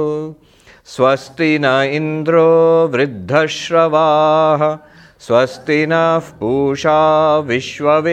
स्वस्ति 0.96 1.52
न 1.66 1.76
इन्द्रो 2.00 2.48
वृद्धश्रवाः 2.96 4.66
स्वस्ति 5.28 5.86
नूषा 5.90 7.38
विश्वद 7.40 8.06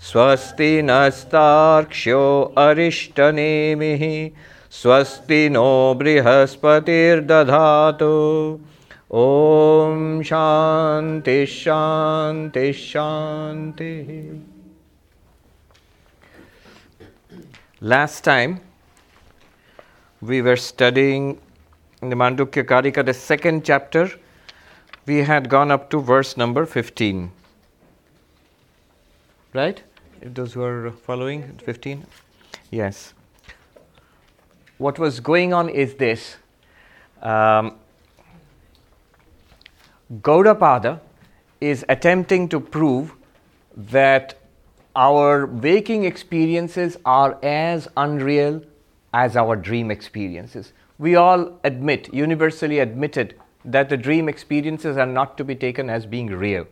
स्वस्ति 0.00 0.82
नस्ताक्ष्यो 0.84 2.54
अरिष्टनेमिः, 2.58 4.30
स्वस्ति 4.70 5.48
नो 5.50 5.94
बृहस्पतिर्दधातु। 5.94 6.70
ॐ 9.14 10.22
शान्ति 10.22 11.46
शान्ति 11.46 12.72
शान्तिः। 12.72 14.08
Last 17.82 18.24
time 18.24 18.58
we 20.22 20.40
were 20.40 20.58
studying 20.58 22.14
मण्डुक्यकारिकद 22.14 23.12
second 23.12 23.62
chapter 23.62 24.06
We 25.10 25.24
had 25.24 25.48
gone 25.48 25.72
up 25.72 25.90
to 25.90 26.00
verse 26.00 26.36
number 26.36 26.64
15. 26.64 27.32
Right? 29.52 29.82
If 30.20 30.34
those 30.34 30.52
who 30.52 30.62
are 30.62 30.92
following, 30.92 31.58
15? 31.64 32.06
Yes. 32.70 33.12
What 34.78 35.00
was 35.00 35.18
going 35.18 35.52
on 35.52 35.68
is 35.68 35.94
this. 35.94 36.36
Um, 37.22 37.74
Gaudapada 40.28 41.00
is 41.60 41.84
attempting 41.88 42.48
to 42.50 42.60
prove 42.60 43.12
that 43.76 44.38
our 44.94 45.46
waking 45.46 46.04
experiences 46.04 46.96
are 47.04 47.36
as 47.42 47.88
unreal 47.96 48.62
as 49.12 49.36
our 49.36 49.56
dream 49.56 49.90
experiences. 49.90 50.72
We 50.98 51.16
all 51.16 51.58
admit, 51.64 52.14
universally 52.14 52.78
admitted, 52.78 53.34
that 53.64 53.88
the 53.88 53.96
dream 53.96 54.28
experiences 54.28 54.96
are 54.96 55.06
not 55.06 55.36
to 55.38 55.44
be 55.44 55.54
taken 55.54 55.90
as 55.90 56.06
being 56.06 56.28
real. 56.28 56.66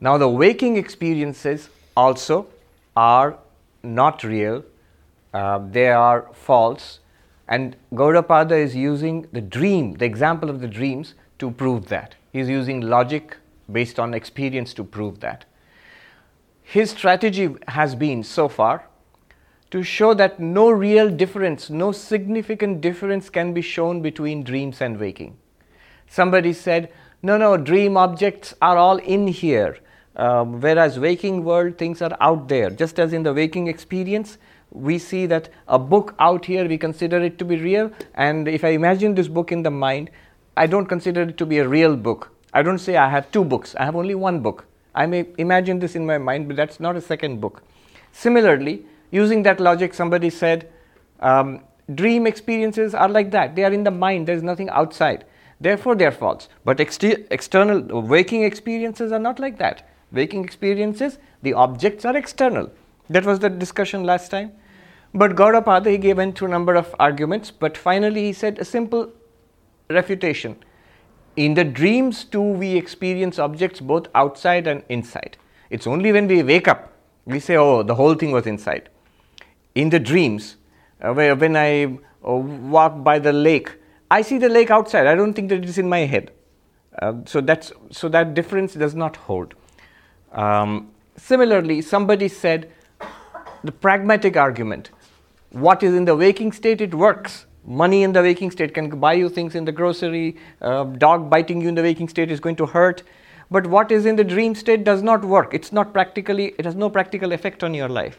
Now, 0.00 0.18
the 0.18 0.28
waking 0.28 0.76
experiences 0.76 1.68
also 1.96 2.46
are 2.96 3.38
not 3.82 4.24
real, 4.24 4.64
uh, 5.34 5.60
they 5.70 5.88
are 5.88 6.28
false, 6.32 7.00
and 7.48 7.76
Gaudapada 7.92 8.52
is 8.52 8.74
using 8.74 9.26
the 9.32 9.40
dream, 9.40 9.94
the 9.94 10.04
example 10.04 10.50
of 10.50 10.60
the 10.60 10.68
dreams, 10.68 11.14
to 11.38 11.50
prove 11.50 11.88
that. 11.88 12.14
He 12.32 12.40
is 12.40 12.48
using 12.48 12.80
logic 12.80 13.36
based 13.70 13.98
on 13.98 14.14
experience 14.14 14.72
to 14.74 14.84
prove 14.84 15.20
that. 15.20 15.44
His 16.62 16.90
strategy 16.90 17.54
has 17.68 17.94
been 17.94 18.22
so 18.22 18.48
far 18.48 18.86
to 19.70 19.82
show 19.82 20.14
that 20.14 20.38
no 20.38 20.70
real 20.70 21.10
difference, 21.10 21.70
no 21.70 21.92
significant 21.92 22.80
difference 22.80 23.30
can 23.30 23.52
be 23.52 23.62
shown 23.62 24.02
between 24.02 24.42
dreams 24.42 24.80
and 24.80 24.98
waking. 24.98 25.36
Somebody 26.08 26.52
said, 26.52 26.92
no, 27.22 27.36
no, 27.36 27.56
dream 27.56 27.96
objects 27.96 28.54
are 28.60 28.76
all 28.76 28.96
in 28.96 29.28
here, 29.28 29.78
um, 30.16 30.60
whereas 30.60 30.98
waking 30.98 31.44
world 31.44 31.78
things 31.78 32.02
are 32.02 32.16
out 32.20 32.48
there. 32.48 32.68
Just 32.70 32.98
as 32.98 33.12
in 33.12 33.22
the 33.22 33.32
waking 33.32 33.68
experience, 33.68 34.38
we 34.70 34.98
see 34.98 35.26
that 35.26 35.48
a 35.68 35.78
book 35.78 36.14
out 36.18 36.44
here, 36.46 36.66
we 36.66 36.78
consider 36.78 37.20
it 37.20 37.38
to 37.38 37.44
be 37.44 37.56
real, 37.56 37.92
and 38.14 38.48
if 38.48 38.64
I 38.64 38.70
imagine 38.70 39.14
this 39.14 39.28
book 39.28 39.52
in 39.52 39.62
the 39.62 39.70
mind, 39.70 40.10
I 40.56 40.66
don't 40.66 40.86
consider 40.86 41.22
it 41.22 41.38
to 41.38 41.46
be 41.46 41.58
a 41.58 41.68
real 41.68 41.96
book. 41.96 42.30
I 42.52 42.62
don't 42.62 42.78
say 42.78 42.96
I 42.96 43.08
have 43.08 43.30
two 43.30 43.44
books, 43.44 43.74
I 43.76 43.84
have 43.84 43.96
only 43.96 44.14
one 44.14 44.40
book. 44.40 44.66
I 44.94 45.06
may 45.06 45.26
imagine 45.38 45.78
this 45.78 45.94
in 45.94 46.04
my 46.04 46.18
mind, 46.18 46.48
but 46.48 46.56
that's 46.56 46.80
not 46.80 46.96
a 46.96 47.00
second 47.00 47.40
book. 47.40 47.62
Similarly, 48.12 48.84
using 49.10 49.42
that 49.44 49.60
logic, 49.60 49.94
somebody 49.94 50.28
said, 50.28 50.70
um, 51.20 51.60
dream 51.94 52.26
experiences 52.26 52.94
are 52.94 53.08
like 53.08 53.30
that. 53.30 53.54
They 53.54 53.64
are 53.64 53.72
in 53.72 53.84
the 53.84 53.90
mind, 53.90 54.26
there's 54.26 54.42
nothing 54.42 54.68
outside. 54.70 55.24
Therefore, 55.62 55.94
they 55.94 56.06
are 56.06 56.10
false. 56.10 56.48
But 56.64 56.80
ex- 56.80 56.98
external 57.02 58.02
waking 58.02 58.42
experiences 58.42 59.12
are 59.12 59.20
not 59.20 59.38
like 59.38 59.58
that. 59.58 59.88
Waking 60.10 60.44
experiences, 60.44 61.18
the 61.42 61.52
objects 61.52 62.04
are 62.04 62.16
external. 62.16 62.70
That 63.08 63.24
was 63.24 63.38
the 63.38 63.48
discussion 63.48 64.02
last 64.02 64.30
time. 64.30 64.52
But 65.14 65.36
Gaudapada, 65.36 65.86
he 65.86 65.98
gave 65.98 66.18
into 66.18 66.46
a 66.46 66.48
number 66.48 66.74
of 66.74 66.94
arguments, 66.98 67.50
but 67.50 67.76
finally 67.76 68.24
he 68.24 68.32
said 68.32 68.58
a 68.58 68.64
simple 68.64 69.12
refutation. 69.88 70.56
In 71.36 71.54
the 71.54 71.64
dreams, 71.64 72.24
too, 72.24 72.42
we 72.42 72.76
experience 72.76 73.38
objects 73.38 73.80
both 73.80 74.08
outside 74.14 74.66
and 74.66 74.82
inside. 74.88 75.36
It's 75.70 75.86
only 75.86 76.12
when 76.12 76.26
we 76.26 76.42
wake 76.42 76.66
up, 76.66 76.92
we 77.24 77.38
say, 77.38 77.56
oh, 77.56 77.82
the 77.82 77.94
whole 77.94 78.14
thing 78.14 78.32
was 78.32 78.46
inside. 78.46 78.88
In 79.74 79.90
the 79.90 80.00
dreams, 80.00 80.56
uh, 81.00 81.14
when 81.14 81.56
I 81.56 81.84
uh, 81.84 82.34
walk 82.34 83.04
by 83.04 83.18
the 83.18 83.32
lake, 83.32 83.70
I 84.14 84.22
see 84.22 84.38
the 84.38 84.48
lake 84.48 84.70
outside. 84.70 85.06
I 85.06 85.14
don't 85.14 85.32
think 85.32 85.48
that 85.50 85.58
it 85.64 85.68
is 85.68 85.78
in 85.78 85.88
my 85.88 86.00
head. 86.00 86.32
Uh, 87.00 87.14
so, 87.24 87.40
that's, 87.40 87.72
so 87.90 88.08
that 88.10 88.34
difference 88.34 88.74
does 88.74 88.94
not 88.94 89.16
hold. 89.16 89.54
Um, 90.32 90.90
similarly, 91.16 91.80
somebody 91.80 92.28
said 92.28 92.70
the 93.64 93.72
pragmatic 93.72 94.36
argument 94.36 94.90
what 95.50 95.82
is 95.82 95.94
in 95.94 96.06
the 96.06 96.16
waking 96.16 96.52
state, 96.52 96.80
it 96.80 96.94
works 96.94 97.44
money 97.64 98.02
in 98.02 98.12
the 98.12 98.22
waking 98.22 98.50
state 98.50 98.74
can 98.74 98.88
buy 98.98 99.12
you 99.12 99.28
things 99.28 99.54
in 99.54 99.64
the 99.64 99.72
grocery 99.72 100.36
uh, 100.60 100.84
dog 100.84 101.30
biting 101.30 101.60
you 101.60 101.68
in 101.68 101.74
the 101.74 101.82
waking 101.82 102.08
state 102.08 102.30
is 102.30 102.40
going 102.40 102.56
to 102.56 102.66
hurt 102.66 103.02
but 103.50 103.66
what 103.66 103.92
is 103.92 104.04
in 104.04 104.16
the 104.16 104.24
dream 104.24 104.54
state 104.54 104.82
does 104.82 105.02
not 105.02 105.24
work 105.24 105.54
it's 105.54 105.72
not 105.72 105.92
practically 105.92 106.54
it 106.58 106.64
has 106.64 106.74
no 106.74 106.90
practical 106.90 107.32
effect 107.32 107.62
on 107.62 107.72
your 107.72 107.88
life 107.88 108.18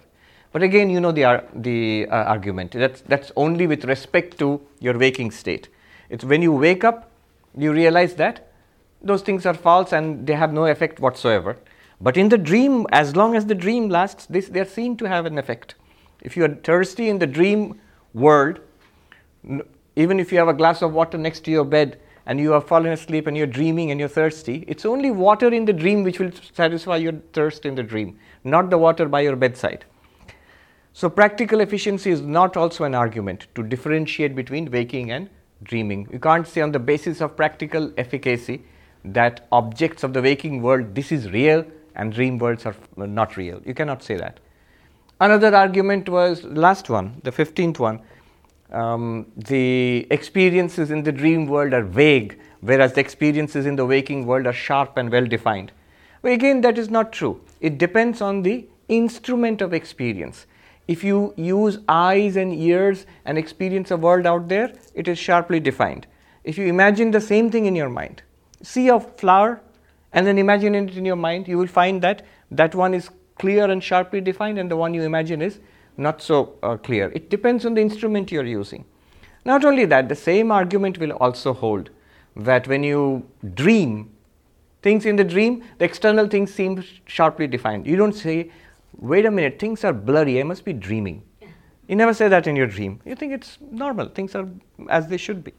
but 0.54 0.64
again 0.64 0.90
you 0.90 1.02
know 1.02 1.12
the, 1.12 1.25
ar- 1.25 1.44
the 1.56 2.08
uh, 2.10 2.24
argument 2.36 2.72
that's, 2.72 3.02
that's 3.02 3.31
only 3.36 3.68
with 3.68 3.84
respect 3.84 4.38
to 4.40 4.62
your 4.80 4.98
waking 4.98 5.30
state 5.30 5.68
it's 6.09 6.24
when 6.24 6.41
you 6.41 6.52
wake 6.52 6.84
up 6.84 7.12
you 7.58 7.72
realize 7.72 8.16
that 8.16 8.52
those 9.02 9.22
things 9.22 9.46
are 9.46 9.53
false 9.53 9.91
and 9.91 10.25
they 10.25 10.34
have 10.34 10.53
no 10.53 10.66
effect 10.66 11.00
whatsoever 11.00 11.58
but 12.02 12.18
in 12.18 12.30
the 12.30 12.38
dream 12.38 12.86
as 12.91 13.16
long 13.16 13.36
as 13.36 13.46
the 13.46 13.56
dream 13.56 13.90
lasts 13.90 14.25
this, 14.25 14.47
they're 14.47 14.66
seen 14.66 14.97
to 14.97 15.06
have 15.06 15.25
an 15.25 15.38
effect 15.38 15.75
if 16.22 16.38
you 16.38 16.46
are 16.46 16.56
thirsty 16.56 17.09
in 17.09 17.19
the 17.19 17.28
dream 17.28 17.80
world 18.13 18.59
even 19.96 20.19
if 20.19 20.31
you 20.31 20.38
have 20.38 20.47
a 20.47 20.53
glass 20.53 20.81
of 20.81 20.94
water 20.94 21.18
next 21.18 21.42
to 21.42 21.52
your 21.52 21.66
bed 21.66 22.00
and 22.25 22.40
you 22.40 22.52
have 22.52 22.68
fallen 22.68 22.92
asleep 22.92 23.28
and 23.28 23.36
you're 23.36 23.47
dreaming 23.47 23.92
and 23.92 24.00
you're 24.00 24.09
thirsty, 24.09 24.63
it's 24.68 24.86
only 24.86 25.12
water 25.12 25.53
in 25.53 25.66
the 25.66 25.74
dream 25.74 26.03
which 26.03 26.19
will 26.19 26.31
satisfy 26.53 26.97
your 26.97 27.13
thirst 27.34 27.66
in 27.66 27.75
the 27.75 27.84
dream, 27.84 28.18
not 28.44 28.69
the 28.69 28.78
water 28.78 29.08
by 29.08 29.22
your 29.22 29.36
bedside. 29.36 29.86
So, 30.94 31.09
practical 31.09 31.59
efficiency 31.59 32.12
is 32.12 32.22
not 32.22 32.56
also 32.56 32.84
an 32.84 32.94
argument 32.94 33.47
to 33.56 33.63
differentiate 33.63 34.36
between 34.36 34.69
waking 34.69 35.12
and 35.12 35.30
dreaming. 35.63 36.07
You 36.12 36.19
can't 36.19 36.47
say 36.47 36.62
on 36.62 36.72
the 36.72 36.79
basis 36.79 37.22
of 37.22 37.35
practical 37.35 37.91
efficacy 37.97 38.63
that 39.06 39.47
objects 39.51 40.03
of 40.03 40.13
the 40.13 40.22
waking 40.22 40.62
world, 40.62 40.96
this 40.96 41.12
is 41.12 41.31
real 41.31 41.66
and 41.96 42.13
dream 42.13 42.38
worlds 42.38 42.66
are 42.66 42.75
not 42.97 43.38
real. 43.38 43.62
You 43.66 43.74
cannot 43.74 44.03
say 44.03 44.16
that. 44.16 44.40
Another 45.19 45.56
argument 45.56 46.09
was 46.09 46.44
last 46.44 46.90
one, 46.90 47.22
the 47.24 47.31
15th 47.31 47.79
one 47.79 48.01
um, 48.74 49.28
the 49.38 50.07
experiences 50.09 50.91
in 50.91 51.03
the 51.03 51.12
dream 51.12 51.46
world 51.46 51.74
are 51.74 51.84
vague, 51.84 52.40
whereas 52.62 52.94
the 52.94 53.01
experiences 53.01 53.66
in 53.66 53.75
the 53.75 53.85
waking 53.85 54.25
world 54.25 54.47
are 54.47 54.53
sharp 54.53 54.97
and 54.97 55.12
well 55.12 55.25
defined. 55.25 55.72
Well, 56.22 56.34
again, 56.34 56.62
that 56.62 56.77
is 56.77 56.89
not 56.89 57.13
true. 57.13 57.42
It 57.62 57.77
depends 57.77 58.21
on 58.21 58.42
the 58.42 58.65
instrument 58.88 59.62
of 59.62 59.74
experience. 59.74 60.48
If 60.88 61.03
you 61.03 61.33
use 61.38 61.80
eyes 61.88 62.35
and 62.35 62.53
ears 62.53 63.06
and 63.25 63.38
experience 63.38 63.91
a 63.91 63.97
world 63.97 64.25
out 64.25 64.50
there, 64.50 64.74
it 64.94 65.07
is 65.07 65.18
sharply 65.18 65.59
defined. 65.59 66.07
If 66.44 66.57
you 66.57 66.65
imagine 66.65 67.12
the 67.12 67.21
same 67.21 67.50
thing 67.50 67.65
in 67.65 67.75
your 67.75 67.89
mind, 67.89 68.21
see 68.62 68.89
a 68.89 69.00
flower 69.00 69.62
and 70.12 70.27
then 70.27 70.38
imagine 70.38 70.75
it 70.75 70.95
in 70.95 71.06
your 71.06 71.15
mind, 71.15 71.47
you 71.47 71.57
will 71.57 71.68
find 71.68 72.01
that 72.01 72.25
that 72.51 72.75
one 72.75 72.94
is 72.94 73.09
clear 73.39 73.69
and 73.69 73.83
sharply 73.83 74.21
defined, 74.21 74.59
and 74.59 74.69
the 74.69 74.77
one 74.77 74.94
you 74.94 75.01
imagine 75.01 75.41
is 75.41 75.59
not 75.97 76.21
so 76.21 76.56
uh, 76.62 76.77
clear. 76.77 77.12
It 77.15 77.29
depends 77.29 77.65
on 77.65 77.74
the 77.74 77.81
instrument 77.81 78.31
you 78.31 78.39
are 78.39 78.45
using. 78.45 78.86
Not 79.44 79.65
only 79.65 79.86
that, 79.86 80.09
the 80.09 80.15
same 80.15 80.51
argument 80.51 81.00
will 81.00 81.12
also 81.13 81.53
hold 81.53 81.89
that 82.36 82.68
when 82.68 82.83
you 82.83 83.27
dream, 83.56 84.12
things 84.81 85.06
in 85.06 85.15
the 85.15 85.24
dream, 85.24 85.63
the 85.79 85.86
external 85.86 86.27
things 86.27 86.53
seem 86.53 86.83
sharply 87.06 87.47
defined. 87.47 87.88
You 87.88 87.95
don't 87.95 88.13
say, 88.13 88.51
wait 88.98 89.25
a 89.25 89.31
minute, 89.31 89.60
things 89.60 89.84
are 89.84 89.94
blurry, 89.94 90.40
I 90.40 90.44
must 90.44 90.66
be 90.66 90.74
dreaming. 90.74 91.24
You 91.88 91.98
never 91.98 92.13
say 92.13 92.30
that 92.30 92.48
in 92.48 92.56
your 92.56 92.68
dream. 92.68 93.01
You 93.06 93.13
think 93.13 93.34
it's 93.34 93.57
normal, 93.69 94.07
things 94.07 94.36
are 94.36 94.48
as 94.90 95.07
they 95.07 95.18
should 95.18 95.44
be. 95.44 95.54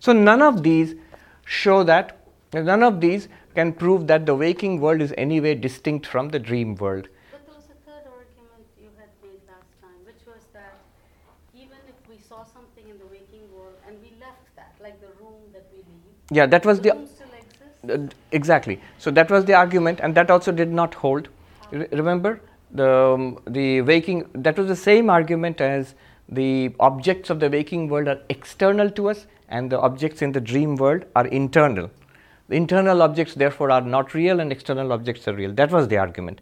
So, 0.00 0.12
none 0.12 0.42
of 0.42 0.64
these 0.64 0.96
show 1.44 1.84
that 1.84 2.24
None 2.62 2.84
of 2.84 3.00
these 3.00 3.28
can 3.54 3.72
prove 3.72 4.06
that 4.06 4.26
the 4.26 4.34
waking 4.34 4.80
world 4.80 5.00
is 5.02 5.12
anyway 5.18 5.54
distinct 5.54 6.06
from 6.06 6.28
the 6.28 6.38
dream 6.38 6.76
world. 6.76 7.08
But 7.32 7.44
there 7.46 7.54
was 7.54 7.64
a 7.64 7.90
third 7.90 8.06
argument 8.06 8.64
you 8.80 8.90
had 8.96 9.08
made 9.22 9.40
last 9.48 9.74
time, 9.82 9.98
which 10.04 10.24
was 10.26 10.44
that 10.52 10.78
even 11.52 11.78
if 11.88 12.08
we 12.08 12.18
saw 12.18 12.44
something 12.44 12.88
in 12.88 12.98
the 12.98 13.06
waking 13.06 13.52
world 13.52 13.74
and 13.88 13.96
we 14.00 14.12
left 14.20 14.54
that, 14.54 14.72
like 14.80 15.00
the 15.00 15.08
room 15.20 15.40
that 15.52 15.66
we 15.72 15.78
leave, 15.78 16.14
Yeah, 16.30 16.46
that 16.46 16.64
was 16.64 16.80
the 16.80 16.90
the 16.90 16.94
room 16.94 17.06
still 17.08 17.96
exists. 17.96 18.14
Exactly. 18.30 18.80
So 18.98 19.10
that 19.10 19.30
was 19.30 19.44
the 19.46 19.54
argument, 19.54 19.98
and 20.00 20.14
that 20.14 20.30
also 20.30 20.52
did 20.52 20.72
not 20.72 20.94
hold. 20.94 21.28
Re- 21.74 21.88
remember 21.92 22.40
the 22.70 22.90
um, 22.90 23.38
the 23.46 23.82
waking. 23.82 24.24
That 24.34 24.58
was 24.58 24.68
the 24.68 24.76
same 24.76 25.10
argument 25.10 25.60
as 25.60 25.94
the 26.28 26.74
objects 26.80 27.30
of 27.30 27.40
the 27.40 27.50
waking 27.50 27.88
world 27.88 28.08
are 28.08 28.20
external 28.28 28.90
to 28.98 29.10
us, 29.10 29.26
and 29.48 29.70
the 29.70 29.80
objects 29.80 30.22
in 30.22 30.32
the 30.32 30.40
dream 30.40 30.76
world 30.76 31.04
are 31.16 31.26
internal. 31.26 31.90
The 32.48 32.56
internal 32.56 33.02
objects, 33.02 33.34
therefore, 33.34 33.70
are 33.70 33.80
not 33.80 34.14
real, 34.14 34.40
and 34.40 34.52
external 34.52 34.92
objects 34.92 35.26
are 35.28 35.34
real. 35.34 35.52
That 35.52 35.70
was 35.70 35.88
the 35.88 35.96
argument. 35.96 36.40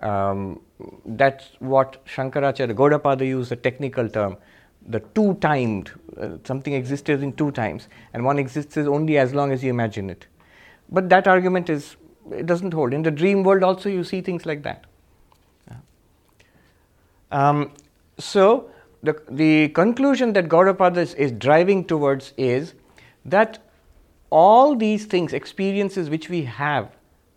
Um, 0.00 0.60
that's 1.04 1.50
what 1.60 2.04
Shankaracharya 2.06 2.74
Gaudapada 2.74 3.26
used 3.26 3.52
a 3.52 3.56
technical 3.56 4.08
term, 4.08 4.36
the 4.86 5.00
two 5.14 5.34
timed. 5.34 5.92
Uh, 6.20 6.30
something 6.44 6.72
existed 6.72 7.22
in 7.22 7.32
two 7.34 7.50
times, 7.52 7.88
and 8.12 8.24
one 8.24 8.38
exists 8.38 8.76
only 8.76 9.18
as 9.18 9.34
long 9.34 9.52
as 9.52 9.62
you 9.62 9.70
imagine 9.70 10.10
it. 10.10 10.26
But 10.90 11.08
that 11.10 11.28
argument 11.28 11.70
is 11.70 11.96
it 12.30 12.46
doesn't 12.46 12.72
hold. 12.72 12.92
In 12.94 13.02
the 13.02 13.10
dream 13.10 13.42
world, 13.42 13.62
also 13.62 13.88
you 13.88 14.04
see 14.04 14.20
things 14.20 14.46
like 14.46 14.62
that. 14.62 14.84
Um, 17.30 17.72
so 18.18 18.70
the 19.02 19.20
the 19.30 19.70
conclusion 19.70 20.34
that 20.34 20.48
Gaudapada 20.48 20.98
is, 20.98 21.14
is 21.14 21.32
driving 21.32 21.84
towards 21.84 22.34
is 22.36 22.74
that 23.24 23.58
all 24.30 24.76
these 24.76 25.06
things, 25.06 25.32
experiences 25.32 26.10
which 26.10 26.28
we 26.28 26.42
have, 26.44 26.90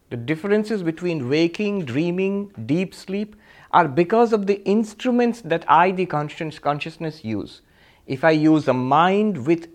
the 0.10 0.18
differences 0.18 0.84
between 0.84 1.30
waking, 1.30 1.86
dreaming, 1.86 2.52
deep 2.66 2.94
sleep, 2.94 3.36
are 3.72 3.88
because 3.88 4.34
of 4.34 4.48
the 4.48 4.64
instruments 4.64 5.42
that 5.42 5.66
I, 5.68 5.92
the 5.92 6.06
conscious, 6.06 6.60
consciousness, 6.60 7.24
use. 7.24 7.62
If 8.06 8.24
I 8.24 8.32
use 8.32 8.68
a 8.68 8.74
mind 8.74 9.46
with 9.46 9.68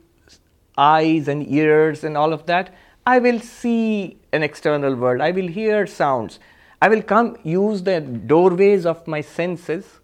eyes 0.79 1.29
and 1.29 1.47
ears 1.51 2.05
and 2.05 2.17
all 2.17 2.33
of 2.33 2.47
that, 2.47 2.75
I 3.11 3.19
will 3.19 3.41
see 3.41 4.19
an 4.33 4.45
external 4.45 4.95
world, 4.95 5.21
I 5.21 5.33
will 5.33 5.49
hear 5.49 5.85
sounds, 5.85 6.39
I 6.81 6.89
will 6.89 7.03
come 7.03 7.37
use 7.43 7.83
the 7.83 8.01
doorways 8.01 8.87
of 8.87 9.05
my 9.09 9.21
senses 9.21 9.99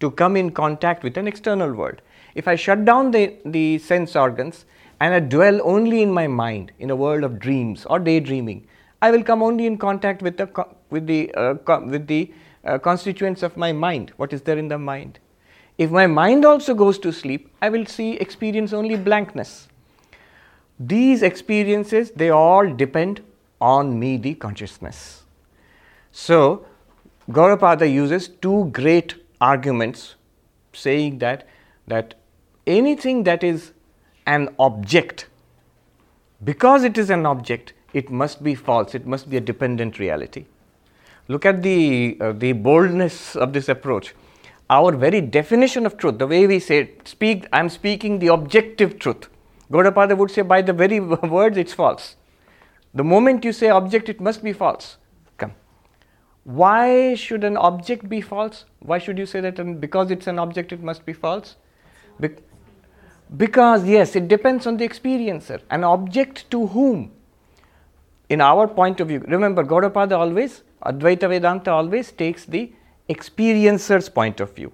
to 0.00 0.10
come 0.10 0.36
in 0.36 0.50
contact 0.52 1.02
with 1.02 1.18
an 1.18 1.28
external 1.28 1.74
world. 1.74 2.00
If 2.34 2.48
I 2.48 2.56
shut 2.56 2.86
down 2.86 3.10
the, 3.10 3.34
the 3.44 3.76
sense 3.76 4.16
organs 4.16 4.64
and 5.00 5.12
I 5.12 5.20
dwell 5.20 5.60
only 5.64 6.00
in 6.00 6.10
my 6.10 6.26
mind, 6.28 6.72
in 6.78 6.88
a 6.88 6.96
world 6.96 7.24
of 7.24 7.38
dreams 7.38 7.84
or 7.84 7.98
daydreaming, 7.98 8.66
I 9.02 9.10
will 9.10 9.22
come 9.22 9.42
only 9.42 9.66
in 9.66 9.76
contact 9.76 10.22
with 10.22 10.38
the, 10.38 10.48
with 10.88 11.06
the, 11.06 11.34
uh, 11.34 11.56
with 11.84 12.06
the 12.06 12.32
uh, 12.64 12.78
constituents 12.78 13.42
of 13.42 13.58
my 13.58 13.72
mind, 13.72 14.14
what 14.16 14.32
is 14.32 14.40
there 14.40 14.56
in 14.56 14.68
the 14.68 14.78
mind. 14.78 15.18
If 15.76 15.90
my 15.90 16.06
mind 16.06 16.46
also 16.46 16.72
goes 16.72 16.98
to 17.00 17.12
sleep, 17.12 17.52
I 17.60 17.68
will 17.68 17.84
see, 17.84 18.12
experience 18.12 18.72
only 18.72 18.96
blankness. 18.96 19.68
These 20.78 21.22
experiences, 21.22 22.10
they 22.10 22.30
all 22.30 22.72
depend 22.72 23.22
on 23.60 23.98
me, 23.98 24.16
the 24.16 24.34
consciousness. 24.34 25.22
So, 26.12 26.66
Gaudapada 27.30 27.90
uses 27.90 28.28
two 28.28 28.66
great 28.72 29.14
arguments 29.40 30.16
saying 30.72 31.18
that, 31.18 31.48
that 31.86 32.14
anything 32.66 33.24
that 33.24 33.42
is 33.42 33.72
an 34.26 34.54
object, 34.58 35.26
because 36.44 36.84
it 36.84 36.98
is 36.98 37.10
an 37.10 37.24
object, 37.24 37.72
it 37.94 38.10
must 38.10 38.44
be 38.44 38.54
false, 38.54 38.94
it 38.94 39.06
must 39.06 39.30
be 39.30 39.38
a 39.38 39.40
dependent 39.40 39.98
reality. 39.98 40.44
Look 41.28 41.46
at 41.46 41.62
the, 41.62 42.16
uh, 42.20 42.32
the 42.32 42.52
boldness 42.52 43.34
of 43.34 43.52
this 43.52 43.68
approach. 43.68 44.14
Our 44.68 44.92
very 44.92 45.20
definition 45.20 45.86
of 45.86 45.96
truth, 45.96 46.18
the 46.18 46.26
way 46.26 46.46
we 46.46 46.58
say, 46.58 46.90
speak, 47.04 47.46
I'm 47.52 47.68
speaking 47.68 48.18
the 48.18 48.28
objective 48.28 48.98
truth. 48.98 49.28
Gaudapada 49.70 50.16
would 50.16 50.30
say, 50.30 50.42
by 50.42 50.62
the 50.62 50.72
very 50.72 51.00
words, 51.38 51.56
it's 51.56 51.72
false. 51.72 52.16
The 52.94 53.04
moment 53.04 53.44
you 53.44 53.52
say 53.52 53.68
object, 53.68 54.08
it 54.08 54.20
must 54.20 54.42
be 54.42 54.52
false. 54.52 54.96
Come. 55.36 55.52
Why 56.44 57.14
should 57.14 57.44
an 57.44 57.56
object 57.56 58.08
be 58.08 58.20
false? 58.20 58.64
Why 58.80 58.98
should 58.98 59.18
you 59.18 59.26
say 59.26 59.40
that 59.40 59.60
um, 59.60 59.74
because 59.74 60.10
it's 60.10 60.26
an 60.26 60.38
object, 60.38 60.72
it 60.72 60.82
must 60.82 61.04
be 61.04 61.12
false? 61.12 61.56
Bec- 62.18 62.42
because, 63.36 63.84
yes, 63.84 64.14
it 64.14 64.28
depends 64.28 64.66
on 64.66 64.76
the 64.76 64.88
experiencer. 64.88 65.60
An 65.70 65.82
object 65.82 66.48
to 66.52 66.68
whom? 66.68 67.10
In 68.28 68.40
our 68.40 68.66
point 68.66 69.00
of 69.00 69.08
view, 69.08 69.24
remember, 69.26 69.64
Gaudapada 69.64 70.12
always, 70.12 70.62
Advaita 70.84 71.28
Vedanta 71.28 71.70
always 71.70 72.12
takes 72.12 72.44
the 72.44 72.72
experiencer's 73.08 74.08
point 74.08 74.40
of 74.40 74.54
view. 74.54 74.72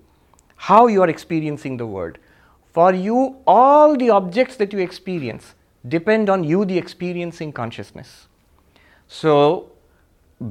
How 0.56 0.86
you 0.86 1.02
are 1.02 1.08
experiencing 1.08 1.76
the 1.76 1.86
world. 1.86 2.18
For 2.72 2.94
you, 2.94 3.36
all 3.46 3.96
the 3.96 4.10
objects 4.10 4.56
that 4.56 4.72
you 4.72 4.78
experience 4.78 5.54
depend 5.88 6.30
on 6.30 6.42
you, 6.42 6.64
the 6.64 6.78
experiencing 6.78 7.52
consciousness. 7.52 8.28
So, 9.08 9.72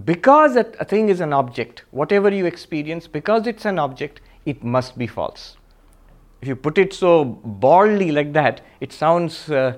because 0.05 0.55
a, 0.55 0.65
a 0.79 0.85
thing 0.85 1.09
is 1.09 1.19
an 1.19 1.33
object, 1.33 1.83
whatever 1.91 2.29
you 2.29 2.45
experience, 2.45 3.07
because 3.07 3.47
it's 3.47 3.65
an 3.65 3.79
object, 3.79 4.21
it 4.45 4.63
must 4.63 4.97
be 4.97 5.07
false. 5.07 5.57
If 6.41 6.47
you 6.47 6.55
put 6.55 6.77
it 6.77 6.93
so 6.93 7.25
baldly 7.25 8.11
like 8.11 8.33
that, 8.33 8.61
it 8.79 8.93
sounds, 8.93 9.49
uh, 9.49 9.77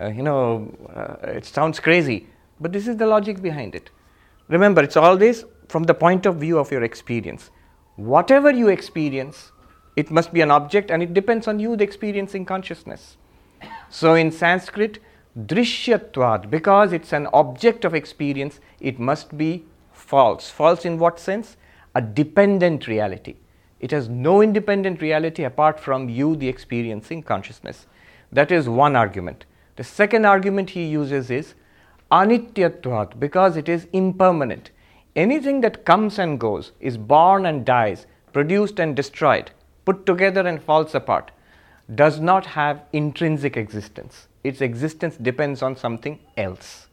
uh, 0.00 0.08
you 0.08 0.22
know, 0.22 0.72
uh, 0.94 1.28
it 1.28 1.44
sounds 1.44 1.80
crazy. 1.80 2.26
But 2.60 2.72
this 2.72 2.86
is 2.88 2.96
the 2.96 3.06
logic 3.06 3.40
behind 3.40 3.74
it. 3.74 3.90
Remember, 4.48 4.82
it's 4.82 4.96
always 4.96 5.44
from 5.68 5.84
the 5.84 5.94
point 5.94 6.26
of 6.26 6.36
view 6.36 6.58
of 6.58 6.70
your 6.70 6.82
experience. 6.82 7.50
Whatever 7.96 8.50
you 8.50 8.68
experience, 8.68 9.52
it 9.96 10.10
must 10.10 10.32
be 10.32 10.40
an 10.40 10.50
object 10.50 10.90
and 10.90 11.02
it 11.02 11.14
depends 11.14 11.46
on 11.46 11.58
you, 11.60 11.76
the 11.76 11.84
experiencing 11.84 12.44
consciousness. 12.44 13.16
So 13.88 14.14
in 14.14 14.30
Sanskrit, 14.30 14.98
drishyatvad, 15.38 16.50
because 16.50 16.92
it's 16.92 17.12
an 17.12 17.28
object 17.32 17.84
of 17.84 17.94
experience, 17.94 18.60
it 18.80 18.98
must 18.98 19.36
be 19.36 19.64
false. 19.92 20.50
False 20.50 20.84
in 20.84 20.98
what 20.98 21.18
sense? 21.18 21.56
A 21.94 22.02
dependent 22.02 22.86
reality. 22.86 23.36
It 23.80 23.90
has 23.90 24.08
no 24.08 24.42
independent 24.42 25.00
reality 25.00 25.44
apart 25.44 25.78
from 25.78 26.08
you, 26.08 26.36
the 26.36 26.48
experiencing 26.48 27.22
consciousness. 27.22 27.86
That 28.32 28.50
is 28.50 28.68
one 28.68 28.96
argument. 28.96 29.44
The 29.76 29.84
second 29.84 30.24
argument 30.24 30.70
he 30.70 30.84
uses 30.84 31.30
is 31.30 31.54
anityatvat, 32.10 33.18
because 33.20 33.56
it 33.56 33.68
is 33.68 33.86
impermanent. 33.92 34.70
Anything 35.16 35.60
that 35.60 35.84
comes 35.84 36.18
and 36.18 36.40
goes, 36.40 36.72
is 36.80 36.96
born 36.96 37.46
and 37.46 37.64
dies, 37.64 38.06
produced 38.32 38.78
and 38.80 38.96
destroyed, 38.96 39.50
put 39.84 40.06
together 40.06 40.46
and 40.46 40.62
falls 40.62 40.94
apart, 40.94 41.30
does 41.94 42.20
not 42.20 42.46
have 42.46 42.82
intrinsic 42.92 43.56
existence. 43.56 44.28
Its 44.42 44.60
existence 44.60 45.16
depends 45.16 45.62
on 45.62 45.76
something 45.76 46.18
else. 46.36 46.86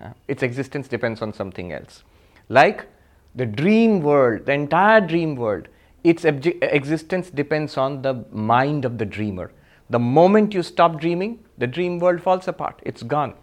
Uh, 0.00 0.10
its 0.26 0.42
existence 0.42 0.88
depends 0.88 1.22
on 1.22 1.32
something 1.32 1.72
else. 1.72 2.02
Like 2.48 2.86
the 3.34 3.46
dream 3.46 4.00
world, 4.00 4.46
the 4.46 4.52
entire 4.52 5.00
dream 5.00 5.36
world, 5.36 5.68
its 6.04 6.24
obje- 6.24 6.58
existence 6.62 7.30
depends 7.30 7.76
on 7.76 8.02
the 8.02 8.24
mind 8.32 8.84
of 8.84 8.98
the 8.98 9.04
dreamer. 9.04 9.52
The 9.90 9.98
moment 9.98 10.54
you 10.54 10.62
stop 10.62 11.00
dreaming, 11.00 11.38
the 11.58 11.66
dream 11.66 11.98
world 11.98 12.20
falls 12.20 12.48
apart, 12.48 12.80
it's 12.82 13.02
gone. 13.02 13.34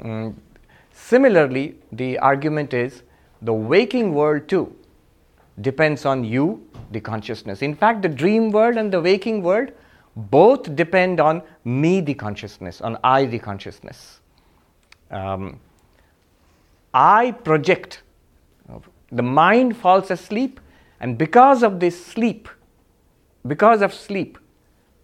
Mm. 0.00 0.34
Similarly, 0.92 1.76
the 1.92 2.18
argument 2.18 2.74
is 2.74 3.02
the 3.42 3.52
waking 3.52 4.14
world 4.14 4.48
too 4.48 4.74
depends 5.60 6.04
on 6.04 6.24
you, 6.24 6.66
the 6.94 7.00
consciousness. 7.00 7.60
In 7.60 7.74
fact, 7.74 8.00
the 8.00 8.08
dream 8.08 8.50
world 8.50 8.76
and 8.76 8.90
the 8.90 9.00
waking 9.00 9.42
world 9.42 9.72
both 10.16 10.74
depend 10.74 11.20
on 11.20 11.42
me, 11.64 12.00
the 12.00 12.14
consciousness, 12.14 12.80
on 12.80 12.96
I, 13.04 13.26
the 13.26 13.38
consciousness. 13.38 14.20
Um, 15.10 15.60
I 16.94 17.32
project, 17.32 18.02
the 19.10 19.22
mind 19.22 19.76
falls 19.76 20.10
asleep, 20.10 20.60
and 21.00 21.18
because 21.18 21.62
of 21.62 21.80
this 21.80 22.02
sleep, 22.02 22.48
because 23.46 23.82
of 23.82 23.92
sleep, 23.92 24.38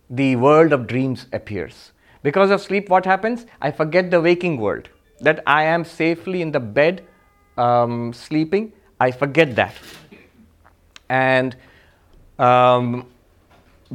the 0.08 0.36
world 0.36 0.72
of 0.72 0.86
dreams 0.86 1.26
appears. 1.32 1.92
Because 2.22 2.50
of 2.50 2.60
sleep, 2.60 2.88
what 2.88 3.04
happens? 3.04 3.46
I 3.60 3.70
forget 3.70 4.10
the 4.10 4.20
waking 4.20 4.58
world, 4.58 4.88
that 5.20 5.42
I 5.46 5.64
am 5.64 5.84
safely 5.84 6.42
in 6.42 6.52
the 6.52 6.60
bed 6.60 7.02
um, 7.56 8.12
sleeping. 8.12 8.72
I 9.00 9.10
forget 9.10 9.56
that. 9.56 9.74
And 11.08 11.56
um, 12.40 13.06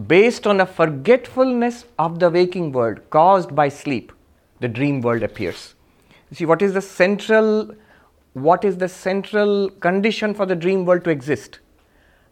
based 0.07 0.45
on 0.45 0.61
a 0.61 0.65
forgetfulness 0.65 1.85
of 1.97 2.19
the 2.19 2.29
waking 2.29 2.71
world 2.71 2.99
caused 3.09 3.55
by 3.55 3.69
sleep, 3.69 4.11
the 4.59 4.67
dream 4.67 5.01
world 5.01 5.23
appears. 5.23 5.73
You 6.29 6.37
see, 6.37 6.45
what 6.45 6.61
is 6.61 6.73
the 6.73 6.81
central, 6.81 7.75
what 8.33 8.63
is 8.63 8.77
the 8.77 8.89
central 8.89 9.69
condition 9.69 10.33
for 10.33 10.45
the 10.45 10.55
dream 10.55 10.85
world 10.85 11.03
to 11.05 11.09
exist? 11.09 11.59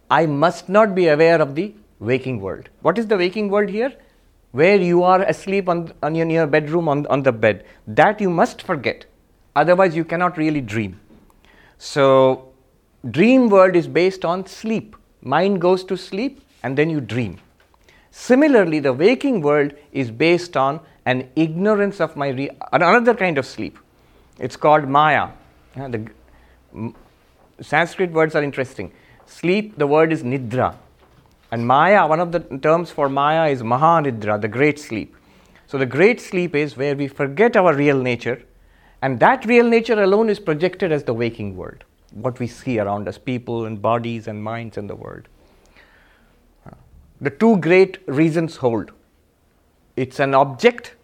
I 0.09 0.25
must 0.25 0.69
not 0.69 0.93
be 0.93 1.07
aware 1.07 1.41
of 1.41 1.55
the 1.55 1.73
waking 1.99 2.41
world. 2.41 2.69
What 2.81 2.97
is 2.97 3.07
the 3.07 3.17
waking 3.17 3.49
world 3.49 3.69
here? 3.69 3.93
Where 4.51 4.75
you 4.75 5.01
are 5.03 5.23
asleep 5.23 5.67
on, 5.67 5.93
on 6.03 6.13
your, 6.13 6.29
your 6.29 6.45
bedroom 6.45 6.87
on, 6.87 7.07
on 7.07 7.23
the 7.23 7.31
bed. 7.31 7.65
That 7.87 8.21
you 8.21 8.29
must 8.29 8.61
forget. 8.61 9.05
Otherwise, 9.55 9.95
you 9.95 10.05
cannot 10.05 10.37
really 10.37 10.61
dream. 10.61 10.99
So, 11.79 12.49
dream 13.09 13.49
world 13.49 13.75
is 13.75 13.87
based 13.87 14.25
on 14.25 14.45
sleep. 14.45 14.95
Mind 15.23 15.61
goes 15.61 15.83
to 15.85 15.97
sleep 15.97 16.41
and 16.63 16.77
then 16.77 16.89
you 16.89 17.01
dream. 17.01 17.39
Similarly, 18.11 18.79
the 18.79 18.93
waking 18.93 19.41
world 19.41 19.73
is 19.91 20.11
based 20.11 20.55
on 20.55 20.79
an 21.05 21.29
ignorance 21.35 21.99
of 21.99 22.15
my 22.15 22.29
re- 22.29 22.49
another 22.71 23.13
kind 23.13 23.37
of 23.37 23.45
sleep. 23.45 23.79
It's 24.37 24.55
called 24.55 24.87
Maya. 24.87 25.29
Uh, 25.75 25.87
the 25.87 26.07
m- 26.73 26.95
Sanskrit 27.61 28.11
words 28.11 28.35
are 28.35 28.43
interesting. 28.43 28.91
Sleep, 29.25 29.77
the 29.77 29.87
word 29.87 30.11
is 30.11 30.23
Nidra. 30.23 30.75
And 31.51 31.65
Maya, 31.67 32.07
one 32.07 32.19
of 32.19 32.31
the 32.31 32.39
terms 32.59 32.89
for 32.89 33.09
Maya 33.09 33.49
is 33.49 33.61
Mahanidra, 33.61 34.41
the 34.41 34.47
great 34.47 34.79
sleep. 34.79 35.15
So, 35.67 35.77
the 35.77 35.85
great 35.85 36.19
sleep 36.19 36.55
is 36.55 36.77
where 36.77 36.95
we 36.95 37.07
forget 37.07 37.55
our 37.55 37.73
real 37.73 37.99
nature, 37.99 38.43
and 39.01 39.19
that 39.19 39.45
real 39.45 39.67
nature 39.67 40.01
alone 40.01 40.29
is 40.29 40.39
projected 40.39 40.91
as 40.91 41.03
the 41.03 41.13
waking 41.13 41.55
world, 41.55 41.83
what 42.13 42.39
we 42.39 42.47
see 42.47 42.79
around 42.79 43.07
us, 43.07 43.17
people 43.17 43.65
and 43.65 43.81
bodies 43.81 44.27
and 44.27 44.43
minds 44.43 44.77
in 44.77 44.87
the 44.87 44.95
world. 44.95 45.27
The 47.21 47.29
two 47.29 47.57
great 47.57 47.99
reasons 48.07 48.57
hold 48.57 48.91
it's 49.95 50.19
an 50.19 50.33
object 50.33 50.95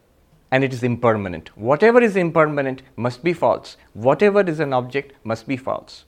and 0.51 0.63
it 0.63 0.74
is 0.74 0.84
impermanent. 0.84 1.56
Whatever 1.56 2.01
is 2.01 2.16
impermanent 2.16 2.82
must 2.96 3.24
be 3.24 3.34
false. 3.34 3.78
Whatever 3.94 4.42
is 4.42 4.60
an 4.60 4.74
object 4.74 5.13
must 5.24 5.48
be 5.48 5.56
false. 5.56 6.06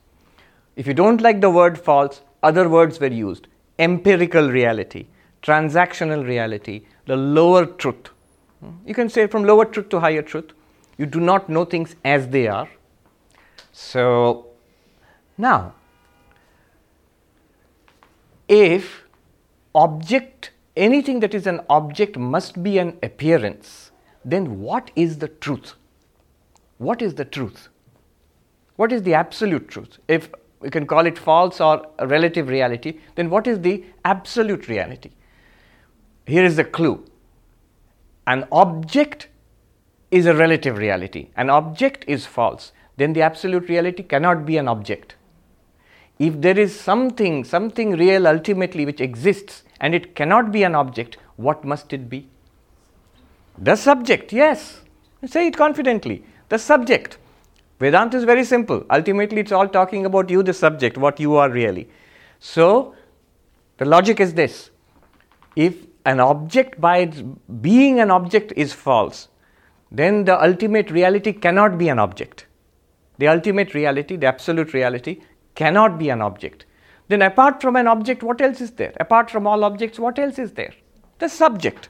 If 0.76 0.88
you 0.88 0.94
don't 0.94 1.22
like 1.22 1.42
the 1.42 1.50
word 1.50 1.78
false, 1.78 2.22
other 2.42 2.68
words 2.68 3.00
were 3.00 3.08
used 3.08 3.48
empirical 3.80 4.50
reality, 4.50 5.08
transactional 5.42 6.26
reality, 6.26 6.86
the 7.08 7.16
lower 7.16 7.66
truth. 7.66 8.10
You 8.86 8.94
can 8.94 9.10
say 9.10 9.26
from 9.28 9.44
lower 9.44 9.66
truth 9.66 9.90
to 9.90 10.00
higher 10.00 10.22
truth. 10.22 10.52
You 10.98 11.08
do 11.08 11.20
not 11.20 11.50
know 11.50 11.66
things 11.66 11.96
as 12.06 12.28
they 12.28 12.48
are. 12.48 12.70
So, 13.72 14.51
now, 15.42 15.74
if 18.48 19.04
object, 19.74 20.52
anything 20.76 21.20
that 21.22 21.34
is 21.34 21.48
an 21.48 21.62
object 21.70 22.18
must 22.18 22.62
be 22.62 22.78
an 22.78 22.98
appearance, 23.02 23.92
then 24.24 24.60
what 24.60 24.92
is 24.96 25.18
the 25.18 25.28
truth? 25.28 25.74
What 26.78 27.02
is 27.02 27.16
the 27.16 27.26
truth? 27.26 27.70
What 28.76 28.92
is 28.92 29.04
the 29.04 29.14
absolute 29.14 29.68
truth? 29.68 29.98
If 30.08 30.30
we 30.60 30.70
can 30.70 30.86
call 30.86 31.06
it 31.06 31.18
false 31.18 31.60
or 31.60 31.88
relative 32.00 32.48
reality, 32.48 33.00
then 33.16 33.30
what 33.30 33.48
is 33.48 33.62
the 33.62 33.84
absolute 34.06 34.68
reality? 34.68 35.12
Here 36.26 36.46
is 36.46 36.56
the 36.56 36.64
clue 36.64 37.06
an 38.28 38.46
object 38.52 39.28
is 40.12 40.28
a 40.28 40.36
relative 40.36 40.78
reality, 40.78 41.30
an 41.36 41.50
object 41.50 42.06
is 42.08 42.26
false, 42.26 42.72
then 42.98 43.14
the 43.14 43.22
absolute 43.22 43.68
reality 43.68 44.04
cannot 44.04 44.46
be 44.46 44.58
an 44.58 44.68
object. 44.68 45.16
If 46.28 46.40
there 46.40 46.60
is 46.60 46.80
something, 46.80 47.44
something 47.44 47.94
real 47.94 48.28
ultimately 48.28 48.86
which 48.86 49.02
exists 49.02 49.64
and 49.80 49.96
it 49.96 50.16
cannot 50.16 50.52
be 50.52 50.62
an 50.62 50.76
object, 50.76 51.18
what 51.36 51.64
must 51.66 51.94
it 51.94 52.10
be? 52.10 52.28
The 53.58 53.76
subject, 53.76 54.32
yes. 54.32 54.82
Say 55.26 55.48
it 55.48 55.58
confidently. 55.58 56.24
The 56.50 56.60
subject. 56.60 57.18
Vedanta 57.80 58.18
is 58.18 58.24
very 58.24 58.44
simple. 58.44 58.86
Ultimately, 58.92 59.42
it's 59.42 59.52
all 59.52 59.68
talking 59.68 60.06
about 60.06 60.30
you, 60.30 60.44
the 60.44 60.54
subject, 60.54 60.96
what 60.96 61.20
you 61.20 61.38
are 61.38 61.50
really. 61.50 61.90
So, 62.40 62.94
the 63.78 63.86
logic 63.86 64.20
is 64.20 64.36
this 64.36 64.70
if 65.56 65.88
an 66.06 66.20
object 66.20 66.80
by 66.80 66.98
its 67.00 67.24
being 67.62 68.00
an 68.00 68.12
object 68.12 68.54
is 68.56 68.74
false, 68.74 69.28
then 69.92 70.24
the 70.26 70.40
ultimate 70.40 70.92
reality 70.92 71.34
cannot 71.34 71.80
be 71.80 71.90
an 71.90 71.98
object. 71.98 72.46
The 73.18 73.28
ultimate 73.28 73.74
reality, 73.74 74.18
the 74.18 74.28
absolute 74.28 74.74
reality, 74.74 75.22
cannot 75.56 75.98
be 76.00 76.10
an 76.10 76.22
object. 76.22 76.66
Then, 77.08 77.22
apart 77.22 77.62
from 77.62 77.76
an 77.76 77.88
object, 77.88 78.24
what 78.24 78.40
else 78.42 78.62
is 78.62 78.72
there? 78.72 78.94
Apart 79.00 79.30
from 79.30 79.46
all 79.46 79.64
objects, 79.64 80.00
what 80.00 80.18
else 80.18 80.40
is 80.40 80.54
there? 80.54 80.74
The 81.20 81.28
subject. 81.28 81.90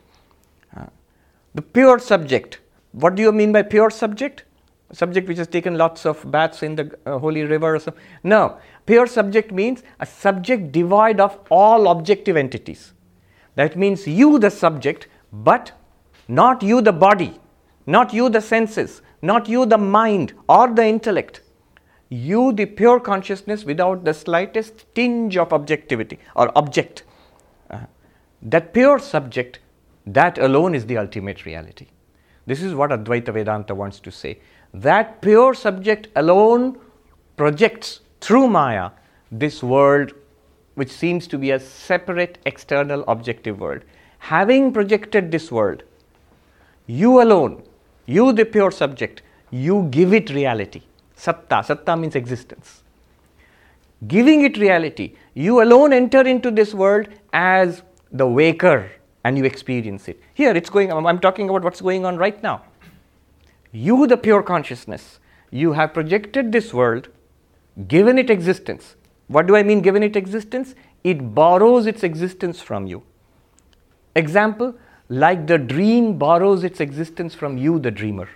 Uh, 0.75 0.87
the 1.53 1.61
pure 1.61 1.99
subject. 1.99 2.59
What 2.91 3.15
do 3.15 3.21
you 3.21 3.31
mean 3.31 3.51
by 3.51 3.61
pure 3.61 3.89
subject? 3.89 4.45
Subject 4.91 5.27
which 5.27 5.37
has 5.37 5.47
taken 5.47 5.77
lots 5.77 6.05
of 6.05 6.29
baths 6.31 6.63
in 6.63 6.75
the 6.75 6.97
uh, 7.05 7.19
holy 7.19 7.43
river 7.43 7.75
or 7.75 7.79
something. 7.79 8.01
No, 8.23 8.57
pure 8.85 9.07
subject 9.07 9.51
means 9.51 9.83
a 9.99 10.05
subject 10.05 10.71
devoid 10.71 11.19
of 11.19 11.39
all 11.49 11.87
objective 11.89 12.35
entities. 12.35 12.93
That 13.55 13.77
means 13.77 14.07
you, 14.07 14.39
the 14.39 14.49
subject, 14.49 15.07
but 15.31 15.71
not 16.27 16.63
you, 16.63 16.81
the 16.81 16.93
body, 16.93 17.39
not 17.85 18.13
you, 18.13 18.29
the 18.29 18.41
senses, 18.41 19.01
not 19.21 19.47
you, 19.47 19.65
the 19.65 19.77
mind 19.77 20.33
or 20.49 20.73
the 20.73 20.85
intellect. 20.85 21.41
You, 22.11 22.51
the 22.51 22.65
pure 22.65 22.99
consciousness, 22.99 23.63
without 23.63 24.03
the 24.03 24.13
slightest 24.13 24.85
tinge 24.93 25.37
of 25.37 25.53
objectivity 25.53 26.19
or 26.35 26.51
object. 26.57 27.03
Uh, 27.69 27.79
that 28.41 28.73
pure 28.73 28.99
subject, 28.99 29.59
that 30.05 30.37
alone 30.37 30.75
is 30.75 30.85
the 30.85 30.97
ultimate 30.97 31.45
reality. 31.45 31.87
This 32.45 32.61
is 32.61 32.73
what 32.75 32.89
Advaita 32.89 33.33
Vedanta 33.33 33.73
wants 33.73 34.01
to 34.01 34.11
say. 34.11 34.39
That 34.73 35.21
pure 35.21 35.53
subject 35.53 36.09
alone 36.17 36.77
projects 37.37 38.01
through 38.19 38.49
Maya 38.49 38.91
this 39.31 39.63
world 39.63 40.11
which 40.75 40.91
seems 40.91 41.27
to 41.27 41.37
be 41.37 41.51
a 41.51 41.59
separate 41.59 42.37
external 42.45 43.03
objective 43.07 43.59
world. 43.59 43.81
Having 44.19 44.73
projected 44.73 45.31
this 45.31 45.51
world, 45.51 45.83
you 46.87 47.21
alone, 47.21 47.63
you 48.05 48.33
the 48.33 48.45
pure 48.45 48.71
subject, 48.71 49.21
you 49.49 49.87
give 49.91 50.13
it 50.13 50.29
reality. 50.29 50.81
Satta, 51.21 51.63
satta 51.63 51.95
means 51.95 52.15
existence. 52.15 52.81
Giving 54.07 54.43
it 54.43 54.57
reality, 54.57 55.13
you 55.35 55.61
alone 55.61 55.93
enter 55.93 56.21
into 56.21 56.49
this 56.49 56.73
world 56.73 57.09
as 57.31 57.83
the 58.11 58.27
waker 58.27 58.89
and 59.23 59.37
you 59.37 59.45
experience 59.45 60.07
it. 60.07 60.19
Here 60.33 60.55
it's 60.55 60.71
going, 60.71 60.91
I'm 60.91 61.19
talking 61.19 61.47
about 61.47 61.63
what's 61.63 61.79
going 61.79 62.05
on 62.05 62.17
right 62.17 62.41
now. 62.41 62.63
You, 63.71 64.07
the 64.07 64.17
pure 64.17 64.41
consciousness, 64.41 65.19
you 65.51 65.73
have 65.73 65.93
projected 65.93 66.51
this 66.51 66.73
world, 66.73 67.09
given 67.87 68.17
it 68.17 68.31
existence. 68.31 68.95
What 69.27 69.45
do 69.45 69.55
I 69.55 69.61
mean, 69.61 69.81
given 69.81 70.01
it 70.01 70.15
existence? 70.15 70.73
It 71.03 71.35
borrows 71.35 71.85
its 71.85 72.03
existence 72.03 72.61
from 72.61 72.87
you. 72.87 73.03
Example, 74.15 74.73
like 75.07 75.45
the 75.45 75.59
dream 75.59 76.17
borrows 76.17 76.63
its 76.63 76.79
existence 76.79 77.35
from 77.35 77.59
you, 77.59 77.77
the 77.77 77.91
dreamer. 77.91 78.27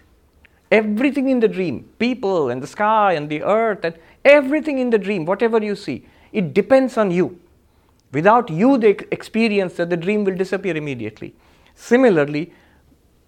Everything 0.79 1.29
in 1.29 1.39
the 1.39 1.48
dream, 1.58 1.75
people 2.00 2.50
and 2.50 2.62
the 2.65 2.67
sky 2.75 3.13
and 3.13 3.29
the 3.29 3.41
earth 3.44 3.86
and 3.86 3.96
everything 4.25 4.79
in 4.79 4.89
the 4.89 4.98
dream, 5.08 5.25
whatever 5.25 5.63
you 5.63 5.75
see, 5.75 5.98
it 6.34 6.53
depends 6.53 6.98
on 6.98 7.12
you. 7.12 7.39
Without 8.12 8.50
you, 8.50 8.77
the 8.77 8.91
experience 9.13 9.74
that 9.75 9.89
the 9.89 9.98
dream 10.05 10.24
will 10.25 10.36
disappear 10.36 10.75
immediately. 10.75 11.34
Similarly, 11.75 12.51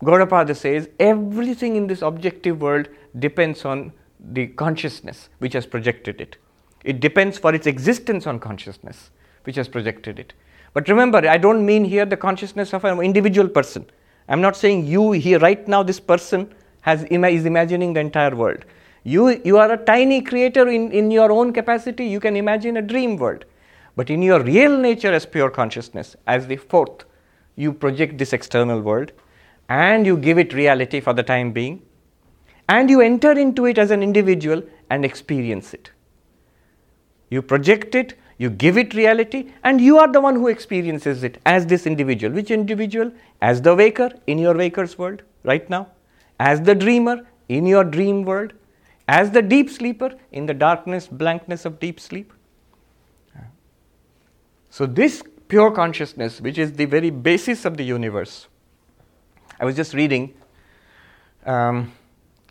Gaudapada 0.03 0.55
says 0.55 0.89
everything 0.99 1.75
in 1.75 1.87
this 1.87 2.01
objective 2.01 2.61
world 2.61 2.89
depends 3.17 3.65
on 3.65 3.91
the 4.33 4.47
consciousness 4.47 5.29
which 5.39 5.53
has 5.53 5.65
projected 5.65 6.21
it. 6.21 6.37
It 6.83 6.99
depends 6.99 7.37
for 7.37 7.53
its 7.53 7.67
existence 7.67 8.27
on 8.27 8.39
consciousness 8.39 9.09
which 9.43 9.55
has 9.55 9.67
projected 9.67 10.19
it. 10.19 10.33
But 10.73 10.87
remember, 10.89 11.19
I 11.27 11.37
don't 11.37 11.65
mean 11.65 11.85
here 11.85 12.05
the 12.05 12.17
consciousness 12.17 12.73
of 12.73 12.85
an 12.85 12.99
individual 13.01 13.47
person. 13.47 13.85
I'm 14.29 14.41
not 14.41 14.57
saying 14.57 14.85
you 14.85 15.13
here 15.13 15.39
right 15.39 15.67
now, 15.67 15.83
this 15.83 15.99
person 15.99 16.53
has, 16.87 17.03
is 17.03 17.45
imagining 17.45 17.93
the 17.93 17.99
entire 17.99 18.33
world. 18.33 18.63
You, 19.03 19.41
you 19.43 19.57
are 19.57 19.71
a 19.71 19.77
tiny 19.77 20.21
creator 20.21 20.67
in, 20.69 20.91
in 20.91 21.11
your 21.11 21.31
own 21.31 21.51
capacity, 21.51 22.05
you 22.05 22.19
can 22.21 22.35
imagine 22.37 22.77
a 22.77 22.81
dream 22.81 23.17
world. 23.17 23.43
But 23.97 24.09
in 24.09 24.21
your 24.21 24.41
real 24.41 24.77
nature 24.77 25.11
as 25.11 25.25
pure 25.25 25.49
consciousness, 25.49 26.15
as 26.27 26.47
the 26.47 26.55
fourth, 26.55 27.03
you 27.55 27.73
project 27.73 28.17
this 28.17 28.31
external 28.31 28.79
world 28.79 29.11
and 29.67 30.05
you 30.05 30.15
give 30.15 30.37
it 30.37 30.53
reality 30.53 31.01
for 31.01 31.13
the 31.13 31.23
time 31.23 31.51
being, 31.51 31.81
and 32.69 32.89
you 32.89 33.01
enter 33.01 33.31
into 33.31 33.65
it 33.65 33.77
as 33.77 33.91
an 33.91 34.01
individual 34.01 34.63
and 34.89 35.03
experience 35.03 35.73
it. 35.73 35.91
You 37.29 37.41
project 37.41 37.95
it, 37.95 38.13
you 38.37 38.49
give 38.49 38.77
it 38.77 38.93
reality, 38.93 39.51
and 39.65 39.81
you 39.81 39.97
are 39.97 40.09
the 40.09 40.21
one 40.21 40.35
who 40.35 40.47
experiences 40.47 41.23
it 41.23 41.41
as 41.45 41.65
this 41.65 41.85
individual. 41.85 42.33
Which 42.33 42.49
individual? 42.49 43.11
As 43.41 43.61
the 43.61 43.75
waker 43.75 44.09
in 44.27 44.37
your 44.37 44.55
waker's 44.55 44.97
world 44.97 45.23
right 45.43 45.69
now, 45.69 45.87
as 46.39 46.61
the 46.61 46.75
dreamer 46.75 47.25
in 47.49 47.65
your 47.65 47.83
dream 47.83 48.23
world, 48.23 48.53
as 49.07 49.31
the 49.31 49.41
deep 49.41 49.69
sleeper 49.69 50.15
in 50.31 50.45
the 50.45 50.53
darkness, 50.53 51.07
blankness 51.07 51.65
of 51.65 51.79
deep 51.79 51.99
sleep. 51.99 52.33
So, 54.69 54.85
this 54.85 55.23
pure 55.47 55.71
consciousness, 55.71 56.41
which 56.41 56.57
is 56.57 56.73
the 56.73 56.85
very 56.85 57.09
basis 57.09 57.65
of 57.65 57.77
the 57.77 57.83
universe, 57.83 58.47
I 59.59 59.65
was 59.65 59.75
just 59.75 59.93
reading 59.93 60.33
um, 61.45 61.93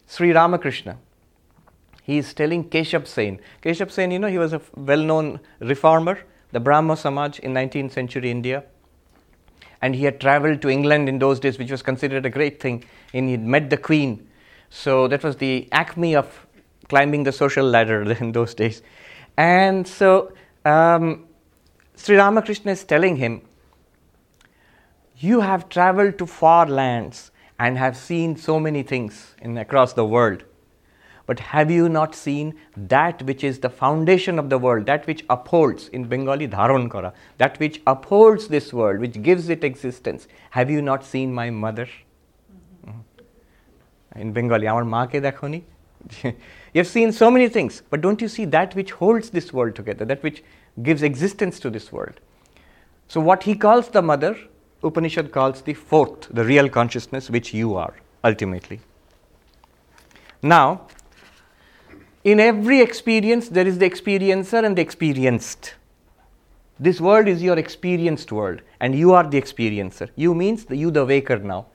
Sri 0.06 0.32
Ramakrishna. 0.32 0.98
He 2.02 2.18
is 2.18 2.32
telling 2.34 2.68
Keshab 2.68 3.06
Sen. 3.06 3.40
Keshab 3.62 3.90
Sen, 3.90 4.10
you 4.10 4.18
know, 4.18 4.28
he 4.28 4.38
was 4.38 4.52
a 4.52 4.60
well 4.76 5.02
known 5.02 5.40
reformer, 5.60 6.20
the 6.52 6.60
Brahmo 6.60 6.94
Samaj 6.94 7.38
in 7.40 7.52
19th 7.52 7.92
century 7.92 8.30
India. 8.30 8.64
And 9.86 9.94
he 9.94 10.02
had 10.02 10.20
traveled 10.20 10.62
to 10.62 10.68
England 10.68 11.08
in 11.08 11.20
those 11.20 11.38
days, 11.38 11.60
which 11.60 11.70
was 11.70 11.80
considered 11.80 12.26
a 12.26 12.30
great 12.30 12.58
thing. 12.58 12.82
And 13.14 13.26
he 13.26 13.32
had 13.38 13.44
met 13.44 13.70
the 13.70 13.76
Queen. 13.76 14.28
So 14.68 15.06
that 15.06 15.22
was 15.22 15.36
the 15.36 15.68
acme 15.70 16.16
of 16.16 16.44
climbing 16.88 17.22
the 17.22 17.30
social 17.30 17.64
ladder 17.64 18.02
in 18.20 18.32
those 18.32 18.52
days. 18.52 18.82
And 19.36 19.86
so 19.86 20.32
um, 20.64 21.28
Sri 21.94 22.16
Ramakrishna 22.16 22.72
is 22.72 22.82
telling 22.82 23.14
him, 23.14 23.42
You 25.18 25.40
have 25.40 25.68
traveled 25.68 26.18
to 26.18 26.26
far 26.26 26.66
lands 26.66 27.30
and 27.60 27.78
have 27.78 27.96
seen 27.96 28.34
so 28.34 28.58
many 28.58 28.82
things 28.82 29.36
in, 29.40 29.56
across 29.56 29.92
the 29.92 30.04
world. 30.04 30.42
But 31.26 31.40
have 31.40 31.70
you 31.72 31.88
not 31.88 32.14
seen 32.14 32.54
that 32.76 33.22
which 33.22 33.42
is 33.42 33.58
the 33.58 33.68
foundation 33.68 34.38
of 34.38 34.48
the 34.48 34.58
world, 34.58 34.86
that 34.86 35.06
which 35.08 35.24
upholds, 35.28 35.88
in 35.88 36.04
Bengali, 36.04 36.46
dharon 36.46 36.90
kara, 36.90 37.12
that 37.38 37.58
which 37.58 37.82
upholds 37.86 38.46
this 38.46 38.72
world, 38.72 39.00
which 39.00 39.20
gives 39.22 39.48
it 39.48 39.64
existence? 39.64 40.28
Have 40.50 40.70
you 40.70 40.80
not 40.80 41.04
seen 41.04 41.34
my 41.34 41.50
mother? 41.50 41.88
Mm-hmm. 42.86 44.20
In 44.20 44.32
Bengali, 44.32 44.68
our 44.68 44.84
maake 44.84 45.20
dekhoni. 45.20 45.64
You've 46.72 46.86
seen 46.86 47.10
so 47.10 47.30
many 47.30 47.48
things, 47.48 47.82
but 47.90 48.00
don't 48.00 48.20
you 48.20 48.28
see 48.28 48.44
that 48.44 48.76
which 48.76 48.92
holds 48.92 49.30
this 49.30 49.52
world 49.52 49.74
together, 49.74 50.04
that 50.04 50.22
which 50.22 50.44
gives 50.82 51.02
existence 51.02 51.58
to 51.60 51.70
this 51.70 51.90
world? 51.90 52.20
So, 53.08 53.20
what 53.20 53.42
he 53.42 53.56
calls 53.56 53.88
the 53.88 54.02
mother, 54.02 54.36
Upanishad 54.84 55.32
calls 55.32 55.62
the 55.62 55.74
fourth, 55.74 56.28
the 56.30 56.44
real 56.44 56.68
consciousness, 56.68 57.30
which 57.30 57.52
you 57.52 57.74
are 57.74 57.94
ultimately. 58.22 58.80
Now, 60.42 60.86
in 62.26 62.40
every 62.40 62.80
experience, 62.80 63.48
there 63.48 63.68
is 63.68 63.78
the 63.78 63.88
experiencer 63.88 64.64
and 64.64 64.76
the 64.76 64.82
experienced. 64.82 65.76
This 66.80 67.00
world 67.00 67.28
is 67.28 67.40
your 67.40 67.56
experienced 67.56 68.32
world, 68.32 68.62
and 68.80 68.96
you 68.96 69.12
are 69.12 69.22
the 69.22 69.40
experiencer. 69.40 70.08
You 70.16 70.34
means 70.34 70.64
the, 70.64 70.76
you, 70.76 70.90
the 70.90 71.06
waker 71.06 71.38
now. 71.38 71.66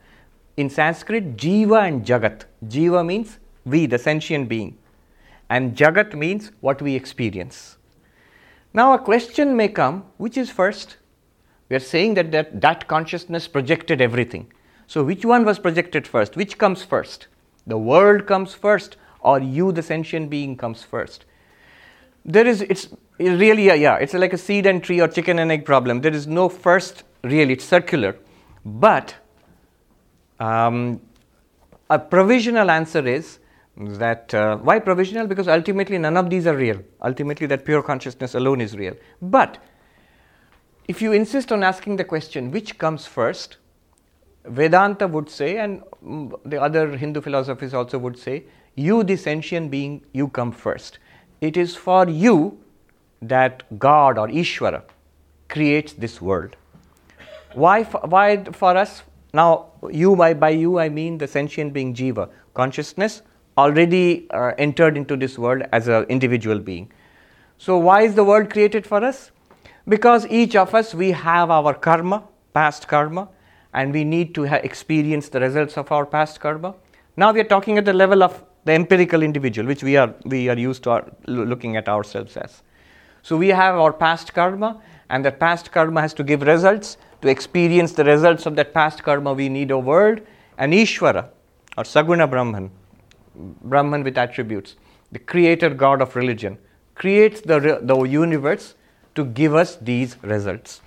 In 0.57 0.69
Sanskrit, 0.69 1.37
Jiva 1.37 1.87
and 1.87 2.05
Jagat. 2.05 2.43
Jiva 2.67 3.05
means 3.05 3.39
we, 3.63 3.85
the 3.85 3.97
sentient 3.97 4.49
being, 4.49 4.77
and 5.49 5.73
Jagat 5.73 6.15
means 6.15 6.51
what 6.59 6.81
we 6.81 6.95
experience. 6.95 7.77
Now, 8.73 8.93
a 8.93 8.99
question 8.99 9.55
may 9.55 9.69
come 9.69 10.03
which 10.17 10.37
is 10.37 10.49
first? 10.49 10.97
We 11.69 11.77
are 11.77 11.79
saying 11.79 12.15
that, 12.15 12.33
that 12.33 12.59
that 12.59 12.89
consciousness 12.89 13.47
projected 13.47 14.01
everything. 14.01 14.51
So, 14.87 15.01
which 15.01 15.23
one 15.23 15.45
was 15.45 15.59
projected 15.59 16.05
first? 16.05 16.35
Which 16.35 16.57
comes 16.57 16.83
first? 16.83 17.27
The 17.65 17.77
world 17.77 18.25
comes 18.25 18.53
first, 18.53 18.97
or 19.21 19.39
you, 19.39 19.71
the 19.71 19.81
sentient 19.81 20.29
being, 20.29 20.57
comes 20.57 20.83
first. 20.83 21.25
There 22.25 22.45
is, 22.45 22.61
it's 22.61 22.89
really, 23.19 23.69
a, 23.69 23.75
yeah, 23.75 23.95
it's 23.95 24.13
like 24.13 24.33
a 24.33 24.37
seed 24.37 24.65
and 24.65 24.83
tree 24.83 24.99
or 24.99 25.07
chicken 25.07 25.39
and 25.39 25.51
egg 25.51 25.65
problem. 25.65 26.01
There 26.01 26.13
is 26.13 26.27
no 26.27 26.49
first, 26.49 27.03
really, 27.23 27.53
it's 27.53 27.65
circular. 27.65 28.17
But 28.65 29.15
um, 30.39 31.01
a 31.89 31.99
provisional 31.99 32.69
answer 32.69 33.07
is 33.07 33.39
that 33.77 34.33
uh, 34.33 34.57
why 34.57 34.79
provisional? 34.79 35.27
Because 35.27 35.47
ultimately 35.47 35.97
none 35.97 36.17
of 36.17 36.29
these 36.29 36.45
are 36.45 36.55
real. 36.55 36.81
Ultimately, 37.01 37.47
that 37.47 37.65
pure 37.65 37.81
consciousness 37.81 38.35
alone 38.35 38.61
is 38.61 38.75
real. 38.75 38.95
But 39.21 39.57
if 40.87 41.01
you 41.01 41.13
insist 41.13 41.51
on 41.51 41.63
asking 41.63 41.95
the 41.95 42.03
question, 42.03 42.51
which 42.51 42.77
comes 42.77 43.05
first, 43.05 43.57
Vedanta 44.45 45.07
would 45.07 45.29
say, 45.29 45.57
and 45.57 45.83
mm, 46.03 46.37
the 46.45 46.61
other 46.61 46.97
Hindu 46.97 47.21
philosophies 47.21 47.73
also 47.73 47.97
would 47.99 48.17
say, 48.17 48.43
you, 48.75 49.03
the 49.03 49.15
sentient 49.15 49.71
being, 49.71 50.01
you 50.13 50.27
come 50.27 50.51
first. 50.51 50.99
It 51.41 51.57
is 51.57 51.75
for 51.75 52.07
you 52.07 52.59
that 53.21 53.63
God 53.79 54.17
or 54.17 54.27
Ishvara 54.27 54.83
creates 55.49 55.93
this 55.93 56.21
world. 56.21 56.55
Why 57.53 57.83
for, 57.83 58.01
why 58.01 58.43
for 58.45 58.77
us? 58.77 59.03
Now, 59.33 59.67
you 59.89 60.15
by, 60.15 60.33
by 60.33 60.49
you, 60.49 60.79
I 60.79 60.89
mean 60.89 61.17
the 61.17 61.27
sentient 61.27 61.73
being 61.73 61.93
Jiva, 61.93 62.29
consciousness 62.53 63.21
already 63.57 64.29
uh, 64.31 64.53
entered 64.57 64.97
into 64.97 65.17
this 65.17 65.37
world 65.37 65.63
as 65.71 65.87
an 65.87 66.03
individual 66.05 66.59
being. 66.59 66.91
So, 67.57 67.77
why 67.77 68.01
is 68.01 68.15
the 68.15 68.23
world 68.23 68.49
created 68.49 68.87
for 68.87 69.03
us? 69.03 69.31
Because 69.87 70.25
each 70.27 70.55
of 70.55 70.73
us, 70.73 70.93
we 70.93 71.11
have 71.11 71.51
our 71.51 71.73
karma, 71.73 72.23
past 72.53 72.87
karma, 72.87 73.29
and 73.73 73.93
we 73.93 74.03
need 74.03 74.33
to 74.35 74.47
ha- 74.47 74.61
experience 74.63 75.29
the 75.29 75.39
results 75.39 75.77
of 75.77 75.91
our 75.91 76.05
past 76.05 76.39
karma. 76.39 76.75
Now, 77.17 77.31
we 77.31 77.39
are 77.41 77.49
talking 77.55 77.77
at 77.77 77.85
the 77.85 77.93
level 77.93 78.23
of 78.23 78.43
the 78.65 78.73
empirical 78.73 79.23
individual, 79.23 79.67
which 79.67 79.83
we 79.83 79.97
are, 79.97 80.13
we 80.25 80.49
are 80.49 80.57
used 80.57 80.83
to 80.83 80.91
our, 80.91 81.11
looking 81.25 81.77
at 81.77 81.89
ourselves 81.89 82.37
as. 82.37 82.63
So, 83.23 83.37
we 83.37 83.49
have 83.49 83.75
our 83.75 83.93
past 83.93 84.33
karma, 84.33 84.81
and 85.09 85.23
that 85.25 85.39
past 85.39 85.71
karma 85.71 86.01
has 86.01 86.13
to 86.15 86.23
give 86.23 86.41
results. 86.41 86.97
To 87.21 87.27
experience 87.27 87.91
the 87.91 88.03
results 88.03 88.47
of 88.47 88.55
that 88.55 88.73
past 88.73 89.03
karma, 89.03 89.33
we 89.33 89.47
need 89.47 89.69
a 89.69 89.77
world, 89.77 90.21
and 90.57 90.73
Ishvara, 90.73 91.29
or 91.77 91.83
Saguna 91.83 92.29
Brahman, 92.29 92.71
Brahman 93.35 94.03
with 94.03 94.17
attributes, 94.17 94.75
the 95.11 95.19
creator 95.19 95.69
God 95.69 96.01
of 96.01 96.15
religion, 96.15 96.57
creates 96.95 97.41
the, 97.41 97.79
the 97.81 98.03
universe 98.03 98.75
to 99.15 99.25
give 99.25 99.53
us 99.53 99.75
these 99.75 100.17
results. 100.23 100.81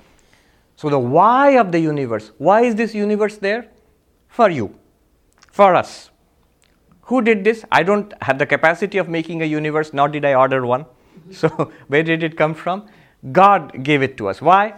So, 0.77 0.89
the 0.89 0.99
why 0.99 1.51
of 1.51 1.71
the 1.71 1.79
universe, 1.79 2.33
why 2.39 2.63
is 2.63 2.75
this 2.75 2.95
universe 2.95 3.37
there? 3.37 3.69
For 4.29 4.51
you, 4.51 4.77
for 5.53 5.77
us. 5.77 6.11
Who 7.07 7.21
did 7.23 7.45
this? 7.45 7.65
I 7.71 7.83
don't 7.83 8.13
have 8.23 8.39
the 8.39 8.47
capacity 8.47 8.99
of 8.99 9.09
making 9.09 9.43
a 9.43 9.45
universe, 9.45 9.93
nor 9.93 10.09
did 10.09 10.25
I 10.25 10.35
order 10.35 10.65
one. 10.67 10.87
So, 11.31 11.49
where 11.89 12.03
did 12.03 12.23
it 12.23 12.37
come 12.37 12.55
from? 12.55 12.87
God 13.33 13.83
gave 13.83 14.03
it 14.03 14.17
to 14.19 14.29
us. 14.29 14.43
Why? 14.43 14.75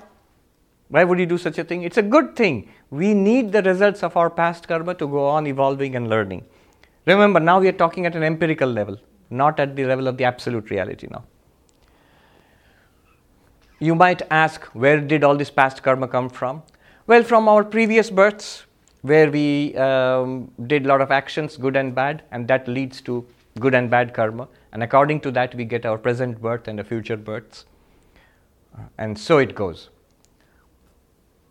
Why 0.89 1.03
would 1.03 1.19
He 1.19 1.27
do 1.27 1.39
such 1.39 1.59
a 1.59 1.65
thing? 1.65 1.83
It's 1.83 1.97
a 1.97 2.03
good 2.03 2.37
thing. 2.37 2.69
We 2.91 3.15
need 3.15 3.53
the 3.53 3.63
results 3.63 4.03
of 4.03 4.17
our 4.17 4.31
past 4.31 4.69
karma 4.69 4.95
to 4.95 5.07
go 5.07 5.27
on 5.27 5.47
evolving 5.47 5.97
and 5.97 6.09
learning. 6.09 6.45
Remember, 7.07 7.41
now 7.41 7.59
we 7.59 7.69
are 7.69 7.79
talking 7.81 8.07
at 8.07 8.15
an 8.15 8.23
empirical 8.23 8.69
level, 8.69 8.99
not 9.31 9.59
at 9.59 9.75
the 9.75 9.85
level 9.85 10.07
of 10.07 10.19
the 10.19 10.25
absolute 10.25 10.71
reality 10.71 11.09
now. 11.11 11.25
You 13.79 13.95
might 13.95 14.23
ask, 14.31 14.65
where 14.67 15.01
did 15.01 15.25
all 15.25 15.37
this 15.37 15.51
past 15.51 15.83
karma 15.83 16.07
come 16.07 16.29
from? 16.29 16.63
Well, 17.07 17.23
from 17.23 17.49
our 17.49 17.65
previous 17.65 18.11
births, 18.11 18.66
where 19.07 19.31
we 19.31 19.75
um, 19.77 20.51
did 20.67 20.85
a 20.85 20.89
lot 20.89 21.01
of 21.01 21.11
actions, 21.11 21.57
good 21.57 21.77
and 21.77 21.95
bad, 21.95 22.23
and 22.31 22.49
that 22.49 22.67
leads 22.67 23.01
to 23.03 23.25
good 23.61 23.75
and 23.75 23.91
bad 23.91 24.13
karma. 24.13 24.49
And 24.73 24.83
according 24.83 25.21
to 25.21 25.31
that, 25.33 25.55
we 25.55 25.65
get 25.65 25.87
our 25.87 25.99
present 25.99 26.41
birth 26.41 26.69
and 26.69 26.79
the 26.79 26.85
future 26.85 27.17
births. 27.17 27.65
And 28.99 29.19
so 29.19 29.39
it 29.39 29.55
goes. 29.55 29.91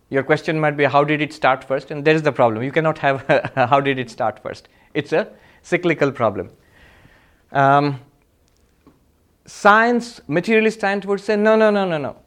Your 0.10 0.24
question 0.24 0.60
might 0.60 0.78
be, 0.78 0.86
how 0.86 1.04
did 1.04 1.22
it 1.22 1.34
start 1.34 1.63
first? 1.63 1.91
And 1.91 2.06
there 2.06 2.13
is 2.13 2.22
the 2.22 2.32
problem. 2.32 2.63
You 2.63 2.72
cannot 2.72 2.98
have, 3.00 3.26
how 3.56 3.80
did 3.80 3.98
it 3.98 4.10
start 4.10 4.39
first? 4.41 4.68
It's 4.94 5.13
a 5.13 5.28
cyclical 5.63 6.12
problem. 6.12 6.52
Um, 7.52 8.00
science, 9.46 10.22
materialist 10.28 10.82
science 10.82 11.06
would 11.06 11.22
say, 11.22 11.36
no, 11.36 11.56
no, 11.56 11.72
no, 11.72 11.86
no, 11.86 11.98
no. 11.98 12.18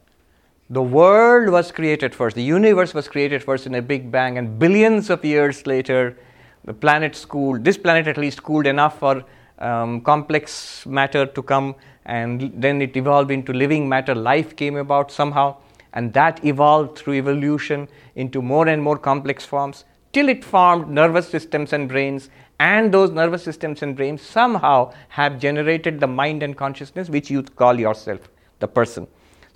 The 0.70 0.82
world 0.82 1.48
was 1.48 1.72
created 1.72 2.14
first, 2.14 2.36
the 2.36 2.42
universe 2.42 2.92
was 2.92 3.08
created 3.08 3.42
first 3.42 3.66
in 3.66 3.74
a 3.74 3.80
big 3.80 4.10
bang, 4.10 4.36
and 4.36 4.58
billions 4.58 5.08
of 5.08 5.24
years 5.24 5.66
later, 5.66 6.18
the 6.66 6.74
planet 6.74 7.24
cooled, 7.26 7.64
this 7.64 7.78
planet 7.78 8.06
at 8.06 8.18
least 8.18 8.42
cooled 8.42 8.66
enough 8.66 8.98
for 8.98 9.24
um, 9.60 10.02
complex 10.02 10.84
matter 10.84 11.24
to 11.24 11.42
come, 11.42 11.74
and 12.04 12.52
then 12.54 12.82
it 12.82 12.94
evolved 12.98 13.30
into 13.30 13.54
living 13.54 13.88
matter. 13.88 14.14
Life 14.14 14.56
came 14.56 14.76
about 14.76 15.10
somehow, 15.10 15.56
and 15.94 16.12
that 16.12 16.44
evolved 16.44 16.98
through 16.98 17.14
evolution 17.14 17.88
into 18.14 18.42
more 18.42 18.68
and 18.68 18.82
more 18.82 18.98
complex 18.98 19.46
forms 19.46 19.86
till 20.12 20.28
it 20.28 20.44
formed 20.44 20.88
nervous 20.88 21.28
systems 21.30 21.72
and 21.72 21.88
brains 21.88 22.28
and 22.60 22.92
those 22.92 23.10
nervous 23.10 23.42
systems 23.42 23.82
and 23.82 23.96
brains 23.96 24.20
somehow 24.20 24.92
have 25.08 25.38
generated 25.38 25.98
the 25.98 26.06
mind 26.06 26.42
and 26.42 26.58
consciousness 26.58 27.08
which 27.08 27.30
you 27.30 27.42
call 27.42 27.80
yourself, 27.80 28.28
the 28.58 28.68
person. 28.68 29.06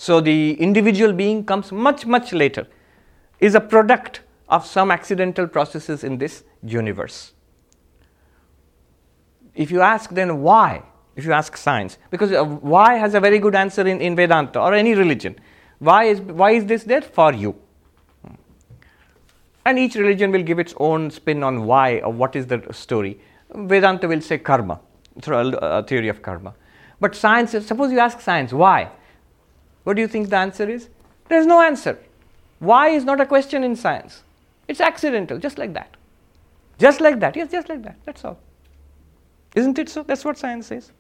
So 0.03 0.21
the 0.21 0.55
individual 0.55 1.13
being 1.13 1.45
comes 1.45 1.71
much, 1.71 2.07
much 2.07 2.33
later, 2.33 2.67
is 3.39 3.55
a 3.55 3.61
product 3.61 4.23
of 4.49 4.67
some 4.67 4.91
accidental 4.91 5.47
processes 5.47 6.03
in 6.03 6.19
this 6.19 6.43
universe. 6.65 7.35
If 9.55 9.71
you 9.71 9.81
ask 9.81 10.11
then 10.11 10.43
why, 10.43 10.83
if 11.15 11.25
you 11.25 11.33
ask 11.33 11.57
science, 11.57 11.99
because 12.11 12.33
uh, 12.33 12.45
why 12.45 12.95
has 12.95 13.15
a 13.15 13.21
very 13.21 13.39
good 13.39 13.55
answer 13.55 13.87
in, 13.87 14.01
in 14.01 14.17
Vedanta 14.17 14.61
or 14.61 14.75
any 14.75 14.97
religion. 14.97 15.37
Why 15.79 16.07
is, 16.07 16.21
why 16.21 16.51
is 16.51 16.67
this 16.67 16.83
there? 16.83 17.03
For 17.03 17.33
you. 17.33 17.55
And 19.65 19.79
each 19.79 19.95
religion 19.95 20.33
will 20.33 20.43
give 20.43 20.59
its 20.59 20.75
own 20.79 21.13
spin 21.13 21.45
on 21.45 21.65
why 21.65 22.01
or 22.01 22.13
what 22.13 22.35
is 22.35 22.49
the 22.49 22.61
story. 22.73 23.21
Vedanta 23.55 24.09
will 24.09 24.21
say 24.21 24.39
karma, 24.39 24.81
through 25.21 25.57
a 25.59 25.85
theory 25.85 26.09
of 26.09 26.23
karma. 26.23 26.55
But 26.99 27.15
science, 27.15 27.53
suppose 27.53 27.93
you 27.93 28.01
ask 28.01 28.21
science, 28.21 28.53
why? 28.53 28.91
What 29.85 29.97
do 29.97 30.03
you 30.03 30.09
think 30.09 30.31
the 30.31 30.37
answer 30.37 30.69
is? 30.69 30.89
There 31.29 31.39
is 31.39 31.47
no 31.47 31.61
answer. 31.61 31.99
Why 32.59 32.89
is 32.89 33.05
not 33.05 33.21
a 33.21 33.27
question 33.27 33.65
in 33.65 33.75
science. 33.75 34.23
It's 34.69 34.81
accidental, 34.81 35.39
just 35.39 35.59
like 35.59 35.75
that. 35.75 35.97
Just 36.79 37.01
like 37.01 37.21
that, 37.21 37.37
yes, 37.37 37.51
just 37.51 37.69
like 37.69 37.83
that, 37.83 37.97
that's 38.05 38.25
all. 38.25 38.39
Isn't 39.55 39.79
it 39.79 39.89
so? 39.89 40.03
That's 40.03 40.25
what 40.25 40.39
science 40.39 40.69
says. 40.69 40.93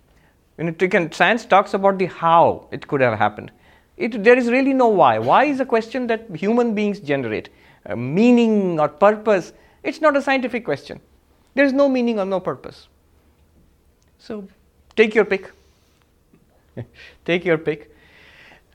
When 0.56 0.68
it 0.68 0.78
can, 0.90 1.10
science 1.12 1.44
talks 1.44 1.74
about 1.74 1.98
the 1.98 2.06
how 2.06 2.66
it 2.70 2.86
could 2.86 3.00
have 3.00 3.18
happened. 3.18 3.50
It, 3.96 4.22
there 4.22 4.36
is 4.36 4.50
really 4.50 4.74
no 4.74 4.88
why. 4.88 5.18
Why 5.18 5.44
is 5.44 5.60
a 5.60 5.64
question 5.64 6.06
that 6.08 6.28
human 6.34 6.74
beings 6.74 7.00
generate. 7.00 7.48
Uh, 7.86 7.96
meaning 7.96 8.78
or 8.78 8.88
purpose, 8.88 9.52
it's 9.82 10.00
not 10.00 10.16
a 10.16 10.22
scientific 10.22 10.64
question. 10.64 11.00
There 11.54 11.64
is 11.64 11.72
no 11.72 11.88
meaning 11.88 12.18
or 12.18 12.24
no 12.24 12.40
purpose. 12.40 12.88
So 14.18 14.46
take 14.96 15.14
your 15.14 15.24
pick. 15.24 15.50
take 17.24 17.44
your 17.44 17.58
pick. 17.58 17.91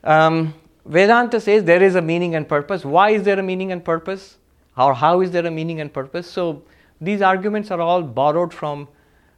Um, 0.04 0.54
Vedanta 0.84 1.40
says 1.40 1.64
there 1.64 1.82
is 1.82 1.94
a 1.94 2.02
meaning 2.02 2.34
and 2.34 2.48
purpose. 2.48 2.84
Why 2.84 3.10
is 3.10 3.22
there 3.24 3.38
a 3.38 3.42
meaning 3.42 3.72
and 3.72 3.84
purpose? 3.84 4.36
Or 4.76 4.94
how 4.94 5.20
is 5.20 5.30
there 5.30 5.46
a 5.46 5.50
meaning 5.50 5.80
and 5.80 5.92
purpose? 5.92 6.30
So 6.30 6.62
these 7.00 7.20
arguments 7.20 7.70
are 7.70 7.80
all 7.80 8.02
borrowed 8.02 8.54
from 8.54 8.88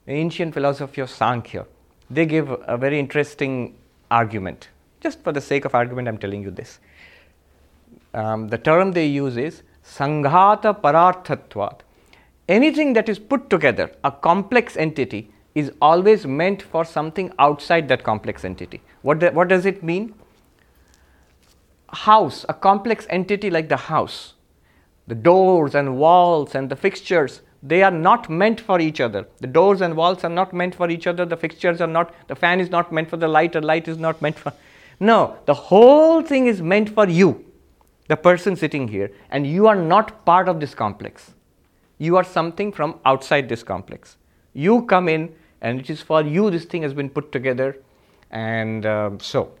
ancient 0.07 0.53
philosophy 0.53 1.01
of 1.01 1.09
Sankhya. 1.09 1.65
They 2.09 2.25
give 2.25 2.49
a 2.67 2.77
very 2.77 2.99
interesting 2.99 3.75
argument. 4.09 4.69
Just 4.99 5.23
for 5.23 5.31
the 5.31 5.41
sake 5.41 5.65
of 5.65 5.73
argument, 5.73 6.07
I'm 6.07 6.17
telling 6.17 6.43
you 6.43 6.51
this. 6.51 6.79
Um, 8.13 8.49
the 8.49 8.57
term 8.57 8.91
they 8.91 9.05
use 9.05 9.37
is 9.37 9.63
Sanghata 9.85 10.79
Pararthatvat. 10.79 11.79
Anything 12.47 12.93
that 12.93 13.07
is 13.09 13.17
put 13.17 13.49
together, 13.49 13.91
a 14.03 14.11
complex 14.11 14.75
entity, 14.75 15.31
is 15.55 15.71
always 15.81 16.25
meant 16.25 16.61
for 16.61 16.85
something 16.85 17.31
outside 17.39 17.87
that 17.87 18.03
complex 18.03 18.45
entity. 18.45 18.81
What, 19.01 19.19
the, 19.19 19.31
what 19.31 19.47
does 19.47 19.65
it 19.65 19.81
mean? 19.83 20.13
House, 21.91 22.45
a 22.49 22.53
complex 22.53 23.05
entity 23.09 23.49
like 23.49 23.69
the 23.69 23.77
house, 23.77 24.33
the 25.07 25.15
doors 25.15 25.75
and 25.75 25.97
walls 25.97 26.55
and 26.55 26.69
the 26.69 26.75
fixtures, 26.75 27.41
they 27.63 27.83
are 27.83 27.91
not 27.91 28.29
meant 28.29 28.59
for 28.59 28.79
each 28.79 28.99
other. 28.99 29.27
The 29.39 29.47
doors 29.47 29.81
and 29.81 29.95
walls 29.95 30.23
are 30.23 30.29
not 30.29 30.53
meant 30.53 30.73
for 30.73 30.89
each 30.89 31.05
other. 31.05 31.25
The 31.25 31.37
fixtures 31.37 31.79
are 31.79 31.87
not, 31.87 32.13
the 32.27 32.35
fan 32.35 32.59
is 32.59 32.69
not 32.69 32.91
meant 32.91 33.09
for 33.09 33.17
the 33.17 33.27
light, 33.27 33.55
or 33.55 33.61
light 33.61 33.87
is 33.87 33.97
not 33.97 34.21
meant 34.21 34.39
for. 34.39 34.53
No, 34.99 35.37
the 35.45 35.53
whole 35.53 36.21
thing 36.21 36.47
is 36.47 36.61
meant 36.61 36.89
for 36.89 37.07
you, 37.07 37.45
the 38.07 38.17
person 38.17 38.55
sitting 38.55 38.87
here, 38.87 39.11
and 39.29 39.45
you 39.45 39.67
are 39.67 39.75
not 39.75 40.25
part 40.25 40.47
of 40.47 40.59
this 40.59 40.73
complex. 40.73 41.31
You 41.97 42.17
are 42.17 42.23
something 42.23 42.71
from 42.71 42.99
outside 43.05 43.47
this 43.47 43.63
complex. 43.63 44.17
You 44.53 44.83
come 44.83 45.07
in, 45.07 45.35
and 45.61 45.79
it 45.79 45.89
is 45.89 46.01
for 46.01 46.23
you 46.23 46.49
this 46.49 46.65
thing 46.65 46.81
has 46.81 46.93
been 46.93 47.09
put 47.09 47.31
together. 47.31 47.77
And 48.31 48.85
um, 48.85 49.19
so, 49.19 49.51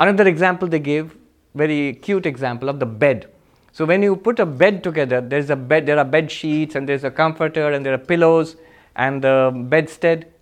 another 0.00 0.26
example 0.26 0.66
they 0.66 0.80
gave, 0.80 1.16
very 1.54 1.94
cute 1.94 2.26
example 2.26 2.68
of 2.68 2.80
the 2.80 2.86
bed 2.86 3.28
so 3.72 3.84
when 3.84 4.02
you 4.02 4.16
put 4.16 4.38
a 4.40 4.46
bed 4.46 4.82
together, 4.82 5.20
there's 5.20 5.50
a 5.50 5.56
bed, 5.56 5.86
there 5.86 5.98
are 5.98 6.04
bed 6.04 6.30
sheets 6.30 6.74
and 6.74 6.88
there's 6.88 7.04
a 7.04 7.10
comforter 7.10 7.70
and 7.72 7.86
there 7.86 7.94
are 7.94 7.98
pillows 7.98 8.56
and 8.96 9.22
the 9.22 9.52
bedstead. 9.54 10.32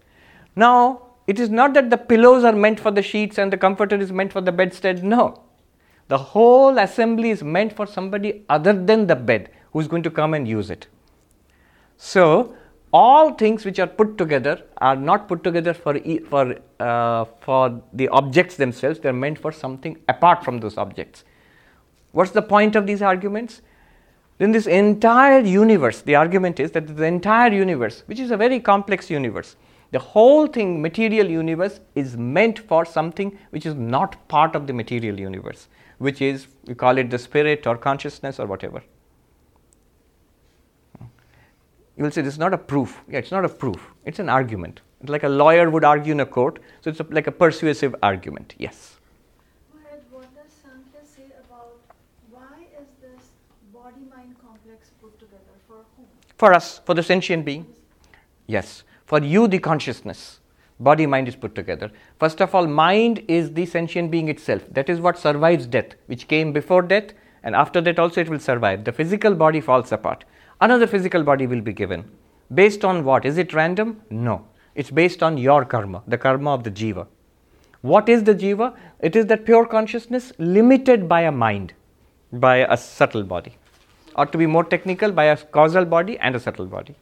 Now, 0.57 1.03
it 1.27 1.38
is 1.38 1.51
not 1.51 1.75
that 1.75 1.90
the 1.90 1.99
pillows 1.99 2.44
are 2.44 2.55
meant 2.55 2.81
for 2.81 2.90
the 2.90 3.03
sheets 3.03 3.37
and 3.38 3.53
the 3.53 3.59
comforter 3.59 3.97
is 3.97 4.12
meant 4.12 4.33
for 4.33 4.40
the 4.40 4.53
bedstead. 4.53 5.05
No. 5.05 5.42
The 6.09 6.16
whole 6.16 6.79
assembly 6.79 7.31
is 7.31 7.42
meant 7.42 7.75
for 7.75 7.87
somebody 7.87 8.44
other 8.49 8.73
than 8.73 9.07
the 9.07 9.16
bed 9.16 9.51
who's 9.73 9.88
going 9.88 10.03
to 10.05 10.11
come 10.11 10.33
and 10.33 10.49
use 10.49 10.71
it. 10.71 10.87
So, 11.99 12.55
all 12.92 13.35
things 13.35 13.64
which 13.64 13.79
are 13.79 13.87
put 13.87 14.16
together 14.16 14.62
are 14.79 14.96
not 14.96 15.29
put 15.29 15.44
together 15.44 15.74
for, 15.74 15.98
for, 16.29 16.57
uh, 16.81 17.24
for 17.40 17.83
the 17.92 18.09
objects 18.09 18.57
themselves, 18.57 19.01
they 19.01 19.09
are 19.09 19.14
meant 19.14 19.38
for 19.38 19.53
something 19.53 19.98
apart 20.09 20.44
from 20.44 20.59
those 20.59 20.79
objects. 20.79 21.24
What's 22.12 22.31
the 22.31 22.42
point 22.42 22.77
of 22.77 22.87
these 22.87 23.03
arguments? 23.03 23.61
Then 24.38 24.53
this 24.53 24.66
entire 24.66 25.40
universe, 25.40 26.01
the 26.03 26.14
argument 26.14 26.61
is 26.61 26.70
that 26.72 26.96
the 26.96 27.05
entire 27.05 27.53
universe, 27.53 28.05
which 28.07 28.20
is 28.20 28.31
a 28.31 28.37
very 28.37 28.61
complex 28.61 29.11
universe, 29.11 29.57
the 29.90 29.98
whole 29.98 30.46
thing, 30.46 30.81
material 30.81 31.29
universe, 31.29 31.81
is 31.94 32.16
meant 32.16 32.59
for 32.59 32.85
something 32.85 33.38
which 33.51 33.66
is 33.66 33.74
not 33.74 34.29
part 34.29 34.55
of 34.55 34.66
the 34.66 34.72
material 34.72 35.18
universe, 35.18 35.68
which 35.98 36.20
is, 36.22 36.46
we 36.66 36.74
call 36.74 36.98
it 36.98 37.11
the 37.11 37.18
spirit 37.18 37.66
or 37.66 37.77
consciousness 37.77 38.38
or 38.38 38.46
whatever. 38.46 38.83
You 41.99 42.05
will 42.05 42.13
say 42.13 42.23
this 42.23 42.35
is 42.35 42.39
not 42.39 42.55
a 42.55 42.59
proof. 42.59 43.03
Yeah, 43.11 43.19
it's 43.19 43.33
not 43.33 43.45
a 43.45 43.49
proof, 43.49 43.91
it's 44.05 44.21
an 44.21 44.29
argument. 44.29 44.83
It's 45.01 45.11
like 45.11 45.25
a 45.25 45.29
lawyer 45.29 45.69
would 45.69 45.85
argue 45.85 46.13
in 46.13 46.21
a 46.21 46.27
court, 46.27 46.61
so 46.81 46.91
it's 46.91 47.01
a, 47.01 47.07
like 47.11 47.27
a 47.27 47.33
persuasive 47.33 47.95
argument, 48.05 48.55
yes. 48.57 48.99
Maharaj, 49.75 50.03
what 50.13 50.35
does 50.37 50.53
Sankhya 50.63 51.01
say 51.05 51.33
about 51.45 51.81
why 52.31 52.67
is 52.81 52.87
this 53.03 53.31
body-mind 53.75 54.37
complex 54.41 54.91
put 55.03 55.19
together 55.19 55.43
for 55.67 55.85
whom? 55.97 56.07
For 56.37 56.53
us, 56.53 56.81
for 56.87 56.95
the 56.95 57.03
sentient 57.03 57.45
being? 57.45 57.67
Yes. 58.47 58.85
For 59.07 59.21
you, 59.21 59.49
the 59.49 59.59
consciousness. 59.59 60.39
Body 60.79 61.05
mind 61.07 61.27
is 61.27 61.35
put 61.35 61.57
together. 61.57 61.91
First 62.21 62.41
of 62.41 62.55
all, 62.55 62.69
mind 62.69 63.25
is 63.27 63.53
the 63.55 63.67
sentient 63.67 64.13
being 64.13 64.29
itself. 64.29 64.63
That 64.71 64.89
is 64.89 65.01
what 65.01 65.19
survives 65.19 65.67
death, 65.67 65.97
which 66.07 66.29
came 66.29 66.53
before 66.53 66.83
death, 66.83 67.13
and 67.43 67.57
after 67.57 67.81
that 67.81 67.99
also 67.99 68.21
it 68.21 68.29
will 68.29 68.39
survive. 68.39 68.85
The 68.85 68.93
physical 68.93 69.35
body 69.35 69.61
falls 69.61 69.91
apart. 69.91 70.25
Another 70.61 70.87
physical 70.87 71.23
body 71.23 71.47
will 71.47 71.61
be 71.61 71.73
given. 71.73 72.05
Based 72.53 72.85
on 72.85 73.05
what? 73.05 73.25
Is 73.25 73.38
it 73.38 73.55
random? 73.55 74.01
No. 74.11 74.47
It's 74.75 74.90
based 74.90 75.23
on 75.23 75.38
your 75.38 75.64
karma, 75.64 76.03
the 76.07 76.18
karma 76.18 76.55
of 76.55 76.64
the 76.64 76.71
jiva. 76.71 77.07
What 77.83 78.09
is 78.09 78.25
the 78.25 78.35
jiva? 78.35 78.77
It 79.01 79.16
is 79.16 79.27
that 79.27 79.44
pure 79.44 79.66
consciousness 79.66 80.33
limited 80.38 81.09
by 81.09 81.23
a 81.23 81.33
mind, 81.33 81.75
by 82.33 82.59
a 82.59 82.77
subtle 82.77 83.23
body 83.23 83.57
or 84.18 84.27
to 84.27 84.38
be 84.38 84.47
more 84.47 84.64
technical, 84.64 85.12
by 85.12 85.27
a 85.33 85.37
causal 85.59 85.85
body 85.85 86.18
and 86.18 86.35
a 86.35 86.40
subtle 86.40 86.66
body. 86.66 86.94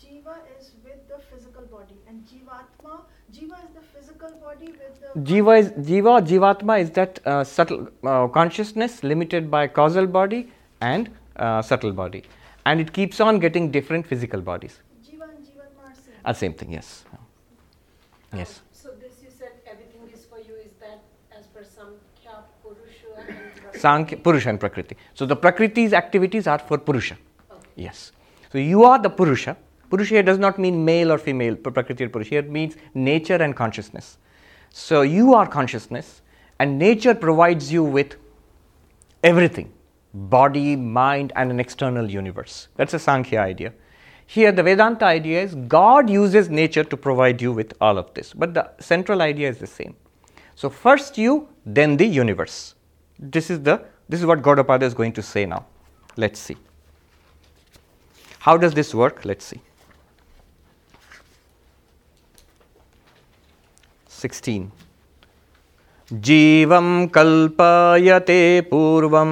Jiva 0.00 0.34
is 0.58 0.72
with 0.84 1.00
the 1.12 1.18
physical 1.30 1.64
body, 1.76 1.96
and 2.08 2.24
Jivatma, 2.32 3.00
Jiva 3.36 3.56
is 3.64 3.72
the 3.78 3.84
physical 3.94 4.30
body 4.44 4.66
with 4.66 5.00
the. 5.00 5.20
Jiva 5.30 5.58
is 5.62 5.70
Jiva, 5.88 6.14
Jivatma 6.32 6.80
is 6.80 6.92
that 6.92 7.18
uh, 7.26 7.42
subtle 7.42 7.88
uh, 8.04 8.28
consciousness 8.28 9.02
limited 9.02 9.50
by 9.50 9.66
causal 9.66 10.06
body 10.06 10.52
and 10.80 11.10
uh, 11.36 11.60
subtle 11.62 11.92
body, 11.92 12.22
and 12.64 12.80
it 12.80 12.92
keeps 12.92 13.20
on 13.20 13.38
getting 13.38 13.70
different 13.70 14.06
physical 14.06 14.40
bodies. 14.40 14.80
Jiva 15.04 15.22
and 15.22 15.44
Jivatma 15.46 15.92
are 16.24 16.34
same. 16.34 16.54
Thing, 16.54 16.72
yes. 16.72 17.04
Um, 17.12 18.38
yes. 18.38 18.60
So, 18.72 18.90
this 19.00 19.22
you 19.22 19.30
said 19.30 19.52
everything 19.66 20.08
is 20.12 20.24
for 20.26 20.38
you, 20.38 20.54
is 20.56 20.72
that 20.80 21.02
as 21.36 21.46
per 21.46 21.64
Sankhya, 21.64 22.44
Purusha 22.62 23.06
and 23.16 23.36
Prakriti. 23.54 23.78
Sank 23.78 24.22
Purusha 24.22 24.48
and 24.50 24.60
Prakriti. 24.60 24.96
So 25.14 25.26
the 25.26 25.36
Prakriti's 25.36 25.92
activities 25.92 26.46
are 26.46 26.58
for 26.58 26.78
Purusha. 26.78 27.16
Okay. 27.50 27.68
Yes. 27.76 28.12
So 28.52 28.58
you 28.58 28.84
are 28.84 28.98
the 28.98 29.10
Purusha. 29.10 29.56
Purusha 29.88 30.14
here 30.14 30.22
does 30.22 30.38
not 30.38 30.58
mean 30.58 30.84
male 30.84 31.10
or 31.10 31.18
female, 31.18 31.56
Prakriti 31.56 32.04
or 32.04 32.08
Purusha. 32.08 32.30
Here 32.30 32.42
means 32.42 32.76
nature 32.94 33.36
and 33.36 33.56
consciousness. 33.56 34.18
So 34.70 35.02
you 35.02 35.34
are 35.34 35.48
consciousness, 35.48 36.22
and 36.60 36.78
nature 36.78 37.14
provides 37.14 37.72
you 37.72 37.82
with 37.82 38.16
everything 39.24 39.72
body, 40.13 40.75
mind, 40.75 41.33
and 41.35 41.51
an 41.51 41.59
external 41.59 42.09
universe. 42.09 42.67
That's 42.75 42.93
a 42.93 42.99
Sankhya 42.99 43.41
idea. 43.41 43.73
Here, 44.27 44.51
the 44.51 44.63
Vedanta 44.63 45.05
idea 45.05 45.43
is 45.43 45.55
God 45.55 46.09
uses 46.09 46.49
nature 46.49 46.83
to 46.83 46.97
provide 46.97 47.41
you 47.41 47.51
with 47.51 47.73
all 47.79 47.97
of 47.97 48.13
this, 48.13 48.33
but 48.33 48.53
the 48.53 48.71
central 48.79 49.21
idea 49.21 49.49
is 49.49 49.57
the 49.57 49.67
same. 49.67 49.95
So, 50.55 50.69
first 50.69 51.17
you, 51.17 51.47
then 51.65 51.97
the 51.97 52.05
universe. 52.05 52.75
This 53.19 53.49
is 53.49 53.61
the 53.61 53.85
this 54.07 54.19
is 54.19 54.25
what 54.25 54.41
Gaudapada 54.41 54.83
is 54.83 54.93
going 54.93 55.13
to 55.13 55.21
say 55.21 55.45
now. 55.45 55.65
Let's 56.15 56.39
see. 56.39 56.57
How 58.39 58.57
does 58.57 58.73
this 58.73 58.93
work? 58.93 59.25
Let's 59.25 59.45
see. 59.45 59.61
16. 64.07 64.71
जीवं 66.13 67.07
कल्पयते 67.13 68.61
पूर्वं 68.71 69.31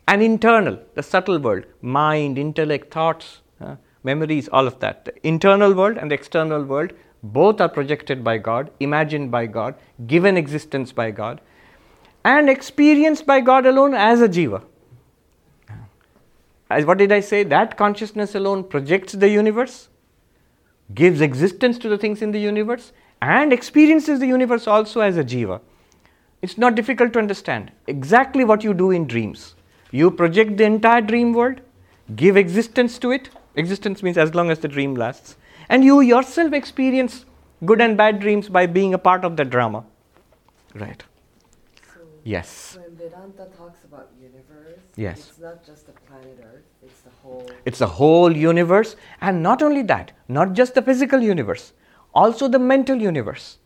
and 0.09 0.21
internal, 0.21 0.77
the 0.95 1.01
subtle 1.01 1.39
world, 1.39 1.63
mind, 1.81 2.37
intellect, 2.37 2.93
thoughts, 2.93 3.39
uh, 3.61 3.75
memories, 4.03 4.49
all 4.49 4.67
of 4.67 4.81
that. 4.81 5.05
The 5.05 5.25
internal 5.25 5.73
world 5.73 5.97
and 5.97 6.11
the 6.11 6.15
external 6.15 6.65
world 6.65 6.91
both 7.23 7.61
are 7.61 7.69
projected 7.69 8.21
by 8.21 8.37
God, 8.37 8.69
imagined 8.81 9.31
by 9.31 9.45
God, 9.45 9.75
given 10.07 10.35
existence 10.35 10.91
by 10.91 11.11
God, 11.11 11.39
and 12.25 12.49
experienced 12.49 13.25
by 13.25 13.39
God 13.39 13.65
alone 13.65 13.93
as 13.93 14.19
a 14.19 14.27
jiva. 14.27 14.63
As 16.69 16.85
what 16.85 16.97
did 16.97 17.13
I 17.13 17.21
say? 17.21 17.43
That 17.43 17.77
consciousness 17.77 18.35
alone 18.35 18.65
projects 18.65 19.13
the 19.13 19.29
universe, 19.29 19.87
gives 20.93 21.21
existence 21.21 21.77
to 21.79 21.89
the 21.89 21.97
things 21.97 22.21
in 22.21 22.31
the 22.31 22.39
universe, 22.39 22.91
and 23.21 23.51
experiences 23.51 24.19
the 24.19 24.27
universe 24.27 24.67
also 24.67 25.01
as 25.01 25.17
a 25.17 25.23
jiva. 25.23 25.59
It's 26.41 26.57
not 26.57 26.75
difficult 26.75 27.13
to 27.13 27.19
understand. 27.19 27.71
Exactly 27.87 28.43
what 28.43 28.63
you 28.63 28.73
do 28.73 28.91
in 28.91 29.07
dreams. 29.07 29.55
You 29.91 30.11
project 30.11 30.57
the 30.57 30.65
entire 30.65 31.01
dream 31.01 31.33
world, 31.33 31.61
give 32.15 32.37
existence 32.37 32.99
to 32.99 33.11
it. 33.11 33.29
Existence 33.55 34.03
means 34.03 34.17
as 34.17 34.35
long 34.35 34.51
as 34.51 34.59
the 34.59 34.67
dream 34.67 34.95
lasts 34.95 35.37
and 35.69 35.83
you 35.83 36.01
yourself 36.01 36.53
experience 36.53 37.25
good 37.63 37.81
and 37.81 37.97
bad 37.97 38.19
dreams 38.19 38.49
by 38.49 38.65
being 38.65 38.93
a 38.93 38.97
part 38.97 39.25
of 39.25 39.37
the 39.37 39.45
drama. 39.45 39.83
Right. 40.73 41.03
So 41.93 42.01
yes. 42.23 42.77
When 42.79 42.95
Vedanta 42.95 43.47
talks 43.57 43.83
about 43.83 44.09
universe, 44.21 44.81
yes. 44.95 45.29
it's 45.29 45.39
not 45.39 45.65
just 45.65 45.87
the 45.87 45.93
planet 45.93 46.39
Earth, 46.43 46.65
whole 47.25 47.49
It's 47.65 47.79
the 47.79 47.87
whole 47.87 48.35
universe 48.35 48.95
and 49.21 49.43
not 49.43 49.61
only 49.61 49.83
that, 49.83 50.11
not 50.27 50.53
just 50.53 50.75
the 50.75 50.81
physical 50.81 51.19
universe, 51.19 51.73
also 52.13 52.47
the 52.47 52.59
mental 52.59 52.97
universe. 52.97 53.57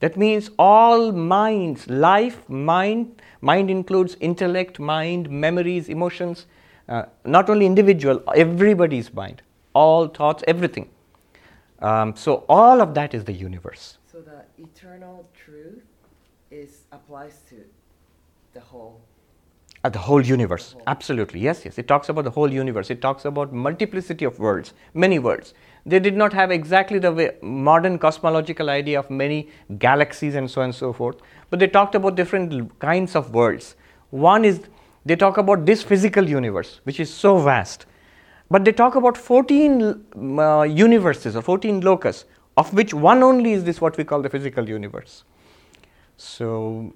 That 0.00 0.16
means 0.16 0.50
all 0.58 1.12
minds, 1.12 1.88
life, 1.88 2.48
mind, 2.48 3.22
mind 3.40 3.70
includes 3.70 4.16
intellect, 4.20 4.78
mind, 4.78 5.30
memories, 5.30 5.88
emotions, 5.88 6.46
uh, 6.88 7.04
not 7.24 7.48
only 7.50 7.66
individual, 7.66 8.22
everybody's 8.34 9.12
mind, 9.12 9.42
all 9.72 10.08
thoughts, 10.08 10.44
everything. 10.46 10.90
Um, 11.80 12.14
so 12.16 12.44
all 12.48 12.80
of 12.80 12.94
that 12.94 13.14
is 13.14 13.24
the 13.24 13.32
universe. 13.32 13.98
So 14.10 14.20
the 14.20 14.44
eternal 14.62 15.28
truth 15.34 15.82
is 16.50 16.82
applies 16.92 17.40
to 17.50 17.56
the 18.54 18.60
whole. 18.60 19.00
The 19.88 19.98
whole 19.98 20.24
universe. 20.24 20.74
Absolutely. 20.86 21.40
Yes, 21.40 21.64
yes. 21.64 21.78
It 21.78 21.86
talks 21.88 22.08
about 22.08 22.24
the 22.24 22.30
whole 22.30 22.52
universe. 22.52 22.90
It 22.90 23.00
talks 23.00 23.24
about 23.24 23.52
multiplicity 23.52 24.24
of 24.24 24.38
worlds, 24.38 24.74
many 24.94 25.18
worlds. 25.18 25.54
They 25.84 26.00
did 26.00 26.16
not 26.16 26.32
have 26.32 26.50
exactly 26.50 26.98
the 26.98 27.12
way, 27.12 27.36
modern 27.42 27.98
cosmological 27.98 28.70
idea 28.70 28.98
of 28.98 29.08
many 29.10 29.48
galaxies 29.78 30.34
and 30.34 30.50
so 30.50 30.60
on 30.60 30.66
and 30.66 30.74
so 30.74 30.92
forth, 30.92 31.16
but 31.50 31.60
they 31.60 31.68
talked 31.68 31.94
about 31.94 32.16
different 32.16 32.78
kinds 32.80 33.14
of 33.14 33.32
worlds. 33.32 33.76
One 34.10 34.44
is 34.44 34.60
they 35.04 35.14
talk 35.14 35.38
about 35.38 35.64
this 35.64 35.84
physical 35.84 36.28
universe, 36.28 36.80
which 36.84 36.98
is 36.98 37.12
so 37.12 37.38
vast 37.38 37.86
but 38.50 38.64
they 38.64 38.72
talk 38.72 38.94
about 38.94 39.16
14 39.16 40.38
uh, 40.38 40.62
universes 40.62 41.36
or 41.36 41.42
14 41.42 41.82
lokas, 41.82 42.24
of 42.56 42.72
which 42.72 42.94
one 42.94 43.22
only 43.22 43.52
is 43.52 43.64
this 43.64 43.80
what 43.80 43.96
we 43.96 44.04
call 44.04 44.22
the 44.22 44.30
physical 44.30 44.68
universe. 44.68 45.24
So, 46.16 46.94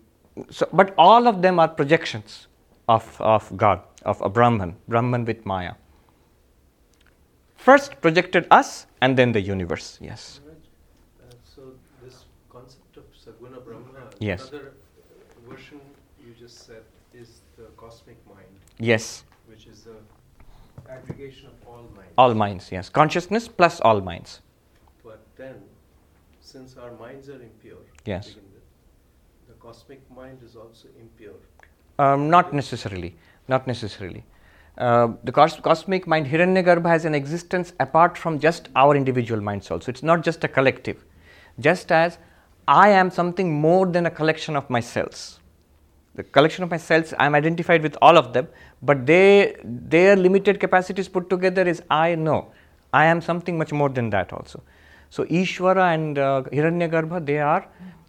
so 0.51 0.69
but 0.73 0.95
all 0.97 1.27
of 1.27 1.43
them 1.43 1.59
are 1.59 1.69
projections 1.69 2.47
of, 2.91 3.21
of 3.21 3.57
God, 3.57 3.81
of 4.05 4.21
a 4.21 4.29
Brahman, 4.29 4.75
Brahman 4.89 5.25
with 5.25 5.47
Maya. 5.47 5.75
First 7.57 8.01
projected 8.01 8.47
us 8.51 8.87
and 9.01 9.17
then 9.17 9.31
the 9.33 9.41
universe, 9.41 9.99
yes. 10.01 10.41
Uh, 10.43 11.31
so, 11.45 11.63
this 12.03 12.25
concept 12.49 12.97
of 12.97 13.05
Saguna 13.15 13.65
Brahma, 13.65 14.11
yes. 14.19 14.49
another 14.49 14.73
version 15.49 15.81
you 16.25 16.35
just 16.37 16.67
said 16.67 16.83
is 17.15 17.43
the 17.57 17.67
cosmic 17.77 18.17
mind. 18.27 18.55
Yes 18.79 19.25
Which 19.47 19.67
is 19.67 19.85
the 19.85 19.99
aggregation 20.91 21.47
of 21.47 21.69
all 21.69 21.85
minds. 21.95 22.15
All 22.19 22.35
minds, 22.35 22.73
yes. 22.73 22.89
Consciousness 22.89 23.47
plus 23.47 23.81
all 23.81 24.01
minds. 24.01 24.41
But 25.05 25.21
then, 25.37 25.63
since 26.41 26.77
our 26.77 26.93
minds 26.97 27.29
are 27.29 27.41
impure, 27.41 27.85
yes. 28.05 28.35
With, 28.35 28.45
the 29.47 29.55
cosmic 29.61 30.01
mind 30.11 30.39
is 30.43 30.57
also 30.57 30.89
impure. 30.99 31.39
Um, 32.03 32.31
not 32.35 32.53
necessarily. 32.61 33.11
Not 33.49 33.67
necessarily. 33.67 34.25
Uh, 34.79 35.09
the 35.25 35.33
cos- 35.33 35.61
cosmic 35.69 36.07
mind, 36.07 36.27
Hiranyagarbha, 36.27 36.89
has 36.89 37.05
an 37.05 37.15
existence 37.15 37.73
apart 37.81 38.17
from 38.17 38.39
just 38.47 38.69
our 38.75 38.97
individual 38.97 39.41
minds 39.49 39.71
also. 39.71 39.91
It's 39.93 40.03
not 40.03 40.23
just 40.23 40.45
a 40.45 40.49
collective. 40.49 41.05
Just 41.69 41.93
as 41.93 42.19
I 42.67 42.89
am 43.03 43.11
something 43.11 43.53
more 43.67 43.87
than 43.87 44.07
a 44.07 44.11
collection 44.11 44.57
of 44.57 44.71
my 44.71 44.81
cells 44.81 45.41
the 46.15 46.23
collection 46.37 46.65
of 46.65 46.71
my 46.75 46.77
cells 46.77 47.13
i 47.19 47.27
am 47.27 47.35
identified 47.41 47.83
with 47.87 47.97
all 48.03 48.17
of 48.23 48.33
them 48.37 48.49
but 48.83 49.07
they 49.11 49.57
their 49.95 50.17
limited 50.17 50.59
capacities 50.65 51.09
put 51.17 51.29
together 51.35 51.65
is 51.73 51.83
i 51.91 52.15
know 52.15 52.39
i 52.93 53.05
am 53.13 53.21
something 53.29 53.57
much 53.63 53.73
more 53.73 53.89
than 53.99 54.11
that 54.11 54.33
also 54.33 54.63
so 55.09 55.25
ishvara 55.41 55.87
and 55.95 56.19
uh, 56.19 56.43
hiranyagarbha 56.57 57.25
they 57.31 57.39
are 57.53 57.63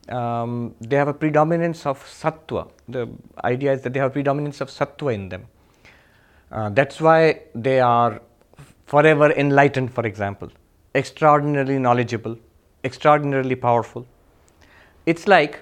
um, 0.10 0.76
they 0.82 0.96
have 0.96 1.08
a 1.08 1.14
predominance 1.14 1.86
of 1.86 2.04
sattva. 2.04 2.70
The 2.88 3.10
idea 3.44 3.74
is 3.74 3.82
that 3.84 3.94
they 3.94 4.00
have 4.00 4.14
predominance 4.14 4.62
of 4.62 4.70
sattva 4.70 5.14
in 5.14 5.30
them. 5.30 5.48
Uh, 6.52 6.70
that's 6.70 7.00
why 7.00 7.42
they 7.56 7.80
are 7.80 8.22
forever 8.86 9.32
enlightened 9.32 9.94
for 9.94 10.06
example. 10.06 10.50
Extraordinarily 10.94 11.80
knowledgeable 11.80 12.38
extraordinarily 12.84 13.56
powerful. 13.56 14.06
It's 15.06 15.28
like 15.28 15.62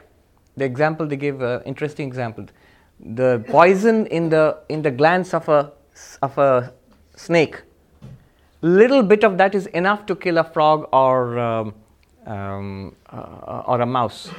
the 0.57 0.65
example 0.65 1.05
they 1.07 1.15
give, 1.15 1.41
uh, 1.41 1.61
interesting 1.65 2.07
example. 2.07 2.45
The 2.99 3.43
poison 3.47 4.05
in 4.07 4.29
the 4.29 4.57
in 4.67 4.81
the 4.81 4.91
glands 4.91 5.33
of 5.33 5.47
a 5.47 5.71
of 6.21 6.37
a 6.37 6.73
snake, 7.15 7.61
little 8.61 9.03
bit 9.03 9.23
of 9.23 9.37
that 9.37 9.55
is 9.55 9.67
enough 9.67 10.05
to 10.07 10.15
kill 10.15 10.37
a 10.37 10.43
frog 10.43 10.89
or 10.91 11.39
um, 11.39 11.73
um, 12.29 12.95
uh, 13.11 13.63
or 13.65 13.81
a 13.81 13.85
mouse, 13.85 14.29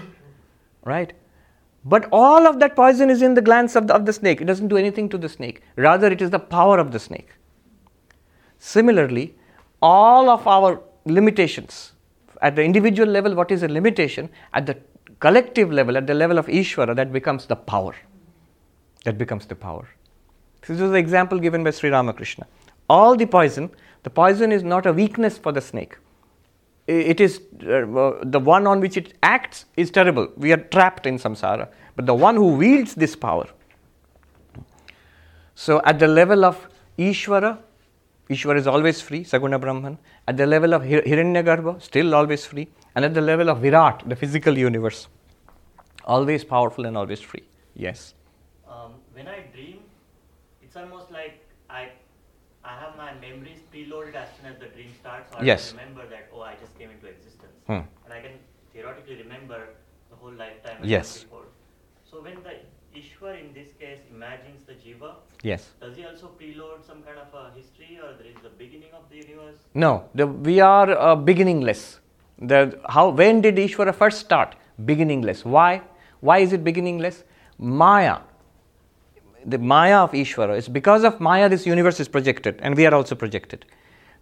right? 0.85 1.13
But 1.85 2.09
all 2.13 2.47
of 2.47 2.61
that 2.61 2.77
poison 2.77 3.11
is 3.11 3.23
in 3.23 3.35
the 3.35 3.43
glands 3.43 3.75
of 3.75 3.87
the, 3.87 3.95
of 3.95 4.07
the 4.07 4.13
snake. 4.13 4.41
It 4.41 4.45
doesn't 4.45 4.69
do 4.69 4.77
anything 4.77 5.09
to 5.11 5.19
the 5.19 5.29
snake. 5.29 5.63
Rather, 5.77 6.09
it 6.09 6.21
is 6.23 6.31
the 6.31 6.39
power 6.39 6.79
of 6.79 6.93
the 6.93 6.99
snake. 6.99 7.31
Similarly, 8.59 9.35
all 9.81 10.29
of 10.29 10.47
our 10.47 10.83
limitations 11.07 11.93
at 12.43 12.57
the 12.57 12.63
individual 12.63 13.09
level, 13.09 13.35
what 13.35 13.51
is 13.51 13.63
a 13.63 13.69
limitation? 13.69 14.29
At 14.53 14.67
the 14.67 14.77
collective 15.19 15.73
level, 15.73 15.97
at 15.97 16.07
the 16.07 16.15
level 16.15 16.39
of 16.39 16.47
Ishvara, 16.47 16.95
that 16.97 17.13
becomes 17.13 17.47
the 17.47 17.57
power. 17.57 17.95
That 19.05 19.17
becomes 19.17 19.47
the 19.47 19.57
power. 19.57 19.89
This 20.67 20.79
was 20.79 20.91
the 20.91 20.99
example 20.99 21.39
given 21.39 21.65
by 21.65 21.71
Sri 21.71 21.91
Ramakrishna. 21.91 22.47
All 22.89 23.17
the 23.17 23.27
poison, 23.27 23.71
the 24.03 24.11
poison 24.11 24.53
is 24.53 24.63
not 24.63 24.85
a 24.85 24.93
weakness 24.93 25.39
for 25.39 25.53
the 25.53 25.61
snake. 25.61 25.97
It 26.91 27.21
is 27.21 27.41
uh, 27.63 28.19
the 28.23 28.41
one 28.41 28.67
on 28.67 28.81
which 28.81 28.97
it 28.97 29.15
acts 29.23 29.65
is 29.77 29.91
terrible. 29.91 30.29
We 30.37 30.53
are 30.53 30.57
trapped 30.57 31.07
in 31.07 31.19
samsara. 31.19 31.69
But 31.97 32.07
the 32.07 32.15
one 32.15 32.37
who 32.37 32.49
wields 32.63 32.95
this 32.95 33.15
power. 33.15 33.47
So, 35.55 35.81
at 35.85 35.99
the 35.99 36.09
level 36.09 36.45
of 36.45 36.69
Ishvara, 36.99 37.59
Ishvara 38.29 38.57
is 38.57 38.67
always 38.67 39.01
free, 39.01 39.25
Saguna 39.25 39.61
Brahman. 39.61 39.99
At 40.27 40.37
the 40.37 40.47
level 40.47 40.75
of 40.75 40.83
Hiranyagarbha, 40.83 41.83
still 41.83 42.15
always 42.15 42.47
free 42.47 42.69
and 42.95 43.05
at 43.05 43.15
the 43.15 43.21
level 43.21 43.49
of 43.49 43.61
Virat, 43.61 44.03
the 44.07 44.17
physical 44.17 44.57
universe, 44.57 45.09
Always 46.05 46.45
powerful 46.45 46.87
and 46.87 46.97
always 46.97 47.21
free. 47.21 47.45
Yes. 47.75 48.15
Um, 48.67 48.95
when 49.13 49.29
I 49.29 49.41
dream, 49.55 49.81
it's 50.63 50.75
almost 50.75 51.11
like 51.13 51.40
memories 53.87 54.15
preloaded 54.15 54.15
as 54.15 54.29
soon 54.37 54.53
as 54.53 54.59
the 54.59 54.67
dream 54.67 54.91
starts. 55.01 55.33
I 55.39 55.45
Yes. 55.45 55.73
remember 55.73 56.07
that 56.09 56.29
oh 56.33 56.43
I 56.43 56.55
just 56.55 56.79
came 56.79 56.91
into 56.91 57.07
existence, 57.07 57.53
Hmm. 57.67 57.73
and 58.05 58.13
I 58.13 58.21
can 58.21 58.39
theoretically 58.73 59.17
remember 59.23 59.61
the 60.11 60.17
whole 60.17 60.33
lifetime. 60.33 60.77
Yes. 60.83 61.25
before. 61.25 61.47
So 62.11 62.23
when 62.23 62.43
the 62.43 62.55
Ishwar 62.99 63.39
in 63.41 63.53
this 63.55 63.69
case 63.79 64.01
imagines 64.11 64.65
the 64.67 64.75
jiva, 64.75 65.15
Yes. 65.43 65.71
does 65.81 65.97
he 65.97 66.05
also 66.05 66.29
preload 66.39 66.85
some 66.87 67.03
kind 67.03 67.19
of 67.19 67.33
a 67.35 67.51
history, 67.57 67.99
or 68.03 68.15
there 68.15 68.27
is 68.27 68.37
the 68.43 68.49
beginning 68.59 68.93
of 68.93 69.09
the 69.11 69.17
universe? 69.17 69.59
No, 69.75 70.05
the, 70.15 70.27
we 70.27 70.61
are 70.61 70.91
uh, 70.91 71.15
beginningless. 71.15 72.01
The, 72.39 72.81
how, 72.89 73.11
when 73.11 73.41
did 73.43 73.57
Ishvara 73.57 73.95
first 73.95 74.19
start? 74.19 74.57
Beginningless. 74.85 75.45
Why? 75.45 75.83
Why 76.21 76.39
is 76.39 76.53
it 76.53 76.65
beginningless? 76.65 77.23
Maya, 77.59 78.19
the 79.45 79.59
Maya 79.59 79.99
of 79.99 80.13
Ishvara, 80.13 80.57
is 80.57 80.69
because 80.69 81.05
of 81.05 81.21
Maya 81.21 81.49
this 81.49 81.67
universe 81.67 82.01
is 82.01 82.09
projected 82.09 82.59
and 82.63 82.77
we 82.77 82.87
are 82.87 82.95
also 82.95 83.15
projected. 83.15 83.65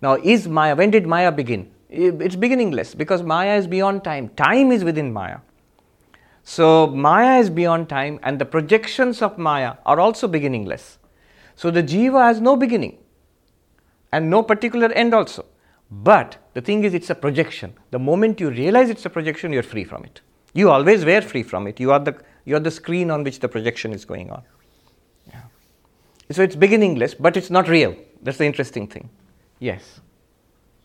Now, 0.01 0.15
is 0.15 0.49
Maya, 0.49 0.77
when 0.77 0.91
did 0.91 1.07
Maya 1.07 1.33
begin? 1.33 1.71
It's 1.91 2.37
beginningless 2.37 2.95
because 2.95 3.23
Maya 3.23 3.57
is 3.57 3.67
beyond 3.67 4.05
time. 4.05 4.29
Time 4.31 4.71
is 4.71 4.85
within 4.85 5.13
Maya. 5.13 5.39
So, 6.45 6.87
Maya 6.87 7.39
is 7.41 7.51
beyond 7.51 7.89
time 7.89 8.21
and 8.23 8.39
the 8.39 8.45
projections 8.45 9.21
of 9.23 9.39
Maya 9.39 9.75
are 9.85 10.01
also 10.01 10.29
beginningless. 10.29 10.99
So, 11.57 11.71
the 11.71 11.83
Jiva 11.83 12.23
has 12.27 12.41
no 12.41 12.57
beginning 12.57 12.99
and 14.13 14.31
no 14.31 14.43
particular 14.43 14.93
end 14.93 15.15
also. 15.15 15.45
But 15.91 16.37
the 16.55 16.61
thing 16.61 16.85
is, 16.85 16.95
it's 16.95 17.11
a 17.11 17.15
projection. 17.15 17.75
The 17.91 17.99
moment 17.99 18.41
you 18.41 18.51
realize 18.51 18.91
it's 18.91 19.07
a 19.07 19.11
projection, 19.11 19.53
you're 19.53 19.63
free 19.63 19.85
from 19.85 20.05
it. 20.05 20.21
You 20.55 20.71
always 20.71 21.05
were 21.05 21.21
free 21.21 21.43
from 21.43 21.67
it. 21.67 21.81
You 21.81 21.93
are 21.93 21.99
the, 21.99 22.17
you 22.45 22.57
are 22.57 22.61
the 22.61 22.71
screen 22.71 23.11
on 23.11 23.25
which 23.25 23.41
the 23.41 23.49
projection 23.49 23.93
is 23.93 24.05
going 24.05 24.31
on. 24.31 24.43
So 26.31 26.43
it's 26.43 26.57
beginningless, 26.57 27.15
but 27.15 27.37
it's 27.37 27.51
not 27.51 27.69
real. 27.69 27.97
That's 28.23 28.39
the 28.39 28.45
interesting 28.45 28.87
thing. 28.87 29.09
Yes. 29.61 30.01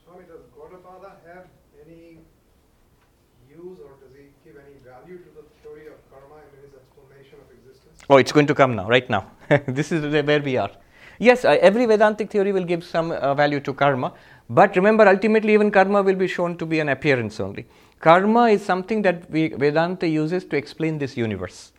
Swami, 0.04 0.24
does 0.26 0.42
Gaudapada 0.58 1.12
have 1.28 1.46
any 1.86 2.20
use 3.50 3.80
or 3.80 3.92
does 4.02 4.16
he 4.16 4.28
give 4.46 4.56
any 4.56 4.78
value 4.84 5.18
to 5.18 5.30
the 5.36 5.44
theory 5.62 5.88
of 5.88 6.00
karma 6.10 6.42
in 6.42 6.64
his 6.64 6.74
explanation 6.74 7.40
of 7.44 7.52
existence? 7.52 8.04
Oh, 8.10 8.18
it's 8.18 8.32
going 8.32 8.48
to 8.48 8.56
come 8.56 8.76
now, 8.76 8.88
right 8.88 9.10
now. 9.10 9.32
this 9.68 9.92
is 9.92 10.02
where 10.26 10.42
we 10.42 10.58
are. 10.58 10.72
Yes, 11.20 11.46
uh, 11.46 11.58
every 11.62 11.86
Vedantic 11.86 12.32
theory 12.32 12.52
will 12.52 12.64
give 12.64 12.84
some 12.84 13.12
uh, 13.12 13.34
value 13.36 13.60
to 13.62 13.74
karma, 13.74 14.14
but 14.50 14.76
remember, 14.76 15.08
ultimately, 15.08 15.54
even 15.54 15.72
karma 15.72 16.02
will 16.02 16.16
be 16.16 16.28
shown 16.28 16.58
to 16.58 16.66
be 16.66 16.80
an 16.80 16.90
appearance 16.90 17.40
only. 17.40 17.66
Karma 18.00 18.50
is 18.50 18.64
something 18.64 19.02
that 19.04 19.30
we, 19.30 19.50
Vedanta 19.50 20.08
uses 20.08 20.44
to 20.46 20.58
explain 20.58 20.98
this 20.98 21.16
universe, 21.16 21.72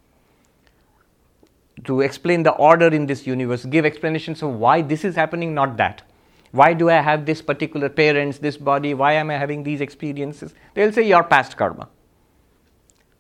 to 1.83 2.01
explain 2.03 2.45
the 2.45 2.53
order 2.53 2.87
in 2.87 3.07
this 3.07 3.27
universe, 3.27 3.65
give 3.65 3.85
explanations 3.85 4.43
of 4.43 4.51
why 4.55 4.81
this 4.81 5.05
is 5.05 5.17
happening, 5.17 5.55
not 5.55 5.77
that. 5.77 6.03
Why 6.53 6.73
do 6.73 6.89
I 6.89 7.01
have 7.01 7.27
this 7.27 7.43
particular 7.43 7.89
parents, 7.89 8.39
this 8.39 8.57
body? 8.57 8.95
Why 8.95 9.15
am 9.15 9.31
I 9.31 9.35
having 9.35 9.65
these 9.65 9.81
experiences? 9.81 10.55
They'll 10.75 10.93
say 10.93 11.03
your 11.03 11.25
past 11.25 11.57
karma. 11.57 11.89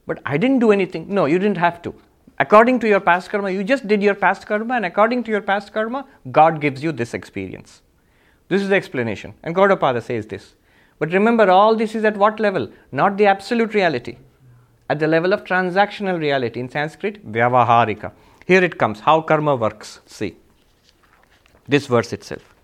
But 0.06 0.20
I 0.24 0.36
didn't 0.36 0.60
do 0.60 0.70
anything. 0.70 1.12
No, 1.12 1.24
you 1.26 1.40
didn't 1.40 1.56
have 1.56 1.82
to. 1.82 1.94
According 2.38 2.78
to 2.80 2.88
your 2.88 3.00
past 3.00 3.30
karma, 3.30 3.50
you 3.50 3.64
just 3.64 3.88
did 3.88 4.02
your 4.02 4.14
past 4.14 4.46
karma, 4.46 4.74
and 4.74 4.86
according 4.86 5.24
to 5.24 5.30
your 5.30 5.40
past 5.40 5.72
karma, 5.72 6.06
God 6.30 6.60
gives 6.60 6.82
you 6.82 6.92
this 6.92 7.14
experience. 7.14 7.82
This 8.48 8.62
is 8.62 8.68
the 8.68 8.76
explanation. 8.76 9.34
And 9.42 9.54
Gaudapada 9.54 10.02
says 10.02 10.26
this. 10.26 10.54
But 10.98 11.12
remember, 11.12 11.50
all 11.50 11.74
this 11.74 11.94
is 11.94 12.04
at 12.04 12.16
what 12.16 12.38
level? 12.38 12.70
Not 12.92 13.16
the 13.16 13.26
absolute 13.26 13.74
reality. 13.74 14.18
At 14.88 14.98
the 15.00 15.06
level 15.06 15.32
of 15.32 15.44
transactional 15.44 16.20
reality. 16.20 16.60
In 16.60 16.68
Sanskrit, 16.68 17.26
vyavaharika. 17.32 18.12
Here 18.46 18.62
it 18.62 18.78
comes 18.78 19.00
how 19.00 19.20
karma 19.22 19.56
works. 19.56 20.00
See. 20.06 20.36
This 21.66 21.86
verse 21.86 22.12
itself. 22.12 22.54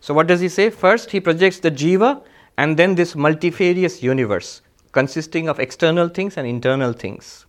So, 0.00 0.14
what 0.14 0.26
does 0.26 0.40
he 0.40 0.48
say? 0.48 0.70
First, 0.70 1.10
he 1.10 1.20
projects 1.20 1.58
the 1.58 1.70
jiva 1.70 2.22
and 2.56 2.76
then 2.76 2.94
this 2.94 3.14
multifarious 3.14 4.02
universe 4.02 4.62
consisting 4.92 5.48
of 5.48 5.60
external 5.60 6.08
things 6.08 6.36
and 6.36 6.46
internal 6.46 6.92
things. 6.92 7.46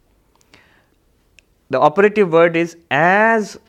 The 1.70 1.80
operative 1.80 2.32
word 2.32 2.56
is 2.56 2.76
as 2.90 3.60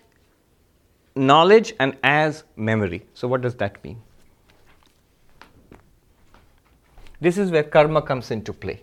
knowledge 1.15 1.75
and 1.79 1.97
as 2.03 2.45
memory. 2.57 3.05
So, 3.15 3.29
what 3.29 3.43
does 3.43 3.55
that 3.57 3.83
mean? 3.85 4.03
This 7.21 7.39
is 7.39 7.51
where 7.51 7.63
karma 7.63 8.03
comes 8.03 8.31
into 8.33 8.53
play. 8.53 8.81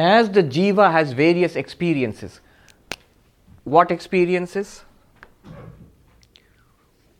As 0.00 0.30
the 0.30 0.42
jiva 0.42 0.90
has 0.90 1.12
various 1.12 1.56
experiences, 1.56 2.40
what 3.64 3.90
experiences? 3.90 4.82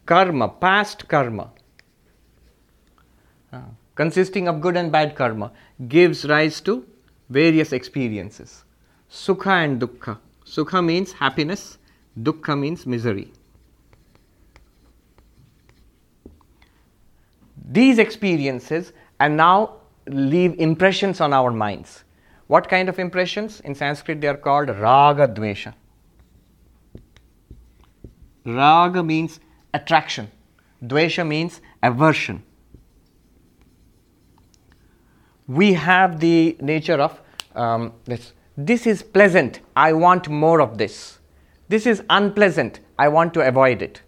Karma, 0.07 0.49
past 0.49 1.07
karma, 1.07 1.51
uh, 3.53 3.61
consisting 3.95 4.49
of 4.49 4.63
good 4.63 4.79
and 4.79 4.91
bad 4.91 5.15
karma, 5.15 5.53
gives 5.89 6.25
rise 6.25 6.63
to 6.63 6.87
various 7.29 7.75
experiences. 7.75 8.65
Sukha 9.11 9.63
and 9.63 9.79
dukkha. 9.79 10.17
Sukha 10.47 10.83
means 10.83 11.13
happiness, 11.13 11.77
dukkha 12.19 12.59
means 12.59 12.87
misery. 12.87 13.31
These 17.71 17.99
experiences 17.99 18.95
and 19.19 19.37
now 19.37 19.81
leave 20.07 20.59
impressions 20.59 21.21
on 21.21 21.35
our 21.35 21.51
minds. 21.51 22.05
What 22.51 22.69
kind 22.69 22.89
of 22.89 22.99
impressions? 22.99 23.61
In 23.61 23.77
Sanskrit, 23.77 24.21
they 24.21 24.27
are 24.27 24.37
called 24.37 24.71
raga 24.71 25.29
dvesha. 25.29 25.73
Raga 28.45 29.05
means 29.05 29.39
attraction, 29.73 30.33
dvesha 30.85 31.25
means 31.25 31.61
aversion. 31.81 32.43
We 35.47 35.75
have 35.75 36.19
the 36.19 36.57
nature 36.61 37.01
of 37.01 37.21
um, 37.55 37.93
this. 38.07 38.33
This 38.57 38.85
is 38.85 39.01
pleasant, 39.01 39.61
I 39.77 39.93
want 39.93 40.29
more 40.29 40.61
of 40.61 40.77
this. 40.77 41.21
This 41.69 41.87
is 41.87 42.03
unpleasant, 42.11 42.81
I 42.99 43.07
want 43.07 43.33
to 43.35 43.47
avoid 43.47 43.81
it. 43.81 44.03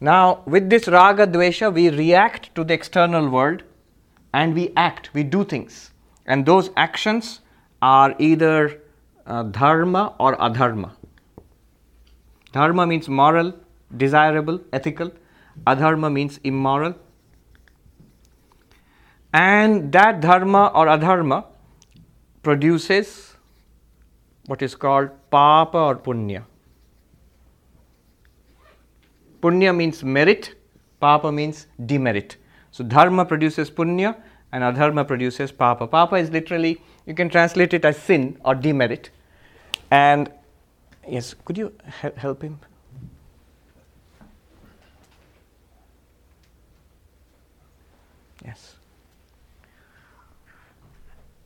Now, 0.00 0.42
with 0.44 0.68
this 0.68 0.88
raga 0.88 1.24
dvesha, 1.24 1.72
we 1.72 1.88
react 1.90 2.52
to 2.56 2.64
the 2.64 2.74
external 2.74 3.28
world 3.28 3.62
and 4.34 4.56
we 4.56 4.72
act, 4.76 5.10
we 5.14 5.22
do 5.22 5.44
things. 5.44 5.92
And 6.28 6.44
those 6.44 6.70
actions 6.76 7.40
are 7.80 8.14
either 8.18 8.82
uh, 9.26 9.44
dharma 9.44 10.14
or 10.20 10.36
adharma. 10.36 10.92
Dharma 12.52 12.86
means 12.86 13.08
moral, 13.08 13.54
desirable, 13.96 14.60
ethical. 14.72 15.10
Adharma 15.66 16.12
means 16.12 16.38
immoral. 16.44 16.94
And 19.32 19.90
that 19.92 20.20
dharma 20.20 20.70
or 20.74 20.86
adharma 20.86 21.44
produces 22.42 23.34
what 24.46 24.62
is 24.62 24.74
called 24.74 25.10
papa 25.30 25.78
or 25.78 25.96
punya. 25.96 26.44
Punya 29.40 29.74
means 29.74 30.04
merit, 30.04 30.54
papa 31.00 31.32
means 31.32 31.66
demerit. 31.86 32.36
So 32.70 32.84
dharma 32.84 33.24
produces 33.24 33.70
punya 33.70 34.16
and 34.52 34.64
adharma 34.64 35.06
produces 35.06 35.52
papa. 35.52 35.86
Papa 35.86 36.16
is 36.16 36.30
literally, 36.30 36.80
you 37.06 37.14
can 37.14 37.28
translate 37.28 37.74
it 37.74 37.84
as 37.84 37.98
sin 37.98 38.38
or 38.44 38.54
demerit. 38.54 39.10
And 39.90 40.30
yes, 41.06 41.34
could 41.44 41.58
you 41.58 41.72
help 42.16 42.42
him? 42.42 42.58
Yes. 48.44 48.76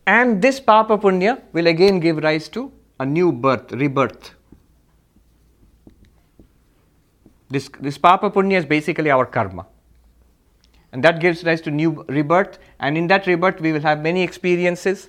And 0.06 0.42
this 0.42 0.60
papa 0.60 0.98
punya 0.98 1.40
will 1.52 1.66
again 1.66 2.00
give 2.00 2.18
rise 2.18 2.48
to 2.50 2.72
a 2.98 3.06
new 3.06 3.32
birth, 3.32 3.72
rebirth. 3.72 4.34
This, 7.48 7.68
this 7.80 7.98
papa 7.98 8.30
punya 8.30 8.58
is 8.58 8.64
basically 8.64 9.10
our 9.10 9.26
karma. 9.26 9.66
And 10.92 11.02
that 11.02 11.20
gives 11.20 11.42
rise 11.44 11.60
to 11.62 11.70
new 11.70 12.04
rebirth. 12.08 12.58
And 12.78 12.96
in 12.96 13.06
that 13.08 13.26
rebirth, 13.26 13.60
we 13.60 13.72
will 13.72 13.80
have 13.80 14.00
many 14.00 14.22
experiences. 14.22 15.08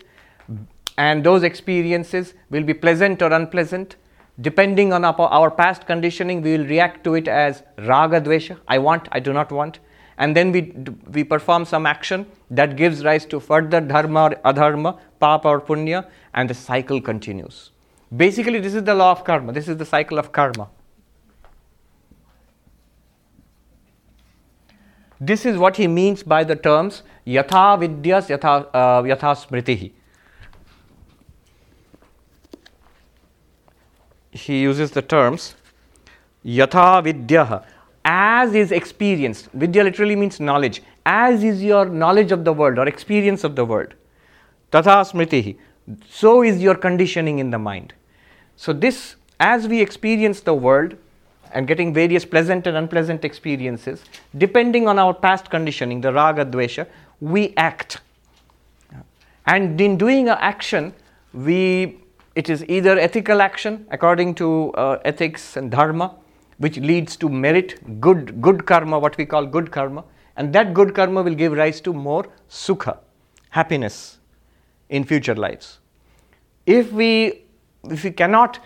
And 0.98 1.24
those 1.24 1.44
experiences 1.44 2.34
will 2.50 2.64
be 2.64 2.74
pleasant 2.74 3.22
or 3.22 3.32
unpleasant. 3.32 3.98
Depending 4.42 4.94
on 4.94 5.06
our, 5.06 5.52
past 5.52 5.86
conditioning, 5.86 6.42
we 6.42 6.58
will 6.58 6.66
react 6.66 7.04
to 7.04 7.14
it 7.16 7.28
as 7.28 7.64
raga 7.78 8.20
dvesha, 8.20 8.58
I 8.68 8.80
want, 8.80 9.08
I 9.12 9.20
do 9.20 9.32
not 9.32 9.52
want. 9.52 9.80
And 10.18 10.36
then 10.36 10.52
we, 10.52 10.74
we 11.12 11.24
perform 11.24 11.66
some 11.66 11.86
action 11.86 12.26
that 12.50 12.76
gives 12.76 13.04
rise 13.04 13.26
to 13.28 13.40
further 13.40 13.82
dharma 13.82 14.24
or 14.24 14.30
adharma, 14.54 15.00
papa 15.20 15.48
or 15.48 15.62
punya, 15.62 16.08
and 16.34 16.50
the 16.50 16.54
cycle 16.54 17.02
continues. 17.02 17.72
Basically, 18.16 18.60
this 18.60 18.74
is 18.74 18.84
the 18.84 18.94
law 18.94 19.12
of 19.12 19.24
karma, 19.24 19.52
this 19.52 19.68
is 19.68 19.78
the 19.78 19.86
cycle 19.86 20.18
of 20.18 20.32
karma. 20.32 20.68
This 25.20 25.46
is 25.46 25.58
what 25.58 25.78
he 25.78 25.88
means 25.88 26.24
by 26.24 26.44
the 26.44 26.56
terms 26.56 27.04
yatha 27.26 27.78
vidyas 27.80 28.28
yatha, 28.28 28.68
uh, 28.74 29.02
yatha 29.04 29.36
smritihi. 29.36 29.92
He 34.32 34.62
uses 34.62 34.92
the 34.92 35.02
terms 35.02 35.56
yatha 36.44 37.04
vidyah 37.04 37.64
as 38.06 38.54
is 38.54 38.72
experienced. 38.72 39.50
Vidya 39.54 39.84
literally 39.84 40.16
means 40.16 40.40
knowledge. 40.40 40.82
As 41.06 41.44
is 41.44 41.64
your 41.64 41.86
knowledge 41.86 42.32
of 42.32 42.44
the 42.44 42.54
world 42.54 42.78
or 42.78 42.88
experience 42.88 43.44
of 43.44 43.56
the 43.56 43.66
world. 43.66 43.94
Tatha 44.72 45.04
smritihi. 45.12 45.58
So 46.10 46.44
is 46.44 46.62
your 46.62 46.76
conditioning 46.76 47.40
in 47.40 47.52
the 47.52 47.60
mind. 47.60 47.94
So, 48.56 48.72
this, 48.72 49.16
as 49.40 49.68
we 49.68 49.82
experience 49.82 50.42
the 50.42 50.54
world 50.54 50.96
and 51.54 51.68
getting 51.68 51.94
various 51.94 52.26
pleasant 52.26 52.68
and 52.68 52.76
unpleasant 52.76 53.24
experiences, 53.24 54.04
depending 54.38 54.88
on 54.88 55.00
our 55.00 55.14
past 55.14 55.50
conditioning, 55.50 56.02
the 56.02 56.12
raga, 56.12 56.46
dvesha, 56.46 56.88
we 57.22 57.54
act. 57.56 58.02
And 59.46 59.80
in 59.80 59.98
doing 59.98 60.30
an 60.30 60.38
action, 60.40 60.94
we 61.34 62.00
it 62.36 62.50
is 62.50 62.66
either 62.68 62.98
ethical 62.98 63.42
action 63.42 63.86
according 63.92 64.34
to 64.36 64.72
uh, 64.74 65.00
ethics 65.06 65.56
and 65.56 65.70
dharma, 65.70 66.16
which 66.58 66.78
leads 66.78 67.16
to 67.18 67.30
merit, 67.30 68.02
good 68.02 68.42
good 68.42 68.66
karma, 68.66 68.98
what 68.98 69.18
we 69.18 69.26
call 69.26 69.46
good 69.46 69.72
karma, 69.72 70.04
and 70.38 70.52
that 70.54 70.74
good 70.74 70.96
karma 70.96 71.22
will 71.22 71.36
give 71.36 71.54
rise 71.54 71.82
to 71.82 71.94
more 71.94 72.26
sukha, 72.50 72.98
happiness 73.50 74.18
in 74.90 75.04
future 75.04 75.36
lives. 75.36 75.80
If 76.66 76.92
we 76.92 77.44
if 77.90 78.04
we 78.04 78.12
cannot 78.12 78.60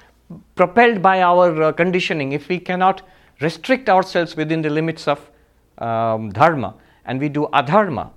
propelled 0.56 1.02
by 1.02 1.22
our 1.22 1.64
uh, 1.64 1.72
conditioning, 1.72 2.32
if 2.32 2.50
we 2.50 2.60
cannot 2.60 3.02
restrict 3.42 3.90
ourselves 3.90 4.36
within 4.36 4.62
the 4.62 4.70
limits 4.70 5.08
of 5.08 5.32
um, 5.78 6.32
dharma 6.32 6.76
and 7.06 7.20
we 7.20 7.30
do 7.30 7.48
adharma, 7.54 8.10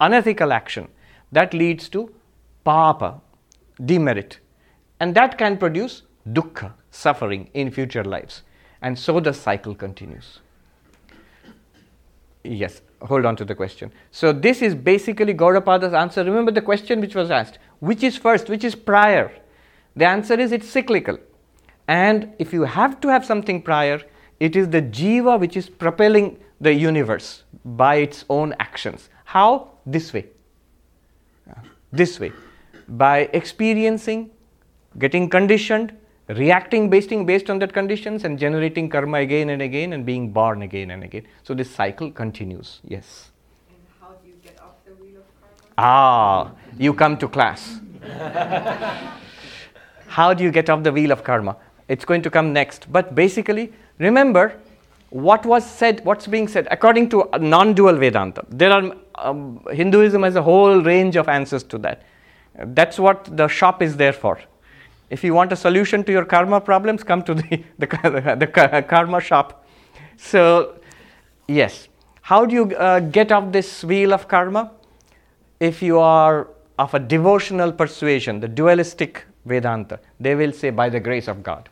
unethical 0.00 0.52
action, 0.52 0.88
that 1.32 1.54
leads 1.54 1.88
to 1.88 2.12
papa, 2.64 3.20
demerit, 3.84 4.38
and 5.00 5.14
that 5.14 5.38
can 5.38 5.56
produce 5.56 6.02
dukkha, 6.30 6.72
suffering 6.90 7.48
in 7.54 7.70
future 7.70 8.04
lives. 8.04 8.42
And 8.82 8.98
so 8.98 9.20
the 9.20 9.32
cycle 9.32 9.74
continues. 9.74 10.40
Yes, 12.44 12.82
hold 13.02 13.24
on 13.24 13.36
to 13.36 13.44
the 13.44 13.54
question. 13.54 13.92
So, 14.10 14.32
this 14.32 14.62
is 14.62 14.74
basically 14.74 15.34
Gaudapada's 15.34 15.92
answer. 15.92 16.22
Remember 16.22 16.52
the 16.52 16.62
question 16.62 17.00
which 17.00 17.14
was 17.14 17.30
asked 17.30 17.58
which 17.80 18.02
is 18.02 18.16
first, 18.16 18.48
which 18.48 18.64
is 18.64 18.74
prior? 18.74 19.32
The 19.96 20.06
answer 20.06 20.34
is 20.34 20.52
it's 20.52 20.68
cyclical. 20.68 21.18
And 21.88 22.34
if 22.38 22.52
you 22.52 22.62
have 22.62 23.00
to 23.00 23.08
have 23.08 23.24
something 23.24 23.62
prior, 23.62 24.00
it 24.40 24.56
is 24.56 24.68
the 24.68 24.82
jiva 24.82 25.38
which 25.38 25.56
is 25.56 25.68
propelling 25.68 26.38
the 26.60 26.72
universe 26.72 27.44
by 27.64 27.96
its 27.96 28.24
own 28.28 28.54
actions. 28.58 29.08
How? 29.24 29.70
This 29.86 30.12
way. 30.12 30.26
This 31.92 32.18
way. 32.18 32.32
By 32.88 33.30
experiencing, 33.32 34.30
getting 34.98 35.28
conditioned, 35.28 35.92
reacting 36.28 36.90
based, 36.90 37.10
based 37.24 37.48
on 37.50 37.58
that 37.60 37.72
conditions, 37.72 38.24
and 38.24 38.38
generating 38.38 38.88
karma 38.88 39.18
again 39.18 39.50
and 39.50 39.62
again, 39.62 39.92
and 39.92 40.04
being 40.04 40.32
born 40.32 40.62
again 40.62 40.90
and 40.90 41.04
again. 41.04 41.26
So 41.44 41.54
this 41.54 41.70
cycle 41.70 42.10
continues. 42.10 42.80
Yes. 42.84 43.30
And 43.68 43.78
how 44.00 44.14
do 44.22 44.28
you 44.28 44.34
get 44.42 44.60
off 44.60 44.74
the 44.84 44.94
wheel 44.94 45.18
of 45.18 45.24
karma? 45.40 45.74
Ah, 45.78 46.52
you 46.76 46.92
come 46.92 47.16
to 47.18 47.28
class. 47.28 47.80
How 50.08 50.32
do 50.32 50.42
you 50.42 50.50
get 50.50 50.70
off 50.70 50.82
the 50.82 50.92
wheel 50.92 51.12
of 51.12 51.22
karma? 51.22 51.56
It's 51.88 52.04
going 52.04 52.22
to 52.22 52.30
come 52.30 52.52
next. 52.52 52.90
But 52.90 53.14
basically, 53.14 53.72
remember 53.98 54.58
what 55.10 55.46
was 55.46 55.68
said, 55.68 56.04
what's 56.04 56.26
being 56.26 56.48
said, 56.48 56.66
according 56.70 57.08
to 57.10 57.28
non 57.38 57.74
dual 57.74 57.96
Vedanta. 57.96 58.44
There 58.48 58.70
are, 58.70 58.92
um, 59.14 59.60
Hinduism 59.70 60.22
has 60.22 60.36
a 60.36 60.42
whole 60.42 60.82
range 60.82 61.16
of 61.16 61.28
answers 61.28 61.62
to 61.64 61.78
that. 61.78 62.02
That's 62.58 62.98
what 62.98 63.36
the 63.36 63.48
shop 63.48 63.82
is 63.82 63.96
there 63.96 64.12
for. 64.12 64.40
If 65.08 65.22
you 65.22 65.34
want 65.34 65.52
a 65.52 65.56
solution 65.56 66.02
to 66.04 66.12
your 66.12 66.24
karma 66.24 66.60
problems, 66.60 67.04
come 67.04 67.22
to 67.22 67.34
the, 67.34 67.62
the, 67.78 68.36
the 68.38 68.84
karma 68.88 69.20
shop. 69.20 69.64
So, 70.16 70.80
yes. 71.46 71.88
How 72.22 72.44
do 72.44 72.54
you 72.54 72.76
uh, 72.76 73.00
get 73.00 73.30
off 73.30 73.52
this 73.52 73.84
wheel 73.84 74.12
of 74.12 74.26
karma? 74.26 74.72
If 75.60 75.80
you 75.80 76.00
are 76.00 76.48
of 76.78 76.92
a 76.92 76.98
devotional 76.98 77.72
persuasion, 77.72 78.40
the 78.40 78.48
dualistic 78.48 79.24
Vedanta, 79.44 80.00
they 80.18 80.34
will 80.34 80.52
say 80.52 80.70
by 80.70 80.88
the 80.88 80.98
grace 80.98 81.28
of 81.28 81.42
God. 81.42 81.68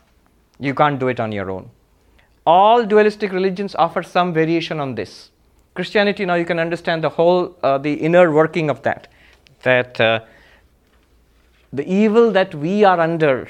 You 0.59 0.75
can't 0.75 0.99
do 0.99 1.09
it 1.09 1.21
on 1.21 1.33
your 1.33 1.51
own. 1.51 1.71
All 2.47 2.85
dualistic 2.85 3.33
religions 3.33 3.75
offer 3.75 4.03
some 4.03 4.33
variation 4.33 4.81
on 4.81 4.95
this. 4.95 5.31
Christianity, 5.75 6.25
now 6.25 6.35
you 6.35 6.45
can 6.45 6.59
understand 6.59 7.03
the 7.03 7.09
whole, 7.09 7.57
uh, 7.63 7.79
the 7.79 7.95
inner 7.95 8.33
working 8.33 8.71
of 8.71 8.83
that. 8.83 9.09
That 9.63 10.01
uh, 10.01 10.21
the 11.73 11.91
evil 11.93 12.31
that 12.33 12.55
we 12.55 12.85
are 12.85 13.01
under, 13.01 13.49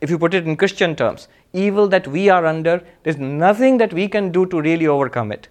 if 0.00 0.08
you 0.08 0.18
put 0.18 0.32
it 0.32 0.46
in 0.46 0.56
Christian 0.56 0.96
terms, 0.96 1.28
evil 1.52 1.88
that 1.88 2.06
we 2.06 2.28
are 2.28 2.46
under, 2.46 2.82
there's 3.02 3.18
nothing 3.18 3.78
that 3.78 3.92
we 3.92 4.08
can 4.08 4.32
do 4.32 4.46
to 4.46 4.60
really 4.60 4.86
overcome 4.86 5.32
it. 5.32 5.48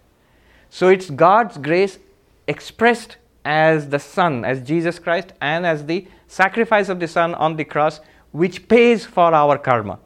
So 0.69 0.89
it's 0.89 1.09
God's 1.09 1.57
grace 1.57 1.99
expressed 2.47 3.17
as 3.43 3.89
the 3.89 3.99
Son, 3.99 4.43
as 4.43 4.61
Jesus 4.61 4.97
Christ, 4.97 5.33
and 5.39 5.65
as 5.65 5.85
the 5.85 6.07
sacrifice 6.27 6.89
of 6.89 6.99
the 6.99 7.07
Son 7.07 7.35
on 7.35 7.55
the 7.55 7.63
cross, 7.63 7.99
which 8.31 8.67
pays 8.67 9.05
for 9.05 9.33
our 9.33 9.57
karma. 9.57 9.99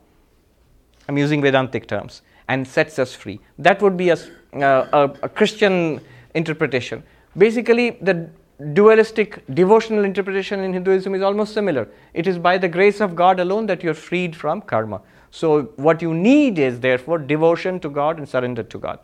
I'm 1.09 1.17
using 1.17 1.41
Vedantic 1.41 1.87
terms, 1.87 2.21
and 2.47 2.67
sets 2.67 2.99
us 2.99 3.15
free. 3.15 3.39
That 3.57 3.81
would 3.81 3.97
be 3.97 4.09
a, 4.09 4.13
uh, 4.13 4.87
a, 4.93 5.03
a 5.23 5.29
Christian 5.29 5.99
interpretation. 6.35 7.01
Basically, 7.35 7.97
the 8.01 8.29
dualistic 8.73 9.43
devotional 9.55 10.03
interpretation 10.03 10.59
in 10.59 10.71
Hinduism 10.71 11.15
is 11.15 11.23
almost 11.23 11.55
similar. 11.55 11.87
It 12.13 12.27
is 12.27 12.37
by 12.37 12.59
the 12.59 12.67
grace 12.67 13.01
of 13.01 13.15
God 13.15 13.39
alone 13.39 13.65
that 13.65 13.81
you're 13.81 13.95
freed 13.95 14.35
from 14.35 14.61
karma. 14.61 15.01
So, 15.31 15.63
what 15.77 16.03
you 16.03 16.13
need 16.13 16.59
is 16.59 16.79
therefore 16.79 17.17
devotion 17.17 17.79
to 17.79 17.89
God 17.89 18.19
and 18.19 18.29
surrender 18.29 18.61
to 18.61 18.77
God. 18.77 18.99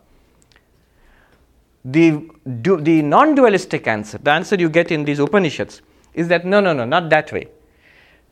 The, 1.84 2.22
du- 2.62 2.80
the 2.80 3.02
non 3.02 3.34
dualistic 3.34 3.88
answer, 3.88 4.18
the 4.18 4.30
answer 4.30 4.54
you 4.54 4.68
get 4.68 4.92
in 4.92 5.04
these 5.04 5.18
Upanishads, 5.18 5.82
is 6.14 6.28
that 6.28 6.46
no, 6.46 6.60
no, 6.60 6.72
no, 6.72 6.84
not 6.84 7.10
that 7.10 7.32
way. 7.32 7.48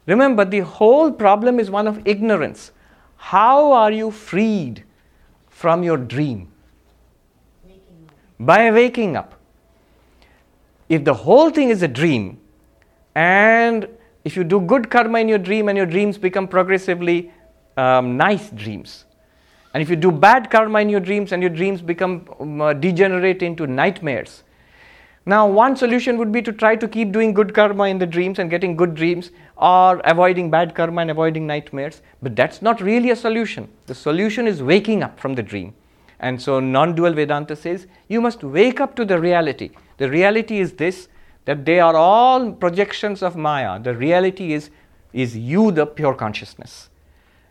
Remember, 0.07 0.45
the 0.45 0.61
whole 0.61 1.11
problem 1.11 1.59
is 1.59 1.73
one 1.73 1.89
of 1.89 2.01
ignorance. 2.07 2.71
How 3.17 3.73
are 3.73 3.93
you 3.93 4.11
freed 4.11 4.85
from 5.49 5.83
your 5.83 5.97
dream? 5.97 6.51
By 8.39 8.71
waking 8.71 9.17
up. 9.17 9.35
If 10.89 11.05
the 11.05 11.15
whole 11.15 11.51
thing 11.51 11.71
is 11.71 11.83
a 11.83 11.89
dream, 11.89 12.39
and 13.15 13.89
if 14.25 14.37
you 14.37 14.45
do 14.45 14.61
good 14.61 14.91
karma 14.91 15.21
in 15.21 15.29
your 15.29 15.39
dream 15.39 15.69
and 15.69 15.77
your 15.77 15.87
dreams 15.87 16.19
become 16.19 16.49
progressively 16.49 17.33
um, 17.77 18.17
nice 18.17 18.51
dreams, 18.51 19.05
and 19.73 19.83
if 19.83 19.91
you 19.91 19.97
do 19.97 20.13
bad 20.13 20.51
karma 20.51 20.81
in 20.81 20.89
your 20.89 21.01
dreams 21.01 21.33
and 21.33 21.43
your 21.43 21.51
dreams 21.51 21.83
become 21.83 22.29
um, 22.39 22.61
uh, 22.61 22.73
degenerate 22.73 23.43
into 23.43 23.67
nightmares, 23.67 24.45
now, 25.27 25.47
one 25.47 25.75
solution 25.75 26.19
would 26.19 26.33
be 26.33 26.43
to 26.43 26.53
try 26.53 26.77
to 26.77 26.87
keep 26.87 27.11
doing 27.11 27.33
good 27.33 27.55
karma 27.55 27.85
in 27.85 27.99
the 27.99 28.07
dreams 28.07 28.39
and 28.39 28.51
getting 28.51 28.77
good 28.77 28.95
dreams, 28.95 29.31
or 29.57 30.03
avoiding 30.05 30.51
bad 30.51 30.75
karma 30.75 31.01
and 31.01 31.11
avoiding 31.11 31.47
nightmares. 31.47 32.03
But 32.21 32.37
that's 32.37 32.61
not 32.61 32.83
really 32.83 33.11
a 33.11 33.17
solution. 33.17 33.69
The 33.87 33.95
solution 33.95 34.47
is 34.47 34.63
waking 34.63 35.03
up 35.03 35.19
from 35.19 35.35
the 35.35 35.43
dream. 35.43 35.73
And 36.21 36.41
so, 36.41 36.61
non 36.61 36.95
dual 36.95 37.15
Vedanta 37.15 37.57
says 37.57 37.87
you 38.09 38.21
must 38.21 38.45
wake 38.45 38.81
up 38.81 38.95
to 38.97 39.05
the 39.07 39.19
reality. 39.19 39.71
The 39.97 40.11
reality 40.11 40.61
is 40.61 40.75
this 40.75 41.09
that 41.47 41.65
they 41.65 41.81
are 41.81 41.95
all 41.95 42.53
projections 42.53 43.23
of 43.23 43.37
Maya. 43.37 43.79
The 43.79 43.95
reality 43.95 44.53
is, 44.53 44.71
is 45.13 45.37
you, 45.37 45.71
the 45.71 45.87
pure 45.87 46.15
consciousness. 46.15 46.89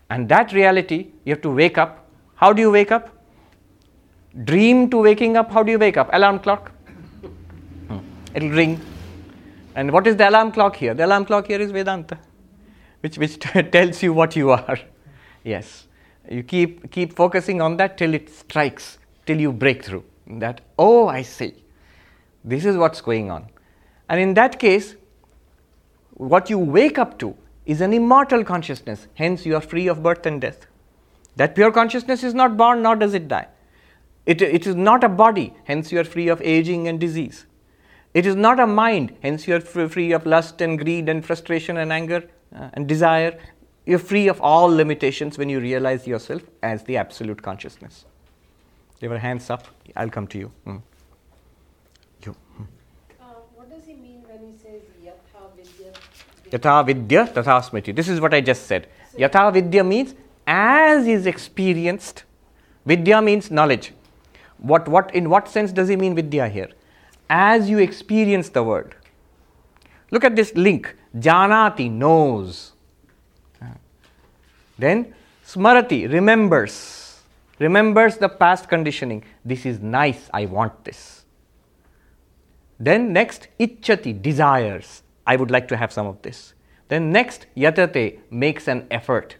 And 0.09 0.29
that 0.29 0.51
reality, 0.51 1.11
you 1.25 1.33
have 1.33 1.41
to 1.43 1.51
wake 1.51 1.77
up. 1.77 2.07
How 2.35 2.53
do 2.53 2.61
you 2.61 2.71
wake 2.71 2.91
up? 2.91 3.09
Dream 4.43 4.89
to 4.89 4.97
waking 4.97 5.37
up, 5.37 5.51
how 5.51 5.61
do 5.61 5.71
you 5.71 5.77
wake 5.77 5.95
up? 5.95 6.09
Alarm 6.11 6.39
clock 6.39 6.71
it'll 8.33 8.49
ring. 8.49 8.79
And 9.75 9.91
what 9.91 10.07
is 10.07 10.15
the 10.15 10.29
alarm 10.29 10.51
clock 10.51 10.75
here? 10.75 10.93
The 10.93 11.05
alarm 11.05 11.25
clock 11.25 11.47
here 11.47 11.59
is 11.59 11.71
Vedanta, 11.71 12.17
which, 13.01 13.17
which 13.17 13.39
tells 13.71 14.03
you 14.03 14.13
what 14.13 14.35
you 14.35 14.51
are. 14.51 14.79
Yes. 15.43 15.87
You 16.29 16.43
keep, 16.43 16.91
keep 16.91 17.13
focusing 17.13 17.61
on 17.61 17.77
that 17.77 17.97
till 17.97 18.13
it 18.13 18.29
strikes, 18.29 18.97
till 19.25 19.39
you 19.39 19.51
break 19.51 19.83
through. 19.83 20.03
That, 20.27 20.61
oh, 20.77 21.07
I 21.07 21.21
see. 21.21 21.55
This 22.43 22.65
is 22.65 22.77
what's 22.77 23.01
going 23.01 23.29
on. 23.29 23.47
And 24.09 24.19
in 24.19 24.33
that 24.35 24.59
case, 24.59 24.95
what 26.13 26.49
you 26.49 26.59
wake 26.59 26.97
up 26.97 27.19
to 27.19 27.35
is 27.65 27.81
an 27.81 27.93
immortal 27.93 28.43
consciousness. 28.43 29.07
Hence, 29.15 29.45
you 29.45 29.55
are 29.55 29.61
free 29.61 29.87
of 29.87 30.03
birth 30.03 30.25
and 30.25 30.39
death. 30.39 30.67
That 31.35 31.55
pure 31.55 31.71
consciousness 31.71 32.23
is 32.23 32.33
not 32.33 32.57
born, 32.57 32.83
nor 32.83 32.95
does 32.95 33.13
it 33.13 33.27
die. 33.27 33.47
It, 34.25 34.41
it 34.41 34.67
is 34.67 34.75
not 34.75 35.03
a 35.03 35.09
body, 35.09 35.53
hence 35.65 35.91
you 35.91 35.99
are 35.99 36.05
free 36.05 36.29
of 36.29 36.41
aging 36.41 36.87
and 36.87 36.99
disease. 36.99 37.45
It 38.13 38.27
is 38.27 38.35
not 38.35 38.59
a 38.59 38.67
mind, 38.67 39.15
hence 39.23 39.47
you 39.47 39.55
are 39.55 39.59
free 39.59 40.11
of 40.11 40.25
lust 40.25 40.61
and 40.61 40.77
greed 40.77 41.09
and 41.09 41.25
frustration 41.25 41.77
and 41.77 41.91
anger 41.91 42.23
uh, 42.55 42.69
and 42.73 42.87
desire. 42.87 43.39
You're 43.85 43.99
free 43.99 44.27
of 44.27 44.39
all 44.39 44.67
limitations 44.67 45.37
when 45.37 45.49
you 45.49 45.59
realize 45.59 46.05
yourself 46.05 46.43
as 46.61 46.83
the 46.83 46.97
absolute 46.97 47.41
consciousness. 47.41 48.05
There 48.99 49.09
were 49.09 49.17
hands 49.17 49.49
up. 49.49 49.67
I'll 49.95 50.09
come 50.09 50.27
to 50.27 50.37
you. 50.37 50.51
Mm. 50.67 50.81
You. 52.23 52.35
Uh, 53.19 53.25
what 53.55 53.69
does 53.69 53.85
he 53.85 53.95
mean 53.95 54.23
when 54.27 54.51
he 54.51 54.57
says 54.57 54.81
yatha 55.03 55.55
vidya? 55.57 55.91
Yatha 56.51 56.85
vidya 56.85 57.25
tatha 57.25 57.61
smriti. 57.69 57.95
This 57.95 58.07
is 58.07 58.21
what 58.21 58.33
I 58.33 58.41
just 58.41 58.67
said. 58.67 58.87
Yatha 59.17 59.51
vidya 59.51 59.83
means 59.83 60.13
as 60.45 61.07
is 61.07 61.25
experienced. 61.25 62.23
Vidya 62.85 63.21
means 63.21 63.49
knowledge. 63.49 63.91
What, 64.59 64.87
what, 64.87 65.13
in 65.15 65.29
what 65.29 65.49
sense 65.49 65.71
does 65.71 65.89
he 65.89 65.95
mean 65.95 66.15
vidya 66.15 66.47
here? 66.47 66.69
As 67.35 67.67
you 67.67 67.79
experience 67.79 68.49
the 68.49 68.61
world. 68.61 68.93
Look 70.11 70.23
at 70.23 70.35
this 70.35 70.53
link. 70.53 70.95
Janati 71.15 71.89
knows. 71.89 72.73
Then 74.77 75.15
smarati 75.43 76.11
remembers. 76.11 77.21
Remembers 77.57 78.17
the 78.17 78.29
past 78.29 78.69
conditioning. 78.69 79.23
This 79.43 79.65
is 79.65 79.79
nice, 79.79 80.29
I 80.31 80.45
want 80.45 80.85
this. 80.85 81.25
Then 82.79 83.13
next, 83.13 83.47
ichati 83.59 84.21
desires. 84.21 85.01
I 85.25 85.35
would 85.35 85.49
like 85.49 85.67
to 85.69 85.77
have 85.77 85.91
some 85.91 86.05
of 86.05 86.21
this. 86.21 86.53
Then 86.87 87.11
next, 87.11 87.47
yatate 87.57 88.19
makes 88.29 88.67
an 88.67 88.85
effort, 88.91 89.37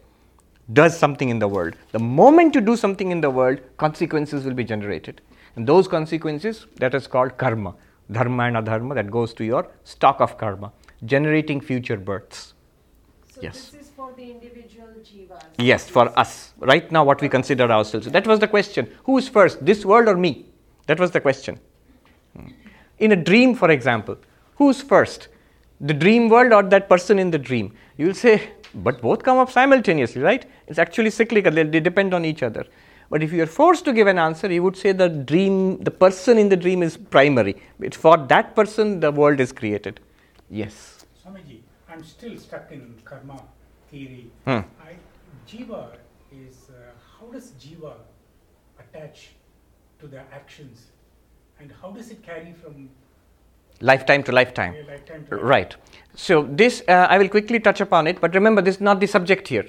does 0.72 0.98
something 0.98 1.30
in 1.30 1.38
the 1.38 1.48
world. 1.48 1.76
The 1.92 2.00
moment 2.00 2.56
you 2.56 2.62
do 2.62 2.76
something 2.76 3.12
in 3.12 3.22
the 3.22 3.30
world, 3.30 3.60
consequences 3.78 4.46
will 4.46 4.54
be 4.56 4.64
generated. 4.64 5.22
And 5.56 5.68
those 5.68 5.88
consequences, 5.88 6.66
that 6.78 6.96
is 6.96 7.08
called 7.08 7.38
karma, 7.38 7.76
dharma 8.12 8.44
and 8.44 8.58
adharma, 8.58 8.96
that 8.96 9.12
goes 9.12 9.34
to 9.36 9.46
your 9.46 9.68
stock 9.84 10.20
of 10.20 10.38
karma, 10.38 10.72
generating 11.06 11.62
future 11.62 11.98
births. 11.98 12.54
So 13.32 13.42
Yes. 13.42 13.70
this 13.70 13.82
is 13.82 13.90
for 13.90 14.12
the 14.16 14.32
individual 14.32 14.88
jivas. 15.04 15.44
Yes, 15.58 15.90
for 15.90 16.18
us. 16.18 16.54
Right 16.60 16.92
now, 16.92 17.04
what 17.04 17.22
we 17.22 17.30
consider 17.30 17.72
ourselves. 17.72 18.08
That 18.08 18.26
was 18.26 18.40
the 18.40 18.48
question. 18.48 18.90
Who 19.04 19.18
is 19.18 19.28
first, 19.28 19.64
this 19.66 19.86
world 19.86 20.08
or 20.08 20.16
me? 20.16 20.46
That 20.88 21.00
was 21.00 21.12
the 21.12 21.22
question. 21.22 21.60
Hmm. 22.36 22.48
In 23.00 23.12
a 23.12 23.16
dream, 23.16 23.56
for 23.56 23.70
example, 23.72 24.18
who's 24.56 24.82
first? 24.82 25.28
The 25.82 25.94
dream 25.94 26.30
world 26.30 26.54
or 26.54 26.64
that 26.64 26.90
person 26.90 27.20
in 27.20 27.32
the 27.32 27.38
dream? 27.40 27.74
You 27.98 28.08
will 28.08 28.14
say, 28.14 28.50
but 28.74 29.02
both 29.02 29.24
come 29.24 29.38
up 29.38 29.52
simultaneously, 29.52 30.22
right? 30.22 30.46
It's 30.68 30.80
actually 30.80 31.10
cyclical, 31.12 31.52
they, 31.52 31.64
they 31.64 31.80
depend 31.80 32.14
on 32.14 32.26
each 32.26 32.42
other. 32.42 32.66
But 33.14 33.22
if 33.22 33.32
you 33.32 33.44
are 33.44 33.52
forced 33.62 33.86
to 33.86 33.94
give 33.94 34.08
an 34.08 34.18
answer, 34.18 34.52
you 34.52 34.64
would 34.64 34.76
say 34.76 34.92
the 34.92 35.08
dream, 35.08 35.78
the 35.84 35.92
person 35.92 36.40
in 36.40 36.50
the 36.50 36.58
dream 36.58 36.82
is 36.82 36.98
primary. 36.98 37.56
It's 37.80 37.96
for 37.96 38.18
that 38.18 38.56
person 38.56 39.02
the 39.02 39.12
world 39.12 39.40
is 39.40 39.52
created. 39.52 40.00
Yes. 40.50 41.06
Swamiji, 41.24 41.60
I'm 41.88 42.04
still 42.04 42.36
stuck 42.40 42.72
in 42.72 42.96
karma 43.06 43.40
theory. 43.92 44.32
Hmm. 44.46 44.62
I, 44.88 44.96
jiva 45.48 45.90
is, 46.32 46.72
uh, 46.72 46.90
how 47.20 47.28
does 47.28 47.52
jiva 47.64 47.94
attach 48.80 49.30
to 50.00 50.08
the 50.08 50.22
actions? 50.34 50.88
And 51.60 51.72
how 51.84 51.92
does 51.92 52.10
it 52.10 52.24
carry 52.24 52.52
from 52.54 52.90
Lifetime 53.80 54.24
to 54.24 54.32
lifetime. 54.32 54.74
a 54.74 54.90
lifetime 54.90 55.28
to 55.30 55.36
Right. 55.36 55.76
So 56.16 56.48
this 56.50 56.82
uh, 56.88 57.06
I 57.12 57.20
will 57.20 57.30
quickly 57.30 57.60
touch 57.60 57.80
upon 57.80 58.08
it, 58.08 58.20
but 58.20 58.34
remember 58.34 58.64
this 58.64 58.78
is 58.78 58.82
not 58.82 59.00
the 59.00 59.06
subject 59.06 59.48
here. 59.50 59.66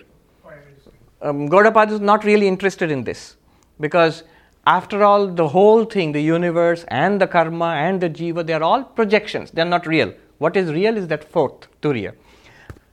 Um, 1.25 1.47
is 1.47 2.01
not 2.01 2.22
really 2.22 2.47
interested 2.47 2.91
in 2.91 3.03
this 3.03 3.37
because 3.81 4.25
after 4.66 5.03
all, 5.03 5.27
the 5.27 5.49
whole 5.49 5.85
thing, 5.85 6.12
the 6.12 6.20
universe 6.22 6.85
and 6.89 7.18
the 7.18 7.27
karma 7.27 7.70
and 7.77 7.99
the 8.01 8.11
jiva, 8.11 8.47
they 8.47 8.53
are 8.53 8.62
all 8.62 8.85
projections. 8.85 9.51
They 9.51 9.62
are 9.62 9.72
not 9.77 9.87
real. 9.87 10.12
What 10.37 10.55
is 10.55 10.70
real 10.70 10.99
is 10.99 11.09
that 11.09 11.25
fourth, 11.25 11.66
turiya. 11.81 12.14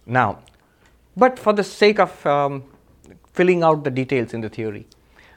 Now, 0.05 0.39
but 1.17 1.37
for 1.37 1.51
the 1.51 1.63
sake 1.63 1.99
of 1.99 2.25
um, 2.25 2.63
filling 3.33 3.63
out 3.63 3.83
the 3.83 3.91
details 3.91 4.33
in 4.33 4.39
the 4.39 4.49
theory, 4.49 4.87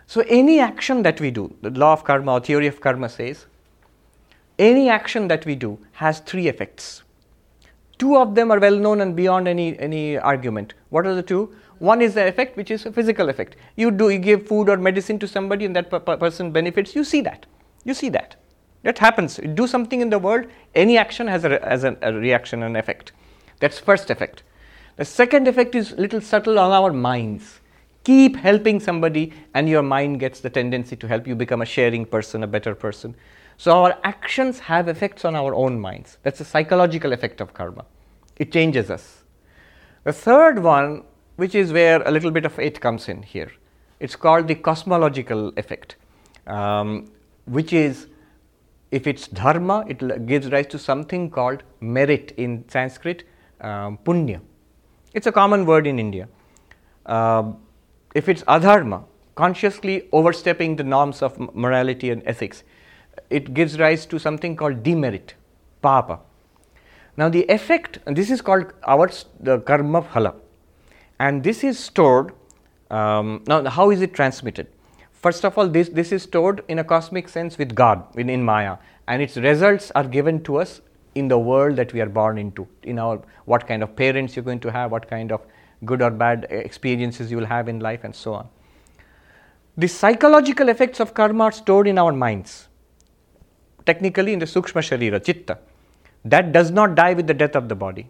so 0.07 0.22
any 0.28 0.61
action 0.61 1.03
that 1.03 1.20
we 1.20 1.32
do, 1.32 1.53
the 1.62 1.70
law 1.70 1.95
of 1.95 2.05
karma 2.05 2.34
or 2.34 2.40
theory 2.40 2.68
of 2.68 2.80
karma 2.80 3.09
says, 3.09 3.47
any 4.57 4.88
action 4.88 5.26
that 5.28 5.45
we 5.47 5.57
do 5.57 5.78
has 5.92 6.20
three 6.20 6.47
effects. 6.47 7.03
Two 7.99 8.16
of 8.16 8.36
them 8.36 8.53
are 8.53 8.61
well 8.61 8.76
known 8.76 9.01
and 9.01 9.16
beyond 9.16 9.49
any, 9.49 9.76
any 9.80 10.16
argument. 10.16 10.74
What 10.90 11.09
are 11.09 11.14
the 11.14 11.22
two? 11.22 11.57
One 11.79 12.01
is 12.01 12.14
the 12.14 12.27
effect, 12.27 12.57
which 12.57 12.70
is 12.70 12.87
a 12.87 12.93
physical 12.93 13.29
effect. 13.29 13.57
You 13.77 13.91
do 13.91 14.09
you 14.11 14.18
give 14.18 14.47
food 14.47 14.68
or 14.68 14.77
medicine 14.77 15.18
to 15.18 15.29
somebody, 15.29 15.64
and 15.64 15.75
that 15.77 15.91
per- 15.91 16.01
per- 16.01 16.16
person 16.16 16.53
benefits. 16.53 16.95
You 16.95 17.05
see 17.05 17.20
that. 17.22 17.47
You 17.85 17.95
see 17.95 18.09
that. 18.11 18.37
That 18.83 18.99
happens. 18.99 19.39
You 19.39 19.49
do 19.49 19.66
something 19.66 20.01
in 20.01 20.11
the 20.11 20.18
world. 20.18 20.47
Any 20.75 20.99
action 20.99 21.27
has 21.27 21.45
a, 21.45 21.59
has 21.66 21.85
a, 21.85 21.97
a 22.03 22.12
reaction 22.12 22.62
and 22.62 22.77
effect. 22.77 23.12
That's 23.61 23.79
first 23.79 24.11
effect. 24.11 24.43
The 24.97 25.05
second 25.05 25.49
effect 25.49 25.75
is 25.75 25.93
little 25.93 26.20
subtle 26.20 26.59
on 26.59 26.70
our 26.70 26.93
minds. 26.93 27.61
Keep 28.05 28.37
helping 28.37 28.81
somebody, 28.81 29.33
and 29.55 29.68
your 29.68 29.83
mind 29.83 30.20
gets 30.20 30.41
the 30.41 30.51
tendency 30.51 30.95
to 30.97 31.09
help 31.09 31.27
you 31.27 31.35
become 31.35 31.62
a 31.62 31.66
sharing 31.66 32.05
person, 32.05 32.43
a 32.43 32.47
better 32.47 32.75
person. 32.75 33.16
So 33.57 33.72
our 33.72 33.99
actions 34.05 34.59
have 34.61 34.89
effects 34.89 35.25
on 35.25 35.35
our 35.35 35.55
own 35.55 35.81
minds. 35.81 36.18
That's 36.22 36.41
a 36.41 36.45
psychological 36.45 37.12
effect 37.12 37.41
of 37.41 37.55
karma. 37.55 37.87
It 38.37 38.53
changes 38.53 38.91
us. 38.91 39.22
The 40.05 40.12
third 40.12 40.59
one, 40.62 41.05
which 41.37 41.55
is 41.55 41.72
where 41.72 42.03
a 42.03 42.11
little 42.11 42.30
bit 42.30 42.45
of 42.45 42.59
it 42.59 42.80
comes 42.80 43.09
in 43.09 43.22
here, 43.22 43.51
it's 44.01 44.16
called 44.16 44.49
the 44.49 44.55
cosmological 44.55 45.53
effect, 45.57 45.97
um, 46.47 47.11
which 47.47 47.72
is 47.72 48.07
if 48.91 49.07
it's 49.07 49.26
dharma, 49.26 49.85
it 49.89 50.26
gives 50.26 50.51
rise 50.51 50.66
to 50.68 50.78
something 50.78 51.30
called 51.30 51.62
merit 51.80 52.32
in 52.37 52.64
Sanskrit, 52.68 53.24
um, 53.61 53.99
punya. 54.05 54.41
It's 55.12 55.26
a 55.26 55.32
common 55.32 55.66
word 55.66 55.87
in 55.87 55.99
India. 55.99 56.28
Um, 57.07 57.59
if 58.14 58.28
it's 58.28 58.43
adharma, 58.45 59.05
consciously 59.35 60.09
overstepping 60.12 60.76
the 60.76 60.85
norms 60.85 61.22
of 61.22 61.39
morality 61.55 62.11
and 62.11 62.22
ethics, 62.24 62.62
it 63.30 63.53
gives 63.53 63.78
rise 63.78 64.07
to 64.07 64.18
something 64.18 64.55
called 64.55 64.82
demerit, 64.82 65.35
papa. 65.82 66.20
Now, 67.16 67.28
the 67.28 67.45
effect, 67.49 67.99
this 68.07 68.30
is 68.30 68.41
called 68.41 68.72
our 68.87 69.11
the 69.41 69.59
karma 69.61 70.03
phala, 70.03 70.35
and 71.19 71.43
this 71.43 71.65
is 71.65 71.79
stored. 71.79 72.33
Um, 72.91 73.43
now, 73.47 73.69
how 73.69 73.91
is 73.91 74.01
it 74.03 74.15
transmitted? 74.15 74.67
First 75.12 75.45
of 75.45 75.57
all, 75.57 75.69
this, 75.69 75.89
this 75.89 76.12
is 76.12 76.23
stored 76.23 76.62
in 76.69 76.79
a 76.79 76.85
cosmic 76.85 77.29
sense 77.29 77.57
with 77.57 77.75
God, 77.75 78.07
in, 78.17 78.29
in 78.29 78.43
Maya, 78.43 78.77
and 79.09 79.23
its 79.23 79.37
results 79.37 79.91
are 79.95 80.05
given 80.05 80.43
to 80.45 80.57
us 80.57 80.81
in 81.15 81.29
the 81.29 81.39
world 81.39 81.77
that 81.77 81.93
we 81.93 82.01
are 82.01 82.09
born 82.09 82.37
into. 82.39 82.67
In 82.83 82.99
our 82.99 83.23
what 83.47 83.67
kind 83.67 83.83
of 83.83 83.97
parents 83.97 84.37
you're 84.37 84.45
going 84.45 84.61
to 84.61 84.71
have, 84.71 84.91
what 84.91 85.09
kind 85.09 85.33
of 85.33 85.41
good 85.85 86.03
or 86.03 86.11
bad 86.11 86.47
experiences 86.51 87.31
you 87.31 87.37
will 87.37 87.47
have 87.47 87.69
in 87.69 87.81
life, 87.81 88.05
and 88.05 88.15
so 88.15 88.35
on. 88.35 88.49
The 89.77 89.89
psychological 89.89 90.69
effects 90.69 91.01
of 91.01 91.15
karma 91.15 91.45
are 91.45 91.53
stored 91.53 91.89
in 91.89 91.99
our 91.99 92.12
minds 92.12 92.69
technically 93.87 94.33
in 94.33 94.39
the 94.39 94.47
sukshma 94.47 94.83
sharira, 94.89 95.23
chitta. 95.23 95.59
That 96.25 96.53
does 96.53 96.71
not 96.71 96.95
die 96.95 97.15
with 97.15 97.27
the 97.27 97.35
death 97.35 97.55
of 97.55 97.69
the 97.69 97.75
body. 97.75 98.09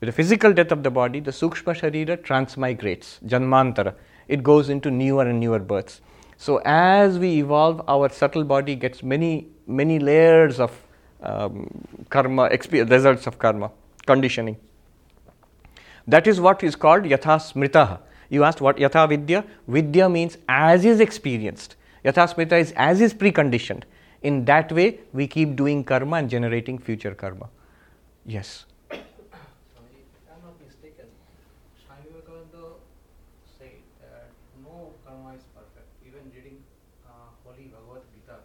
With 0.00 0.08
the 0.08 0.12
physical 0.12 0.52
death 0.52 0.72
of 0.72 0.82
the 0.82 0.90
body, 0.90 1.20
the 1.20 1.30
sukshma 1.30 1.74
sharira 1.74 2.16
transmigrates, 2.18 3.22
janmantara. 3.24 3.94
It 4.28 4.42
goes 4.42 4.68
into 4.68 4.90
newer 4.90 5.22
and 5.22 5.40
newer 5.40 5.58
births. 5.58 6.00
So 6.36 6.60
as 6.64 7.18
we 7.18 7.38
evolve, 7.38 7.82
our 7.88 8.08
subtle 8.10 8.44
body 8.44 8.74
gets 8.74 9.02
many, 9.02 9.48
many 9.66 9.98
layers 9.98 10.60
of 10.60 10.72
um, 11.22 11.70
karma, 12.10 12.50
expe- 12.50 12.88
results 12.90 13.26
of 13.26 13.38
karma, 13.38 13.70
conditioning. 14.06 14.58
That 16.06 16.26
is 16.26 16.40
what 16.40 16.62
is 16.62 16.76
called 16.76 17.04
yatha 17.04 17.38
smritaha. 17.38 18.00
You 18.28 18.44
asked 18.44 18.60
what 18.60 18.76
yatha 18.76 19.08
vidya? 19.08 19.44
Vidya 19.66 20.08
means 20.08 20.36
as 20.48 20.84
is 20.84 21.00
experienced. 21.00 21.76
Yatha 22.04 22.32
smrita 22.32 22.60
is 22.60 22.72
as 22.76 23.00
is 23.00 23.14
preconditioned. 23.14 23.84
In 24.22 24.44
that 24.44 24.70
way, 24.70 25.00
we 25.12 25.26
keep 25.26 25.56
doing 25.56 25.82
karma 25.84 26.16
and 26.16 26.28
generating 26.30 26.78
future 26.78 27.14
karma. 27.14 27.48
Yes. 28.24 28.66
Sorry, 28.88 29.00
if 29.00 30.30
I'm 30.30 30.42
not 30.42 30.54
mistaken, 30.64 31.06
Swami 31.84 32.06
Vivekananda 32.10 32.78
said 33.58 33.82
that 34.00 34.30
no 34.62 34.94
karma 35.04 35.34
is 35.34 35.42
perfect. 35.54 35.86
Even 36.06 36.30
reading 36.34 36.62
uh, 37.06 37.34
Holy 37.44 37.66
Bhagavad 37.70 38.02
Gita 38.14 38.38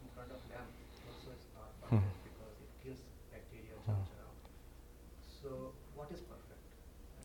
in 0.00 0.08
front 0.16 0.30
of 0.32 0.40
lamp 0.52 0.68
also 1.08 1.30
is 1.36 1.44
not 1.56 1.68
perfect 1.80 2.16
because 2.24 2.54
it 2.64 2.70
kills 2.84 3.00
bacteria, 3.32 3.76
germs 3.86 4.08
around. 4.16 4.40
So, 5.40 5.72
what 5.94 6.08
is 6.12 6.20
perfect? 6.20 6.64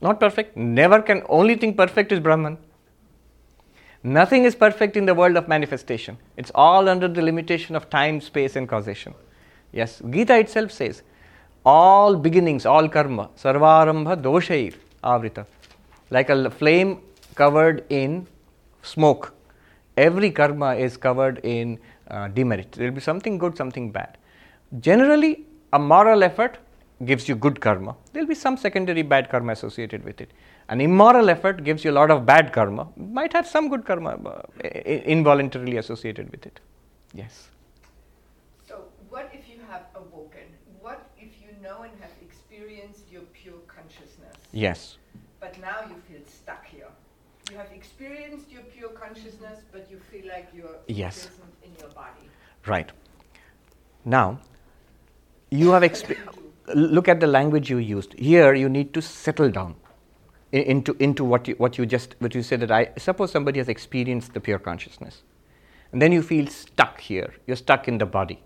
Not 0.03 0.19
perfect. 0.19 0.57
Never 0.57 1.01
can. 1.01 1.23
Only 1.29 1.55
thing 1.55 1.73
perfect 1.73 2.11
is 2.11 2.19
Brahman. 2.19 2.57
Nothing 4.03 4.43
is 4.43 4.53
perfect 4.53 4.97
in 4.97 5.05
the 5.05 5.13
world 5.15 5.37
of 5.37 5.47
manifestation. 5.47 6.17
It's 6.35 6.51
all 6.53 6.89
under 6.89 7.07
the 7.07 7.21
limitation 7.21 7.73
of 7.73 7.89
time, 7.89 8.19
space, 8.19 8.57
and 8.57 8.67
causation. 8.67 9.13
Yes, 9.71 10.01
Gita 10.09 10.37
itself 10.37 10.71
says, 10.71 11.03
all 11.65 12.17
beginnings, 12.17 12.65
all 12.65 12.89
karma, 12.89 13.29
sarvarambha 13.37 14.21
doshair 14.21 14.75
avrita. 15.03 15.45
Like 16.09 16.29
a 16.29 16.51
flame 16.51 16.99
covered 17.35 17.85
in 17.89 18.27
smoke, 18.81 19.33
every 19.95 20.31
karma 20.31 20.75
is 20.75 20.97
covered 20.97 21.39
in 21.43 21.79
uh, 22.09 22.27
demerit. 22.27 22.73
There 22.73 22.87
will 22.89 22.95
be 22.95 23.01
something 23.01 23.37
good, 23.37 23.55
something 23.55 23.89
bad. 23.89 24.17
Generally, 24.81 25.45
a 25.71 25.79
moral 25.79 26.23
effort 26.23 26.57
gives 27.05 27.27
you 27.27 27.35
good 27.35 27.59
karma. 27.59 27.95
There 28.11 28.21
will 28.23 28.27
be 28.29 28.35
some 28.35 28.57
secondary 28.57 29.01
bad 29.01 29.29
karma 29.29 29.53
associated 29.53 30.03
with 30.03 30.21
it. 30.21 30.31
An 30.69 30.81
immoral 30.81 31.29
effort 31.29 31.63
gives 31.63 31.83
you 31.83 31.91
a 31.91 31.97
lot 31.99 32.11
of 32.11 32.25
bad 32.25 32.53
karma, 32.53 32.87
might 32.95 33.33
have 33.33 33.47
some 33.47 33.69
good 33.69 33.85
karma 33.85 34.11
uh, 34.11 34.67
involuntarily 34.67 35.77
associated 35.77 36.31
with 36.31 36.45
it. 36.45 36.59
Yes. 37.13 37.49
So 38.67 38.85
what 39.09 39.29
if 39.33 39.47
you 39.49 39.59
have 39.69 39.83
awoken? 39.95 40.47
What 40.81 41.09
if 41.17 41.29
you 41.41 41.49
know 41.61 41.81
and 41.83 41.91
have 42.01 42.11
experienced 42.21 43.11
your 43.11 43.23
pure 43.33 43.59
consciousness? 43.67 44.35
Yes. 44.51 44.97
But 45.39 45.59
now 45.59 45.81
you 45.89 45.95
feel 46.09 46.21
stuck 46.25 46.65
here. 46.65 46.87
You 47.51 47.57
have 47.57 47.71
experienced 47.73 48.49
your 48.51 48.61
pure 48.63 48.89
consciousness, 48.89 49.59
but 49.71 49.87
you 49.91 49.99
feel 50.11 50.27
like 50.27 50.47
you're 50.55 50.77
Yes. 50.87 51.25
imprisoned 51.25 51.53
in 51.63 51.71
your 51.79 51.89
body. 51.89 52.29
Right. 52.65 52.89
Now, 54.05 54.39
you 55.49 55.71
have 55.71 55.83
exp- 55.83 56.17
look 56.75 57.07
at 57.07 57.19
the 57.19 57.27
language 57.27 57.69
you 57.69 57.77
used. 57.77 58.13
Here, 58.13 58.53
you 58.53 58.69
need 58.69 58.93
to 58.93 59.01
settle 59.01 59.49
down 59.49 59.75
into, 60.51 60.95
into 60.99 61.23
what, 61.23 61.47
you, 61.47 61.55
what 61.55 61.77
you 61.77 61.85
just 61.85 62.15
what 62.19 62.35
you 62.35 62.43
said 62.43 62.59
that 62.61 62.71
I 62.71 62.91
suppose 62.97 63.31
somebody 63.31 63.59
has 63.59 63.69
experienced 63.69 64.33
the 64.33 64.39
pure 64.39 64.59
consciousness, 64.59 65.23
and 65.91 66.01
then 66.01 66.11
you 66.11 66.21
feel 66.21 66.47
stuck 66.47 66.99
here. 67.01 67.33
You're 67.47 67.57
stuck 67.57 67.87
in 67.87 67.97
the 67.97 68.05
body. 68.05 68.41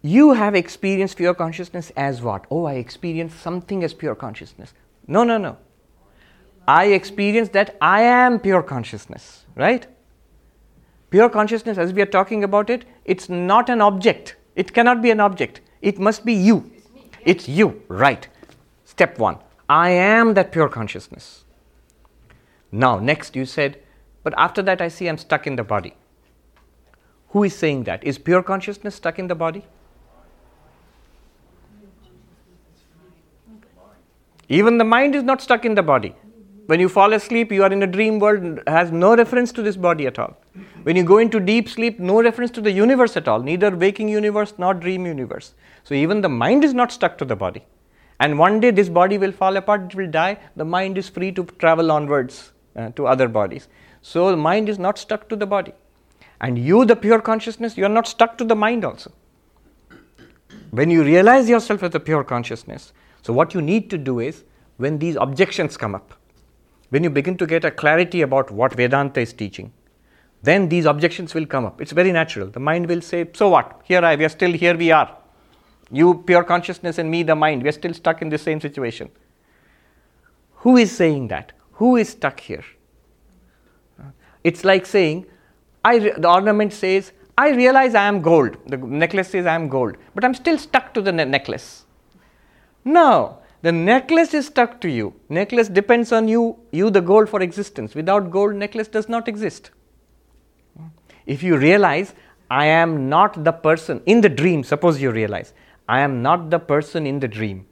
You 0.00 0.32
have 0.32 0.54
experienced 0.54 1.16
pure 1.16 1.34
consciousness 1.34 1.90
as 1.96 2.22
what? 2.22 2.46
Oh, 2.50 2.64
I 2.64 2.74
experienced 2.74 3.40
something 3.40 3.82
as 3.82 3.92
pure 3.92 4.14
consciousness. 4.14 4.72
No, 5.06 5.24
no, 5.24 5.38
no. 5.38 5.58
I 6.66 6.86
experienced 6.86 7.52
that 7.54 7.76
I 7.80 8.02
am 8.02 8.38
pure 8.38 8.62
consciousness, 8.62 9.44
right? 9.56 9.86
Pure 11.10 11.30
consciousness, 11.30 11.78
as 11.78 11.92
we 11.92 12.02
are 12.02 12.06
talking 12.06 12.44
about 12.44 12.70
it, 12.70 12.84
it's 13.04 13.28
not 13.28 13.70
an 13.70 13.80
object. 13.80 14.36
It 14.54 14.72
cannot 14.74 15.02
be 15.02 15.10
an 15.10 15.20
object. 15.20 15.62
It 15.80 15.98
must 15.98 16.24
be 16.24 16.32
you. 16.32 16.70
It's 17.24 17.48
you, 17.48 17.82
right. 17.88 18.26
Step 18.84 19.18
one 19.18 19.38
I 19.68 19.90
am 19.90 20.34
that 20.34 20.50
pure 20.50 20.68
consciousness. 20.68 21.44
Now, 22.72 22.98
next 22.98 23.36
you 23.36 23.44
said, 23.44 23.78
but 24.22 24.34
after 24.36 24.62
that 24.62 24.80
I 24.80 24.88
see 24.88 25.08
I'm 25.08 25.18
stuck 25.18 25.46
in 25.46 25.56
the 25.56 25.64
body. 25.64 25.94
Who 27.30 27.44
is 27.44 27.54
saying 27.54 27.84
that? 27.84 28.02
Is 28.04 28.18
pure 28.18 28.42
consciousness 28.42 28.94
stuck 28.94 29.18
in 29.18 29.26
the 29.26 29.34
body? 29.34 29.64
Even 34.48 34.78
the 34.78 34.84
mind 34.84 35.14
is 35.14 35.22
not 35.22 35.42
stuck 35.42 35.64
in 35.66 35.74
the 35.74 35.82
body. 35.82 36.14
When 36.66 36.80
you 36.80 36.88
fall 36.88 37.12
asleep, 37.12 37.52
you 37.52 37.62
are 37.62 37.72
in 37.72 37.82
a 37.82 37.86
dream 37.86 38.18
world, 38.18 38.60
has 38.66 38.90
no 38.90 39.14
reference 39.14 39.52
to 39.52 39.62
this 39.62 39.76
body 39.76 40.06
at 40.06 40.18
all. 40.18 40.36
When 40.82 40.96
you 40.96 41.04
go 41.04 41.18
into 41.18 41.40
deep 41.40 41.68
sleep, 41.68 41.98
no 41.98 42.22
reference 42.22 42.50
to 42.52 42.60
the 42.60 42.70
universe 42.70 43.16
at 43.16 43.28
all, 43.28 43.40
neither 43.40 43.74
waking 43.74 44.08
universe 44.08 44.54
nor 44.58 44.74
dream 44.74 45.06
universe. 45.06 45.54
So 45.84 45.94
even 45.94 46.20
the 46.20 46.28
mind 46.28 46.64
is 46.64 46.74
not 46.74 46.92
stuck 46.92 47.18
to 47.18 47.24
the 47.24 47.36
body. 47.36 47.64
And 48.20 48.38
one 48.38 48.60
day 48.60 48.70
this 48.70 48.88
body 48.88 49.18
will 49.18 49.32
fall 49.32 49.56
apart, 49.56 49.92
it 49.92 49.94
will 49.94 50.10
die, 50.10 50.38
the 50.56 50.64
mind 50.64 50.98
is 50.98 51.08
free 51.08 51.32
to 51.32 51.44
travel 51.44 51.92
onwards 51.92 52.52
uh, 52.76 52.90
to 52.90 53.06
other 53.06 53.28
bodies. 53.28 53.68
So 54.02 54.30
the 54.30 54.36
mind 54.36 54.68
is 54.68 54.78
not 54.78 54.98
stuck 54.98 55.28
to 55.28 55.36
the 55.36 55.46
body. 55.46 55.72
And 56.40 56.58
you, 56.58 56.84
the 56.84 56.96
pure 56.96 57.20
consciousness, 57.20 57.76
you 57.76 57.84
are 57.84 57.88
not 57.90 58.06
stuck 58.06 58.38
to 58.38 58.44
the 58.44 58.54
mind 58.56 58.84
also. 58.84 59.12
When 60.70 60.90
you 60.90 61.02
realize 61.02 61.48
yourself 61.48 61.82
as 61.82 61.94
a 61.94 62.00
pure 62.00 62.24
consciousness, 62.24 62.92
so 63.22 63.32
what 63.32 63.54
you 63.54 63.62
need 63.62 63.90
to 63.90 63.98
do 63.98 64.20
is 64.20 64.44
when 64.76 64.98
these 64.98 65.16
objections 65.16 65.76
come 65.76 65.94
up, 65.94 66.14
when 66.90 67.04
you 67.04 67.10
begin 67.10 67.36
to 67.38 67.46
get 67.46 67.64
a 67.64 67.70
clarity 67.70 68.22
about 68.22 68.50
what 68.50 68.74
Vedanta 68.74 69.20
is 69.20 69.32
teaching, 69.32 69.72
then 70.42 70.68
these 70.68 70.84
objections 70.84 71.34
will 71.34 71.46
come 71.46 71.64
up. 71.64 71.80
It's 71.80 71.92
very 71.92 72.12
natural. 72.12 72.48
The 72.48 72.60
mind 72.60 72.88
will 72.88 73.00
say, 73.00 73.28
So 73.34 73.48
what? 73.48 73.80
Here 73.84 74.04
I 74.04 74.16
we 74.16 74.24
are 74.24 74.28
still 74.28 74.52
here 74.52 74.76
we 74.76 74.90
are. 74.92 75.16
You 75.90 76.22
pure 76.26 76.44
consciousness 76.44 76.98
and 76.98 77.10
me, 77.10 77.22
the 77.22 77.34
mind, 77.34 77.62
we 77.62 77.68
are 77.70 77.72
still 77.72 77.94
stuck 77.94 78.22
in 78.22 78.28
the 78.28 78.38
same 78.38 78.60
situation. 78.60 79.10
Who 80.56 80.76
is 80.76 80.94
saying 80.94 81.28
that? 81.28 81.52
Who 81.72 81.96
is 81.96 82.10
stuck 82.10 82.40
here? 82.40 82.64
It's 84.44 84.64
like 84.64 84.86
saying, 84.86 85.26
I 85.84 85.96
re- 85.96 86.14
the 86.16 86.28
ornament 86.28 86.72
says, 86.72 87.12
I 87.36 87.50
realize 87.50 87.94
I 87.94 88.06
am 88.06 88.20
gold. 88.20 88.56
The 88.66 88.76
necklace 88.76 89.30
says 89.30 89.46
I 89.46 89.54
am 89.54 89.68
gold, 89.68 89.96
but 90.14 90.24
I'm 90.24 90.34
still 90.34 90.58
stuck 90.58 90.92
to 90.94 91.00
the 91.00 91.12
ne- 91.12 91.24
necklace. 91.24 91.84
No, 92.84 93.38
the 93.62 93.72
necklace 93.72 94.34
is 94.34 94.46
stuck 94.46 94.80
to 94.82 94.90
you. 94.90 95.14
Necklace 95.28 95.68
depends 95.68 96.12
on 96.12 96.28
you, 96.28 96.58
you 96.72 96.90
the 96.90 97.00
gold 97.00 97.28
for 97.28 97.40
existence. 97.40 97.94
Without 97.94 98.30
gold, 98.30 98.54
necklace 98.54 98.88
does 98.88 99.08
not 99.08 99.28
exist. 99.28 99.70
If 101.28 101.44
you 101.44 101.56
realize 101.56 102.14
I 102.50 102.66
am 102.66 103.08
not 103.08 103.44
the 103.44 103.52
person 103.52 104.02
in 104.06 104.22
the 104.22 104.28
dream, 104.28 104.64
suppose 104.64 105.00
you 105.00 105.12
realize 105.12 105.54
I 105.88 106.00
am 106.00 106.22
not 106.22 106.50
the 106.50 106.58
person 106.58 107.06
in 107.06 107.20
the 107.20 107.28
dream. 107.28 107.66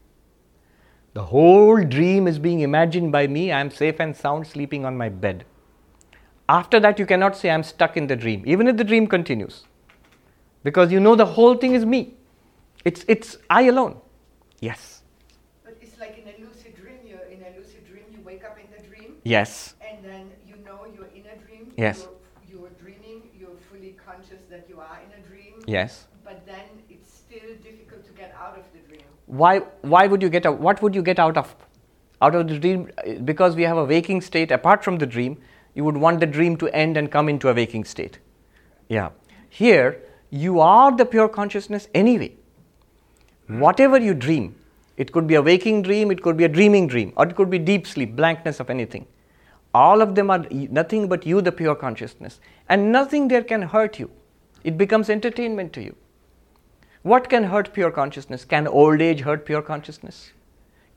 The 1.14 1.24
whole 1.24 1.82
dream 1.82 2.28
is 2.28 2.38
being 2.38 2.60
imagined 2.60 3.10
by 3.10 3.26
me. 3.26 3.50
I 3.50 3.60
am 3.60 3.70
safe 3.70 4.00
and 4.00 4.14
sound 4.14 4.46
sleeping 4.46 4.84
on 4.84 4.98
my 4.98 5.08
bed. 5.08 5.44
After 6.48 6.78
that, 6.80 6.98
you 6.98 7.06
cannot 7.06 7.36
say 7.36 7.50
I'm 7.50 7.62
stuck 7.62 7.96
in 7.96 8.06
the 8.06 8.14
dream, 8.14 8.42
even 8.46 8.68
if 8.68 8.76
the 8.76 8.84
dream 8.84 9.06
continues. 9.06 9.64
Because 10.62 10.92
you 10.92 11.00
know 11.00 11.16
the 11.16 11.24
whole 11.24 11.54
thing 11.56 11.74
is 11.74 11.86
me. 11.86 12.14
It's, 12.84 13.04
it's 13.08 13.38
I 13.48 13.62
alone. 13.62 13.96
Yes. 14.60 15.02
But 15.64 15.78
it's 15.80 15.98
like 15.98 16.18
in 16.18 16.28
a 16.28 16.46
lucid 16.46 16.76
dream. 16.76 16.98
You're 17.04 17.26
in 17.32 17.42
a 17.42 17.58
lucid 17.58 17.86
dream. 17.86 18.04
You 18.12 18.20
wake 18.22 18.44
up 18.44 18.58
in 18.58 18.66
the 18.76 18.86
dream. 18.86 19.14
Yes. 19.24 19.74
And 19.80 20.04
then 20.04 20.30
you 20.46 20.56
know 20.64 20.86
you're 20.94 21.10
in 21.14 21.24
a 21.26 21.36
dream. 21.46 21.72
Yes. 21.76 22.06
You're, 22.48 22.60
you're 22.60 22.70
dreaming. 22.78 23.22
You're 23.38 23.56
fully 23.70 23.96
conscious 24.04 24.42
that 24.50 24.66
you 24.68 24.78
are 24.78 25.00
in 25.04 25.18
a 25.18 25.26
dream. 25.26 25.55
Yes. 25.66 26.06
But 26.24 26.46
then 26.46 26.64
it's 26.88 27.12
still 27.12 27.54
difficult 27.62 28.04
to 28.06 28.12
get 28.12 28.34
out 28.40 28.56
of 28.58 28.64
the 28.72 28.78
dream. 28.88 29.02
Why, 29.26 29.58
why 29.82 30.06
would 30.06 30.22
you 30.22 30.28
get 30.28 30.46
out? 30.46 30.60
What 30.60 30.80
would 30.82 30.94
you 30.94 31.02
get 31.02 31.18
out 31.18 31.36
of? 31.36 31.54
Out 32.22 32.34
of 32.34 32.48
the 32.48 32.58
dream? 32.58 32.90
Because 33.24 33.56
we 33.56 33.62
have 33.62 33.76
a 33.76 33.84
waking 33.84 34.20
state 34.20 34.50
apart 34.50 34.82
from 34.82 34.98
the 34.98 35.06
dream, 35.06 35.38
you 35.74 35.84
would 35.84 35.96
want 35.96 36.20
the 36.20 36.26
dream 36.26 36.56
to 36.58 36.68
end 36.68 36.96
and 36.96 37.10
come 37.10 37.28
into 37.28 37.48
a 37.48 37.54
waking 37.54 37.84
state. 37.84 38.18
Yeah. 38.88 39.10
Here, 39.50 40.02
you 40.30 40.60
are 40.60 40.96
the 40.96 41.04
pure 41.04 41.28
consciousness 41.28 41.88
anyway. 41.94 42.32
Whatever 43.48 43.98
you 43.98 44.14
dream, 44.14 44.54
it 44.96 45.12
could 45.12 45.26
be 45.26 45.34
a 45.34 45.42
waking 45.42 45.82
dream, 45.82 46.10
it 46.10 46.22
could 46.22 46.36
be 46.36 46.44
a 46.44 46.48
dreaming 46.48 46.86
dream, 46.86 47.12
or 47.16 47.26
it 47.26 47.36
could 47.36 47.50
be 47.50 47.58
deep 47.58 47.86
sleep, 47.86 48.16
blankness 48.16 48.60
of 48.60 48.70
anything. 48.70 49.06
All 49.74 50.00
of 50.00 50.14
them 50.14 50.30
are 50.30 50.46
nothing 50.50 51.06
but 51.06 51.26
you, 51.26 51.42
the 51.42 51.52
pure 51.52 51.74
consciousness. 51.74 52.40
And 52.68 52.90
nothing 52.90 53.28
there 53.28 53.44
can 53.44 53.62
hurt 53.62 53.98
you. 53.98 54.10
It 54.66 54.76
becomes 54.76 55.08
entertainment 55.08 55.72
to 55.74 55.82
you. 55.82 55.94
What 57.02 57.28
can 57.28 57.44
hurt 57.44 57.72
pure 57.72 57.92
consciousness? 57.92 58.44
Can 58.44 58.66
old 58.66 59.00
age 59.00 59.20
hurt 59.20 59.46
pure 59.46 59.62
consciousness? 59.62 60.32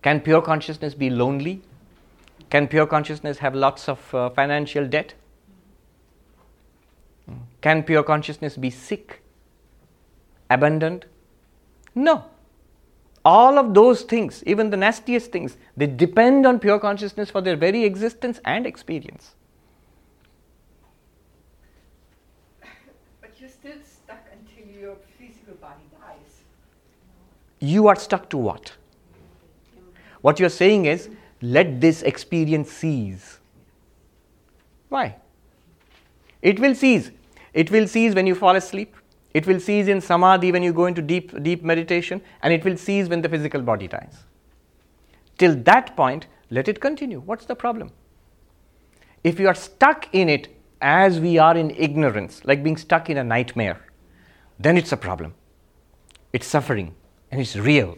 Can 0.02 0.22
pure 0.22 0.42
consciousness 0.42 0.96
be 0.96 1.12
lonely? 1.12 1.62
Can 2.50 2.68
pure 2.68 2.88
consciousness 2.88 3.38
have 3.38 3.54
lots 3.54 3.88
of 3.88 4.16
uh, 4.16 4.32
financial 4.32 4.88
debt? 4.88 5.14
Can 7.62 7.84
pure 7.84 8.02
consciousness 8.02 8.58
be 8.58 8.72
sick? 8.72 9.22
Abandoned? 10.50 11.06
No. 11.94 12.26
All 13.24 13.60
of 13.60 13.76
those 13.76 14.02
things, 14.02 14.44
even 14.48 14.72
the 14.72 14.78
nastiest 14.78 15.32
things, 15.32 15.58
they 15.78 15.86
depend 15.86 16.48
on 16.48 16.60
pure 16.60 16.80
consciousness 16.80 17.30
for 17.30 17.42
their 17.42 17.56
very 17.56 17.84
existence 17.84 18.40
and 18.46 18.66
experience. 18.66 19.36
But 23.22 23.30
you're 23.40 23.50
still 23.50 23.78
stuck 23.84 24.26
until 24.32 24.74
your 24.74 24.96
physical 25.18 25.56
body 25.56 25.84
dies. 25.92 26.42
You 27.60 27.88
are 27.88 27.96
stuck 27.96 28.30
to 28.30 28.38
what? 28.38 28.74
What 30.22 30.40
you're 30.40 30.50
saying 30.50 30.86
is, 30.86 31.10
let 31.42 31.80
this 31.80 32.02
experience 32.02 32.72
cease. 32.72 33.40
Why? 34.90 35.16
It 36.42 36.60
will 36.60 36.76
cease. 36.76 37.12
It 37.54 37.72
will 37.72 37.88
cease 37.88 38.16
when 38.16 38.28
you 38.28 38.36
fall 38.36 38.56
asleep. 38.56 38.96
It 39.34 39.46
will 39.46 39.60
cease 39.60 39.88
in 39.88 40.02
samadhi 40.02 40.52
when 40.52 40.64
you 40.64 40.74
go 40.74 40.86
into 40.86 41.02
deep, 41.02 41.44
deep 41.44 41.64
meditation, 41.64 42.22
and 42.42 42.54
it 42.54 42.66
will 42.66 42.78
cease 42.78 43.08
when 43.08 43.22
the 43.22 43.30
physical 43.30 43.62
body 43.62 43.88
dies. 43.88 44.24
Till 45.38 45.56
that 45.56 45.96
point, 45.96 46.28
let 46.50 46.68
it 46.68 46.82
continue. 46.82 47.20
What's 47.20 47.46
the 47.46 47.56
problem? 47.56 47.92
If 49.24 49.40
you 49.40 49.48
are 49.48 49.56
stuck 49.56 50.14
in 50.14 50.30
it 50.30 50.48
as 50.82 51.20
we 51.20 51.38
are 51.38 51.56
in 51.56 51.72
ignorance, 51.72 52.44
like 52.46 52.64
being 52.64 52.78
stuck 52.78 53.10
in 53.10 53.18
a 53.18 53.24
nightmare, 53.24 53.86
then 54.58 54.78
it's 54.78 54.92
a 54.92 54.98
problem. 54.98 55.34
It's 56.34 56.48
suffering 56.48 56.96
and 57.32 57.42
it's 57.42 57.56
real. 57.56 57.98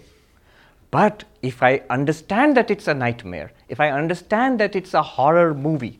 But 0.91 1.23
if 1.41 1.63
I 1.63 1.81
understand 1.89 2.57
that 2.57 2.69
it's 2.69 2.87
a 2.87 2.93
nightmare, 2.93 3.51
if 3.69 3.79
I 3.79 3.91
understand 3.91 4.59
that 4.59 4.75
it's 4.75 4.93
a 4.93 5.01
horror 5.01 5.53
movie, 5.53 5.99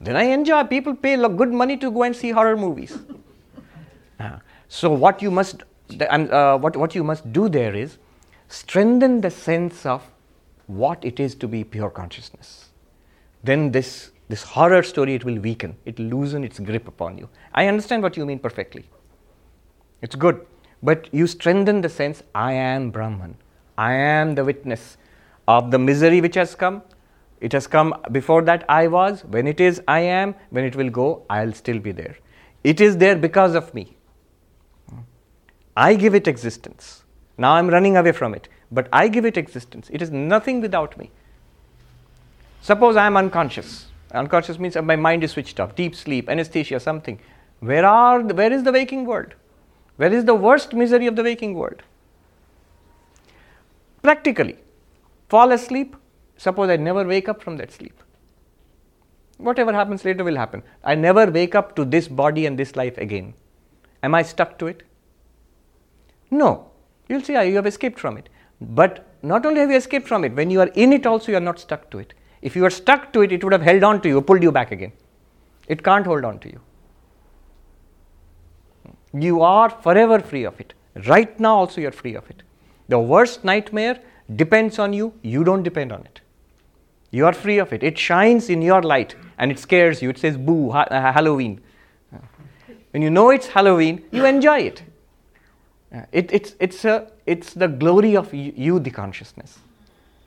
then 0.00 0.16
I 0.16 0.22
enjoy. 0.22 0.64
People 0.64 0.94
pay 0.94 1.16
good 1.16 1.52
money 1.52 1.76
to 1.78 1.90
go 1.90 2.04
and 2.04 2.14
see 2.14 2.30
horror 2.30 2.56
movies. 2.56 2.96
uh, 4.20 4.38
so 4.68 4.90
what 4.90 5.20
you 5.20 5.30
must, 5.30 5.64
uh, 6.00 6.58
what, 6.58 6.76
what 6.76 6.94
you 6.94 7.02
must 7.02 7.32
do 7.32 7.48
there 7.48 7.74
is 7.74 7.98
strengthen 8.48 9.20
the 9.20 9.30
sense 9.30 9.84
of 9.84 10.02
what 10.66 11.04
it 11.04 11.18
is 11.18 11.34
to 11.34 11.48
be 11.48 11.64
pure 11.64 11.90
consciousness. 11.90 12.68
Then 13.42 13.72
this 13.72 14.12
this 14.30 14.44
horror 14.44 14.84
story, 14.84 15.14
it 15.14 15.24
will 15.24 15.40
weaken, 15.40 15.76
it 15.84 15.98
will 15.98 16.06
loosen 16.06 16.44
its 16.44 16.60
grip 16.60 16.86
upon 16.86 17.18
you. 17.18 17.28
I 17.52 17.66
understand 17.66 18.04
what 18.04 18.16
you 18.16 18.24
mean 18.24 18.38
perfectly. 18.38 18.84
It's 20.02 20.14
good. 20.14 20.46
But 20.82 21.08
you 21.12 21.26
strengthen 21.26 21.80
the 21.80 21.88
sense 21.88 22.22
I 22.34 22.52
am 22.52 22.90
Brahman. 22.90 23.36
I 23.76 23.92
am 23.92 24.34
the 24.34 24.44
witness 24.44 24.96
of 25.46 25.70
the 25.70 25.78
misery 25.78 26.20
which 26.20 26.34
has 26.36 26.54
come. 26.54 26.82
It 27.40 27.52
has 27.52 27.66
come 27.66 27.94
before 28.12 28.42
that 28.42 28.64
I 28.68 28.86
was. 28.86 29.24
When 29.24 29.46
it 29.46 29.60
is 29.60 29.82
I 29.88 30.00
am, 30.00 30.34
when 30.50 30.64
it 30.64 30.76
will 30.76 30.90
go, 30.90 31.24
I'll 31.30 31.52
still 31.52 31.78
be 31.78 31.92
there. 31.92 32.16
It 32.64 32.80
is 32.80 32.96
there 32.98 33.16
because 33.16 33.54
of 33.54 33.72
me. 33.74 33.96
I 35.76 35.94
give 35.94 36.14
it 36.14 36.28
existence. 36.28 37.04
Now 37.38 37.54
I'm 37.54 37.68
running 37.68 37.96
away 37.96 38.12
from 38.12 38.34
it, 38.34 38.48
but 38.70 38.88
I 38.92 39.08
give 39.08 39.24
it 39.24 39.38
existence. 39.38 39.88
It 39.90 40.02
is 40.02 40.10
nothing 40.10 40.60
without 40.60 40.98
me. 40.98 41.10
Suppose 42.60 42.96
I 42.96 43.06
am 43.06 43.16
unconscious. 43.16 43.86
Unconscious 44.12 44.58
means 44.58 44.76
my 44.76 44.96
mind 44.96 45.24
is 45.24 45.30
switched 45.30 45.58
off, 45.60 45.74
deep 45.74 45.94
sleep, 45.94 46.28
anesthesia, 46.28 46.80
something. 46.80 47.18
Where 47.60 47.86
are 47.86 48.22
the, 48.22 48.34
where 48.34 48.52
is 48.52 48.62
the 48.62 48.72
waking 48.72 49.06
world? 49.06 49.34
Where 50.00 50.14
is 50.14 50.24
the 50.24 50.34
worst 50.34 50.72
misery 50.72 51.06
of 51.08 51.16
the 51.16 51.22
waking 51.22 51.52
world? 51.52 51.82
Practically, 54.02 54.56
fall 55.28 55.52
asleep. 55.52 55.94
Suppose 56.38 56.70
I 56.70 56.76
never 56.76 57.04
wake 57.04 57.28
up 57.28 57.42
from 57.42 57.58
that 57.58 57.70
sleep. 57.70 58.02
Whatever 59.36 59.74
happens 59.74 60.02
later 60.06 60.24
will 60.24 60.36
happen. 60.36 60.62
I 60.82 60.94
never 60.94 61.30
wake 61.30 61.54
up 61.54 61.76
to 61.76 61.84
this 61.84 62.08
body 62.08 62.46
and 62.46 62.58
this 62.58 62.76
life 62.76 62.96
again. 62.96 63.34
Am 64.02 64.14
I 64.14 64.22
stuck 64.22 64.58
to 64.60 64.68
it? 64.68 64.84
No. 66.30 66.70
You'll 67.10 67.20
see 67.20 67.34
you 67.34 67.56
have 67.56 67.66
escaped 67.66 68.00
from 68.00 68.16
it. 68.16 68.30
But 68.58 69.06
not 69.22 69.44
only 69.44 69.60
have 69.60 69.70
you 69.70 69.76
escaped 69.76 70.08
from 70.08 70.24
it, 70.24 70.34
when 70.34 70.48
you 70.48 70.62
are 70.62 70.68
in 70.68 70.94
it 70.94 71.04
also, 71.04 71.30
you 71.32 71.36
are 71.36 71.48
not 71.50 71.58
stuck 71.58 71.90
to 71.90 71.98
it. 71.98 72.14
If 72.40 72.56
you 72.56 72.64
are 72.64 72.70
stuck 72.70 73.12
to 73.12 73.20
it, 73.20 73.32
it 73.32 73.44
would 73.44 73.52
have 73.52 73.68
held 73.70 73.84
on 73.84 74.00
to 74.00 74.08
you, 74.08 74.22
pulled 74.22 74.42
you 74.42 74.50
back 74.50 74.72
again. 74.72 74.92
It 75.68 75.84
can't 75.84 76.06
hold 76.06 76.24
on 76.24 76.38
to 76.38 76.48
you. 76.48 76.60
You 79.12 79.42
are 79.42 79.70
forever 79.70 80.20
free 80.20 80.44
of 80.44 80.60
it. 80.60 80.74
Right 81.06 81.38
now, 81.40 81.56
also, 81.56 81.80
you 81.80 81.88
are 81.88 81.92
free 81.92 82.14
of 82.14 82.28
it. 82.30 82.42
The 82.88 82.98
worst 82.98 83.44
nightmare 83.44 84.00
depends 84.36 84.78
on 84.78 84.92
you, 84.92 85.12
you 85.22 85.44
don't 85.44 85.62
depend 85.62 85.92
on 85.92 86.00
it. 86.00 86.20
You 87.10 87.26
are 87.26 87.32
free 87.32 87.58
of 87.58 87.72
it. 87.72 87.82
It 87.82 87.98
shines 87.98 88.48
in 88.48 88.62
your 88.62 88.82
light 88.82 89.16
and 89.38 89.50
it 89.50 89.58
scares 89.58 90.00
you. 90.00 90.10
It 90.10 90.18
says, 90.18 90.36
Boo, 90.36 90.70
ha- 90.70 90.86
uh, 90.90 91.12
Halloween. 91.12 91.60
When 92.92 93.02
you 93.02 93.10
know 93.10 93.30
it's 93.30 93.46
Halloween, 93.46 94.04
you 94.10 94.24
enjoy 94.24 94.60
it. 94.60 94.82
It, 96.12 96.32
it's, 96.32 96.54
it's, 96.60 96.84
a, 96.84 97.10
it's 97.26 97.54
the 97.54 97.68
glory 97.68 98.16
of 98.16 98.32
you, 98.32 98.78
the 98.78 98.90
consciousness, 98.90 99.58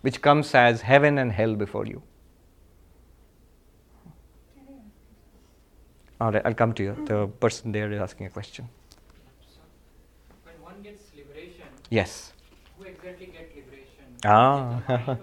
which 0.02 0.22
comes 0.22 0.54
as 0.56 0.82
heaven 0.82 1.18
and 1.18 1.32
hell 1.32 1.56
before 1.56 1.86
you. 1.86 2.02
All 6.24 6.32
right, 6.32 6.42
I'll 6.46 6.54
come 6.54 6.72
to 6.76 6.84
you. 6.84 6.96
The 7.06 7.28
person 7.28 7.74
there 7.74 7.92
is 7.92 8.00
asking 8.00 8.28
a 8.28 8.30
question. 8.30 8.70
When 10.44 10.56
one 10.62 10.82
gets 10.82 11.02
liberation, 11.18 11.66
yes. 11.90 12.32
Who 12.78 12.86
exactly 12.86 13.26
get 13.26 13.52
liberation? 13.54 14.06
Ah. 14.24 15.18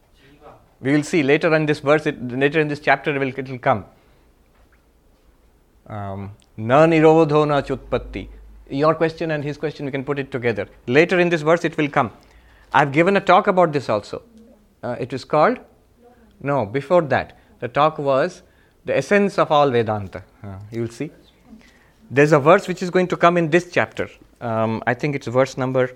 we 0.80 0.92
will 0.92 1.02
see 1.02 1.24
later 1.24 1.52
in 1.56 1.66
this 1.66 1.80
verse. 1.80 2.06
It, 2.06 2.22
later 2.30 2.60
in 2.60 2.68
this 2.68 2.78
chapter, 2.78 3.16
it 3.16 3.18
will, 3.18 3.34
it 3.36 3.48
will 3.48 3.58
come. 3.58 3.84
Um, 5.88 6.30
na 6.56 6.86
nirodho 6.86 7.44
na 7.48 7.60
chutpatti. 7.60 8.28
Your 8.70 8.94
question 8.94 9.32
and 9.32 9.42
his 9.42 9.56
question, 9.56 9.86
we 9.86 9.90
can 9.90 10.04
put 10.04 10.20
it 10.20 10.30
together. 10.30 10.68
Later 10.86 11.18
in 11.18 11.30
this 11.30 11.42
verse, 11.42 11.64
it 11.64 11.76
will 11.76 11.88
come. 11.88 12.12
I've 12.72 12.92
given 12.92 13.16
a 13.16 13.20
talk 13.20 13.48
about 13.48 13.72
this 13.72 13.88
also. 13.88 14.22
Uh, 14.84 14.94
it 15.00 15.12
is 15.12 15.24
called? 15.24 15.58
No, 16.40 16.64
before 16.64 17.02
that. 17.02 17.36
The 17.58 17.66
talk 17.66 17.98
was 17.98 18.42
the 18.88 18.96
essence 18.96 19.38
of 19.38 19.52
all 19.52 19.70
Vedanta. 19.70 20.22
Uh, 20.42 20.56
you 20.72 20.80
will 20.82 20.94
see. 21.00 21.10
There's 22.10 22.32
a 22.32 22.38
verse 22.38 22.66
which 22.66 22.82
is 22.82 22.90
going 22.90 23.08
to 23.08 23.16
come 23.24 23.36
in 23.36 23.50
this 23.50 23.70
chapter. 23.70 24.08
Um, 24.40 24.82
I 24.86 24.94
think 24.94 25.14
it's 25.14 25.26
verse 25.26 25.58
number. 25.58 25.90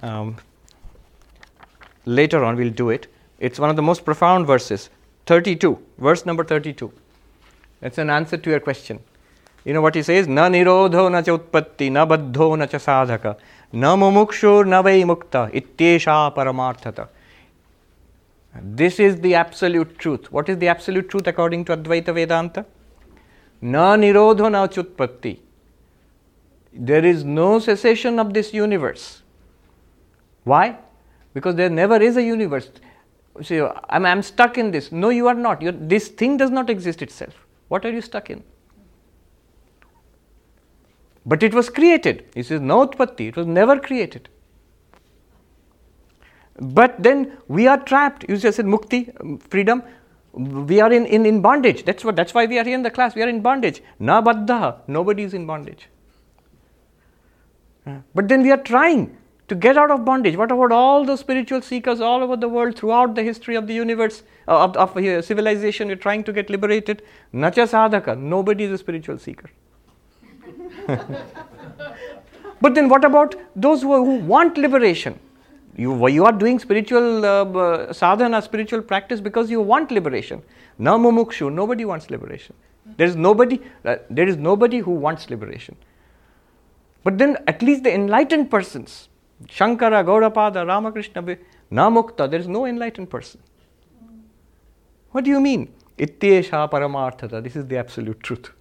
Um, 0.00 0.36
later 2.04 2.44
on, 2.44 2.54
we'll 2.56 2.76
do 2.84 2.90
it. 2.90 3.08
It's 3.40 3.58
one 3.58 3.68
of 3.68 3.76
the 3.76 3.82
most 3.82 4.04
profound 4.04 4.46
verses. 4.46 4.90
32, 5.26 5.76
verse 5.98 6.24
number 6.24 6.44
32. 6.44 6.92
That's 7.80 7.98
an 7.98 8.10
answer 8.10 8.36
to 8.36 8.50
your 8.50 8.60
question. 8.60 9.00
You 9.64 9.72
know 9.72 9.80
what 9.80 9.96
he 9.96 10.02
says? 10.02 10.28
Na 10.28 10.48
nirodho 10.48 11.10
na 11.10 11.22
cha 11.22 11.36
utpatti, 11.36 11.90
na 11.90 12.06
baddho 12.06 12.56
na 12.56 12.66
cha 12.66 12.78
sadhaka, 12.78 13.36
na 13.72 13.96
mumukshur 13.96 14.64
na 14.68 14.82
vai 14.82 15.02
mukta, 15.02 15.50
ityesha 15.52 16.32
paramarthata. 16.36 17.08
This 18.62 19.00
is 19.00 19.20
the 19.20 19.34
absolute 19.34 19.98
truth. 19.98 20.30
What 20.32 20.48
is 20.48 20.58
the 20.58 20.68
absolute 20.68 21.08
truth 21.08 21.26
according 21.26 21.64
to 21.66 21.76
Advaita 21.76 22.14
Vedanta? 22.14 22.64
Na 23.60 23.96
nirodho 23.96 24.50
na 24.50 24.66
chutpatti. 24.66 25.40
There 26.72 27.04
is 27.04 27.24
no 27.24 27.58
cessation 27.58 28.18
of 28.18 28.34
this 28.34 28.52
universe. 28.52 29.22
Why? 30.44 30.78
Because 31.34 31.54
there 31.54 31.70
never 31.70 31.96
is 31.96 32.16
a 32.16 32.22
universe. 32.22 32.70
See, 33.42 33.60
I'm, 33.90 34.06
I'm 34.06 34.22
stuck 34.22 34.58
in 34.58 34.70
this. 34.70 34.92
No, 34.92 35.08
you 35.08 35.26
are 35.28 35.34
not. 35.34 35.60
You're, 35.60 35.72
this 35.72 36.08
thing 36.08 36.36
does 36.36 36.50
not 36.50 36.70
exist 36.70 37.02
itself. 37.02 37.34
What 37.68 37.84
are 37.84 37.90
you 37.90 38.00
stuck 38.00 38.30
in? 38.30 38.44
But 41.24 41.42
it 41.42 41.52
was 41.52 41.68
created. 41.68 42.24
He 42.34 42.42
says, 42.42 42.60
no 42.60 42.86
utpatti. 42.86 43.28
It 43.28 43.36
was 43.36 43.46
never 43.46 43.78
created. 43.80 44.28
But 46.58 47.02
then 47.02 47.36
we 47.48 47.66
are 47.66 47.78
trapped. 47.78 48.24
You 48.28 48.36
just 48.36 48.56
said 48.56 48.66
mukti, 48.66 49.14
um, 49.20 49.38
freedom. 49.38 49.82
We 50.32 50.80
are 50.80 50.92
in, 50.92 51.06
in, 51.06 51.26
in 51.26 51.40
bondage. 51.40 51.84
That's 51.84 52.04
what 52.04 52.16
that's 52.16 52.34
why 52.34 52.46
we 52.46 52.58
are 52.58 52.64
here 52.64 52.74
in 52.74 52.82
the 52.82 52.90
class. 52.90 53.14
We 53.14 53.22
are 53.22 53.28
in 53.28 53.40
bondage. 53.40 53.82
Na 53.98 54.22
baddha. 54.22 54.80
Nobody 54.86 55.22
is 55.22 55.34
in 55.34 55.46
bondage. 55.46 55.88
But 58.14 58.28
then 58.28 58.42
we 58.42 58.50
are 58.50 58.56
trying 58.56 59.16
to 59.48 59.54
get 59.54 59.76
out 59.76 59.90
of 59.90 60.04
bondage. 60.04 60.36
What 60.36 60.50
about 60.50 60.72
all 60.72 61.04
those 61.04 61.20
spiritual 61.20 61.62
seekers 61.62 62.00
all 62.00 62.22
over 62.22 62.36
the 62.36 62.48
world 62.48 62.76
throughout 62.76 63.14
the 63.14 63.22
history 63.22 63.54
of 63.54 63.68
the 63.68 63.74
universe, 63.74 64.24
uh, 64.48 64.64
of, 64.64 64.76
of 64.76 64.96
uh, 64.96 65.22
civilization? 65.22 65.88
We're 65.88 65.96
trying 65.96 66.24
to 66.24 66.32
get 66.32 66.50
liberated. 66.50 67.02
Nacha 67.32 67.68
sadhaka. 67.68 68.18
Nobody 68.18 68.64
is 68.64 68.72
a 68.72 68.78
spiritual 68.78 69.18
seeker. 69.18 69.50
but 72.60 72.74
then 72.74 72.88
what 72.88 73.04
about 73.04 73.36
those 73.54 73.82
who, 73.82 74.04
who 74.04 74.16
want 74.16 74.58
liberation? 74.58 75.20
You, 75.76 76.08
you 76.08 76.24
are 76.24 76.32
doing 76.32 76.58
spiritual 76.58 77.24
uh, 77.24 77.92
sadhana, 77.92 78.40
spiritual 78.40 78.80
practice 78.80 79.20
because 79.20 79.50
you 79.50 79.60
want 79.60 79.90
liberation. 79.90 80.42
Na 80.78 80.96
mumukshu, 80.96 81.52
nobody 81.52 81.84
wants 81.84 82.10
liberation. 82.10 82.54
There 82.96 83.06
is 83.06 83.16
nobody, 83.16 83.60
uh, 83.84 83.96
there 84.08 84.26
is 84.26 84.36
nobody 84.36 84.78
who 84.78 84.92
wants 84.92 85.28
liberation. 85.28 85.76
But 87.04 87.18
then 87.18 87.36
at 87.46 87.62
least 87.62 87.84
the 87.84 87.94
enlightened 87.94 88.50
persons, 88.50 89.08
Shankara, 89.48 90.04
Gaudapada, 90.04 90.66
Ramakrishna, 90.66 91.36
na 91.70 91.90
mukta, 91.90 92.30
there 92.30 92.40
is 92.40 92.48
no 92.48 92.64
enlightened 92.64 93.10
person. 93.10 93.40
What 95.10 95.24
do 95.24 95.30
you 95.30 95.40
mean? 95.40 95.72
Ityesha 95.98 96.70
paramarthata, 96.70 97.42
this 97.42 97.54
is 97.56 97.66
the 97.66 97.76
absolute 97.76 98.22
truth. 98.22 98.50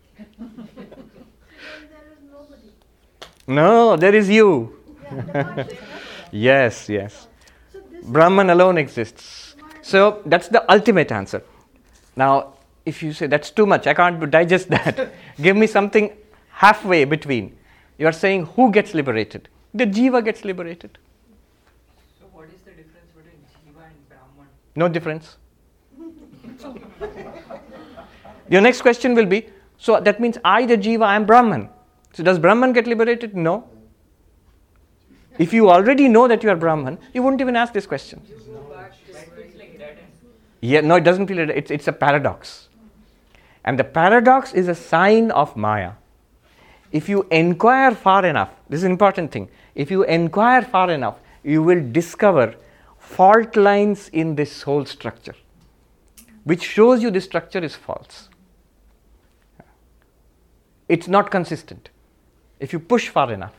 No, 3.47 3.95
there 3.95 4.15
is 4.15 4.27
you. 4.27 4.75
Yes, 6.35 6.89
yes. 6.89 7.27
So 7.71 7.79
Brahman 8.03 8.49
alone 8.49 8.77
exists. 8.77 9.55
So 9.81 10.21
that's 10.25 10.47
the 10.47 10.69
ultimate 10.71 11.11
answer. 11.11 11.43
Now, 12.15 12.53
if 12.85 13.01
you 13.03 13.13
say 13.13 13.27
that's 13.27 13.51
too 13.51 13.65
much, 13.65 13.87
I 13.87 13.93
can't 13.93 14.29
digest 14.37 14.69
that, 14.69 15.13
give 15.41 15.55
me 15.55 15.67
something 15.67 16.11
halfway 16.49 17.05
between. 17.05 17.57
You 17.97 18.07
are 18.07 18.11
saying 18.11 18.45
who 18.55 18.71
gets 18.71 18.93
liberated? 18.93 19.49
The 19.73 19.85
jiva 19.85 20.23
gets 20.23 20.45
liberated. 20.45 20.97
So, 22.19 22.25
what 22.31 22.47
is 22.49 22.61
the 22.61 22.71
difference 22.71 23.11
between 23.15 23.39
jiva 23.53 23.83
and 23.85 24.09
Brahman? 24.09 24.47
No 24.75 24.87
difference. 24.87 25.37
Your 28.49 28.61
next 28.61 28.81
question 28.81 29.15
will 29.15 29.25
be 29.25 29.49
so 29.77 29.99
that 29.99 30.19
means 30.19 30.37
I, 30.43 30.65
the 30.65 30.77
jiva, 30.77 31.03
I 31.03 31.15
am 31.15 31.25
Brahman. 31.25 31.69
So, 32.13 32.23
does 32.23 32.39
Brahman 32.39 32.73
get 32.73 32.87
liberated? 32.87 33.35
No. 33.35 33.67
If 35.37 35.53
you 35.53 35.69
already 35.69 36.07
know 36.07 36.27
that 36.27 36.43
you 36.43 36.49
are 36.49 36.55
Brahman, 36.55 36.97
you 37.13 37.21
wouldn't 37.21 37.41
even 37.41 37.55
ask 37.55 37.73
this 37.73 37.85
question. 37.85 38.21
Yeah, 40.61 40.81
no, 40.81 40.95
it 40.95 41.03
doesn't 41.03 41.27
feel 41.27 41.39
it. 41.39 41.49
It's, 41.49 41.71
it's 41.71 41.87
a 41.87 41.93
paradox. 41.93 42.69
And 43.63 43.77
the 43.77 43.83
paradox 43.83 44.53
is 44.53 44.67
a 44.67 44.75
sign 44.75 45.31
of 45.31 45.55
Maya. 45.55 45.93
If 46.91 47.09
you 47.09 47.27
inquire 47.29 47.93
far 47.93 48.25
enough, 48.25 48.51
this 48.69 48.79
is 48.79 48.83
an 48.83 48.91
important 48.91 49.31
thing. 49.31 49.49
If 49.75 49.91
you 49.91 50.03
inquire 50.03 50.61
far 50.61 50.89
enough, 50.89 51.19
you 51.43 51.61
will 51.61 51.91
discover 51.91 52.55
fault 52.97 53.55
lines 53.55 54.09
in 54.09 54.35
this 54.35 54.61
whole 54.63 54.85
structure, 54.85 55.35
which 56.43 56.63
shows 56.63 57.03
you 57.03 57.11
this 57.11 57.25
structure 57.25 57.59
is 57.59 57.75
false. 57.75 58.29
It's 60.87 61.07
not 61.07 61.31
consistent 61.31 61.89
if 62.59 62.71
you 62.71 62.79
push 62.79 63.09
far 63.09 63.31
enough. 63.31 63.53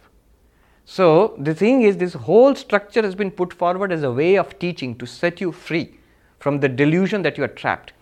So, 0.88 1.34
the 1.36 1.52
thing 1.52 1.82
is, 1.82 1.96
this 1.96 2.12
whole 2.12 2.54
structure 2.54 3.02
has 3.02 3.16
been 3.16 3.32
put 3.32 3.52
forward 3.52 3.90
as 3.90 4.04
a 4.04 4.10
way 4.10 4.36
of 4.36 4.56
teaching 4.60 4.96
to 4.98 5.06
set 5.06 5.40
you 5.40 5.50
free 5.50 5.98
from 6.38 6.60
the 6.60 6.68
delusion 6.68 7.22
that 7.22 7.36
you 7.36 7.42
are 7.42 7.48
trapped. 7.48 7.92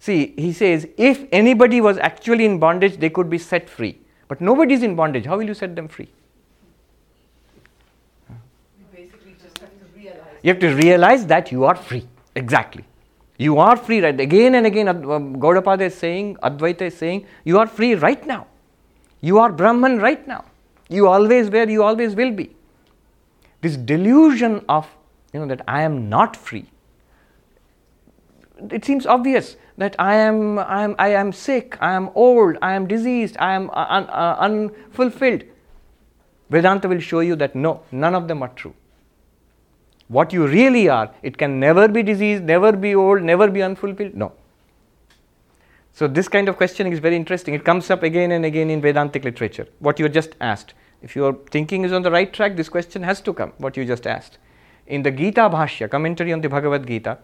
See, 0.00 0.34
he 0.36 0.52
says, 0.52 0.86
if 0.98 1.24
anybody 1.32 1.80
was 1.80 1.96
actually 1.96 2.44
in 2.44 2.58
bondage, 2.58 2.98
they 2.98 3.08
could 3.08 3.30
be 3.30 3.38
set 3.38 3.70
free. 3.70 3.98
But 4.28 4.42
nobody 4.42 4.74
is 4.74 4.82
in 4.82 4.94
bondage. 4.94 5.24
How 5.24 5.38
will 5.38 5.46
you 5.46 5.54
set 5.54 5.74
them 5.74 5.88
free? 5.88 6.10
We 8.28 9.04
basically 9.04 9.34
just 9.42 9.58
have 9.58 9.70
to 9.70 9.98
realize. 9.98 10.26
You 10.42 10.52
have 10.52 10.60
to 10.60 10.74
realize 10.74 11.26
that 11.26 11.50
you 11.50 11.64
are 11.64 11.74
free. 11.74 12.06
Exactly. 12.34 12.84
You 13.38 13.56
are 13.58 13.78
free 13.78 14.02
right 14.02 14.20
again 14.20 14.56
and 14.56 14.66
again. 14.66 14.88
Um, 14.88 15.36
Gaudapada 15.36 15.82
is 15.82 15.94
saying, 15.94 16.36
Advaita 16.42 16.82
is 16.82 16.98
saying, 16.98 17.26
you 17.44 17.58
are 17.58 17.66
free 17.66 17.94
right 17.94 18.26
now. 18.26 18.46
You 19.22 19.38
are 19.38 19.50
Brahman 19.50 19.98
right 19.98 20.28
now. 20.28 20.44
You 20.88 21.08
always 21.08 21.50
were, 21.50 21.68
you 21.68 21.82
always 21.82 22.14
will 22.14 22.32
be. 22.32 22.54
This 23.60 23.76
delusion 23.76 24.64
of 24.68 24.88
you 25.32 25.40
know 25.40 25.46
that 25.46 25.62
I 25.66 25.82
am 25.82 26.08
not 26.08 26.36
free. 26.36 26.66
It 28.70 28.84
seems 28.84 29.04
obvious 29.04 29.56
that 29.76 29.94
I 29.98 30.14
am, 30.14 30.58
I 30.58 30.82
am, 30.84 30.94
I 30.98 31.08
am 31.08 31.32
sick, 31.32 31.76
I 31.80 31.92
am 31.92 32.10
old, 32.14 32.56
I 32.62 32.74
am 32.74 32.86
diseased, 32.86 33.36
I 33.38 33.52
am 33.52 33.68
uh, 33.70 33.86
un, 33.88 34.04
uh, 34.04 34.36
unfulfilled. 34.40 35.44
Vedanta 36.48 36.88
will 36.88 37.00
show 37.00 37.20
you 37.20 37.36
that 37.36 37.54
no, 37.54 37.82
none 37.92 38.14
of 38.14 38.28
them 38.28 38.42
are 38.42 38.48
true 38.48 38.74
what 40.08 40.32
you 40.32 40.46
really 40.46 40.88
are. 40.88 41.12
It 41.22 41.36
can 41.36 41.58
never 41.58 41.88
be 41.88 42.02
diseased, 42.02 42.44
never 42.44 42.72
be 42.72 42.94
old, 42.94 43.22
never 43.22 43.48
be 43.48 43.62
unfulfilled. 43.62 44.14
No. 44.14 44.32
So, 45.96 46.06
this 46.06 46.28
kind 46.28 46.46
of 46.50 46.58
questioning 46.58 46.92
is 46.92 46.98
very 46.98 47.16
interesting. 47.16 47.54
It 47.54 47.64
comes 47.64 47.90
up 47.90 48.02
again 48.02 48.30
and 48.30 48.44
again 48.44 48.68
in 48.68 48.82
Vedantic 48.82 49.24
literature. 49.24 49.66
What 49.78 49.98
you 49.98 50.10
just 50.10 50.34
asked. 50.42 50.74
If 51.00 51.16
your 51.16 51.32
thinking 51.50 51.86
is 51.86 51.92
on 51.92 52.02
the 52.02 52.10
right 52.10 52.30
track, 52.30 52.54
this 52.54 52.68
question 52.68 53.02
has 53.02 53.22
to 53.22 53.32
come, 53.32 53.54
what 53.56 53.78
you 53.78 53.84
just 53.86 54.06
asked. 54.06 54.36
In 54.86 55.04
the 55.04 55.10
Gita 55.10 55.48
Bhashya, 55.48 55.90
commentary 55.90 56.34
on 56.34 56.42
the 56.42 56.50
Bhagavad 56.50 56.86
Gita, 56.86 57.16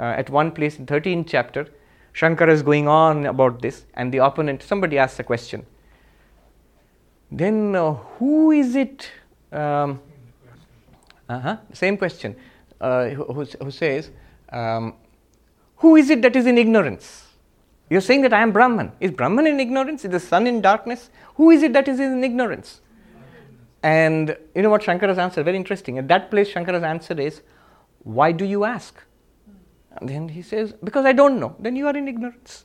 uh, 0.00 0.04
at 0.04 0.30
one 0.30 0.52
place 0.52 0.78
in 0.78 0.86
13th 0.86 1.26
chapter, 1.28 1.68
Shankara 2.14 2.48
is 2.48 2.62
going 2.62 2.88
on 2.88 3.26
about 3.26 3.60
this, 3.60 3.84
and 3.92 4.10
the 4.10 4.24
opponent, 4.24 4.62
somebody 4.62 4.96
asks 4.96 5.20
a 5.20 5.24
question. 5.24 5.66
Then, 7.30 7.76
uh, 7.76 7.92
who 7.92 8.52
is 8.52 8.74
it? 8.74 9.10
Um, 9.52 10.00
uh-huh. 11.28 11.58
Same 11.74 11.98
question. 11.98 12.36
Uh, 12.80 13.10
who, 13.10 13.44
who, 13.44 13.70
says, 13.70 14.10
um, 14.50 14.94
Who 15.76 15.96
is 15.96 16.08
it 16.08 16.22
that 16.22 16.34
is 16.36 16.46
in 16.46 16.56
ignorance? 16.56 17.23
You're 17.90 18.00
saying 18.00 18.22
that 18.22 18.32
I 18.32 18.40
am 18.40 18.52
Brahman. 18.52 18.92
Is 19.00 19.10
Brahman 19.10 19.46
in 19.46 19.60
ignorance? 19.60 20.04
Is 20.04 20.10
the 20.10 20.20
sun 20.20 20.46
in 20.46 20.60
darkness? 20.60 21.10
Who 21.36 21.50
is 21.50 21.62
it 21.62 21.72
that 21.74 21.86
is 21.88 22.00
in 22.00 22.24
ignorance? 22.24 22.80
And 23.82 24.36
you 24.54 24.62
know 24.62 24.70
what 24.70 24.82
Shankara's 24.82 25.18
answer? 25.18 25.42
Very 25.42 25.56
interesting. 25.56 25.98
At 25.98 26.08
that 26.08 26.30
place, 26.30 26.50
Shankara's 26.50 26.82
answer 26.82 27.20
is, 27.20 27.42
Why 28.02 28.32
do 28.32 28.44
you 28.46 28.64
ask? 28.64 29.02
And 29.98 30.08
then 30.08 30.28
he 30.28 30.40
says, 30.40 30.72
Because 30.82 31.04
I 31.04 31.12
don't 31.12 31.38
know. 31.38 31.54
Then 31.58 31.76
you 31.76 31.86
are 31.86 31.96
in 31.96 32.08
ignorance. 32.08 32.64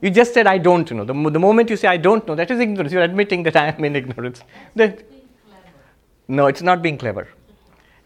you 0.00 0.10
just 0.10 0.34
said, 0.34 0.48
I 0.48 0.58
don't 0.58 0.90
know. 0.90 1.04
The, 1.04 1.30
the 1.30 1.38
moment 1.38 1.70
you 1.70 1.76
say, 1.76 1.86
I 1.86 1.96
don't 1.96 2.26
know, 2.26 2.34
that 2.34 2.50
is 2.50 2.58
ignorance. 2.58 2.92
You're 2.92 3.02
admitting 3.02 3.44
that 3.44 3.54
I 3.54 3.68
am 3.68 3.84
in 3.84 3.94
ignorance. 3.94 4.42
No, 6.28 6.46
it's 6.46 6.62
not 6.62 6.82
being 6.82 6.98
clever. 6.98 7.28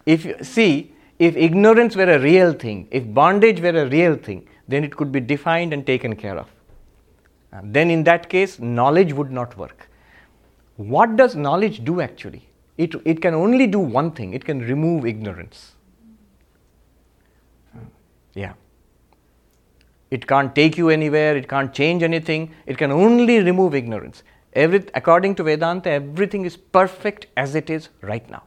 If 0.05 0.25
you 0.25 0.37
see, 0.43 0.93
if 1.19 1.37
ignorance 1.37 1.97
were 1.97 2.11
a 2.11 2.19
real 2.19 2.53
thing, 2.53 2.89
if 2.91 3.13
bondage 3.13 3.61
were 3.61 3.71
a 3.71 3.89
real 3.89 4.17
thing, 4.17 4.47
then 4.69 4.85
it 4.85 4.97
could 4.97 5.13
be 5.13 5.21
defined 5.21 5.73
and 5.73 5.87
taken 5.87 6.15
care 6.17 6.37
of. 6.37 6.49
And 7.53 7.73
then, 7.73 7.91
in 7.91 8.05
that 8.05 8.29
case, 8.29 8.59
knowledge 8.59 9.13
would 9.13 9.31
not 9.31 9.57
work. 9.57 9.89
What 10.77 11.17
does 11.17 11.35
knowledge 11.35 11.85
do 11.85 12.01
actually? 12.01 12.47
It, 12.77 12.95
it 13.07 13.23
can 13.23 13.33
only 13.33 13.67
do 13.67 13.79
one 13.79 14.11
thing 14.11 14.35
it 14.35 14.45
can 14.45 14.61
remove 14.61 15.07
ignorance. 15.07 15.73
Yeah. 18.35 18.53
It 20.11 20.27
can't 20.27 20.55
take 20.55 20.77
you 20.77 20.91
anywhere, 20.91 21.37
it 21.37 21.49
can't 21.49 21.73
change 21.73 22.03
anything, 22.03 22.53
it 22.67 22.77
can 22.77 22.93
only 22.93 23.41
remove 23.41 23.75
ignorance. 23.75 24.23
Every, 24.53 24.85
according 24.95 25.35
to 25.37 25.43
Vedanta, 25.43 25.91
everything 25.91 26.45
is 26.45 26.57
perfect 26.57 27.27
as 27.37 27.55
it 27.55 27.71
is 27.71 27.89
right 28.03 28.29
now. 28.31 28.43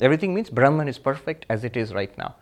Everything 0.00 0.34
means 0.34 0.50
Brahman 0.50 0.88
is 0.88 0.98
perfect 0.98 1.46
as 1.48 1.64
it 1.64 1.76
is 1.76 1.94
right 1.94 2.16
now. 2.18 2.34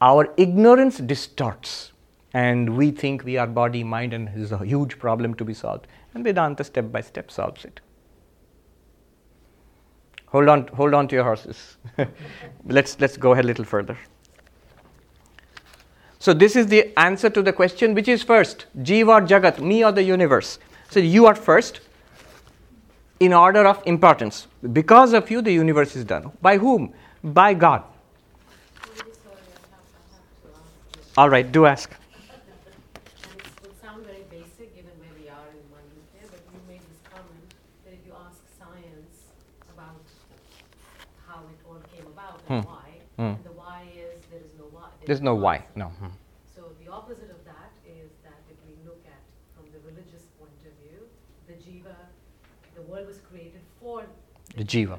Our 0.00 0.32
ignorance 0.36 0.98
distorts, 0.98 1.92
and 2.32 2.76
we 2.76 2.90
think 2.90 3.24
we 3.24 3.36
are 3.36 3.46
body, 3.46 3.84
mind, 3.84 4.14
and 4.14 4.28
is 4.34 4.52
a 4.52 4.58
huge 4.58 4.98
problem 4.98 5.34
to 5.34 5.44
be 5.44 5.54
solved. 5.54 5.86
And 6.14 6.24
Vedanta 6.24 6.64
step 6.64 6.90
by 6.90 7.02
step 7.02 7.30
solves 7.30 7.64
it. 7.64 7.80
Hold 10.28 10.48
on, 10.48 10.66
hold 10.68 10.94
on 10.94 11.08
to 11.08 11.14
your 11.14 11.24
horses. 11.24 11.76
let's, 12.66 12.98
let's 12.98 13.18
go 13.18 13.32
ahead 13.32 13.44
a 13.44 13.48
little 13.48 13.66
further. 13.66 13.98
So, 16.18 16.32
this 16.32 16.56
is 16.56 16.68
the 16.68 16.96
answer 16.98 17.28
to 17.28 17.42
the 17.42 17.52
question 17.52 17.94
which 17.94 18.08
is 18.08 18.22
first, 18.22 18.66
Jiva 18.78 19.08
or 19.08 19.26
Jagat, 19.26 19.60
me 19.60 19.84
or 19.84 19.92
the 19.92 20.02
universe? 20.02 20.58
So, 20.88 21.00
you 21.00 21.26
are 21.26 21.34
first 21.34 21.80
in 23.22 23.32
order 23.32 23.64
of 23.66 23.80
importance. 23.86 24.46
Because 24.72 25.12
of 25.12 25.30
you, 25.30 25.40
the 25.42 25.52
universe 25.52 25.94
is 25.94 26.04
done. 26.04 26.32
By 26.42 26.58
whom? 26.58 26.92
By 27.22 27.54
God. 27.54 27.82
All 31.16 31.28
right, 31.28 31.50
do 31.52 31.66
ask. 31.66 31.90
And 31.92 32.00
it 33.38 33.46
would 33.62 33.76
sound 33.80 34.04
very 34.06 34.24
basic 34.30 34.74
given 34.74 34.90
where 34.98 35.14
we 35.20 35.28
are 35.28 35.46
in 35.52 35.62
Mandukya, 35.70 36.24
but 36.32 36.40
you 36.50 36.58
made 36.66 36.80
this 36.80 37.00
comment 37.12 37.46
that 37.84 37.92
if 37.92 38.02
you 38.06 38.14
ask 38.26 38.40
science 38.58 39.16
about 39.76 40.00
how 41.28 41.40
it 41.52 41.60
all 41.68 41.80
came 41.94 42.06
about 42.16 42.40
and 42.48 42.64
Hmm. 42.64 42.70
why, 42.72 42.88
Hmm. 43.20 43.22
and 43.36 43.44
the 43.44 43.52
why 43.52 43.80
is 43.94 44.24
there 44.32 44.40
is 44.40 44.54
no 44.58 44.64
why. 44.72 44.88
There's 45.06 45.20
no 45.20 45.34
why. 45.36 45.56
No. 45.76 45.88
Hmm. 46.00 46.16
So 46.56 46.72
the 46.82 46.90
opposite 46.90 47.30
of 47.30 47.44
that 47.44 47.70
is 47.84 48.08
that 48.24 48.40
if 48.50 48.56
we 48.66 48.72
look 48.88 49.04
at 49.04 49.20
from 49.54 49.68
the 49.70 49.80
religious 49.84 50.24
point 50.40 50.56
of 50.64 50.72
view, 50.80 51.04
the 51.46 51.60
jiva, 51.60 51.94
the 52.74 52.82
world 52.88 53.06
was 53.06 53.20
created 53.28 53.60
for 53.78 54.08
The 54.56 54.64
jiva. 54.64 54.98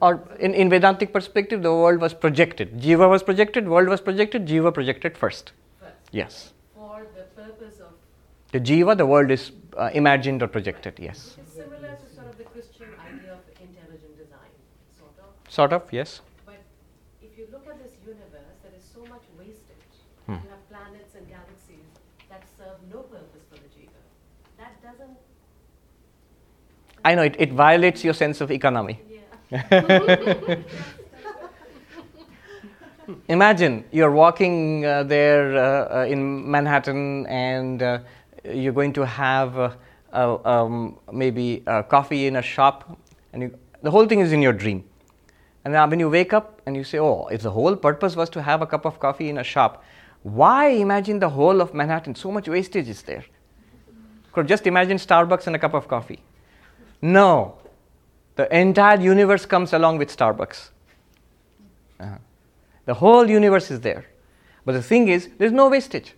Or 0.00 0.28
in, 0.40 0.52
in 0.54 0.68
Vedantic 0.68 1.12
perspective, 1.12 1.62
the 1.62 1.72
world 1.72 2.00
was 2.00 2.12
projected. 2.12 2.80
Jiva 2.80 3.08
was 3.08 3.22
projected, 3.22 3.68
world 3.68 3.88
was 3.88 4.00
projected, 4.00 4.46
Jiva 4.46 4.74
projected 4.74 5.16
first. 5.16 5.52
first, 5.78 5.94
Yes. 6.10 6.52
For 6.74 7.06
the 7.14 7.22
purpose 7.40 7.78
of, 7.78 7.92
The 8.50 8.58
Jiva, 8.60 8.96
the 8.96 9.06
world 9.06 9.30
is 9.30 9.52
uh, 9.76 9.90
imagined 9.94 10.42
or 10.42 10.48
projected, 10.48 10.94
yes. 10.98 11.36
which 11.36 11.46
is 11.46 11.52
similar 11.52 11.94
to 11.94 12.14
sort 12.14 12.26
of 12.26 12.36
the 12.36 12.44
Christian 12.44 12.88
idea 12.98 13.34
of 13.34 13.40
intelligent 13.60 14.18
design, 14.18 14.52
sort 14.98 15.14
of. 15.20 15.52
Sort 15.52 15.72
of, 15.72 15.92
yes. 15.92 16.20
But 16.46 16.58
if 17.22 17.38
you 17.38 17.46
look 17.52 17.68
at 17.68 17.78
this 17.82 17.94
universe, 18.04 18.58
there 18.64 18.72
is 18.76 18.82
so 18.82 19.06
much 19.06 19.22
wastage. 19.38 19.94
Hmm. 20.26 20.42
You 20.42 20.50
have 20.50 20.68
planets 20.68 21.14
and 21.14 21.28
galaxies 21.28 21.86
that 22.28 22.42
serve 22.58 22.76
no 22.90 23.02
purpose 23.02 23.44
for 23.48 23.56
the 23.56 23.70
jiva. 23.70 24.02
That 24.58 24.82
doesn't. 24.82 25.16
I 27.04 27.14
know 27.14 27.22
it, 27.22 27.36
it 27.38 27.52
violates 27.52 28.04
your 28.04 28.14
sense 28.14 28.40
of 28.40 28.50
economy. 28.50 29.00
Yeah. 29.50 30.56
Imagine 33.28 33.84
you're 33.90 34.12
walking 34.12 34.86
uh, 34.86 35.02
there 35.02 35.56
uh, 35.56 36.02
uh, 36.02 36.06
in 36.06 36.50
Manhattan 36.50 37.26
and 37.26 37.82
uh, 37.82 37.98
you're 38.44 38.72
going 38.72 38.92
to 38.94 39.04
have 39.04 39.58
uh, 39.58 39.72
uh, 40.12 40.38
um, 40.44 40.98
maybe 41.12 41.62
coffee 41.88 42.26
in 42.26 42.36
a 42.36 42.42
shop, 42.42 42.98
and 43.32 43.42
you, 43.42 43.58
the 43.82 43.90
whole 43.90 44.06
thing 44.06 44.20
is 44.20 44.32
in 44.32 44.40
your 44.42 44.52
dream. 44.52 44.84
And 45.64 45.74
now 45.74 45.88
when 45.88 46.00
you 46.00 46.10
wake 46.10 46.32
up 46.32 46.60
and 46.66 46.76
you 46.76 46.84
say, 46.84 46.98
Oh, 46.98 47.26
if 47.26 47.42
the 47.42 47.50
whole 47.50 47.76
purpose 47.76 48.16
was 48.16 48.28
to 48.30 48.42
have 48.42 48.62
a 48.62 48.66
cup 48.66 48.84
of 48.84 48.98
coffee 48.98 49.28
in 49.28 49.38
a 49.38 49.44
shop, 49.44 49.84
why 50.22 50.68
imagine 50.68 51.18
the 51.18 51.30
whole 51.30 51.60
of 51.60 51.74
Manhattan? 51.74 52.14
So 52.14 52.30
much 52.30 52.48
wastage 52.48 52.88
is 52.88 53.02
there. 53.02 53.24
Could 54.32 54.48
just 54.48 54.66
imagine 54.66 54.96
Starbucks 54.96 55.46
and 55.46 55.56
a 55.56 55.58
cup 55.58 55.74
of 55.74 55.88
coffee. 55.88 56.20
No, 57.02 57.58
the 58.36 58.56
entire 58.56 59.00
universe 59.00 59.44
comes 59.44 59.72
along 59.72 59.98
with 59.98 60.16
Starbucks. 60.16 60.70
Uh-huh. 61.98 62.18
The 62.86 62.94
whole 62.94 63.28
universe 63.28 63.70
is 63.70 63.80
there. 63.80 64.06
But 64.64 64.72
the 64.72 64.82
thing 64.82 65.08
is, 65.08 65.28
there's 65.38 65.52
no 65.52 65.68
wastage. 65.68 66.14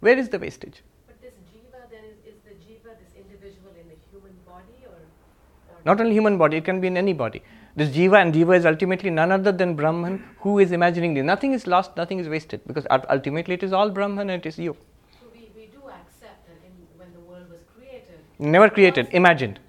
Where 0.00 0.16
is 0.16 0.30
the 0.30 0.38
wastage? 0.38 0.82
But 1.06 1.20
this 1.20 1.34
jiva, 1.52 1.90
then 1.90 2.00
is, 2.04 2.34
is 2.34 2.40
the 2.44 2.54
jiva 2.54 2.96
this 2.98 3.12
individual 3.16 3.72
in 3.78 3.86
the 3.88 3.96
human 4.10 4.32
body 4.46 4.84
or? 4.86 4.96
or 4.96 5.80
Not 5.84 6.00
only 6.00 6.12
human 6.12 6.38
body, 6.38 6.56
it 6.56 6.64
can 6.64 6.80
be 6.80 6.86
in 6.86 6.96
any 6.96 7.12
body. 7.12 7.42
This 7.76 7.90
jiva 7.90 8.22
and 8.22 8.34
jiva 8.34 8.56
is 8.56 8.64
ultimately 8.64 9.10
none 9.10 9.30
other 9.30 9.52
than 9.52 9.76
Brahman 9.76 10.24
who 10.40 10.58
is 10.58 10.72
imagining 10.72 11.14
this. 11.14 11.24
Nothing 11.24 11.52
is 11.52 11.66
lost, 11.66 11.96
nothing 11.96 12.18
is 12.18 12.28
wasted 12.28 12.60
because 12.66 12.86
ultimately 12.90 13.54
it 13.54 13.62
is 13.62 13.72
all 13.72 13.90
Brahman 13.90 14.30
and 14.30 14.44
it 14.44 14.48
is 14.48 14.58
you. 14.58 14.76
So 15.20 15.26
we, 15.32 15.50
we 15.54 15.66
do 15.66 15.78
accept 15.86 16.46
that 16.48 16.58
in, 16.64 16.72
when 16.96 17.12
the 17.12 17.20
world 17.20 17.48
was 17.50 17.60
created. 17.76 18.18
Never 18.38 18.70
created, 18.70 19.08
imagined. 19.12 19.60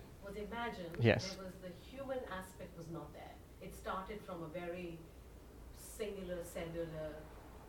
Yes. 0.99 1.35
There 1.35 1.45
was 1.45 1.53
the 1.61 1.95
human 1.95 2.19
aspect 2.31 2.77
was 2.77 2.87
not 2.91 3.11
there. 3.13 3.31
It 3.61 3.75
started 3.75 4.19
from 4.25 4.43
a 4.43 4.47
very 4.47 4.97
singular 5.77 6.37
cellular 6.43 7.15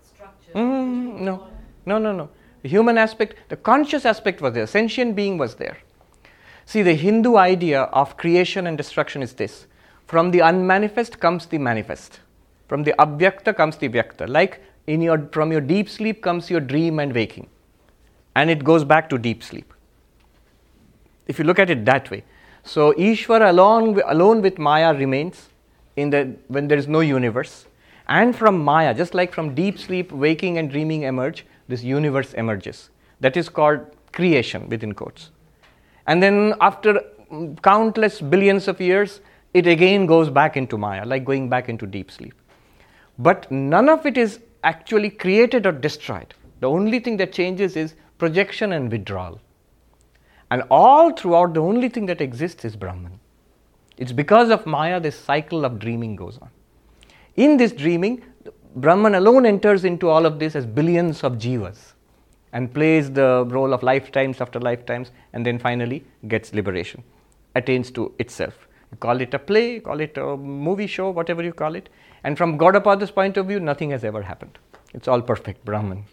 structure. 0.03 0.53
Mm, 0.55 1.20
no. 1.20 1.49
No, 1.87 1.99
no, 1.99 2.12
no. 2.12 2.28
The 2.62 2.68
human 2.68 2.99
aspect, 2.99 3.37
the 3.49 3.57
conscious 3.57 4.05
aspect 4.05 4.41
was 4.41 4.53
there, 4.55 4.66
sentient 4.66 5.16
being 5.16 5.39
was 5.39 5.55
there. 5.55 5.78
See, 6.66 6.83
the 6.83 6.95
Hindu 6.95 7.37
idea 7.37 7.83
of 7.83 8.16
creation 8.16 8.66
and 8.66 8.76
destruction 8.76 9.22
is 9.22 9.33
this 9.35 9.66
from 10.07 10.31
the 10.31 10.41
unmanifest 10.41 11.20
comes 11.20 11.47
the 11.47 11.59
manifest, 11.59 12.20
from 12.68 12.83
the 12.83 12.95
avyakta 12.99 13.57
comes 13.57 13.76
the 13.76 13.89
vyakta. 13.89 14.28
Like 14.28 14.61
in 14.87 15.01
your, 15.01 15.28
from 15.33 15.53
your 15.53 15.61
deep 15.61 15.89
sleep 15.89 16.20
comes 16.20 16.51
your 16.51 16.61
dream 16.61 16.99
and 16.99 17.14
waking, 17.14 17.49
and 18.35 18.51
it 18.51 18.62
goes 18.62 18.85
back 18.85 19.09
to 19.11 19.18
deep 19.18 19.43
sleep. 19.43 19.72
If 21.26 21.39
you 21.39 21.45
look 21.45 21.59
at 21.61 21.70
it 21.70 21.85
that 21.85 22.11
way. 22.11 22.24
So 22.62 22.92
Ishvara 22.92 23.50
alone, 23.50 24.00
alone 24.06 24.42
with 24.42 24.58
Maya 24.58 24.94
remains 24.94 25.48
in 25.96 26.11
the, 26.11 26.36
when 26.48 26.68
there 26.68 26.78
is 26.78 26.88
no 26.88 27.00
universe. 27.00 27.66
And 28.08 28.34
from 28.34 28.58
Maya, 28.58 28.94
just 28.94 29.14
like 29.14 29.32
from 29.32 29.54
deep 29.54 29.78
sleep, 29.78 30.12
waking 30.12 30.58
and 30.58 30.70
dreaming 30.70 31.02
emerge, 31.02 31.46
this 31.68 31.82
universe 31.82 32.34
emerges. 32.34 32.90
That 33.20 33.36
is 33.36 33.48
called 33.48 33.80
creation 34.12 34.68
within 34.68 34.92
quotes. 34.94 35.30
And 36.06 36.22
then 36.22 36.54
after 36.61 37.02
mm, 37.30 37.61
countless 37.62 38.20
billions 38.20 38.66
of 38.66 38.80
years, 38.80 39.20
it 39.54 39.66
again 39.66 40.06
goes 40.06 40.30
back 40.30 40.56
into 40.56 40.76
Maya, 40.76 41.04
like 41.04 41.24
going 41.24 41.48
back 41.48 41.68
into 41.68 41.86
deep 41.86 42.11
sleep. 42.11 42.34
But 43.18 43.50
none 43.50 43.88
of 43.88 44.06
it 44.06 44.16
is 44.16 44.40
actually 44.64 45.11
created 45.11 45.66
or 45.66 45.72
destroyed. 45.72 46.34
The 46.61 46.68
only 46.68 46.98
thing 47.00 47.16
that 47.18 47.32
changes 47.32 47.76
is 47.76 47.94
projection 48.18 48.72
and 48.72 48.90
withdrawal. 48.90 49.40
And 50.51 50.62
all 50.70 51.12
throughout, 51.12 51.55
the 51.55 51.62
only 51.62 51.88
thing 51.88 52.07
that 52.07 52.20
exists 52.20 52.64
is 52.64 52.76
Brahman. 52.76 53.20
It's 53.96 54.12
because 54.12 54.51
of 54.51 54.66
Maya 54.66 54.98
this 54.98 55.18
cycle 55.18 55.64
of 55.64 55.78
dreaming 55.78 56.16
goes 56.16 56.38
on. 56.38 56.51
In 57.36 57.57
this 57.57 57.72
dreaming, 57.72 58.22
Brahman 58.76 59.14
alone 59.14 59.46
enters 59.46 59.84
into 59.84 60.09
all 60.09 60.26
of 60.26 60.38
this 60.38 60.57
as 60.57 60.66
billions 60.66 61.22
of 61.22 61.34
jivas 61.34 61.92
and 62.53 62.72
plays 62.72 63.11
the 63.12 63.44
role 63.48 63.72
of 63.72 63.82
lifetimes 63.82 64.40
after 64.40 64.59
lifetimes 64.59 65.12
and 65.32 65.44
then 65.46 65.59
finally 65.59 66.05
gets 66.28 66.53
liberation, 66.53 67.03
attains 67.55 67.90
to 67.92 68.12
itself. 68.18 68.66
You 68.90 68.96
call 68.96 69.20
it 69.20 69.34
a 69.34 69.38
play, 69.38 69.80
call 69.80 70.01
it 70.01 70.16
a 70.16 70.36
movie 70.36 70.86
show, 70.88 71.11
whatever 71.11 71.42
you 71.42 71.53
call 71.53 71.76
it. 71.76 71.88
And 72.24 72.36
from 72.36 72.59
Gaudapada's 72.59 73.11
point 73.11 73.36
of 73.36 73.46
view, 73.46 73.61
nothing 73.61 73.90
has 73.90 74.05
ever 74.05 74.22
happened. 74.22 74.59
It's 74.94 75.07
all 75.07 75.22
perfect 75.22 75.64
Brahman. 75.64 76.05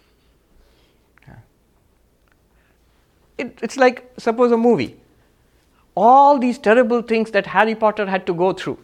It, 3.38 3.58
it's 3.62 3.76
like, 3.76 4.12
suppose, 4.18 4.52
a 4.52 4.56
movie. 4.56 5.00
All 5.96 6.38
these 6.38 6.58
terrible 6.58 7.02
things 7.02 7.30
that 7.30 7.46
Harry 7.46 7.74
Potter 7.74 8.06
had 8.06 8.26
to 8.26 8.34
go 8.34 8.52
through. 8.52 8.78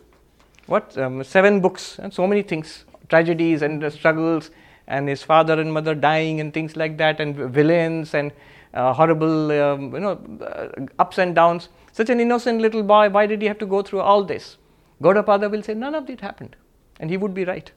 What? 0.67 0.97
Um, 0.97 1.23
seven 1.23 1.61
books 1.61 1.99
and 1.99 2.13
so 2.13 2.27
many 2.27 2.43
things, 2.43 2.85
tragedies 3.09 3.63
and 3.63 3.93
struggles, 3.93 4.51
and 4.87 5.09
his 5.09 5.23
father 5.23 5.61
and 5.61 5.73
mother 5.73 5.95
dying 5.95 6.41
and 6.41 6.53
things 6.53 6.77
like 6.77 6.97
that, 6.99 7.21
and 7.21 7.37
villains 7.37 8.15
and 8.15 8.33
uh, 8.73 8.93
horrible, 8.93 9.53
um, 9.53 9.95
you 9.95 10.01
know, 10.01 10.21
uh, 10.43 10.69
ups 10.99 11.19
and 11.19 11.35
downs. 11.35 11.69
Such 11.93 12.11
an 12.11 12.21
innocent 12.21 12.61
little 12.61 12.83
boy, 12.83 13.09
why 13.09 13.27
did 13.27 13.41
he 13.41 13.49
have 13.49 13.59
to 13.59 13.67
go 13.67 13.83
through 13.83 14.01
all 14.01 14.25
this? 14.25 14.57
Gaudapada 15.03 15.51
will 15.51 15.63
say, 15.63 15.75
none 15.75 15.95
of 15.95 16.11
it 16.11 16.21
happened. 16.21 16.57
And 16.99 17.11
he 17.11 17.17
would 17.17 17.35
be 17.35 17.45
right. 17.45 17.71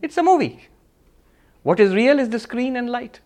It's 0.00 0.16
a 0.16 0.22
movie. 0.22 0.68
What 1.62 1.80
is 1.80 1.94
real 1.94 2.18
is 2.18 2.28
the 2.30 2.38
screen 2.38 2.76
and 2.76 2.90
light. 2.90 3.20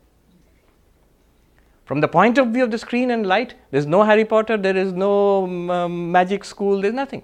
From 1.88 2.02
the 2.02 2.08
point 2.08 2.36
of 2.36 2.48
view 2.48 2.64
of 2.64 2.70
the 2.70 2.76
screen 2.76 3.10
and 3.12 3.26
light, 3.26 3.54
there's 3.70 3.86
no 3.86 4.02
Harry 4.02 4.26
Potter, 4.26 4.58
there 4.58 4.76
is 4.76 4.92
no 4.92 5.44
um, 5.70 6.12
magic 6.12 6.44
school, 6.44 6.82
there's 6.82 6.92
nothing. 6.92 7.22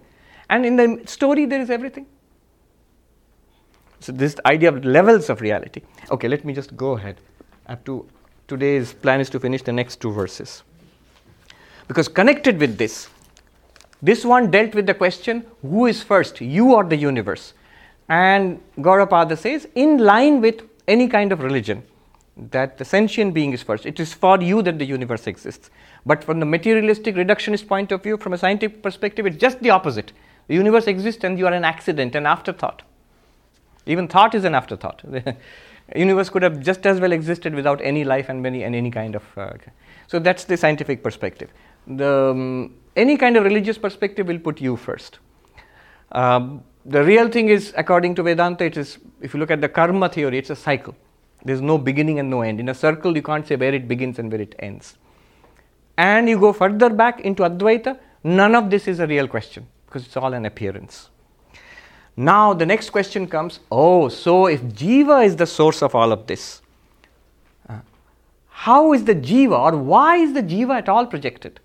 And 0.49 0.65
in 0.65 0.77
the 0.77 1.03
story, 1.05 1.45
there 1.45 1.61
is 1.61 1.69
everything. 1.69 2.07
So, 4.01 4.13
this 4.13 4.37
idea 4.47 4.71
of 4.71 4.83
levels 4.83 5.29
of 5.29 5.43
reality. 5.43 5.83
Okay, 6.11 6.29
let 6.29 6.47
me 6.47 6.55
just 6.55 6.75
go 6.79 6.93
ahead. 6.93 7.21
Up 7.67 7.85
to 7.85 8.09
today's 8.49 8.95
plan 8.95 9.21
is 9.21 9.29
to 9.31 9.39
finish 9.39 9.61
the 9.61 9.73
next 9.73 10.01
two 10.01 10.11
verses. 10.11 10.63
Because 11.87 12.09
connected 12.09 12.59
with 12.59 12.79
this, 12.79 13.11
this 14.01 14.25
one 14.25 14.51
dealt 14.51 14.75
with 14.75 14.87
the 14.87 14.95
question 14.95 15.45
who 15.61 15.85
is 15.85 16.03
first, 16.03 16.41
you 16.41 16.73
or 16.73 16.85
the 16.85 16.97
universe? 16.97 17.53
And 18.09 18.63
Gaudapada 18.79 19.37
says, 19.37 19.69
in 19.75 19.99
line 19.99 20.41
with 20.41 20.63
any 20.89 21.07
kind 21.07 21.33
of 21.33 21.41
religion, 21.43 21.83
that 22.37 22.79
the 22.79 22.85
sentient 22.85 23.33
being 23.33 23.53
is 23.53 23.63
first. 23.63 23.87
It 23.87 24.01
is 24.01 24.13
for 24.13 24.41
you 24.41 24.63
that 24.63 24.79
the 24.79 24.85
universe 24.85 25.27
exists. 25.27 25.71
But 26.05 26.25
from 26.25 26.41
the 26.41 26.47
materialistic 26.47 27.15
reductionist 27.15 27.69
point 27.69 27.93
of 27.93 28.03
view, 28.03 28.17
from 28.17 28.33
a 28.33 28.39
scientific 28.39 28.83
perspective, 28.83 29.27
it's 29.27 29.37
just 29.37 29.61
the 29.61 29.71
opposite. 29.71 30.13
The 30.49 30.55
universe 30.55 30.87
exists 30.87 31.25
and 31.25 31.39
you 31.39 31.47
are 31.47 31.53
an 31.53 31.65
accident, 31.65 32.15
an 32.15 32.27
afterthought. 32.27 32.83
Even 33.87 34.09
thought 34.09 34.35
is 34.35 34.45
an 34.45 34.55
afterthought. 34.55 35.03
the 35.09 35.37
universe 35.95 36.29
could 36.29 36.43
have 36.43 36.61
just 36.61 36.87
as 36.87 37.01
well 37.01 37.13
existed 37.13 37.55
without 37.55 37.81
any 37.83 38.05
life 38.05 38.29
and 38.29 38.45
any, 38.45 38.65
and 38.65 38.75
any 38.75 38.91
kind 38.91 39.15
of. 39.15 39.23
Uh, 39.39 39.53
so 40.09 40.19
that's 40.19 40.45
the 40.45 40.57
scientific 40.57 41.03
perspective. 41.03 41.51
The, 41.87 42.31
um, 42.31 42.75
any 42.97 43.17
kind 43.17 43.37
of 43.37 43.45
religious 43.45 43.79
perspective 43.79 44.27
will 44.27 44.39
put 44.39 44.61
you 44.61 44.77
first. 44.77 45.19
Um, 46.13 46.65
the 46.85 47.03
real 47.03 47.29
thing 47.29 47.49
is, 47.49 47.73
according 47.77 48.15
to 48.17 48.23
Vedanta, 48.23 48.65
it 48.65 48.77
is, 48.77 48.99
if 49.21 49.35
you 49.35 49.41
look 49.41 49.51
at 49.51 49.61
the 49.61 49.69
karma 49.69 50.09
theory, 50.09 50.39
it's 50.39 50.51
a 50.51 50.57
cycle 50.57 50.95
there's 51.45 51.61
no 51.61 51.79
beginning 51.79 52.19
and 52.19 52.31
no 52.31 52.43
end. 52.43 52.61
In 52.61 52.69
a 52.69 52.75
circle, 52.75 53.15
you 53.15 53.23
can't 53.23 53.47
say 53.47 53.57
where 53.57 53.75
it 53.75 53.87
begins 53.87 54.19
and 54.19 54.31
where 54.31 54.41
it 54.41 54.55
ends. 54.59 54.97
And 55.97 56.29
you 56.29 56.39
go 56.39 56.53
further 56.53 56.91
back 56.91 57.21
into 57.21 57.43
Advaita, 57.43 57.99
none 58.25 58.55
of 58.55 58.71
this 58.71 58.89
is 58.89 59.01
a 59.01 59.07
real 59.07 59.29
question 59.29 59.67
because 59.87 60.07
it's 60.07 60.17
all 60.17 60.33
an 60.33 60.47
appearance. 60.47 61.11
Now, 62.17 62.55
the 62.55 62.67
next 62.67 62.91
question 62.91 63.27
comes 63.27 63.61
oh, 63.71 64.09
so 64.09 64.47
if 64.47 64.63
Jiva 64.63 65.25
is 65.25 65.37
the 65.37 65.47
source 65.47 65.83
of 65.83 65.95
all 65.95 66.13
of 66.13 66.27
this, 66.27 66.63
uh, 67.69 67.79
how 68.49 68.93
is 68.93 69.05
the 69.05 69.15
Jiva 69.15 69.59
or 69.59 69.77
why 69.77 70.17
is 70.17 70.33
the 70.33 70.43
Jiva 70.43 70.79
at 70.79 70.89
all 70.89 71.07
projected? 71.07 71.61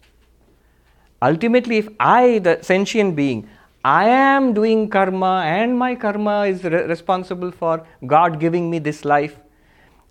Ultimately, 1.21 1.77
if 1.77 1.89
I, 1.99 2.39
the 2.39 2.59
sentient 2.61 3.15
being, 3.15 3.49
I 3.83 4.05
am 4.09 4.53
doing 4.53 4.89
karma 4.89 5.43
and 5.45 5.77
my 5.77 5.95
karma 5.95 6.45
is 6.45 6.63
re- 6.63 6.83
responsible 6.83 7.51
for 7.51 7.85
God 8.05 8.39
giving 8.39 8.69
me 8.69 8.79
this 8.79 9.05
life, 9.05 9.37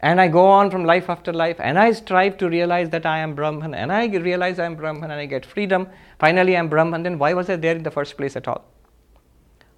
and 0.00 0.20
I 0.20 0.28
go 0.28 0.46
on 0.46 0.70
from 0.70 0.84
life 0.84 1.10
after 1.10 1.32
life, 1.32 1.56
and 1.58 1.78
I 1.78 1.92
strive 1.92 2.36
to 2.38 2.48
realize 2.48 2.88
that 2.90 3.04
I 3.04 3.18
am 3.18 3.34
Brahman, 3.34 3.74
and 3.74 3.92
I 3.92 4.06
realize 4.06 4.58
I 4.58 4.66
am 4.66 4.76
Brahman, 4.76 5.10
and 5.10 5.20
I 5.20 5.26
get 5.26 5.44
freedom. 5.44 5.88
Finally, 6.18 6.56
I 6.56 6.60
am 6.60 6.68
Brahman. 6.68 7.02
Then 7.02 7.18
why 7.18 7.34
was 7.34 7.50
I 7.50 7.56
there 7.56 7.74
in 7.74 7.82
the 7.82 7.90
first 7.90 8.16
place 8.16 8.36
at 8.36 8.46
all? 8.46 8.64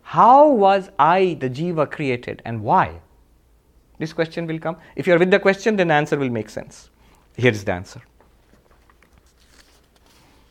How 0.02 0.48
was 0.48 0.90
I, 0.98 1.36
the 1.40 1.48
Jiva, 1.48 1.90
created, 1.90 2.42
and 2.44 2.62
why? 2.62 3.00
This 3.98 4.12
question 4.12 4.46
will 4.46 4.58
come. 4.58 4.76
If 4.96 5.06
you 5.06 5.14
are 5.14 5.18
with 5.18 5.30
the 5.30 5.38
question, 5.38 5.76
then 5.76 5.88
the 5.88 5.94
answer 5.94 6.18
will 6.18 6.30
make 6.30 6.50
sense. 6.50 6.90
Here 7.36 7.52
is 7.52 7.64
the 7.64 7.72
answer. 7.72 8.02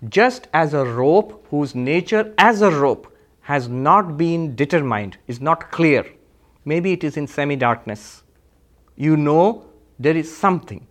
just 0.09 0.49
as 0.53 0.75
a 0.75 0.85
rope 0.85 1.47
whose 1.51 1.75
nature 1.75 2.35
as 2.39 2.61
a 2.61 2.71
rope 2.71 3.07
has 3.46 3.68
not 3.70 4.18
been 4.18 4.56
determined, 4.56 5.18
is 5.28 5.40
not 5.40 5.72
clear. 5.72 6.04
Maybe 6.66 6.94
it 6.94 7.04
is 7.04 7.16
in 7.16 7.28
semi 7.28 7.56
darkness. 7.56 8.24
You 8.96 9.16
know 9.16 9.66
there 10.00 10.18
is 10.18 10.36
something, 10.36 10.88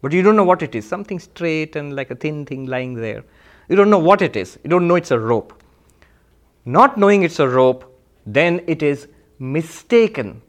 but 0.00 0.12
you 0.12 0.22
don't 0.22 0.36
know 0.36 0.44
what 0.44 0.62
it 0.62 0.76
is. 0.76 0.88
Something 0.88 1.18
straight 1.18 1.74
and 1.74 1.96
like 1.96 2.12
a 2.12 2.14
thin 2.14 2.46
thing 2.46 2.66
lying 2.66 2.94
there. 2.94 3.24
You 3.68 3.74
don't 3.74 3.90
know 3.90 3.98
what 3.98 4.22
it 4.22 4.36
is. 4.36 4.56
You 4.62 4.70
don't 4.70 4.86
know 4.86 4.94
it's 4.94 5.10
a 5.10 5.18
rope. 5.18 5.52
Not 6.64 6.96
knowing 6.96 7.24
it's 7.24 7.40
a 7.40 7.48
rope, 7.48 7.84
then 8.24 8.62
it 8.68 8.84
is 8.84 9.08
mistaken. 9.40 10.42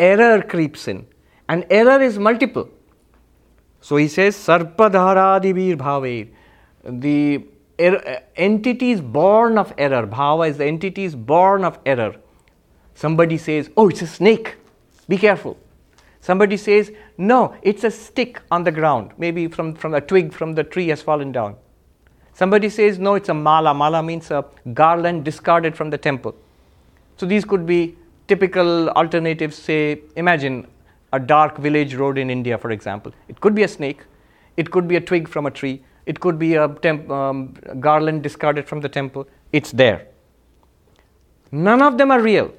Error 0.00 0.42
creeps 0.42 0.88
in. 0.88 1.06
And 1.48 1.64
error 1.70 2.02
is 2.02 2.18
multiple. 2.18 2.68
So 3.80 3.96
he 3.96 4.08
says, 4.08 4.34
Sarpadharadibir 4.36 5.76
bhaver. 5.76 6.28
The 6.84 7.44
er- 7.80 8.22
entities 8.36 9.00
born 9.00 9.58
of 9.58 9.72
error. 9.78 10.06
Bhava 10.06 10.48
is 10.48 10.58
the 10.58 10.66
entities 10.66 11.14
born 11.14 11.64
of 11.64 11.78
error. 11.86 12.16
Somebody 12.94 13.38
says, 13.38 13.70
Oh, 13.76 13.88
it's 13.88 14.02
a 14.02 14.06
snake. 14.06 14.56
Be 15.08 15.16
careful. 15.16 15.56
Somebody 16.20 16.56
says, 16.56 16.92
No, 17.16 17.54
it's 17.62 17.84
a 17.84 17.90
stick 17.90 18.40
on 18.50 18.64
the 18.64 18.72
ground. 18.72 19.12
Maybe 19.18 19.48
from, 19.48 19.74
from 19.74 19.94
a 19.94 20.00
twig 20.00 20.32
from 20.32 20.54
the 20.54 20.64
tree 20.64 20.88
has 20.88 21.00
fallen 21.02 21.32
down. 21.32 21.56
Somebody 22.32 22.68
says, 22.68 22.98
No, 22.98 23.14
it's 23.14 23.28
a 23.28 23.34
mala. 23.34 23.74
Mala 23.74 24.02
means 24.02 24.30
a 24.30 24.44
garland 24.74 25.24
discarded 25.24 25.76
from 25.76 25.90
the 25.90 25.98
temple. 25.98 26.34
So 27.16 27.26
these 27.26 27.44
could 27.44 27.66
be 27.66 27.96
typical 28.26 28.90
alternatives. 28.90 29.56
Say, 29.56 30.02
imagine 30.16 30.66
a 31.12 31.18
dark 31.18 31.56
village 31.58 31.94
road 31.94 32.18
in 32.18 32.30
India, 32.30 32.58
for 32.58 32.70
example. 32.70 33.12
It 33.28 33.40
could 33.40 33.54
be 33.54 33.62
a 33.62 33.68
snake, 33.68 34.02
it 34.56 34.70
could 34.70 34.86
be 34.86 34.96
a 34.96 35.00
twig 35.00 35.28
from 35.28 35.46
a 35.46 35.50
tree, 35.50 35.82
it 36.08 36.20
could 36.20 36.38
be 36.38 36.54
a 36.54 36.68
temp- 36.86 37.10
um, 37.10 37.54
garland 37.80 38.22
discarded 38.22 38.66
from 38.66 38.80
the 38.80 38.88
temple. 38.88 39.28
It's 39.52 39.72
there. 39.72 40.06
None 41.52 41.82
of 41.82 41.98
them 41.98 42.10
are 42.10 42.20
real. 42.20 42.52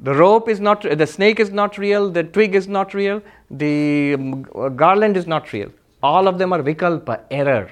The 0.00 0.14
rope 0.14 0.48
is 0.48 0.60
not, 0.60 0.82
the 0.82 1.06
snake 1.06 1.40
is 1.40 1.50
not 1.50 1.78
real, 1.78 2.10
the 2.10 2.22
twig 2.22 2.54
is 2.54 2.68
not 2.68 2.94
real, 2.94 3.22
the 3.50 4.14
um, 4.14 4.42
garland 4.76 5.16
is 5.16 5.26
not 5.26 5.52
real. 5.52 5.70
All 6.02 6.28
of 6.28 6.38
them 6.38 6.52
are 6.52 6.62
vikalpa, 6.62 7.20
error. 7.30 7.70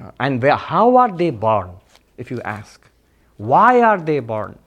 Uh, 0.00 0.10
and 0.20 0.42
where, 0.42 0.56
how 0.56 0.96
are 0.96 1.10
they 1.10 1.30
born, 1.30 1.70
if 2.16 2.30
you 2.30 2.40
ask? 2.42 2.88
Why 3.36 3.80
are 3.82 4.00
they 4.00 4.20
born? 4.20 4.58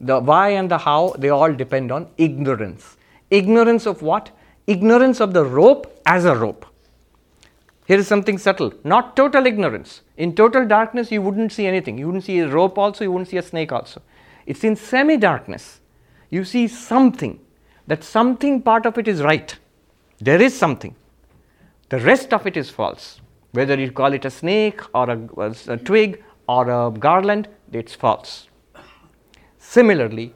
The 0.00 0.18
why 0.18 0.50
and 0.50 0.70
the 0.70 0.78
how, 0.78 1.14
they 1.18 1.28
all 1.28 1.52
depend 1.52 1.92
on 1.92 2.08
ignorance. 2.16 2.96
Ignorance 3.30 3.86
of 3.86 4.02
what? 4.02 4.30
Ignorance 4.66 5.20
of 5.20 5.34
the 5.34 5.44
rope 5.44 6.00
as 6.06 6.24
a 6.24 6.34
rope. 6.34 6.66
Here 7.90 7.98
is 7.98 8.06
something 8.06 8.38
subtle, 8.38 8.72
not 8.84 9.16
total 9.16 9.46
ignorance. 9.46 10.02
In 10.16 10.36
total 10.36 10.64
darkness, 10.64 11.10
you 11.10 11.20
wouldn't 11.20 11.50
see 11.50 11.66
anything. 11.66 11.98
You 11.98 12.06
wouldn't 12.06 12.22
see 12.22 12.38
a 12.38 12.46
rope 12.46 12.78
also, 12.78 13.02
you 13.02 13.10
wouldn't 13.10 13.30
see 13.30 13.36
a 13.36 13.42
snake 13.42 13.72
also. 13.72 14.00
It's 14.46 14.62
in 14.62 14.76
semi 14.76 15.16
darkness. 15.16 15.80
You 16.28 16.44
see 16.44 16.68
something, 16.68 17.40
that 17.88 18.04
something 18.04 18.62
part 18.62 18.86
of 18.86 18.96
it 18.96 19.08
is 19.08 19.22
right. 19.22 19.58
There 20.20 20.40
is 20.40 20.56
something. 20.56 20.94
The 21.88 21.98
rest 21.98 22.32
of 22.32 22.46
it 22.46 22.56
is 22.56 22.70
false. 22.70 23.20
Whether 23.50 23.76
you 23.76 23.90
call 23.90 24.12
it 24.12 24.24
a 24.24 24.30
snake 24.30 24.80
or 24.94 25.10
a, 25.10 25.52
a 25.66 25.76
twig 25.76 26.22
or 26.48 26.70
a 26.70 26.92
garland, 26.92 27.48
it's 27.72 27.96
false. 27.96 28.46
Similarly, 29.58 30.32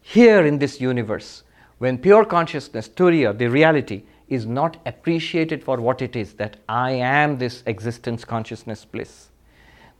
here 0.00 0.46
in 0.46 0.58
this 0.60 0.80
universe, 0.80 1.42
when 1.76 1.98
pure 1.98 2.24
consciousness, 2.24 2.88
Turiya, 2.88 3.36
the 3.36 3.48
reality, 3.48 4.04
is 4.28 4.46
not 4.46 4.76
appreciated 4.86 5.62
for 5.62 5.80
what 5.80 6.02
it 6.02 6.16
is, 6.16 6.34
that 6.34 6.56
I 6.68 6.92
am 6.92 7.38
this 7.38 7.62
existence, 7.66 8.24
consciousness, 8.24 8.84
bliss, 8.84 9.28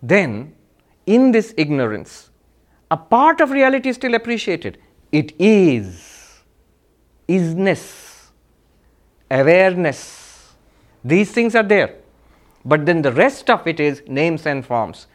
then 0.02 0.54
in 1.06 1.32
this 1.32 1.54
ignorance, 1.56 2.30
a 2.90 2.96
part 2.96 3.40
of 3.40 3.50
reality 3.50 3.88
is 3.88 3.96
still 3.96 4.14
appreciated. 4.14 4.78
It 5.12 5.32
is, 5.38 6.42
isness, 7.28 8.26
awareness. 9.30 10.54
These 11.04 11.32
things 11.32 11.54
are 11.54 11.62
there. 11.62 11.94
But 12.64 12.84
then 12.84 13.02
the 13.02 13.12
rest 13.12 13.48
of 13.48 13.66
it 13.66 13.78
is 13.78 14.02
names 14.08 14.46
and 14.46 14.64
forms, 14.66 15.06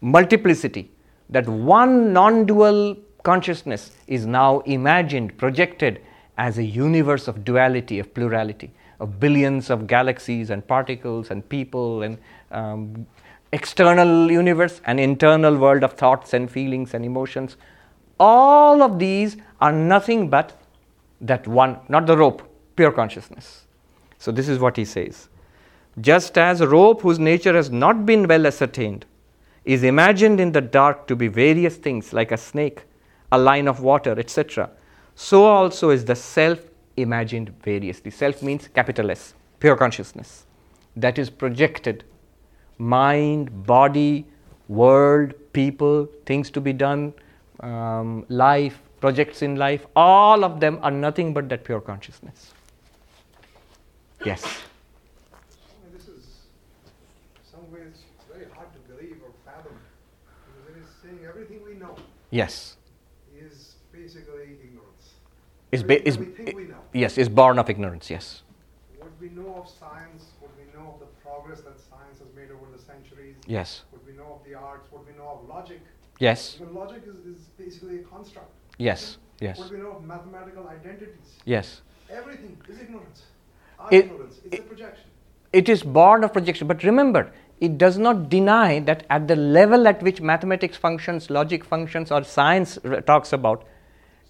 multiplicity. 0.00 0.90
That 1.30 1.48
one 1.48 2.12
non 2.12 2.44
dual 2.46 2.96
consciousness 3.24 3.92
is 4.06 4.26
now 4.26 4.60
imagined, 4.60 5.36
projected 5.36 6.00
as 6.42 6.58
a 6.58 6.64
universe 6.64 7.28
of 7.28 7.44
duality, 7.44 8.00
of 8.00 8.12
plurality, 8.14 8.72
of 8.98 9.20
billions 9.20 9.70
of 9.70 9.86
galaxies 9.86 10.50
and 10.50 10.66
particles 10.66 11.30
and 11.30 11.48
people 11.48 12.02
and 12.02 12.18
um, 12.50 13.06
external 13.52 14.28
universe 14.28 14.80
and 14.86 14.98
internal 14.98 15.56
world 15.56 15.84
of 15.84 15.92
thoughts 15.92 16.34
and 16.34 16.50
feelings 16.50 16.94
and 16.94 17.04
emotions. 17.04 17.56
All 18.18 18.82
of 18.82 18.98
these 18.98 19.36
are 19.60 19.70
nothing 19.70 20.28
but 20.30 20.60
that 21.20 21.46
one, 21.46 21.78
not 21.88 22.06
the 22.08 22.16
rope, 22.16 22.42
pure 22.74 22.90
consciousness. 22.90 23.66
So, 24.18 24.32
this 24.32 24.48
is 24.48 24.58
what 24.58 24.76
he 24.76 24.84
says. 24.84 25.28
Just 26.00 26.36
as 26.38 26.60
a 26.60 26.66
rope 26.66 27.02
whose 27.02 27.20
nature 27.20 27.54
has 27.54 27.70
not 27.70 28.04
been 28.04 28.26
well 28.26 28.48
ascertained 28.48 29.04
is 29.64 29.84
imagined 29.84 30.40
in 30.40 30.50
the 30.50 30.60
dark 30.60 31.06
to 31.06 31.14
be 31.14 31.28
various 31.28 31.76
things 31.76 32.12
like 32.12 32.32
a 32.32 32.36
snake, 32.36 32.82
a 33.30 33.38
line 33.38 33.68
of 33.68 33.80
water, 33.80 34.18
etc., 34.18 34.70
so 35.22 35.44
also 35.44 35.90
is 35.90 36.04
the 36.04 36.16
self 36.16 36.58
imagined 36.96 37.50
variously. 37.62 38.10
Self 38.10 38.42
means 38.42 38.66
capital 38.66 39.10
S, 39.10 39.34
pure 39.60 39.76
consciousness, 39.76 40.46
that 40.96 41.16
is 41.16 41.30
projected 41.30 42.02
mind, 42.78 43.64
body, 43.64 44.26
world, 44.66 45.32
people, 45.52 46.08
things 46.26 46.50
to 46.50 46.60
be 46.60 46.72
done, 46.72 47.14
um, 47.60 48.26
life, 48.28 48.82
projects 49.00 49.42
in 49.42 49.54
life, 49.54 49.86
all 49.94 50.44
of 50.44 50.58
them 50.58 50.80
are 50.82 50.90
nothing 50.90 51.32
but 51.32 51.48
that 51.48 51.62
pure 51.62 51.80
consciousness. 51.80 52.52
Yes. 54.24 54.42
This 55.92 56.08
is, 56.08 56.24
in 57.36 57.44
some 57.52 57.70
ways, 57.70 58.02
very 58.28 58.46
hard 58.56 58.68
to 58.72 58.92
believe 58.92 59.18
or 59.24 59.30
fathom 59.44 59.76
because 60.46 60.76
it 60.76 60.80
is 60.82 60.88
saying 61.00 61.20
everything 61.28 61.60
we 61.64 61.74
know 61.74 61.94
Yes. 62.30 62.76
Is 65.72 65.82
basically 65.82 65.82
ignorance. 65.82 65.82
Is, 65.82 65.82
ba- 65.82 66.08
is, 66.08 66.16
Everything 66.16 66.34
we 66.38 66.44
think 66.44 66.56
we 66.56 66.64
know. 66.64 66.76
yes, 66.92 67.18
is 67.18 67.28
born 67.28 67.58
of 67.58 67.70
ignorance, 67.70 68.10
yes. 68.10 68.42
What 68.98 69.10
we 69.20 69.28
know 69.30 69.54
of 69.56 69.68
science, 69.68 70.24
what 70.40 70.50
we 70.58 70.64
know 70.78 70.92
of 70.94 71.00
the 71.00 71.06
progress 71.24 71.60
that 71.62 71.78
science 71.80 72.18
has 72.18 72.28
made 72.36 72.50
over 72.50 72.70
the 72.76 72.82
centuries, 72.82 73.36
Yes. 73.46 73.82
what 73.90 74.04
we 74.06 74.12
know 74.12 74.38
of 74.40 74.44
the 74.48 74.54
arts, 74.54 74.86
what 74.90 75.06
we 75.06 75.12
know 75.18 75.40
of 75.42 75.48
logic. 75.48 75.80
Yes. 76.18 76.56
Because 76.58 76.72
logic 76.74 77.02
is, 77.06 77.16
is 77.26 77.40
basically 77.58 77.96
a 78.00 78.02
construct. 78.02 78.50
Yes. 78.78 79.16
Yes. 79.40 79.58
What 79.58 79.70
we 79.70 79.78
know 79.78 79.92
of 79.92 80.04
mathematical 80.04 80.68
identities. 80.68 81.38
Yes. 81.44 81.80
Everything 82.10 82.56
is 82.68 82.78
ignorance. 82.80 83.22
Our 83.78 83.88
It- 83.90 84.04
ignorance. 84.06 84.40
It's 84.44 84.58
a 84.58 84.62
projection. 84.62 85.04
It 85.52 85.68
is 85.68 85.82
born 85.82 86.22
of 86.24 86.32
projection. 86.32 86.66
But 86.68 86.82
remember, 86.84 87.32
it 87.60 87.76
does 87.78 87.98
not 87.98 88.28
deny 88.28 88.78
that 88.80 89.04
at 89.10 89.26
the 89.28 89.36
level 89.36 89.86
at 89.88 90.02
which 90.02 90.20
mathematics 90.20 90.76
functions, 90.76 91.28
logic 91.30 91.64
functions, 91.64 92.10
or 92.12 92.22
science 92.24 92.78
r- 92.84 93.00
talks 93.00 93.32
about, 93.32 93.64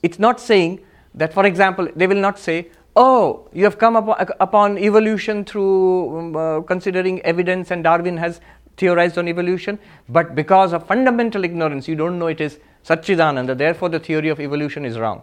it's 0.02 0.18
not 0.18 0.40
saying 0.40 0.80
that, 1.14 1.32
for 1.32 1.46
example, 1.46 1.88
they 1.94 2.06
will 2.06 2.16
not 2.20 2.38
say, 2.38 2.68
oh, 2.96 3.48
you 3.52 3.64
have 3.64 3.78
come 3.78 3.96
upon, 3.96 4.26
upon 4.40 4.78
evolution 4.78 5.44
through 5.44 6.18
um, 6.18 6.36
uh, 6.36 6.60
considering 6.62 7.20
evidence 7.22 7.70
and 7.70 7.84
Darwin 7.84 8.16
has 8.16 8.40
theorized 8.76 9.18
on 9.18 9.28
evolution, 9.28 9.78
but 10.08 10.34
because 10.34 10.72
of 10.72 10.86
fundamental 10.86 11.44
ignorance, 11.44 11.86
you 11.88 11.94
don't 11.94 12.18
know 12.18 12.26
it 12.26 12.40
is 12.40 12.58
Satchidananda, 12.84 13.56
therefore 13.56 13.88
the 13.88 14.00
theory 14.00 14.28
of 14.28 14.40
evolution 14.40 14.84
is 14.84 14.98
wrong. 14.98 15.22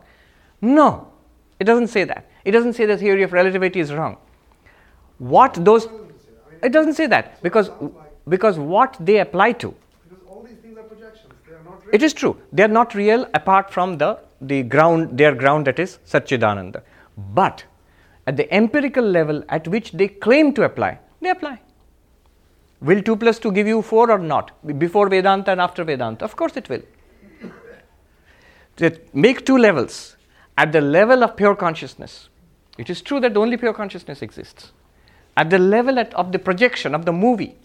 No, 0.62 1.12
it 1.60 1.66
doesn't 1.66 1.88
say 1.88 2.04
that. 2.04 2.30
It 2.46 2.52
doesn't 2.52 2.74
say 2.74 2.86
the 2.86 2.98
theory 2.98 3.24
of 3.24 3.34
relativity 3.34 3.80
is 3.80 3.94
wrong. 3.94 4.18
What 5.18 5.54
those, 5.54 5.88
it 6.64 6.72
doesn't 6.72 6.94
say 6.94 7.08
that 7.08 7.42
because, 7.44 7.70
because 8.28 8.58
what 8.58 8.96
they 9.00 9.20
apply 9.20 9.54
to, 9.54 9.74
Because 10.10 10.24
all 10.30 10.44
these 10.44 10.58
things 10.58 10.78
are 10.78 10.84
projections. 10.84 11.34
They 11.48 11.56
are 11.56 11.64
not 11.64 11.86
real. 11.86 11.96
it 11.96 12.04
is 12.04 12.14
true, 12.14 12.38
they 12.54 12.64
are 12.64 12.70
not 12.70 12.96
real 12.96 13.28
apart 13.34 13.72
from 13.72 13.98
the, 13.98 14.20
the 14.42 14.64
ground, 14.64 15.18
their 15.18 15.36
ground 15.36 15.68
that 15.68 15.80
is 15.80 16.00
Satchidananda. 16.06 16.82
But 17.18 17.66
at 18.26 18.38
the 18.38 18.52
empirical 18.54 19.04
level 19.04 19.44
at 19.50 19.68
which 19.68 19.92
they 19.92 20.08
claim 20.08 20.54
to 20.54 20.64
apply, 20.64 21.00
they 21.22 21.30
apply. 21.30 21.60
Will 22.82 23.02
2 23.02 23.18
plus 23.18 23.40
2 23.40 23.52
give 23.52 23.68
you 23.68 23.82
4 23.82 24.12
or 24.12 24.20
not? 24.20 24.52
Before 24.80 25.10
Vedanta 25.10 25.52
and 25.52 25.60
after 25.60 25.84
Vedanta? 25.84 26.24
Of 26.24 26.36
course 26.36 26.56
it 26.56 26.70
will. 26.70 26.82
That 28.78 29.14
make 29.14 29.46
two 29.46 29.58
levels. 29.58 30.16
At 30.58 30.72
the 30.72 30.82
level 30.82 31.24
of 31.24 31.36
pure 31.36 31.56
consciousness, 31.56 32.30
it 32.78 32.90
is 32.90 33.02
true 33.02 33.20
that 33.22 33.36
only 33.36 33.58
pure 33.58 33.74
consciousness 33.74 34.22
exists. 34.22 34.72
At 35.36 35.50
the 35.50 35.60
level 35.60 36.00
at, 36.00 36.14
of 36.14 36.32
the 36.32 36.40
projection 36.40 36.96
of 36.96 37.06
the 37.06 37.14
movie, 37.14 37.56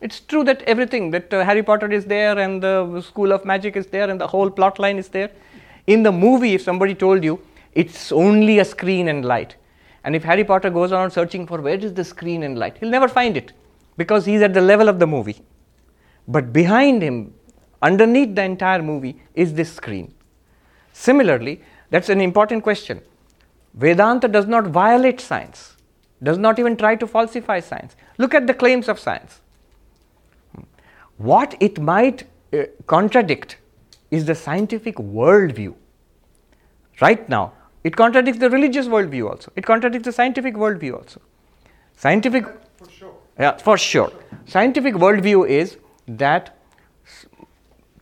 it's 0.00 0.20
true 0.20 0.44
that 0.44 0.62
everything 0.62 1.10
that 1.12 1.32
uh, 1.32 1.44
Harry 1.44 1.62
Potter 1.62 1.90
is 1.90 2.04
there 2.04 2.38
and 2.38 2.62
the 2.62 3.00
School 3.00 3.32
of 3.32 3.44
Magic 3.44 3.76
is 3.76 3.86
there 3.86 4.10
and 4.10 4.20
the 4.20 4.26
whole 4.26 4.50
plot 4.50 4.78
line 4.78 4.98
is 4.98 5.08
there. 5.08 5.30
In 5.86 6.02
the 6.02 6.12
movie, 6.12 6.54
if 6.54 6.62
somebody 6.62 6.94
told 6.94 7.22
you 7.22 7.40
it's 7.72 8.10
only 8.10 8.58
a 8.58 8.64
screen 8.64 9.08
and 9.08 9.24
light, 9.24 9.56
and 10.04 10.16
if 10.16 10.24
Harry 10.24 10.44
Potter 10.44 10.70
goes 10.70 10.92
around 10.92 11.10
searching 11.10 11.46
for 11.46 11.60
where 11.60 11.76
is 11.76 11.94
the 11.94 12.04
screen 12.04 12.42
and 12.42 12.58
light, 12.58 12.78
he'll 12.78 12.90
never 12.90 13.08
find 13.08 13.36
it 13.36 13.52
because 13.96 14.24
he's 14.24 14.42
at 14.42 14.54
the 14.54 14.60
level 14.60 14.88
of 14.88 14.98
the 14.98 15.06
movie. 15.06 15.42
But 16.28 16.52
behind 16.52 17.02
him, 17.02 17.34
underneath 17.82 18.34
the 18.34 18.42
entire 18.42 18.82
movie, 18.82 19.20
is 19.34 19.54
this 19.54 19.72
screen. 19.72 20.14
Similarly, 20.92 21.60
that's 21.90 22.08
an 22.08 22.20
important 22.20 22.62
question. 22.62 23.02
Vedanta 23.74 24.28
does 24.28 24.46
not 24.46 24.66
violate 24.66 25.20
science, 25.20 25.76
does 26.22 26.38
not 26.38 26.58
even 26.58 26.76
try 26.76 26.96
to 26.96 27.06
falsify 27.06 27.60
science. 27.60 27.94
Look 28.18 28.34
at 28.34 28.46
the 28.46 28.54
claims 28.54 28.88
of 28.88 28.98
science. 28.98 29.40
What 31.18 31.54
it 31.60 31.78
might 31.78 32.24
uh, 32.52 32.64
contradict 32.86 33.58
is 34.10 34.24
the 34.24 34.34
scientific 34.34 34.96
worldview. 34.96 35.74
Right 37.00 37.28
now, 37.28 37.52
it 37.84 37.96
contradicts 37.96 38.40
the 38.40 38.50
religious 38.50 38.86
worldview 38.86 39.30
also, 39.30 39.52
it 39.56 39.64
contradicts 39.64 40.06
the 40.06 40.12
scientific 40.12 40.54
worldview 40.54 40.94
also. 40.94 41.20
Scientific 41.96 42.44
For 42.76 42.90
sure. 42.90 43.14
yeah, 43.38 43.56
for 43.56 43.78
sure. 43.78 44.12
Scientific 44.46 44.94
worldview 44.94 45.48
is 45.48 45.76
that 46.08 46.56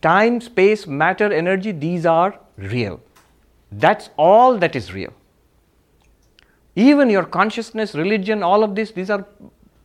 time, 0.01 0.41
space, 0.41 0.85
matter, 0.85 1.31
energy, 1.31 1.71
these 1.71 2.05
are 2.05 2.39
real. 2.57 3.01
That's 3.71 4.09
all 4.17 4.57
that 4.57 4.75
is 4.75 4.93
real. 4.93 5.13
Even 6.75 7.09
your 7.09 7.23
consciousness, 7.23 7.95
religion, 7.95 8.43
all 8.43 8.63
of 8.63 8.75
this, 8.75 8.91
these 8.91 9.09
are 9.09 9.25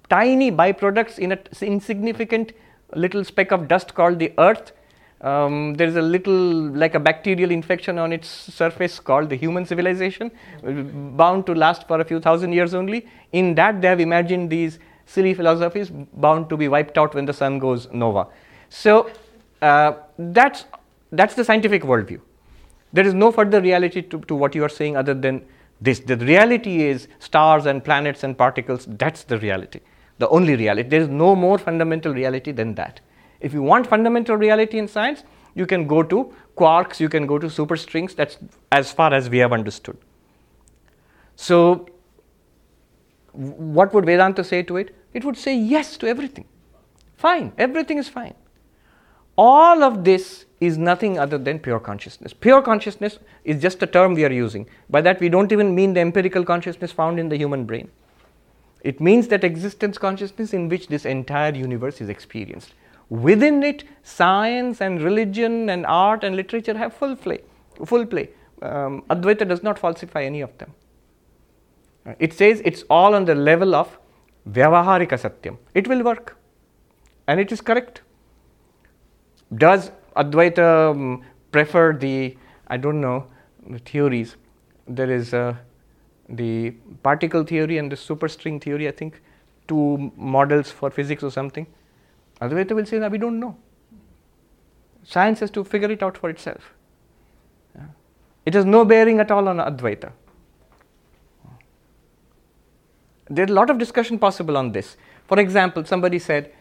tiny 0.09 0.51
byproducts 0.51 1.18
in 1.18 1.32
an 1.32 1.38
insignificant 1.62 2.52
little 2.94 3.24
speck 3.24 3.52
of 3.52 3.68
dust 3.68 3.94
called 3.94 4.18
the 4.18 4.32
earth. 4.38 4.72
Um, 5.20 5.74
there 5.74 5.86
is 5.86 5.97
a 5.97 6.02
little, 6.02 6.32
like 6.32 6.94
a 6.94 7.01
bacterial 7.01 7.51
infection 7.51 7.98
on 7.98 8.12
its 8.12 8.28
surface 8.28 8.98
called 8.98 9.28
the 9.28 9.36
human 9.36 9.66
civilization, 9.66 10.30
bound 10.62 11.44
to 11.47 11.55
last 11.55 11.86
for 11.86 12.01
a 12.01 12.05
few 12.05 12.20
thousand 12.20 12.52
years 12.52 12.72
only. 12.72 13.06
In 13.32 13.55
that, 13.56 13.82
they 13.82 13.88
have 13.88 14.01
imagined 14.01 14.48
these 14.48 14.78
silly 15.05 15.34
philosophies 15.34 15.90
bound 15.90 16.48
to 16.48 16.56
be 16.56 16.68
wiped 16.68 16.97
out 16.97 17.14
when 17.14 17.26
the 17.26 17.34
sun 17.34 17.59
goes 17.59 17.88
nova. 17.92 18.28
So, 18.70 19.10
uh, 19.60 19.92
that's, 20.18 20.64
that's 21.12 21.34
the 21.34 21.44
scientific 21.44 21.82
worldview. 21.82 22.20
There 22.92 23.06
is 23.06 23.12
no 23.12 23.30
further 23.30 23.60
reality 23.60 24.02
to, 24.02 24.20
to 24.20 24.34
what 24.34 24.55
you 24.55 24.64
are 24.64 24.70
saying 24.70 24.97
other 24.97 25.12
than 25.12 25.44
this. 25.80 26.01
The 26.01 26.16
reality 26.16 26.84
is 26.84 27.09
stars 27.18 27.66
and 27.66 27.84
planets 27.84 28.24
and 28.24 28.38
particles, 28.38 28.86
that's 28.88 29.24
the 29.24 29.38
reality, 29.38 29.80
the 30.18 30.28
only 30.28 30.56
reality. 30.56 30.88
There 30.88 31.02
is 31.02 31.09
no 31.09 31.36
more 31.36 31.59
fundamental 31.59 32.14
reality 32.14 32.52
than 32.52 32.74
that. 32.76 33.01
If 33.40 33.52
you 33.52 33.62
want 33.62 33.86
fundamental 33.86 34.36
reality 34.36 34.78
in 34.78 34.88
science, 34.88 35.22
you 35.54 35.66
can 35.66 35.86
go 35.86 36.02
to 36.02 36.32
quarks, 36.56 37.00
you 37.00 37.08
can 37.08 37.26
go 37.26 37.38
to 37.38 37.46
superstrings, 37.46 38.14
that's 38.14 38.38
as 38.70 38.92
far 38.92 39.12
as 39.12 39.28
we 39.28 39.38
have 39.38 39.52
understood. 39.52 39.96
So, 41.36 41.88
what 43.32 43.94
would 43.94 44.04
Vedanta 44.04 44.44
say 44.44 44.62
to 44.64 44.76
it? 44.76 44.94
It 45.14 45.24
would 45.24 45.36
say 45.36 45.56
yes 45.56 45.96
to 45.98 46.06
everything. 46.06 46.46
Fine, 47.16 47.52
everything 47.58 47.98
is 47.98 48.08
fine. 48.08 48.34
All 49.36 49.82
of 49.82 50.04
this 50.04 50.44
is 50.60 50.76
nothing 50.76 51.18
other 51.18 51.38
than 51.38 51.58
pure 51.58 51.80
consciousness. 51.80 52.34
Pure 52.34 52.62
consciousness 52.62 53.18
is 53.44 53.62
just 53.62 53.82
a 53.82 53.86
term 53.86 54.14
we 54.14 54.24
are 54.24 54.32
using. 54.32 54.66
By 54.90 55.00
that, 55.00 55.20
we 55.20 55.30
don't 55.30 55.50
even 55.52 55.74
mean 55.74 55.94
the 55.94 56.00
empirical 56.00 56.44
consciousness 56.44 56.92
found 56.92 57.18
in 57.18 57.30
the 57.30 57.36
human 57.36 57.64
brain. 57.64 57.90
It 58.82 59.00
means 59.00 59.28
that 59.28 59.44
existence 59.44 59.98
consciousness 59.98 60.52
in 60.52 60.68
which 60.68 60.88
this 60.88 61.04
entire 61.04 61.54
universe 61.54 62.00
is 62.00 62.08
experienced. 62.08 62.74
Within 63.11 63.62
it, 63.65 63.85
science 64.03 64.81
and 64.81 65.03
religion 65.03 65.69
and 65.69 65.85
art 65.85 66.24
and 66.24 66.37
literature 66.37 66.78
have 66.78 66.95
full 66.95 67.16
play. 67.16 67.41
Full 67.85 68.07
play. 68.07 68.31
Um, 68.62 69.03
Advaita 69.11 69.47
does 69.47 69.62
not 69.62 69.78
falsify 69.78 70.23
any 70.23 70.41
of 70.41 70.57
them. 70.59 70.73
It 72.19 72.32
says 72.32 72.62
it's 72.65 72.85
all 72.89 73.15
on 73.15 73.24
the 73.24 73.35
level 73.35 73.74
of 73.74 73.99
Vyavaharika 74.49 75.19
Satyam. 75.19 75.59
It 75.74 75.89
will 75.89 76.03
work. 76.03 76.37
And 77.27 77.41
it 77.41 77.53
is 77.53 77.61
correct. 77.61 78.03
Does 79.55 79.91
Advaita 80.16 80.93
um, 80.93 81.23
prefer 81.51 81.93
the, 81.93 82.37
I 82.69 82.77
don't 82.77 83.01
know, 83.01 83.27
the 83.69 83.78
theories? 83.78 84.37
There 84.87 85.11
is 85.11 85.35
uh, 85.35 85.57
the 86.28 86.70
particle 87.03 87.45
theory 87.45 87.78
and 87.78 87.91
the 87.91 87.97
superstring 87.97 88.62
theory, 88.62 88.89
I 88.89 88.93
think, 88.93 89.20
two 89.66 90.12
models 90.16 90.70
for 90.70 90.91
physics 90.91 91.23
or 91.23 91.31
something. 91.31 91.66
Advaita 92.40 92.72
will 92.72 92.86
say, 92.86 92.98
no, 92.98 93.08
we 93.08 93.18
don't 93.18 93.38
know. 93.38 93.56
Science 95.04 95.40
has 95.40 95.50
to 95.50 95.64
figure 95.64 95.90
it 95.90 96.02
out 96.02 96.16
for 96.16 96.30
itself. 96.30 96.74
It 98.46 98.54
has 98.54 98.64
no 98.64 98.84
bearing 98.84 99.20
at 99.20 99.30
all 99.30 99.48
on 99.48 99.58
Advaita. 99.58 100.12
There's 103.28 103.50
a 103.50 103.52
lot 103.52 103.70
of 103.70 103.78
discussion 103.78 104.18
possible 104.18 104.56
on 104.56 104.72
this. 104.72 104.96
For 105.28 105.38
example, 105.38 105.84
somebody 105.84 106.18
said, 106.18 106.52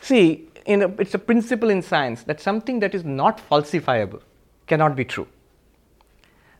see, 0.00 0.48
a, 0.66 0.90
it's 1.00 1.14
a 1.14 1.18
principle 1.18 1.70
in 1.70 1.80
science 1.80 2.24
that 2.24 2.40
something 2.40 2.80
that 2.80 2.94
is 2.94 3.04
not 3.04 3.40
falsifiable 3.48 4.20
cannot 4.66 4.96
be 4.96 5.04
true. 5.04 5.26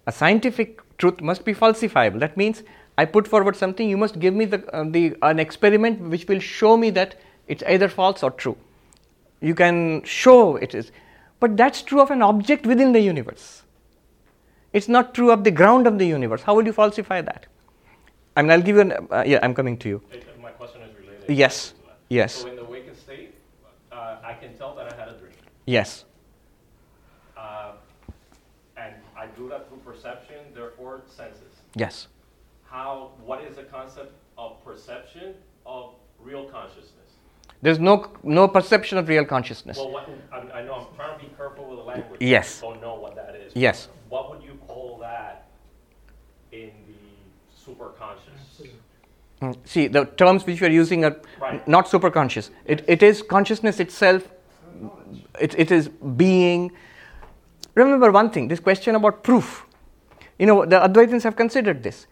A 0.06 0.12
scientific 0.12 0.81
truth 0.97 1.20
must 1.20 1.44
be 1.44 1.52
falsifiable. 1.52 2.20
That 2.20 2.36
means 2.36 2.62
I 2.97 3.05
put 3.05 3.28
forward 3.28 3.56
something, 3.56 3.90
you 3.90 3.98
must 3.98 4.18
give 4.20 4.32
me 4.32 4.47
the, 4.47 4.64
uh, 4.74 4.85
the, 4.89 5.16
an 5.20 5.39
experiment 5.39 6.01
which 6.01 6.27
will 6.28 6.39
show 6.39 6.77
me 6.77 6.90
that 6.90 7.16
it's 7.47 7.62
either 7.66 7.89
false 7.89 8.23
or 8.23 8.31
true. 8.31 8.56
You 9.40 9.55
can 9.55 10.02
show 10.05 10.56
it 10.56 10.74
is. 10.74 10.90
But 11.40 11.56
that's 11.56 11.82
true 11.82 12.01
of 12.01 12.10
an 12.10 12.23
object 12.23 12.66
within 12.66 12.93
the 12.93 13.01
universe. 13.01 13.62
It's 14.73 14.89
not 14.89 15.14
true 15.14 15.31
of 15.31 15.44
the 15.44 15.51
ground 15.51 15.86
of 15.86 15.98
the 15.98 16.06
universe. 16.06 16.43
How 16.43 16.55
will 16.55 16.66
you 16.66 16.73
falsify 16.73 17.20
that? 17.23 17.47
I 18.36 18.43
mean, 18.43 18.51
I'll 18.51 18.62
give 18.62 18.77
you 18.77 18.82
an, 18.82 18.93
uh, 19.10 19.24
yeah, 19.27 19.39
I'm 19.43 19.55
coming 19.55 19.77
to 19.78 19.89
you. 19.89 20.02
It- 20.12 20.24
My 20.40 20.51
question 20.51 20.82
is 20.82 20.94
related. 20.98 21.31
Yes, 21.36 21.70
to 21.70 21.77
yes. 22.09 22.35
So 22.35 22.48
in 22.48 22.56
the 22.56 22.62
awakened 22.62 22.97
state, 22.97 23.35
uh, 23.93 24.16
I 24.23 24.35
can 24.35 24.56
tell 24.56 24.74
that 24.77 24.93
I 24.93 24.97
had 24.97 25.09
a 25.09 25.18
dream. 25.18 25.32
Yes. 25.66 26.05
Uh, 27.36 27.73
and 28.77 28.94
I 29.16 29.27
do 29.27 29.48
that 29.48 29.68
through 29.68 29.78
perception, 29.78 30.36
therefore 30.55 31.02
senses. 31.09 31.52
Yes. 31.74 32.09
How, 32.64 33.10
what 33.24 33.43
is 33.44 33.56
the 33.56 33.64
concept 33.64 34.12
of 34.36 34.62
perception 34.64 35.35
of 35.64 35.94
real 36.20 36.44
consciousness? 36.47 36.93
There's 37.62 37.78
no, 37.78 38.11
no 38.23 38.49
perception 38.49 38.99
of 38.99 39.09
real 39.09 39.24
consciousness. 39.24 39.77
Well, 39.78 39.91
what, 39.93 40.09
I, 40.33 40.61
I 40.61 40.62
know 40.65 40.74
I'm 40.74 40.97
trying 40.97 41.19
to 41.19 41.24
be 41.24 41.33
careful 41.37 41.69
with 41.69 41.78
the 41.78 41.85
language. 41.85 42.20
Yes. 42.20 42.62
I 42.62 42.66
don't 42.66 42.81
know 42.81 42.95
what 42.97 43.16
that 43.16 43.35
is. 43.35 43.53
Yes. 43.55 43.89
What 44.09 44.31
would 44.31 44.43
you 44.43 44.59
call 44.66 44.99
that 45.01 45.49
in 46.53 46.70
the 46.87 47.73
superconscious? 47.73 48.69
Mm, 49.43 49.57
See, 49.65 49.87
the 49.87 50.05
terms 50.05 50.47
which 50.47 50.61
we 50.61 50.66
are 50.66 50.70
using 50.70 51.05
are 51.05 51.16
Right. 51.41 51.66
not 51.66 51.87
superconscious. 51.87 52.51
It, 52.65 52.85
it 52.87 53.03
is 53.03 53.23
consciousness 53.23 53.81
itself, 53.81 54.28
it, 55.41 55.55
it 55.59 55.70
is 55.70 55.89
being. 55.89 56.73
Remember 57.74 58.11
one 58.11 58.31
thing 58.31 58.49
this 58.49 58.61
question 58.61 58.95
about 58.95 59.23
proof. 59.23 59.66
You 60.39 60.47
know, 60.47 60.65
the 60.65 60.77
Advaitins 60.81 61.23
have 61.23 61.37
considered 61.37 61.83
this. 61.83 62.07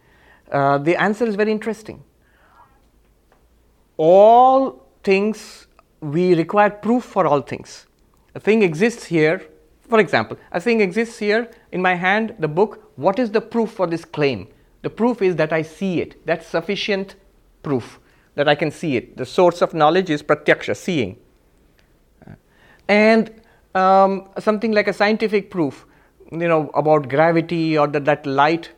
Uh, 0.50 0.78
the 0.78 0.96
answer 0.96 1.24
is 1.26 1.34
very 1.34 1.52
interesting. 1.52 2.02
All 3.96 4.83
things, 5.04 5.66
we 6.00 6.34
require 6.34 6.70
proof 6.70 7.04
for 7.04 7.26
all 7.26 7.40
things. 7.40 7.86
A 8.34 8.40
thing 8.40 8.62
exists 8.62 9.04
here, 9.04 9.42
for 9.88 10.00
example, 10.00 10.36
a 10.52 10.60
thing 10.60 10.80
exists 10.80 11.18
here 11.18 11.50
in 11.72 11.80
my 11.80 11.94
hand, 11.94 12.34
the 12.38 12.48
book. 12.48 12.90
What 12.96 13.18
is 13.18 13.30
the 13.30 13.40
proof 13.40 13.70
for 13.70 13.86
this 13.86 14.04
claim? 14.04 14.48
The 14.82 14.90
proof 14.90 15.22
is 15.22 15.36
that 15.36 15.52
I 15.52 15.62
see 15.62 16.00
it. 16.00 16.26
That's 16.26 16.46
sufficient 16.46 17.16
proof 17.62 18.00
that 18.34 18.48
I 18.48 18.54
can 18.54 18.70
see 18.70 18.96
it. 18.96 19.16
The 19.16 19.24
source 19.24 19.62
of 19.62 19.74
knowledge 19.74 20.10
is 20.10 20.22
pratyaksha, 20.22 20.76
seeing. 20.76 21.16
And 22.88 23.30
um, 23.74 24.28
something 24.38 24.72
like 24.72 24.88
a 24.88 24.92
scientific 24.92 25.50
proof, 25.50 25.86
you 26.30 26.48
know, 26.48 26.70
about 26.74 27.08
gravity 27.08 27.78
or 27.78 27.86
that, 27.88 28.04
that 28.04 28.26
light, 28.26 28.70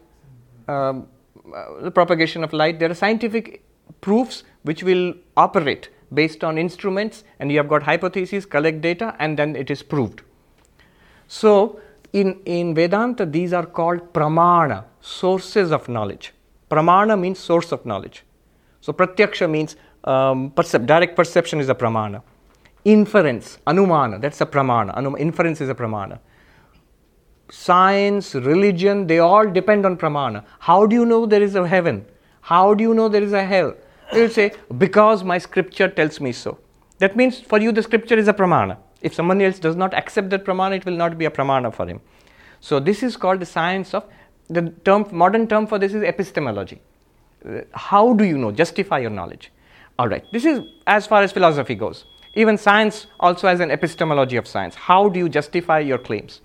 um, 0.68 1.08
uh, 1.54 1.80
the 1.80 1.90
propagation 1.90 2.44
of 2.44 2.52
light. 2.52 2.78
There 2.78 2.90
are 2.90 2.94
scientific 2.94 3.62
proofs 4.00 4.44
which 4.62 4.82
will 4.82 5.14
operate 5.36 5.88
based 6.12 6.44
on 6.44 6.58
instruments, 6.58 7.24
and 7.40 7.50
you 7.50 7.58
have 7.58 7.68
got 7.68 7.82
hypotheses, 7.82 8.46
collect 8.46 8.80
data, 8.80 9.14
and 9.18 9.38
then 9.38 9.56
it 9.56 9.70
is 9.70 9.82
proved. 9.82 10.22
So, 11.28 11.80
in, 12.12 12.40
in 12.44 12.74
Vedanta, 12.74 13.26
these 13.26 13.52
are 13.52 13.66
called 13.66 14.12
pramana, 14.12 14.84
sources 15.00 15.72
of 15.72 15.88
knowledge. 15.88 16.32
Pramana 16.70 17.18
means 17.18 17.38
source 17.38 17.72
of 17.72 17.84
knowledge. 17.84 18.24
So, 18.80 18.92
pratyaksha 18.92 19.50
means 19.50 19.76
um, 20.04 20.50
percep- 20.52 20.86
direct 20.86 21.16
perception 21.16 21.60
is 21.60 21.68
a 21.68 21.74
pramana. 21.74 22.22
Inference, 22.84 23.58
anumana, 23.66 24.20
that's 24.20 24.40
a 24.40 24.46
pramana. 24.46 24.96
Anum- 24.96 25.18
inference 25.18 25.60
is 25.60 25.68
a 25.68 25.74
pramana. 25.74 26.20
Science, 27.50 28.34
religion, 28.34 29.06
they 29.06 29.18
all 29.18 29.48
depend 29.48 29.84
on 29.84 29.96
pramana. 29.96 30.44
How 30.60 30.86
do 30.86 30.94
you 30.94 31.04
know 31.04 31.26
there 31.26 31.42
is 31.42 31.56
a 31.56 31.66
heaven? 31.66 32.06
How 32.40 32.74
do 32.74 32.82
you 32.84 32.94
know 32.94 33.08
there 33.08 33.22
is 33.22 33.32
a 33.32 33.42
hell? 33.44 33.74
They 34.12 34.22
will 34.22 34.30
say, 34.30 34.52
because 34.78 35.24
my 35.24 35.38
scripture 35.38 35.88
tells 35.88 36.20
me 36.20 36.32
so. 36.32 36.58
That 36.98 37.16
means 37.16 37.40
for 37.40 37.58
you 37.58 37.72
the 37.72 37.82
scripture 37.82 38.16
is 38.16 38.28
a 38.28 38.32
pramana. 38.32 38.78
If 39.02 39.14
someone 39.14 39.40
else 39.40 39.58
does 39.58 39.76
not 39.76 39.94
accept 39.94 40.30
that 40.30 40.44
pramana, 40.44 40.76
it 40.76 40.84
will 40.84 40.96
not 40.96 41.18
be 41.18 41.26
a 41.26 41.30
pramana 41.30 41.74
for 41.74 41.86
him. 41.86 42.00
So 42.60 42.80
this 42.80 43.02
is 43.02 43.16
called 43.16 43.40
the 43.40 43.46
science 43.46 43.94
of 43.94 44.04
the 44.48 44.72
term 44.84 45.06
modern 45.12 45.46
term 45.46 45.66
for 45.66 45.78
this 45.78 45.92
is 45.92 46.02
epistemology. 46.02 46.80
Uh, 47.44 47.60
How 47.72 48.14
do 48.14 48.24
you 48.24 48.38
know? 48.38 48.52
Justify 48.52 49.00
your 49.00 49.10
knowledge. 49.10 49.52
All 49.98 50.08
right. 50.08 50.24
This 50.32 50.44
is 50.44 50.60
as 50.86 51.06
far 51.06 51.22
as 51.22 51.32
philosophy 51.32 51.74
goes. 51.74 52.04
Even 52.34 52.56
science 52.58 53.06
also 53.18 53.48
has 53.48 53.60
an 53.60 53.70
epistemology 53.70 54.36
of 54.36 54.46
science. 54.46 54.74
How 54.74 55.08
do 55.08 55.18
you 55.18 55.28
justify 55.28 55.80
your 55.80 55.98
claims? 55.98 56.40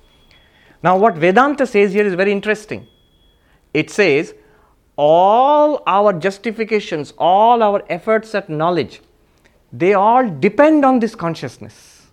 Now, 0.84 0.98
what 0.98 1.16
Vedanta 1.16 1.68
says 1.68 1.94
here 1.94 2.06
is 2.06 2.16
very 2.16 2.32
interesting. 2.32 2.88
It 3.74 3.90
says 3.90 4.34
all 5.02 5.82
our 5.88 6.14
justifications, 6.14 7.12
all 7.18 7.64
our 7.64 7.84
efforts 7.90 8.36
at 8.36 8.50
knowledge, 8.50 9.02
they 9.74 9.96
all 9.96 10.30
depend 10.30 10.86
on 10.86 11.00
this 11.00 11.16
consciousness. 11.16 12.06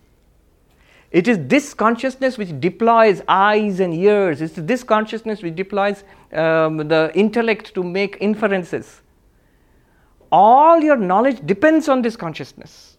It 1.11 1.27
is 1.27 1.37
this 1.47 1.75
consciousness 1.75 2.39
which 2.39 2.59
deploys 2.59 3.21
eyes 3.27 3.79
and 3.79 3.93
ears. 3.93 4.41
It's 4.41 4.55
this 4.55 4.83
consciousness 4.83 5.43
which 5.43 5.55
deploys 5.55 6.03
um, 6.33 6.77
the 6.87 7.11
intellect 7.13 7.75
to 7.75 7.83
make 7.83 8.17
inferences. 8.21 9.01
All 10.31 10.81
your 10.81 10.97
knowledge 10.97 11.45
depends 11.45 11.89
on 11.89 12.01
this 12.01 12.15
consciousness. 12.15 12.97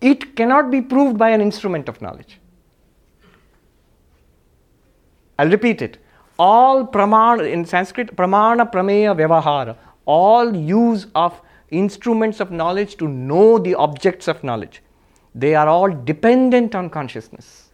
it 0.00 0.36
cannot 0.36 0.70
be 0.70 0.80
proved 0.80 1.18
by 1.18 1.30
an 1.30 1.40
instrument 1.40 1.88
of 1.88 2.00
knowledge. 2.00 2.38
I'll 5.36 5.50
repeat 5.50 5.82
it. 5.82 5.98
All 6.38 6.86
pramana, 6.86 7.50
in 7.50 7.64
Sanskrit, 7.64 8.14
pramana 8.14 8.70
prameya 8.70 9.16
vyavahara, 9.16 9.76
all 10.06 10.54
use 10.54 11.06
of 11.14 11.40
instruments 11.70 12.40
of 12.40 12.50
knowledge 12.50 12.96
to 12.96 13.08
know 13.08 13.58
the 13.58 13.74
objects 13.74 14.28
of 14.28 14.42
knowledge, 14.44 14.82
they 15.34 15.54
are 15.54 15.68
all 15.68 15.88
dependent 15.90 16.74
on 16.74 16.88
consciousness. 16.90 17.70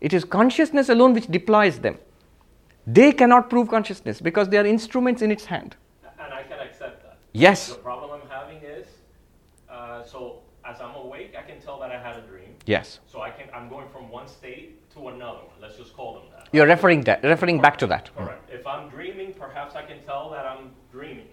It 0.00 0.12
is 0.12 0.24
consciousness 0.24 0.88
alone 0.88 1.12
which 1.14 1.26
deploys 1.26 1.80
them. 1.80 1.98
They 2.86 3.12
cannot 3.12 3.50
prove 3.50 3.68
consciousness 3.68 4.20
because 4.20 4.48
they 4.48 4.56
are 4.56 4.66
instruments 4.66 5.20
in 5.20 5.30
its 5.30 5.44
hand. 5.44 5.76
And 6.18 6.32
I 6.32 6.42
can 6.44 6.58
accept 6.60 7.02
that. 7.02 7.18
Yes. 7.32 7.68
The 7.68 7.74
problem 7.74 8.20
I'm 8.22 8.28
having 8.28 8.62
is, 8.62 8.86
uh, 9.68 10.02
so 10.04 10.40
as 10.64 10.80
I'm 10.80 10.94
awake, 10.94 11.34
I 11.38 11.42
can 11.42 11.60
tell 11.60 11.78
that 11.80 11.90
I 11.90 12.00
had 12.00 12.16
a 12.16 12.22
dream. 12.22 12.54
Yes. 12.66 13.00
So 13.06 13.20
I 13.20 13.30
can, 13.30 13.48
I'm 13.54 13.68
going 13.68 13.88
from 13.90 14.08
one 14.08 14.26
state 14.26 14.90
to 14.94 15.08
another 15.08 15.38
one. 15.38 15.60
Let's 15.60 15.76
just 15.76 15.94
call 15.94 16.14
them. 16.14 16.22
You're 16.52 16.66
referring 16.66 17.02
that, 17.02 17.22
referring 17.22 17.60
back 17.60 17.76
to 17.78 17.86
that. 17.86 18.10
Correct. 18.16 18.50
If 18.50 18.66
I'm 18.66 18.88
dreaming, 18.88 19.34
perhaps 19.34 19.74
I 19.76 19.82
can 19.82 20.02
tell 20.02 20.30
that 20.30 20.44
I'm 20.44 20.70
dreaming. 20.90 21.28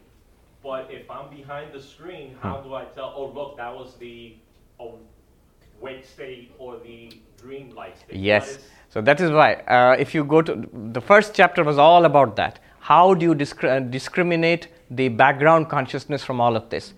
But 0.63 0.89
if 0.91 1.09
I'm 1.09 1.29
behind 1.29 1.73
the 1.73 1.81
screen, 1.81 2.35
how 2.41 2.57
do 2.61 2.73
I 2.73 2.85
tell? 2.85 3.13
Oh, 3.15 3.27
look, 3.27 3.57
that 3.57 3.73
was 3.73 3.95
the 3.95 4.35
awake 4.79 6.05
state 6.05 6.51
or 6.57 6.77
the 6.77 7.11
dream-like 7.41 7.97
state. 7.97 8.15
Yes. 8.15 8.59
So 8.89 9.01
that 9.01 9.19
is 9.19 9.31
why, 9.31 9.53
uh, 9.53 9.95
if 9.99 10.13
you 10.15 10.23
go 10.23 10.41
to 10.41 10.69
the 10.91 11.01
first 11.01 11.33
chapter, 11.33 11.63
was 11.63 11.77
all 11.77 12.05
about 12.05 12.35
that. 12.35 12.59
How 12.79 13.13
do 13.13 13.25
you 13.25 13.35
discri- 13.35 13.69
uh, 13.69 13.79
discriminate 13.79 14.67
the 14.89 15.09
background 15.09 15.69
consciousness 15.69 16.23
from 16.23 16.39
all 16.39 16.55
of 16.55 16.69
this? 16.69 16.93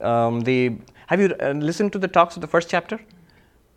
Um, 0.00 0.40
the 0.42 0.76
have 1.06 1.20
you 1.20 1.34
uh, 1.40 1.52
listened 1.52 1.92
to 1.92 1.98
the 1.98 2.08
talks 2.08 2.36
of 2.36 2.40
the 2.40 2.46
first 2.46 2.68
chapter? 2.68 3.00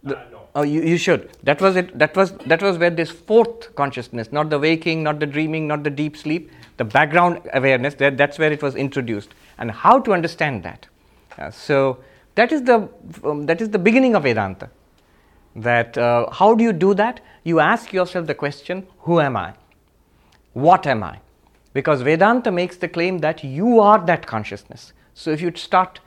The- 0.04 0.43
Oh, 0.56 0.62
you, 0.62 0.82
you 0.84 0.98
should. 0.98 1.32
That 1.44 1.62
was 1.62 1.76
it. 1.76 1.98
That 1.98 2.16
was 2.16 2.34
that 2.46 2.62
was 2.62 2.78
where 2.78 2.92
this 2.92 3.10
fourth 3.10 3.74
consciousness, 3.76 4.32
not 4.32 4.50
the 4.52 4.60
waking, 4.60 5.02
not 5.02 5.20
the 5.20 5.26
dreaming, 5.26 5.68
not 5.68 5.84
the 5.84 5.90
deep 5.90 6.16
sleep, 6.16 6.52
the 6.78 6.84
background 6.86 7.42
awareness. 7.54 7.96
That, 7.96 8.18
that's 8.18 8.38
where 8.38 8.52
it 8.52 8.62
was 8.62 8.76
introduced, 8.76 9.30
and 9.58 9.72
how 9.72 10.00
to 10.00 10.14
understand 10.14 10.62
that. 10.64 10.86
Uh, 11.40 11.50
so 11.50 12.04
that 12.36 12.52
is 12.52 12.62
the 12.64 12.88
um, 13.24 13.48
that 13.48 13.62
is 13.62 13.70
the 13.72 13.80
beginning 13.80 14.16
of 14.16 14.24
Vedanta. 14.24 14.70
That 15.56 15.98
uh, 15.98 16.30
how 16.32 16.54
do 16.54 16.64
you 16.64 16.74
do 16.74 16.94
that? 16.94 17.20
You 17.44 17.60
ask 17.60 17.92
yourself 17.92 18.28
the 18.28 18.36
question: 18.36 18.86
Who 19.00 19.20
am 19.20 19.36
I? 19.36 19.54
What 20.54 20.86
am 20.86 21.04
I? 21.04 21.20
Because 21.74 22.02
Vedanta 22.02 22.52
makes 22.52 22.78
the 22.78 22.88
claim 22.88 23.18
that 23.20 23.44
you 23.44 23.80
are 23.80 24.00
that 24.06 24.28
consciousness. 24.28 24.94
So 25.16 25.32
if 25.32 25.42
you 25.42 25.52
start 25.56 26.00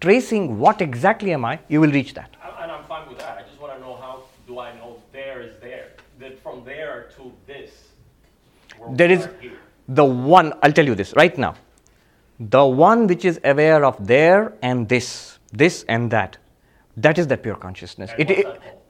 tracing 0.00 0.58
what 0.58 0.82
exactly 0.82 1.32
am 1.32 1.46
I, 1.46 1.60
you 1.68 1.80
will 1.80 1.90
reach 1.90 2.12
that. 2.14 2.36
And 2.44 2.52
and 2.64 2.72
I'm 2.72 2.84
fine 2.84 3.08
with 3.08 3.18
that. 3.18 3.38
I 3.38 3.42
just 3.42 3.58
want 3.60 3.74
to 3.74 3.80
know 3.80 3.96
how 3.96 4.24
do 4.46 4.58
I 4.58 4.74
know 4.76 5.00
there 5.12 5.40
is 5.40 5.56
there? 5.60 5.92
That 6.18 6.38
from 6.42 6.64
there 6.64 7.08
to 7.16 7.32
this. 7.46 7.70
we're- 7.70 8.72
There 8.92 9.10
is 9.10 9.28
the 9.88 10.04
one, 10.04 10.52
I'll 10.62 10.72
tell 10.72 10.86
you 10.86 10.94
this 10.94 11.14
right 11.16 11.36
now. 11.36 11.54
The 12.40 12.64
one 12.64 13.06
which 13.06 13.24
is 13.24 13.40
aware 13.44 13.84
of 13.84 14.06
there 14.06 14.54
and 14.62 14.88
this, 14.88 15.38
this 15.52 15.84
and 15.88 16.10
that, 16.10 16.36
that 16.96 17.18
is 17.18 17.26
that 17.28 17.42
pure 17.42 17.54
consciousness. 17.54 18.10
It, 18.18 18.28
what's 18.28 18.44
that 18.46 18.60
called? 18.60 18.82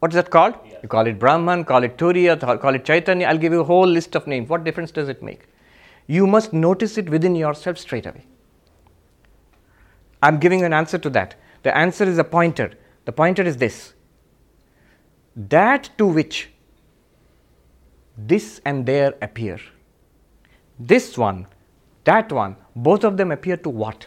what 0.00 0.10
is 0.10 0.16
that 0.16 0.30
called? 0.30 0.54
You 0.82 0.88
call 0.88 1.06
it 1.06 1.18
Brahman, 1.18 1.64
call 1.64 1.84
it 1.84 1.96
Turiya, 1.96 2.60
call 2.60 2.74
it 2.74 2.84
Chaitanya. 2.84 3.26
I'll 3.26 3.38
give 3.38 3.52
you 3.52 3.60
a 3.60 3.64
whole 3.64 3.86
list 3.86 4.14
of 4.16 4.26
names. 4.26 4.48
What 4.48 4.64
difference 4.64 4.90
does 4.90 5.08
it 5.08 5.22
make? 5.22 5.48
You 6.06 6.26
must 6.26 6.52
notice 6.52 6.98
it 6.98 7.08
within 7.08 7.34
yourself 7.34 7.78
straight 7.78 8.06
away. 8.06 8.26
I'm 10.22 10.38
giving 10.38 10.62
an 10.62 10.72
answer 10.72 10.98
to 10.98 11.10
that. 11.10 11.36
The 11.62 11.76
answer 11.76 12.04
is 12.04 12.18
a 12.18 12.24
pointer. 12.24 12.72
The 13.04 13.12
pointer 13.12 13.42
is 13.42 13.56
this 13.56 13.94
that 15.36 15.90
to 15.98 16.06
which 16.06 16.50
this 18.16 18.60
and 18.64 18.86
there 18.86 19.14
appear. 19.22 19.60
This 20.78 21.16
one, 21.18 21.46
that 22.04 22.32
one, 22.32 22.56
both 22.74 23.04
of 23.04 23.16
them 23.16 23.32
appear 23.32 23.56
to 23.58 23.68
what? 23.68 24.06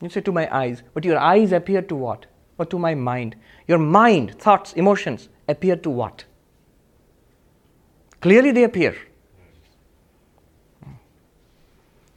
You 0.00 0.10
say 0.10 0.20
to 0.20 0.32
my 0.32 0.54
eyes, 0.54 0.82
but 0.92 1.04
your 1.04 1.18
eyes 1.18 1.52
appear 1.52 1.82
to 1.82 1.96
what? 1.96 2.26
Or 2.58 2.66
to 2.66 2.78
my 2.78 2.94
mind. 2.94 3.36
Your 3.66 3.78
mind, 3.78 4.38
thoughts, 4.38 4.72
emotions 4.74 5.28
appear 5.48 5.76
to 5.76 5.90
what? 5.90 6.24
Clearly 8.20 8.52
they 8.52 8.64
appear. 8.64 8.96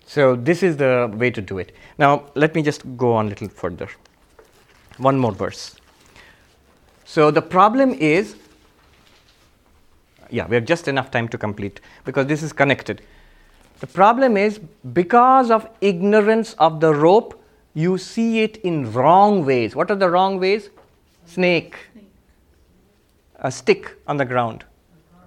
So 0.06 0.36
this 0.36 0.64
is 0.64 0.78
the 0.78 1.12
way 1.14 1.30
to 1.30 1.42
do 1.42 1.60
it. 1.60 1.72
Now 1.98 2.26
let 2.36 2.56
me 2.56 2.64
just 2.64 2.84
go 2.98 3.14
on 3.14 3.28
a 3.28 3.30
little 3.30 3.48
further. 3.48 3.90
One 4.98 5.18
more 5.18 5.32
verse. 5.32 5.76
So 7.10 7.31
the 7.31 7.41
problem 7.41 7.94
is, 7.94 8.36
yeah, 10.30 10.45
we 10.48 10.53
have 10.53 10.65
just 10.65 10.88
enough 10.88 11.10
time 11.10 11.27
to 11.30 11.40
complete 11.40 11.81
because 12.06 12.27
this 12.27 12.44
is 12.44 12.53
connected. 12.53 13.02
The 13.80 13.88
problem 13.88 14.38
is 14.38 14.60
because 14.94 15.49
of 15.49 15.68
ignorance 15.81 16.53
of 16.60 16.80
the 16.80 16.94
rope, 16.94 17.44
you 17.73 17.98
see 17.98 18.41
it 18.41 18.57
in 18.57 18.94
wrong 18.94 19.44
ways. 19.44 19.76
What 19.76 19.90
are 19.90 19.95
the 19.95 20.07
wrong 20.07 20.40
ways? 20.40 20.69
Snake, 21.26 21.80
a 23.40 23.52
stick 23.52 23.98
on 24.06 24.18
the 24.18 24.26
ground, 24.26 24.64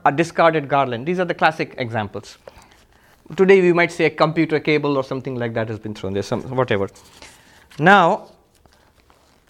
a 0.07 0.13
discarded 0.13 0.69
garland. 0.69 1.05
These 1.05 1.19
are 1.19 1.25
the 1.25 1.35
classic 1.35 1.75
examples. 1.79 2.39
Today 3.37 3.61
we 3.61 3.73
might 3.73 3.91
say 3.91 4.05
a 4.05 4.11
computer 4.11 4.61
cable 4.61 4.97
or 4.97 5.03
something 5.03 5.35
like 5.35 5.53
that 5.55 5.69
has 5.69 5.81
been 5.81 5.95
thrown 5.95 6.13
there, 6.13 6.23
some 6.23 6.43
whatever. 6.43 6.89
Now, 7.81 8.29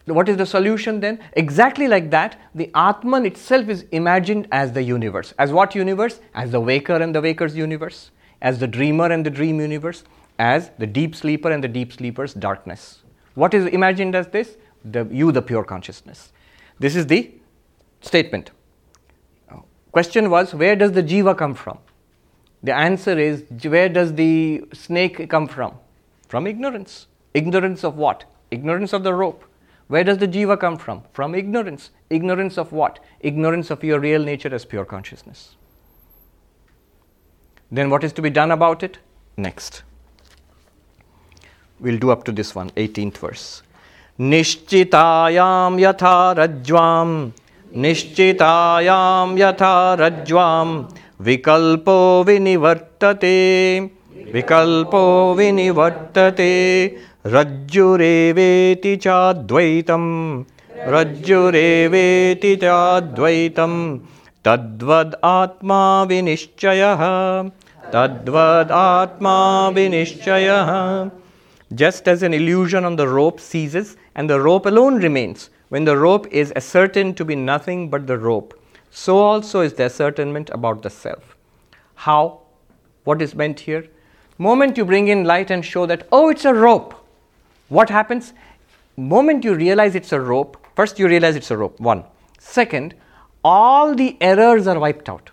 what 0.07 0.29
is 0.29 0.37
the 0.37 0.47
solution 0.47 1.01
then? 1.01 1.21
Exactly 1.35 1.87
like 1.87 2.11
that, 2.11 2.41
the 2.55 2.71
Atman 2.75 3.25
itself 3.25 3.69
is 3.69 3.85
imagined 3.93 4.49
as 4.51 4.73
the 4.73 4.83
universe. 4.83 5.33
As 5.39 5.53
what 5.53 5.75
universe? 5.75 6.21
As 6.35 6.51
the 6.51 6.61
waker 6.61 6.97
and 6.97 7.15
the 7.15 7.21
waker's 7.21 7.57
universe, 7.57 8.11
as 8.41 8.59
the 8.59 8.67
dreamer 8.67 9.07
and 9.07 9.25
the 9.25 9.31
dream 9.31 9.61
universe, 9.61 10.05
as 10.39 10.71
the 10.79 10.87
deep 10.87 11.15
sleeper 11.15 11.51
and 11.51 11.63
the 11.63 11.69
deep 11.69 11.93
sleeper's 11.93 12.35
darkness. 12.35 13.03
What 13.35 13.55
is 13.55 13.67
imagined 13.67 14.15
as 14.15 14.27
this? 14.29 14.57
The 14.85 15.07
you, 15.11 15.31
the 15.31 15.43
pure 15.43 15.63
consciousness. 15.63 16.33
This 16.81 16.97
is 16.97 17.07
the 17.07 17.31
statement. 18.01 18.51
Question 19.93 20.31
was, 20.31 20.55
where 20.55 20.75
does 20.75 20.93
the 20.93 21.03
jiva 21.03 21.37
come 21.37 21.55
from? 21.55 21.79
The 22.63 22.75
answer 22.75 23.19
is, 23.19 23.45
where 23.63 23.89
does 23.89 24.15
the 24.15 24.65
snake 24.73 25.29
come 25.29 25.47
from? 25.47 25.75
From 26.29 26.47
ignorance. 26.47 27.09
Ignorance 27.35 27.85
of 27.85 27.97
what? 27.97 28.25
Ignorance 28.51 28.93
of 28.93 29.03
the 29.05 29.13
rope. 29.13 29.45
Where 29.92 30.04
does 30.04 30.18
the 30.18 30.28
jiva 30.28 30.60
come 30.60 30.78
from? 30.78 31.04
From 31.14 31.34
ignorance. 31.34 31.92
Ignorance 32.10 32.58
of 32.58 32.72
what? 32.72 33.00
Ignorance 33.20 33.70
of 33.72 33.84
your 33.84 34.00
real 34.00 34.24
nature 34.24 34.54
as 34.54 34.66
pure 34.66 34.86
consciousness. 34.86 35.56
Then 37.72 37.90
what 37.90 38.04
is 38.04 38.14
to 38.14 38.22
be 38.22 38.30
done 38.30 38.52
about 38.52 38.84
it? 38.84 39.00
Next. 39.38 39.84
We'll 41.80 41.98
do 41.98 42.12
up 42.12 42.24
to 42.26 42.32
this 42.32 42.56
one, 42.56 42.70
18th 42.72 43.18
verse. 43.18 43.62
Nishchitayam 44.20 45.80
yatha 45.80 46.36
rajvam 46.36 47.34
निश्चितायां 47.76 49.38
यथा 49.38 49.74
रज्ज्वां 50.00 50.68
विकल्पो 51.28 51.98
विनिवर्तते 52.28 53.40
विकल्पो 54.34 55.04
विनिवर्तते 55.38 56.54
रज्जुरेवेति 57.36 58.96
चाद्वैतं 59.06 60.06
रज्जुरेवेति 60.94 62.56
चाद्वैतं 62.64 63.76
तद्वद् 64.46 65.16
आत्मा 65.26 65.82
विनिश्चयः 66.10 67.04
तद्वद् 67.94 68.72
आत्मा 68.72 69.38
विनिश्चयः 69.78 70.72
Just 71.76 72.08
as 72.08 72.24
an 72.24 72.34
illusion 72.34 72.86
on 72.86 72.96
the 72.96 73.08
rope 73.10 73.42
ceases 73.42 73.98
and 74.16 74.30
the 74.30 74.40
rope 74.40 74.66
alone 74.66 75.02
remains, 75.02 75.50
when 75.68 75.84
the 75.84 75.98
rope 75.98 76.26
is 76.32 76.54
ascertained 76.56 77.18
to 77.18 77.26
be 77.26 77.36
nothing 77.36 77.90
but 77.90 78.08
the 78.08 78.18
rope, 78.18 78.54
so 78.90 79.18
also 79.18 79.60
is 79.60 79.74
the 79.74 79.84
ascertainment 79.84 80.50
about 80.52 80.82
the 80.82 80.90
self. 80.90 81.36
How? 81.96 82.40
What 83.04 83.22
is 83.22 83.36
meant 83.36 83.60
here? 83.60 83.88
Moment 84.38 84.78
you 84.78 84.86
bring 84.86 85.10
in 85.10 85.26
light 85.26 85.52
and 85.52 85.66
show 85.66 85.86
that, 85.88 86.08
oh, 86.12 86.30
it's 86.30 86.46
a 86.46 86.54
rope. 86.54 86.94
What 87.73 87.89
happens? 87.89 88.35
Moment 88.99 89.45
you 89.45 89.55
realize 89.55 89.95
it's 89.95 90.13
a 90.13 90.21
rope, 90.21 90.59
first 90.77 90.99
you 90.99 91.09
realize 91.09 91.37
it's 91.37 91.51
a 91.51 91.57
rope, 91.57 91.81
one. 91.81 92.05
Second, 92.39 92.95
all 93.43 93.95
the 93.95 94.19
errors 94.21 94.67
are 94.67 94.79
wiped 94.79 95.09
out. 95.09 95.31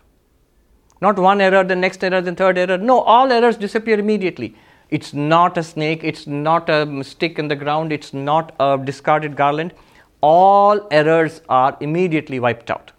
Not 1.01 1.19
one 1.19 1.41
error, 1.41 1.65
the 1.65 1.75
next 1.75 2.01
error, 2.01 2.21
the 2.21 2.33
third 2.33 2.57
error. 2.57 2.77
No, 2.77 3.01
all 3.01 3.29
errors 3.29 3.57
disappear 3.57 3.99
immediately. 3.99 4.55
It's 4.89 5.13
not 5.13 5.57
a 5.57 5.63
snake, 5.63 6.05
it's 6.05 6.27
not 6.27 6.69
a 6.69 7.03
stick 7.03 7.39
in 7.39 7.49
the 7.49 7.57
ground, 7.57 7.91
it's 7.91 8.13
not 8.13 8.55
a 8.57 8.79
discarded 8.81 9.35
garland. 9.35 9.73
All 10.21 10.87
errors 10.91 11.41
are 11.49 11.75
immediately 11.81 12.39
wiped 12.39 12.71
out. 12.71 12.93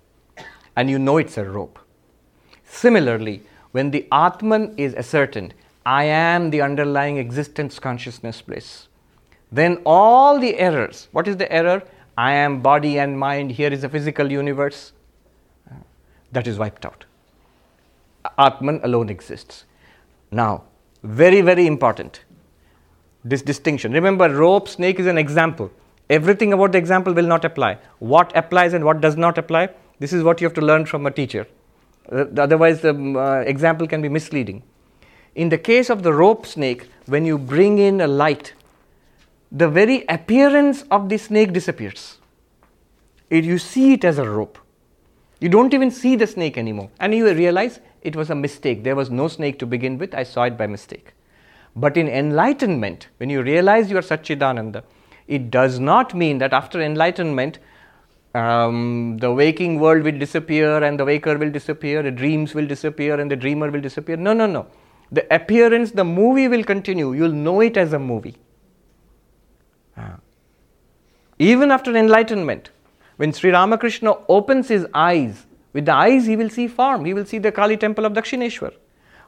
And 0.76 0.90
you 0.90 0.98
know 0.98 1.16
it's 1.16 1.38
a 1.38 1.48
rope. 1.48 1.78
Similarly, 2.66 3.42
when 3.72 3.90
the 3.90 4.06
Atman 4.12 4.74
is 4.76 4.94
ascertained, 4.94 5.54
I 5.86 6.04
am 6.04 6.50
the 6.50 6.60
underlying 6.60 7.16
existence 7.16 7.78
consciousness 7.78 8.42
bliss. 8.42 8.88
Then 9.52 9.78
all 9.84 10.38
the 10.38 10.56
errors, 10.58 11.08
what 11.12 11.26
is 11.26 11.36
the 11.36 11.50
error? 11.52 11.82
I 12.16 12.32
am 12.32 12.60
body 12.60 12.98
and 12.98 13.18
mind, 13.18 13.52
here 13.52 13.72
is 13.72 13.84
a 13.84 13.88
physical 13.88 14.30
universe, 14.30 14.92
that 16.32 16.46
is 16.46 16.58
wiped 16.58 16.86
out. 16.86 17.04
Atman 18.38 18.80
alone 18.84 19.08
exists. 19.08 19.64
Now, 20.30 20.64
very, 21.02 21.40
very 21.40 21.66
important 21.66 22.20
this 23.24 23.42
distinction. 23.42 23.92
Remember, 23.92 24.28
rope, 24.30 24.68
snake 24.68 24.98
is 24.98 25.06
an 25.06 25.18
example. 25.18 25.70
Everything 26.08 26.52
about 26.52 26.72
the 26.72 26.78
example 26.78 27.12
will 27.12 27.26
not 27.26 27.44
apply. 27.44 27.78
What 27.98 28.34
applies 28.36 28.72
and 28.72 28.84
what 28.84 29.00
does 29.00 29.16
not 29.16 29.38
apply, 29.38 29.68
this 29.98 30.12
is 30.12 30.22
what 30.22 30.40
you 30.40 30.46
have 30.46 30.54
to 30.54 30.60
learn 30.60 30.86
from 30.86 31.06
a 31.06 31.10
teacher. 31.10 31.46
Uh, 32.10 32.24
otherwise, 32.38 32.80
the 32.80 32.90
um, 32.90 33.16
uh, 33.16 33.40
example 33.40 33.86
can 33.86 34.02
be 34.02 34.08
misleading. 34.08 34.62
In 35.34 35.48
the 35.48 35.58
case 35.58 35.90
of 35.90 36.02
the 36.02 36.12
rope 36.12 36.46
snake, 36.46 36.88
when 37.06 37.24
you 37.24 37.38
bring 37.38 37.78
in 37.78 38.00
a 38.00 38.06
light, 38.06 38.54
the 39.52 39.68
very 39.68 40.04
appearance 40.08 40.82
of 40.90 41.08
the 41.08 41.18
snake 41.18 41.52
disappears. 41.52 42.18
It, 43.30 43.44
you 43.44 43.58
see 43.58 43.94
it 43.94 44.04
as 44.04 44.18
a 44.18 44.28
rope. 44.28 44.58
You 45.40 45.48
don't 45.48 45.72
even 45.74 45.90
see 45.90 46.16
the 46.16 46.26
snake 46.26 46.58
anymore. 46.58 46.90
And 47.00 47.14
you 47.14 47.32
realize 47.32 47.80
it 48.02 48.14
was 48.14 48.30
a 48.30 48.34
mistake. 48.34 48.84
There 48.84 48.96
was 48.96 49.10
no 49.10 49.28
snake 49.28 49.58
to 49.60 49.66
begin 49.66 49.98
with. 49.98 50.14
I 50.14 50.22
saw 50.22 50.44
it 50.44 50.56
by 50.56 50.66
mistake. 50.66 51.14
But 51.74 51.96
in 51.96 52.08
enlightenment, 52.08 53.08
when 53.16 53.30
you 53.30 53.42
realize 53.42 53.90
you 53.90 53.96
are 53.96 54.02
Satchidananda, 54.02 54.82
it 55.26 55.50
does 55.50 55.78
not 55.78 56.14
mean 56.14 56.38
that 56.38 56.52
after 56.52 56.80
enlightenment, 56.80 57.58
um, 58.34 59.18
the 59.18 59.32
waking 59.32 59.80
world 59.80 60.02
will 60.02 60.18
disappear 60.18 60.82
and 60.82 60.98
the 60.98 61.04
waker 61.04 61.38
will 61.38 61.50
disappear, 61.50 62.02
the 62.02 62.10
dreams 62.10 62.54
will 62.54 62.66
disappear 62.66 63.18
and 63.18 63.30
the 63.30 63.36
dreamer 63.36 63.70
will 63.70 63.80
disappear. 63.80 64.16
No, 64.16 64.32
no, 64.32 64.46
no. 64.46 64.66
The 65.12 65.32
appearance, 65.34 65.92
the 65.92 66.04
movie 66.04 66.48
will 66.48 66.64
continue. 66.64 67.12
You'll 67.12 67.32
know 67.32 67.60
it 67.60 67.76
as 67.76 67.92
a 67.92 67.98
movie. 67.98 68.36
Ah. 70.00 70.18
Even 71.38 71.70
after 71.70 71.96
enlightenment, 71.96 72.70
when 73.16 73.32
Sri 73.32 73.50
Ramakrishna 73.50 74.14
opens 74.28 74.68
his 74.68 74.86
eyes, 74.94 75.46
with 75.72 75.86
the 75.86 75.94
eyes 75.94 76.26
he 76.26 76.36
will 76.36 76.50
see 76.50 76.68
form, 76.68 77.04
he 77.04 77.14
will 77.14 77.24
see 77.24 77.38
the 77.38 77.52
Kali 77.52 77.76
temple 77.76 78.04
of 78.04 78.12
Dakshineshwar. 78.12 78.72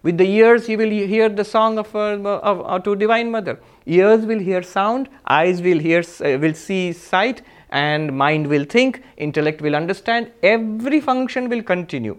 With 0.03 0.19
the 0.19 0.29
ears, 0.29 0.67
he 0.67 0.77
will 0.77 0.91
hear 0.91 1.29
the 1.29 1.45
song 1.45 1.79
of, 1.79 1.95
uh, 1.95 2.19
of, 2.43 2.83
to 2.85 2.97
Divine 2.97 3.31
Mother. 3.31 3.61
Ears 3.87 4.27
will 4.27 4.41
hear 4.41 4.63
sound, 4.63 5.09
eyes 5.27 5.63
will 5.63 5.79
hear, 5.79 6.01
uh, 6.01 6.39
will 6.39 6.55
see 6.55 6.93
sight, 6.93 7.43
and 7.71 8.17
mind 8.17 8.47
will 8.49 8.65
think, 8.65 9.03
intellect 9.17 9.63
will 9.63 9.77
understand. 9.77 10.33
Every 10.43 11.01
function 11.01 11.49
will 11.49 11.63
continue. 11.63 12.19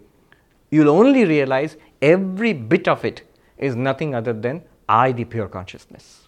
You'll 0.72 0.90
only 0.90 1.26
realize 1.26 1.76
every 2.02 2.54
bit 2.54 2.88
of 2.88 3.04
it 3.04 3.24
is 3.58 3.76
nothing 3.76 4.16
other 4.16 4.34
than 4.34 4.64
I, 4.88 5.12
the 5.12 5.26
pure 5.26 5.48
consciousness. 5.48 6.23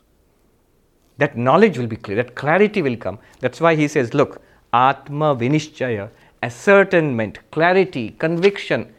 That 1.17 1.37
knowledge 1.37 1.77
will 1.77 1.87
be 1.87 1.95
clear, 1.95 2.17
that 2.17 2.35
clarity 2.35 2.81
will 2.81 2.97
come. 2.97 3.19
That's 3.39 3.61
why 3.61 3.75
he 3.75 3.87
says, 3.87 4.13
look, 4.13 4.41
Atma 4.73 5.35
Vinishchaya, 5.35 6.09
ascertainment, 6.43 7.39
clarity, 7.51 8.11
conviction, 8.19 8.93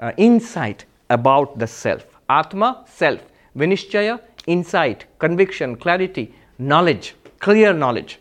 uh, 0.00 0.12
insight 0.16 0.84
about 1.08 1.58
the 1.58 1.66
self. 1.66 2.04
Atma, 2.28 2.84
self. 2.88 3.20
Vinishchaya, 3.56 4.20
insight, 4.46 5.06
conviction, 5.18 5.76
clarity, 5.76 6.34
knowledge, 6.58 7.14
clear 7.38 7.72
knowledge. 7.72 8.18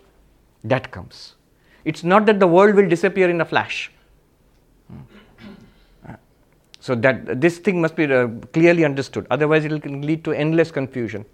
That 0.64 0.92
comes. 0.92 1.36
It's 1.86 2.04
not 2.04 2.26
that 2.28 2.40
the 2.40 2.48
world 2.48 2.76
will 2.76 2.88
disappear 2.88 3.30
in 3.30 3.42
a 3.42 3.46
flash. 3.46 3.92
So 6.82 6.96
that 6.96 7.42
this 7.42 7.58
thing 7.58 7.82
must 7.82 7.96
be 7.96 8.06
uh, 8.06 8.28
clearly 8.54 8.86
understood. 8.86 9.28
Otherwise, 9.30 9.66
it 9.66 9.72
will 9.72 10.00
lead 10.00 10.24
to 10.24 10.32
endless 10.32 10.72
confusion. 10.72 11.26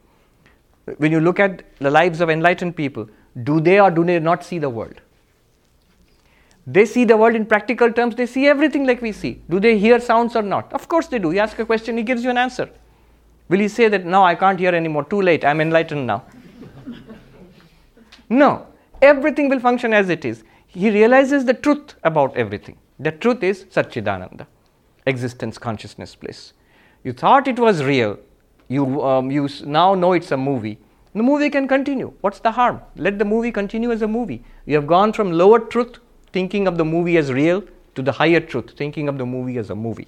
When 0.98 1.12
you 1.12 1.20
look 1.20 1.40
at 1.40 1.64
the 1.80 1.90
lives 1.90 2.22
of 2.22 2.30
enlightened 2.30 2.76
people, 2.76 3.10
do 3.44 3.60
they 3.60 3.80
or 3.80 3.92
do 3.92 4.04
they 4.04 4.20
not 4.20 4.44
see 4.44 4.60
the 4.60 4.70
world? 4.70 5.02
They 6.68 6.86
see 6.86 7.06
the 7.06 7.18
world 7.18 7.36
in 7.36 7.46
practical 7.46 7.92
terms, 7.92 8.16
they 8.16 8.26
see 8.26 8.48
everything 8.48 8.86
like 8.86 9.02
we 9.02 9.12
see. 9.12 9.42
Do 9.50 9.60
they 9.60 9.78
hear 9.78 10.00
sounds 10.00 10.36
or 10.36 10.42
not? 10.42 10.72
Of 10.74 10.88
course 10.88 11.08
they 11.08 11.20
do. 11.20 11.32
You 11.32 11.40
ask 11.40 11.58
a 11.60 11.66
question, 11.66 11.98
he 11.98 12.04
gives 12.04 12.24
you 12.24 12.30
an 12.30 12.38
answer. 12.38 12.70
Will 13.50 13.60
he 13.60 13.68
say 13.68 13.88
that, 13.88 14.06
no, 14.06 14.24
I 14.24 14.34
can't 14.34 14.60
hear 14.60 14.74
anymore, 14.74 15.04
too 15.04 15.22
late, 15.22 15.46
I'm 15.46 15.62
enlightened 15.62 16.08
now? 16.08 16.24
no, 18.30 18.68
everything 19.02 19.50
will 19.50 19.60
function 19.60 19.94
as 19.94 20.10
it 20.10 20.26
is. 20.26 20.44
He 20.66 20.90
realizes 20.90 21.46
the 21.46 21.54
truth 21.54 21.96
about 22.04 22.36
everything. 22.36 22.78
The 23.00 23.12
truth 23.12 23.44
is 23.44 23.66
Satchidananda, 23.66 24.48
existence, 25.06 25.58
consciousness, 25.58 26.16
bliss. 26.16 26.54
You 27.04 27.14
thought 27.14 27.48
it 27.48 27.60
was 27.60 27.84
real, 27.84 28.18
you, 28.68 29.02
um, 29.04 29.32
you 29.32 29.48
now 29.66 29.94
know 29.96 30.14
it's 30.14 30.32
a 30.32 30.38
movie. 30.38 30.78
The 31.14 31.24
movie 31.24 31.50
can 31.50 31.68
continue. 31.68 32.14
What's 32.22 32.40
the 32.40 32.52
harm? 32.52 32.82
Let 32.96 33.20
the 33.20 33.26
movie 33.26 33.52
continue 33.52 33.92
as 33.92 34.02
a 34.02 34.08
movie. 34.08 34.44
You 34.66 34.76
have 34.76 34.88
gone 34.88 35.14
from 35.14 35.32
lower 35.32 35.60
truth 35.60 36.00
thinking 36.34 36.68
of 36.68 36.78
the 36.78 36.86
movie 36.86 37.18
as 37.18 37.32
real 37.32 37.64
to 37.96 38.02
the 38.02 38.12
higher 38.12 38.42
truth, 38.42 38.74
thinking 38.76 39.08
of 39.08 39.18
the 39.18 39.26
movie 39.26 39.58
as 39.58 39.70
a 39.70 39.76
movie. 39.76 40.08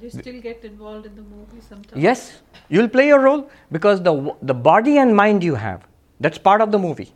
You 0.00 0.10
still 0.10 0.40
get 0.40 0.64
involved 0.64 1.06
in 1.06 1.16
the 1.16 1.22
movie 1.22 1.60
sometimes? 1.60 2.00
Yes, 2.00 2.40
you'll 2.68 2.88
play 2.88 3.10
a 3.10 3.18
role 3.18 3.50
because 3.72 4.00
the, 4.02 4.34
the 4.42 4.54
body 4.54 4.98
and 4.98 5.14
mind 5.14 5.42
you 5.42 5.56
have, 5.56 5.86
that's 6.20 6.38
part 6.38 6.60
of 6.60 6.70
the 6.70 6.78
movie. 6.78 7.12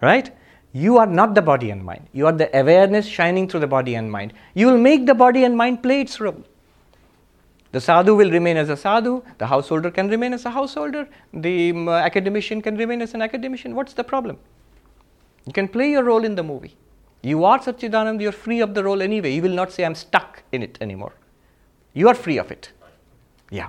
Right? 0.00 0.30
You 0.72 0.98
are 0.98 1.06
not 1.06 1.34
the 1.34 1.42
body 1.42 1.70
and 1.70 1.84
mind. 1.84 2.08
You 2.12 2.26
are 2.26 2.32
the 2.32 2.54
awareness 2.58 3.06
shining 3.06 3.48
through 3.48 3.60
the 3.60 3.66
body 3.66 3.94
and 3.94 4.10
mind. 4.10 4.32
You 4.54 4.66
will 4.66 4.78
make 4.78 5.06
the 5.06 5.14
body 5.14 5.44
and 5.44 5.56
mind 5.56 5.82
play 5.82 6.00
its 6.00 6.20
role. 6.20 6.42
The 7.72 7.80
sadhu 7.80 8.14
will 8.14 8.30
remain 8.30 8.56
as 8.56 8.68
a 8.68 8.76
sadhu, 8.76 9.22
the 9.38 9.46
householder 9.46 9.90
can 9.90 10.08
remain 10.08 10.32
as 10.32 10.44
a 10.44 10.50
householder, 10.50 11.08
the 11.32 11.70
um, 11.70 11.88
academician 11.88 12.62
can 12.62 12.76
remain 12.76 13.02
as 13.02 13.14
an 13.14 13.22
academician. 13.22 13.74
What's 13.74 13.92
the 13.92 14.04
problem? 14.04 14.38
You 15.46 15.52
can 15.52 15.68
play 15.68 15.90
your 15.90 16.04
role 16.04 16.24
in 16.24 16.34
the 16.34 16.42
movie. 16.42 16.76
You 17.22 17.44
are 17.44 17.58
Satchidanand, 17.58 18.20
you're 18.20 18.32
free 18.32 18.60
of 18.60 18.74
the 18.74 18.84
role 18.84 19.02
anyway. 19.02 19.34
You 19.34 19.42
will 19.42 19.54
not 19.54 19.72
say, 19.72 19.84
I'm 19.84 19.94
stuck 19.94 20.42
in 20.52 20.62
it 20.62 20.78
anymore. 20.80 21.12
You 21.92 22.08
are 22.08 22.14
free 22.14 22.38
of 22.38 22.50
it. 22.50 22.70
Yeah. 23.50 23.68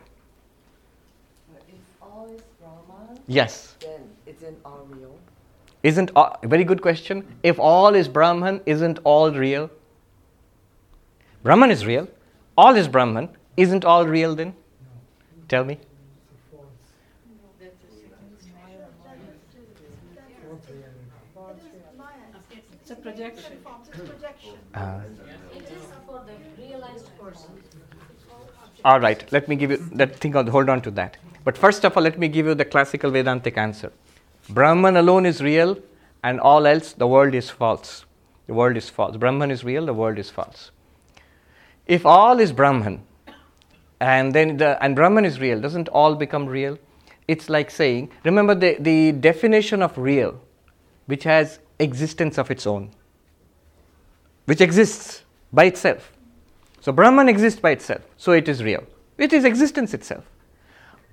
If 1.67 1.75
all 2.01 2.29
is 2.29 2.41
Brahman, 2.59 3.19
yes. 3.27 3.75
then 3.79 4.01
isn't 4.25 4.57
all 4.63 4.87
real? 4.89 5.17
Isn't 5.83 6.11
all, 6.15 6.37
very 6.43 6.63
good 6.63 6.81
question. 6.81 7.25
If 7.43 7.59
all 7.59 7.95
is 7.95 8.07
Brahman, 8.07 8.61
isn't 8.65 8.99
all 9.03 9.31
real? 9.31 9.69
Brahman 11.43 11.71
is 11.71 11.85
real. 11.85 12.07
All 12.57 12.75
is 12.75 12.87
Brahman. 12.87 13.29
Isn't 13.57 13.83
all 13.83 14.05
real 14.05 14.35
then? 14.35 14.53
Tell 15.49 15.65
me. 15.65 15.79
It's 22.79 22.91
a 22.91 22.95
projection. 22.95 23.57
Uh, 24.73 25.01
It 25.55 25.63
is 25.63 25.83
for 26.05 26.23
the 26.25 26.61
realized 26.61 27.09
person. 27.19 27.49
all 28.85 28.99
right, 28.99 29.29
let 29.31 29.47
me 29.47 29.55
give 29.55 29.71
you 29.71 29.77
that 29.93 30.15
thing. 30.15 30.33
Hold 30.33 30.69
on 30.69 30.81
to 30.81 30.91
that. 30.91 31.17
But 31.43 31.57
first 31.57 31.83
of 31.83 31.97
all, 31.97 32.03
let 32.03 32.19
me 32.19 32.27
give 32.27 32.45
you 32.45 32.53
the 32.53 32.65
classical 32.65 33.11
Vedantic 33.11 33.57
answer. 33.57 33.91
Brahman 34.49 34.97
alone 34.97 35.25
is 35.25 35.41
real, 35.41 35.77
and 36.23 36.39
all 36.39 36.67
else, 36.67 36.93
the 36.93 37.07
world 37.07 37.33
is 37.33 37.49
false. 37.49 38.05
The 38.45 38.53
world 38.53 38.77
is 38.77 38.89
false. 38.89 39.17
Brahman 39.17 39.51
is 39.51 39.63
real, 39.63 39.85
the 39.85 39.93
world 39.93 40.19
is 40.19 40.29
false. 40.29 40.71
If 41.87 42.05
all 42.05 42.39
is 42.39 42.51
Brahman, 42.51 43.01
and 43.99 44.33
then 44.33 44.57
the, 44.57 44.81
and 44.83 44.95
Brahman 44.95 45.25
is 45.25 45.39
real, 45.39 45.59
doesn't 45.59 45.87
all 45.89 46.15
become 46.15 46.45
real? 46.45 46.77
It's 47.27 47.49
like 47.49 47.71
saying, 47.71 48.11
remember 48.23 48.55
the, 48.55 48.77
the 48.79 49.11
definition 49.11 49.81
of 49.81 49.97
real, 49.97 50.39
which 51.07 51.23
has 51.23 51.59
existence 51.79 52.37
of 52.37 52.51
its 52.51 52.65
own, 52.65 52.91
which 54.45 54.61
exists 54.61 55.23
by 55.51 55.65
itself. 55.65 56.11
So 56.79 56.91
Brahman 56.91 57.27
exists 57.27 57.59
by 57.59 57.71
itself, 57.71 58.01
so 58.17 58.31
it 58.31 58.47
is 58.47 58.63
real. 58.63 58.83
It 59.17 59.33
is 59.33 59.43
existence 59.43 59.93
itself. 59.93 60.23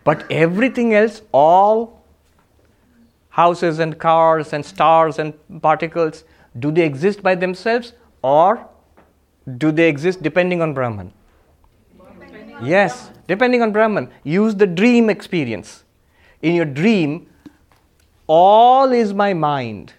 But 0.05 0.31
everything 0.31 0.95
else, 0.95 1.23
all 1.33 2.05
houses 3.31 3.79
and 3.79 3.99
cars 3.99 4.53
and 4.53 4.65
stars 4.65 5.19
and 5.19 5.33
particles, 5.63 6.25
do 6.59 6.71
they 6.71 6.85
exist 6.85 7.23
by 7.23 7.35
themselves 7.35 7.95
or 8.23 8.69
do 9.59 9.73
they 9.73 9.89
exist 9.89 10.23
depending 10.23 10.63
on 10.63 10.75
Brahman? 10.75 11.13
Yes, 12.63 13.11
depending 13.27 13.63
on 13.63 13.73
Brahman. 13.73 14.11
Use 14.23 14.55
the 14.55 14.67
dream 14.67 15.11
experience. 15.11 15.85
In 16.43 16.55
your 16.55 16.65
dream, 16.65 17.27
all 18.27 18.93
is 18.93 19.13
my 19.13 19.35
mind. 19.35 19.93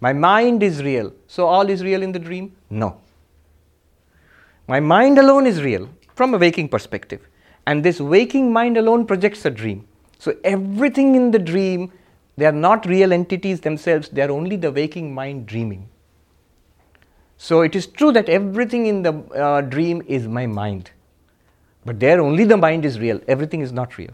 My 0.00 0.12
mind 0.12 0.62
is 0.62 0.82
real. 0.82 1.12
So, 1.28 1.46
all 1.46 1.68
is 1.70 1.82
real 1.82 2.02
in 2.02 2.12
the 2.12 2.18
dream? 2.18 2.54
No. 2.68 3.00
My 4.68 4.80
mind 4.80 5.18
alone 5.18 5.46
is 5.46 5.62
real 5.62 5.88
from 6.14 6.34
a 6.34 6.38
waking 6.38 6.68
perspective. 6.68 7.26
And 7.66 7.82
this 7.82 8.00
waking 8.00 8.52
mind 8.52 8.76
alone 8.76 9.06
projects 9.06 9.44
a 9.44 9.50
dream. 9.50 9.86
So, 10.18 10.36
everything 10.44 11.14
in 11.14 11.30
the 11.30 11.38
dream, 11.38 11.92
they 12.36 12.46
are 12.46 12.52
not 12.52 12.86
real 12.86 13.12
entities 13.12 13.60
themselves, 13.60 14.08
they 14.08 14.22
are 14.22 14.30
only 14.30 14.56
the 14.56 14.70
waking 14.70 15.14
mind 15.14 15.46
dreaming. 15.46 15.88
So, 17.36 17.62
it 17.62 17.74
is 17.74 17.86
true 17.86 18.12
that 18.12 18.28
everything 18.28 18.86
in 18.86 19.02
the 19.02 19.12
uh, 19.34 19.60
dream 19.62 20.02
is 20.06 20.28
my 20.28 20.46
mind. 20.46 20.90
But 21.84 22.00
there 22.00 22.20
only 22.20 22.44
the 22.44 22.56
mind 22.56 22.84
is 22.84 22.98
real, 22.98 23.20
everything 23.28 23.60
is 23.60 23.72
not 23.72 23.98
real. 23.98 24.12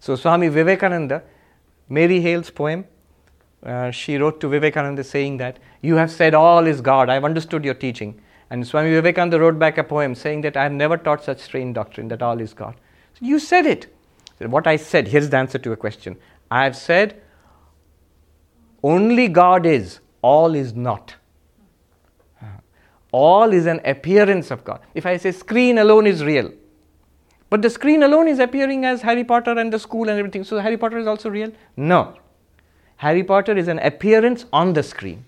So, 0.00 0.14
Swami 0.14 0.48
Vivekananda 0.48 1.22
Mary 1.88 2.20
Hale's 2.20 2.50
poem. 2.50 2.84
Uh, 3.64 3.90
she 3.90 4.16
wrote 4.16 4.40
to 4.40 4.48
Vivekananda 4.48 5.02
saying 5.02 5.38
that, 5.38 5.58
You 5.80 5.96
have 5.96 6.10
said 6.10 6.34
all 6.34 6.66
is 6.66 6.80
God, 6.80 7.08
I've 7.08 7.24
understood 7.24 7.64
your 7.64 7.74
teaching. 7.74 8.20
And 8.50 8.66
Swami 8.66 8.90
Vivekananda 8.90 9.40
wrote 9.40 9.58
back 9.58 9.78
a 9.78 9.84
poem 9.84 10.14
saying 10.14 10.42
that 10.42 10.56
I 10.56 10.62
have 10.62 10.72
never 10.72 10.96
taught 10.96 11.24
such 11.24 11.40
strange 11.40 11.74
doctrine 11.74 12.08
that 12.08 12.22
all 12.22 12.40
is 12.40 12.54
God. 12.54 12.76
So 13.14 13.26
you 13.26 13.38
said 13.38 13.66
it. 13.66 13.94
What 14.38 14.66
I 14.66 14.76
said, 14.76 15.08
here's 15.08 15.28
the 15.28 15.36
answer 15.36 15.58
to 15.58 15.72
a 15.72 15.76
question. 15.76 16.16
I 16.50 16.64
have 16.64 16.76
said, 16.76 17.20
only 18.82 19.26
God 19.28 19.66
is, 19.66 19.98
all 20.22 20.54
is 20.54 20.72
not. 20.72 21.16
All 23.10 23.52
is 23.52 23.66
an 23.66 23.80
appearance 23.84 24.50
of 24.50 24.64
God. 24.64 24.80
If 24.94 25.06
I 25.06 25.16
say 25.16 25.32
screen 25.32 25.78
alone 25.78 26.06
is 26.06 26.22
real, 26.22 26.52
but 27.50 27.62
the 27.62 27.70
screen 27.70 28.02
alone 28.02 28.28
is 28.28 28.38
appearing 28.38 28.84
as 28.84 29.02
Harry 29.02 29.24
Potter 29.24 29.52
and 29.58 29.72
the 29.72 29.78
school 29.78 30.08
and 30.08 30.18
everything, 30.18 30.44
so 30.44 30.58
Harry 30.58 30.76
Potter 30.76 30.98
is 30.98 31.06
also 31.06 31.30
real? 31.30 31.50
No. 31.76 32.14
Harry 32.96 33.22
Potter 33.22 33.56
is 33.56 33.68
an 33.68 33.78
appearance 33.78 34.44
on 34.52 34.72
the 34.72 34.82
screen. 34.82 35.24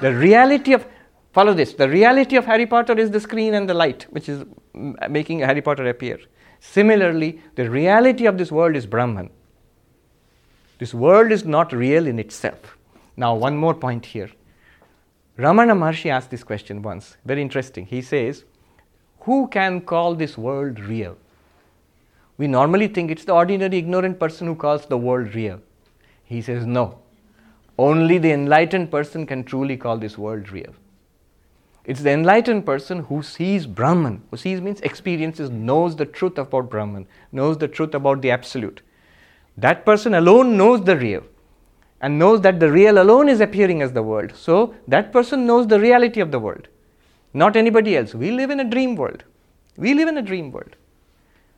The 0.00 0.14
reality 0.14 0.72
of, 0.72 0.86
follow 1.32 1.52
this, 1.52 1.74
the 1.74 1.88
reality 1.88 2.36
of 2.36 2.46
Harry 2.46 2.64
Potter 2.64 2.98
is 2.98 3.10
the 3.10 3.20
screen 3.20 3.54
and 3.54 3.68
the 3.68 3.74
light, 3.74 4.06
which 4.10 4.28
is 4.28 4.44
making 5.10 5.40
Harry 5.40 5.60
Potter 5.60 5.88
appear. 5.88 6.18
Similarly, 6.60 7.40
the 7.56 7.68
reality 7.68 8.24
of 8.24 8.38
this 8.38 8.50
world 8.50 8.76
is 8.76 8.86
Brahman. 8.86 9.30
This 10.78 10.94
world 10.94 11.32
is 11.32 11.44
not 11.44 11.72
real 11.72 12.06
in 12.06 12.18
itself. 12.18 12.78
Now, 13.16 13.34
one 13.34 13.56
more 13.56 13.74
point 13.74 14.06
here. 14.06 14.30
Ramana 15.38 15.76
Maharshi 15.76 16.10
asked 16.10 16.30
this 16.30 16.44
question 16.44 16.82
once, 16.82 17.16
very 17.24 17.42
interesting. 17.42 17.86
He 17.86 18.00
says, 18.00 18.44
Who 19.20 19.48
can 19.48 19.80
call 19.80 20.14
this 20.14 20.38
world 20.38 20.80
real? 20.80 21.16
We 22.42 22.48
normally 22.48 22.88
think 22.88 23.12
it's 23.12 23.24
the 23.24 23.34
ordinary 23.34 23.78
ignorant 23.78 24.18
person 24.18 24.48
who 24.48 24.56
calls 24.56 24.86
the 24.86 24.98
world 24.98 25.32
real. 25.32 25.60
He 26.24 26.42
says, 26.42 26.66
No. 26.66 26.98
Only 27.78 28.18
the 28.18 28.32
enlightened 28.32 28.90
person 28.90 29.26
can 29.26 29.44
truly 29.44 29.76
call 29.76 29.96
this 29.96 30.18
world 30.18 30.50
real. 30.50 30.74
It's 31.84 32.02
the 32.02 32.10
enlightened 32.10 32.66
person 32.66 33.04
who 33.04 33.22
sees 33.22 33.64
Brahman, 33.68 34.24
who 34.28 34.36
sees 34.36 34.60
means 34.60 34.80
experiences, 34.80 35.50
knows 35.50 35.94
the 35.94 36.04
truth 36.04 36.36
about 36.36 36.68
Brahman, 36.68 37.06
knows 37.30 37.58
the 37.58 37.68
truth 37.68 37.94
about 37.94 38.22
the 38.22 38.32
Absolute. 38.32 38.82
That 39.56 39.86
person 39.86 40.14
alone 40.14 40.56
knows 40.56 40.82
the 40.82 40.96
real 40.96 41.22
and 42.00 42.18
knows 42.18 42.40
that 42.40 42.58
the 42.58 42.72
real 42.72 43.00
alone 43.00 43.28
is 43.28 43.40
appearing 43.40 43.82
as 43.82 43.92
the 43.92 44.02
world. 44.02 44.34
So 44.34 44.74
that 44.88 45.12
person 45.12 45.46
knows 45.46 45.68
the 45.68 45.78
reality 45.78 46.18
of 46.18 46.32
the 46.32 46.40
world, 46.40 46.66
not 47.32 47.54
anybody 47.54 47.96
else. 47.96 48.16
We 48.16 48.32
live 48.32 48.50
in 48.50 48.58
a 48.58 48.68
dream 48.68 48.96
world. 48.96 49.22
We 49.76 49.94
live 49.94 50.08
in 50.08 50.18
a 50.18 50.22
dream 50.22 50.50
world. 50.50 50.74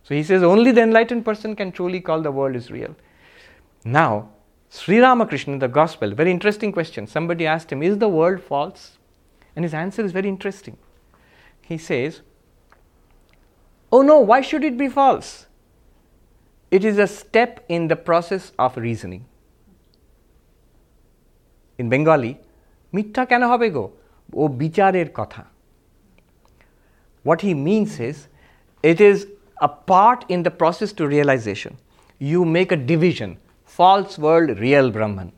So 0.04 0.16
he 0.16 0.24
says 0.24 0.44
only 0.44 0.72
the 0.72 0.82
enlightened 0.82 1.24
person 1.26 1.56
can 1.56 1.72
truly 1.72 2.02
call 2.02 2.22
the 2.22 2.32
world 2.32 2.56
is 2.56 2.72
real. 2.72 2.96
Now, 3.84 4.30
Sri 4.70 5.00
Ramakrishna 5.00 5.54
in 5.54 5.60
the 5.60 5.68
Gospel, 5.68 6.14
very 6.14 6.32
interesting 6.32 6.72
question. 6.72 7.08
Somebody 7.08 7.46
asked 7.46 7.72
him, 7.72 7.82
Is 7.82 7.98
the 7.98 8.10
world 8.10 8.42
false? 8.42 8.98
And 9.56 9.66
his 9.66 9.74
answer 9.74 10.04
is 10.04 10.12
very 10.12 10.30
interesting. 10.30 10.78
He 11.62 11.78
says, 11.78 12.22
Oh 13.92 14.02
no, 14.02 14.20
why 14.20 14.42
should 14.42 14.64
it 14.64 14.78
be 14.78 14.88
false? 14.88 15.48
It 16.72 16.86
is 16.86 17.00
a 17.00 17.08
step 17.08 17.66
in 17.68 17.88
the 17.88 17.96
process 17.96 18.52
of 18.60 18.78
reasoning. 18.78 19.26
In 21.82 21.88
Bengali 21.94 22.32
মিথ্যা 22.96 23.24
কেন 23.32 23.44
হবে 23.52 23.68
গো 23.76 23.86
ও 24.42 24.44
বিচারের 24.62 25.10
কথা 25.20 25.44
what 27.28 27.40
he 27.46 27.54
means 27.68 27.92
is 28.10 28.18
it 28.92 29.00
is 29.10 29.18
a 29.61 29.69
part 29.69 30.25
in 30.29 30.43
the 30.43 30.51
process 30.51 30.93
to 30.95 31.07
realization. 31.07 31.79
You 32.19 32.45
make 32.45 32.73
a 32.73 32.77
division. 32.77 33.39
False 33.65 34.19
world 34.19 34.59
real 34.59 34.91
brahman. 34.91 35.33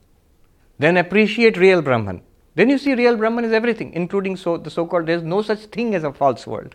Then 0.78 0.96
appreciate 0.96 1.56
real 1.56 1.82
brahman. 1.82 2.22
Then 2.54 2.70
you 2.70 2.78
see 2.78 2.94
real 2.94 3.16
brahman 3.16 3.44
is 3.44 3.52
everything 3.52 3.92
including 3.92 4.36
so 4.36 4.56
the 4.56 4.70
so 4.70 4.86
called 4.86 5.06
there 5.06 5.16
is 5.16 5.22
no 5.22 5.42
such 5.42 5.60
thing 5.76 5.94
as 5.94 6.04
a 6.04 6.12
false 6.12 6.46
world. 6.46 6.74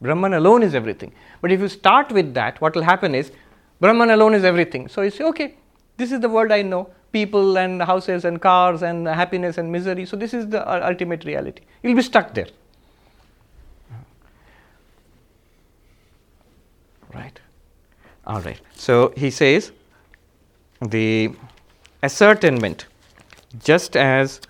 Brahman 0.00 0.34
alone 0.34 0.62
is 0.62 0.74
everything. 0.74 1.12
But 1.40 1.52
if 1.52 1.60
you 1.60 1.68
start 1.68 2.12
with 2.12 2.34
that 2.34 2.60
what 2.60 2.74
will 2.74 2.82
happen 2.82 3.14
is 3.14 3.32
brahman 3.80 4.10
alone 4.10 4.34
is 4.34 4.44
everything. 4.44 4.88
So 4.88 5.02
you 5.02 5.10
say 5.10 5.24
okay 5.24 5.56
this 5.96 6.12
is 6.12 6.20
the 6.20 6.28
world 6.28 6.52
i 6.52 6.62
know. 6.62 6.88
People 7.12 7.58
and 7.58 7.82
houses 7.82 8.24
and 8.24 8.40
cars 8.40 8.82
and 8.82 9.06
happiness 9.06 9.58
and 9.58 9.70
misery. 9.70 10.06
So, 10.06 10.16
this 10.16 10.32
is 10.32 10.48
the 10.48 10.66
uh, 10.66 10.80
ultimate 10.88 11.24
reality. 11.24 11.62
You'll 11.82 11.94
be 11.94 12.02
stuck 12.02 12.32
there. 12.32 12.48
Right. 17.14 17.38
All 18.26 18.40
right. 18.40 18.60
So, 18.74 19.12
he 19.16 19.30
says 19.30 19.72
the 20.80 21.30
ascertainment, 22.02 22.86
just 23.62 23.96
as 23.96 24.40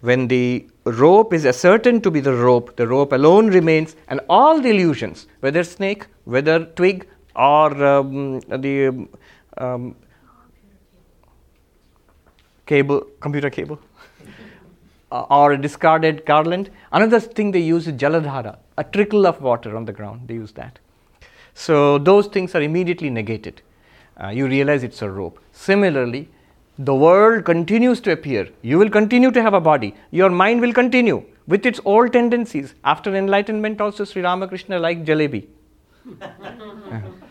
when 0.00 0.28
the 0.28 0.66
rope 0.84 1.32
is 1.32 1.46
ascertained 1.46 2.02
to 2.02 2.10
be 2.10 2.20
the 2.20 2.34
rope, 2.34 2.76
the 2.76 2.86
rope 2.86 3.12
alone 3.12 3.48
remains, 3.48 3.96
and 4.08 4.20
all 4.28 4.60
the 4.60 4.70
illusions, 4.70 5.26
whether 5.40 5.62
snake, 5.62 6.06
whether 6.24 6.64
twig, 6.64 7.06
or 7.36 7.84
um, 7.84 8.40
the 8.40 9.06
um, 9.58 9.94
cable, 12.66 13.06
computer 13.20 13.50
cable, 13.50 13.78
uh, 15.12 15.20
or 15.30 15.52
a 15.52 15.58
discarded 15.60 16.24
garland. 16.24 16.70
Another 16.92 17.20
thing 17.20 17.50
they 17.50 17.60
use 17.60 17.86
is 17.86 17.94
jaladhara, 17.94 18.58
a 18.78 18.84
trickle 18.84 19.26
of 19.26 19.40
water 19.40 19.76
on 19.76 19.84
the 19.84 19.92
ground. 19.92 20.28
They 20.28 20.34
use 20.34 20.52
that. 20.52 20.78
So 21.54 21.98
those 21.98 22.26
things 22.26 22.54
are 22.54 22.62
immediately 22.62 23.10
negated. 23.10 23.62
Uh, 24.22 24.28
you 24.28 24.46
realize 24.46 24.82
it's 24.82 25.02
a 25.02 25.10
rope. 25.10 25.38
Similarly, 25.52 26.28
the 26.78 26.94
world 26.94 27.44
continues 27.44 28.00
to 28.02 28.12
appear. 28.12 28.48
You 28.62 28.78
will 28.78 28.90
continue 28.90 29.30
to 29.30 29.42
have 29.42 29.54
a 29.54 29.60
body. 29.60 29.94
Your 30.10 30.30
mind 30.30 30.60
will 30.60 30.72
continue 30.72 31.24
with 31.46 31.66
its 31.66 31.80
old 31.84 32.12
tendencies. 32.12 32.74
After 32.84 33.14
enlightenment, 33.14 33.80
also 33.80 34.04
Sri 34.04 34.22
Ramakrishna 34.22 34.78
liked 34.78 35.04
jalebi. 35.04 35.46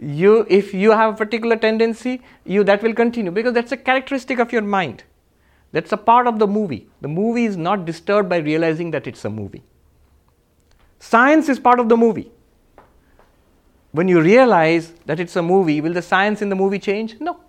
you 0.00 0.46
if 0.48 0.72
you 0.72 0.90
have 0.92 1.14
a 1.14 1.16
particular 1.16 1.56
tendency 1.56 2.22
you 2.44 2.64
that 2.64 2.82
will 2.82 2.94
continue 2.94 3.30
because 3.30 3.52
that's 3.52 3.72
a 3.72 3.76
characteristic 3.76 4.38
of 4.38 4.50
your 4.50 4.62
mind 4.62 5.04
that's 5.72 5.92
a 5.92 5.96
part 5.96 6.26
of 6.26 6.38
the 6.38 6.46
movie 6.46 6.88
the 7.02 7.08
movie 7.08 7.44
is 7.44 7.56
not 7.56 7.84
disturbed 7.84 8.28
by 8.28 8.38
realizing 8.38 8.90
that 8.90 9.06
it's 9.06 9.24
a 9.26 9.30
movie 9.30 9.62
science 10.98 11.50
is 11.50 11.60
part 11.60 11.78
of 11.78 11.90
the 11.90 11.96
movie 11.96 12.30
when 13.92 14.08
you 14.08 14.20
realize 14.20 14.92
that 15.06 15.20
it's 15.20 15.36
a 15.36 15.42
movie 15.42 15.80
will 15.80 15.92
the 15.92 16.02
science 16.02 16.42
in 16.42 16.48
the 16.48 16.56
movie 16.56 16.78
change 16.78 17.16
no 17.20 17.40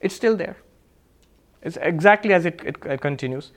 it's 0.00 0.14
still 0.14 0.36
there 0.36 0.56
it's 1.62 1.78
exactly 1.80 2.32
as 2.32 2.44
it, 2.46 2.60
it, 2.64 2.76
it 2.84 3.00
continues 3.00 3.52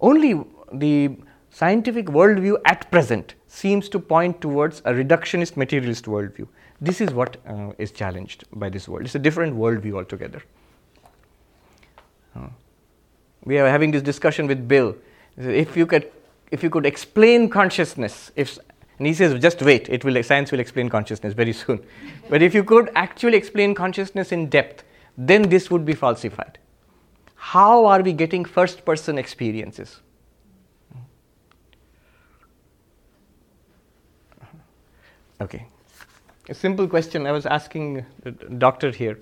only 0.00 0.44
the 0.72 1.16
scientific 1.50 2.06
worldview 2.06 2.56
at 2.64 2.90
present 2.90 3.34
seems 3.46 3.88
to 3.88 3.98
point 3.98 4.40
towards 4.40 4.80
a 4.84 4.92
reductionist 4.92 5.56
materialist 5.56 6.04
worldview 6.04 6.46
this 6.80 7.00
is 7.00 7.12
what 7.12 7.36
uh, 7.46 7.72
is 7.78 7.90
challenged 7.90 8.44
by 8.52 8.68
this 8.68 8.88
world. 8.88 9.04
It's 9.04 9.14
a 9.14 9.18
different 9.18 9.56
worldview 9.56 9.94
altogether. 9.94 10.42
Uh, 12.36 12.48
we 13.44 13.58
are 13.58 13.68
having 13.68 13.90
this 13.90 14.02
discussion 14.02 14.46
with 14.46 14.68
Bill. 14.68 14.94
If 15.36 15.76
you 15.76 15.86
could, 15.86 16.10
if 16.52 16.62
you 16.62 16.70
could 16.70 16.86
explain 16.86 17.48
consciousness, 17.48 18.30
if 18.36 18.58
and 18.98 19.06
he 19.06 19.14
says, 19.14 19.40
just 19.40 19.62
wait, 19.62 19.88
it 19.88 20.04
will 20.04 20.22
science 20.22 20.50
will 20.52 20.60
explain 20.60 20.88
consciousness 20.88 21.34
very 21.34 21.52
soon. 21.52 21.84
but 22.28 22.42
if 22.42 22.54
you 22.54 22.64
could 22.64 22.90
actually 22.94 23.36
explain 23.36 23.74
consciousness 23.74 24.32
in 24.32 24.48
depth, 24.48 24.84
then 25.16 25.48
this 25.48 25.70
would 25.70 25.84
be 25.84 25.94
falsified. 25.94 26.58
How 27.34 27.86
are 27.86 28.02
we 28.02 28.12
getting 28.12 28.44
first 28.44 28.84
person 28.84 29.18
experiences? 29.18 30.00
Okay 35.40 35.66
a 36.48 36.54
simple 36.54 36.88
question 36.88 37.26
I 37.26 37.32
was 37.32 37.46
asking 37.46 38.06
the 38.22 38.30
doctor 38.30 38.90
here 38.90 39.18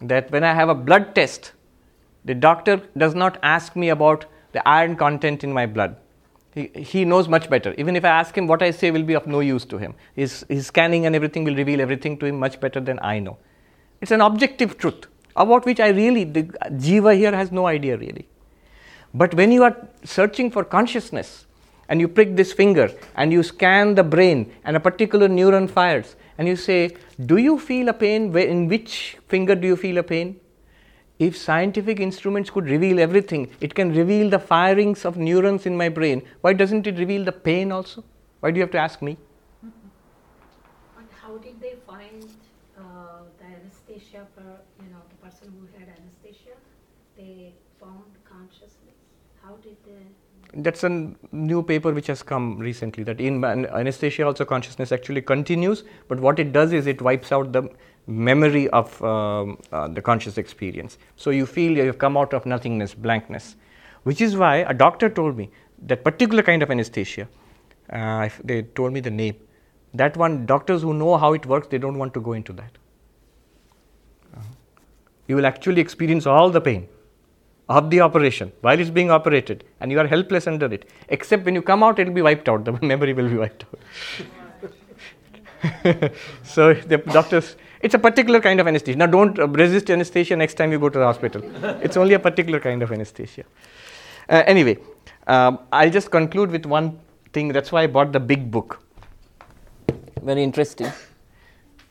that 0.00 0.30
when 0.30 0.44
I 0.44 0.54
have 0.54 0.68
a 0.68 0.74
blood 0.74 1.14
test, 1.14 1.52
the 2.24 2.34
doctor 2.34 2.82
does 2.96 3.14
not 3.14 3.38
ask 3.42 3.74
me 3.74 3.88
about 3.88 4.26
the 4.52 4.66
iron 4.68 4.96
content 4.96 5.42
in 5.42 5.52
my 5.52 5.66
blood. 5.66 5.96
He, 6.54 6.70
he 6.74 7.04
knows 7.04 7.28
much 7.28 7.48
better. 7.48 7.74
Even 7.78 7.94
if 7.94 8.04
I 8.04 8.08
ask 8.08 8.36
him, 8.36 8.46
what 8.46 8.62
I 8.62 8.70
say 8.72 8.90
will 8.90 9.04
be 9.04 9.14
of 9.14 9.26
no 9.26 9.40
use 9.40 9.64
to 9.66 9.78
him. 9.78 9.94
His, 10.14 10.44
his 10.48 10.66
scanning 10.66 11.06
and 11.06 11.14
everything 11.14 11.44
will 11.44 11.54
reveal 11.54 11.80
everything 11.80 12.18
to 12.18 12.26
him 12.26 12.38
much 12.38 12.58
better 12.60 12.80
than 12.80 12.98
I 13.02 13.20
know. 13.20 13.38
It's 14.00 14.10
an 14.10 14.20
objective 14.20 14.78
truth 14.78 15.06
about 15.36 15.64
which 15.64 15.78
I 15.78 15.88
really, 15.88 16.24
the 16.24 16.44
jiva 16.44 17.16
here 17.16 17.32
has 17.32 17.52
no 17.52 17.66
idea 17.66 17.96
really. 17.96 18.26
But 19.14 19.34
when 19.34 19.52
you 19.52 19.62
are 19.62 19.76
searching 20.04 20.50
for 20.50 20.64
consciousness 20.64 21.46
and 21.88 22.00
you 22.00 22.08
prick 22.08 22.36
this 22.36 22.52
finger 22.52 22.90
and 23.16 23.32
you 23.32 23.42
scan 23.42 23.94
the 23.94 24.04
brain 24.04 24.52
and 24.64 24.76
a 24.76 24.80
particular 24.80 25.28
neuron 25.28 25.68
fires 25.68 26.16
and 26.38 26.48
you 26.48 26.56
say, 26.56 26.96
Do 27.26 27.36
you 27.36 27.58
feel 27.58 27.88
a 27.88 27.92
pain? 27.92 28.36
In 28.36 28.68
which 28.68 29.18
finger 29.28 29.54
do 29.54 29.66
you 29.66 29.76
feel 29.76 29.98
a 29.98 30.02
pain? 30.02 30.39
If 31.20 31.36
scientific 31.36 32.00
instruments 32.00 32.48
could 32.48 32.64
reveal 32.64 32.98
everything, 32.98 33.50
it 33.60 33.74
can 33.74 33.94
reveal 33.94 34.30
the 34.30 34.38
firings 34.38 35.04
of 35.04 35.18
neurons 35.18 35.66
in 35.66 35.76
my 35.76 35.90
brain. 35.90 36.22
Why 36.40 36.54
doesn't 36.54 36.86
it 36.86 36.98
reveal 36.98 37.24
the 37.24 37.32
pain 37.32 37.70
also? 37.70 38.04
Why 38.40 38.50
do 38.50 38.56
you 38.56 38.62
have 38.62 38.70
to 38.72 38.78
ask 38.78 39.02
me? 39.02 39.18
how 41.30 41.36
did 41.38 41.60
they 41.60 41.74
find 41.86 42.24
uh, 42.76 42.82
the 43.38 43.44
anesthesia 43.44 44.26
for, 44.34 44.42
you 44.82 44.90
know, 44.90 45.02
the 45.10 45.26
person 45.26 45.52
who 45.56 45.66
had 45.78 45.88
anesthesia, 45.88 46.56
they 47.16 47.52
found 47.78 48.02
consciousness. 48.24 48.98
How 49.42 49.54
did 49.56 49.76
they? 49.86 50.62
That's 50.62 50.82
a 50.82 50.86
n- 50.86 51.16
new 51.30 51.62
paper 51.62 51.92
which 51.92 52.08
has 52.08 52.22
come 52.22 52.58
recently 52.58 53.04
that 53.04 53.20
in 53.20 53.44
an- 53.44 53.66
anesthesia 53.66 54.24
also 54.26 54.44
consciousness 54.44 54.90
actually 54.90 55.22
continues, 55.22 55.84
but 56.08 56.18
what 56.18 56.40
it 56.40 56.52
does 56.52 56.72
is 56.72 56.86
it 56.86 57.00
wipes 57.00 57.30
out 57.30 57.52
the 57.52 57.68
memory 58.10 58.68
of 58.68 59.02
um, 59.02 59.58
uh, 59.72 59.88
the 59.88 60.02
conscious 60.02 60.38
experience. 60.38 60.98
So 61.16 61.30
you 61.30 61.46
feel 61.46 61.72
you 61.72 61.86
have 61.86 61.98
come 61.98 62.16
out 62.16 62.34
of 62.34 62.46
nothingness, 62.46 62.94
blankness, 62.94 63.56
which 64.02 64.20
is 64.20 64.36
why 64.36 64.56
a 64.56 64.74
doctor 64.74 65.08
told 65.08 65.36
me 65.36 65.50
that 65.86 66.04
particular 66.04 66.42
kind 66.42 66.62
of 66.62 66.70
anesthesia, 66.70 67.28
uh, 67.90 68.28
they 68.44 68.62
told 68.62 68.92
me 68.92 69.00
the 69.00 69.10
name, 69.10 69.36
that 69.94 70.16
one 70.16 70.46
doctors 70.46 70.82
who 70.82 70.94
know 70.94 71.16
how 71.16 71.32
it 71.32 71.46
works, 71.46 71.68
they 71.68 71.78
don't 71.78 71.98
want 71.98 72.14
to 72.14 72.20
go 72.20 72.32
into 72.32 72.52
that. 72.52 72.78
Uh, 74.36 74.42
you 75.26 75.36
will 75.36 75.46
actually 75.46 75.80
experience 75.80 76.26
all 76.26 76.50
the 76.50 76.60
pain 76.60 76.88
of 77.68 77.88
the 77.90 78.00
operation 78.00 78.52
while 78.62 78.78
it's 78.78 78.90
being 78.90 79.10
operated 79.12 79.64
and 79.80 79.92
you 79.92 79.98
are 80.00 80.06
helpless 80.06 80.46
under 80.48 80.66
it 80.76 80.90
except 81.08 81.44
when 81.44 81.54
you 81.54 81.62
come 81.62 81.84
out 81.84 82.00
it 82.00 82.08
will 82.08 82.14
be 82.14 82.22
wiped 82.22 82.48
out 82.48 82.64
the 82.64 82.72
memory 82.92 83.12
will 83.12 83.28
be 83.28 83.36
wiped 83.36 83.64
out 83.64 83.78
so 86.42 86.74
the 86.74 86.98
doctors 87.18 87.54
it's 87.80 87.94
a 87.94 87.98
particular 87.98 88.40
kind 88.40 88.60
of 88.60 88.68
anesthesia. 88.68 88.98
Now 88.98 89.06
don't 89.06 89.38
uh, 89.38 89.48
resist 89.48 89.90
anesthesia 89.90 90.36
next 90.36 90.54
time 90.54 90.72
you 90.72 90.78
go 90.78 90.88
to 90.88 90.98
the 90.98 91.04
hospital. 91.04 91.42
It's 91.82 91.96
only 91.96 92.14
a 92.14 92.18
particular 92.18 92.60
kind 92.60 92.82
of 92.82 92.92
anesthesia. 92.92 93.44
Uh, 94.28 94.42
anyway 94.46 94.78
um, 95.26 95.58
i'll 95.72 95.90
just 95.90 96.10
conclude 96.10 96.50
with 96.50 96.66
one 96.66 96.98
thing. 97.32 97.48
That's 97.48 97.72
why 97.72 97.82
i 97.82 97.86
bought 97.86 98.12
the 98.12 98.20
big 98.20 98.50
book. 98.50 98.82
Very 100.22 100.42
interesting. 100.42 100.92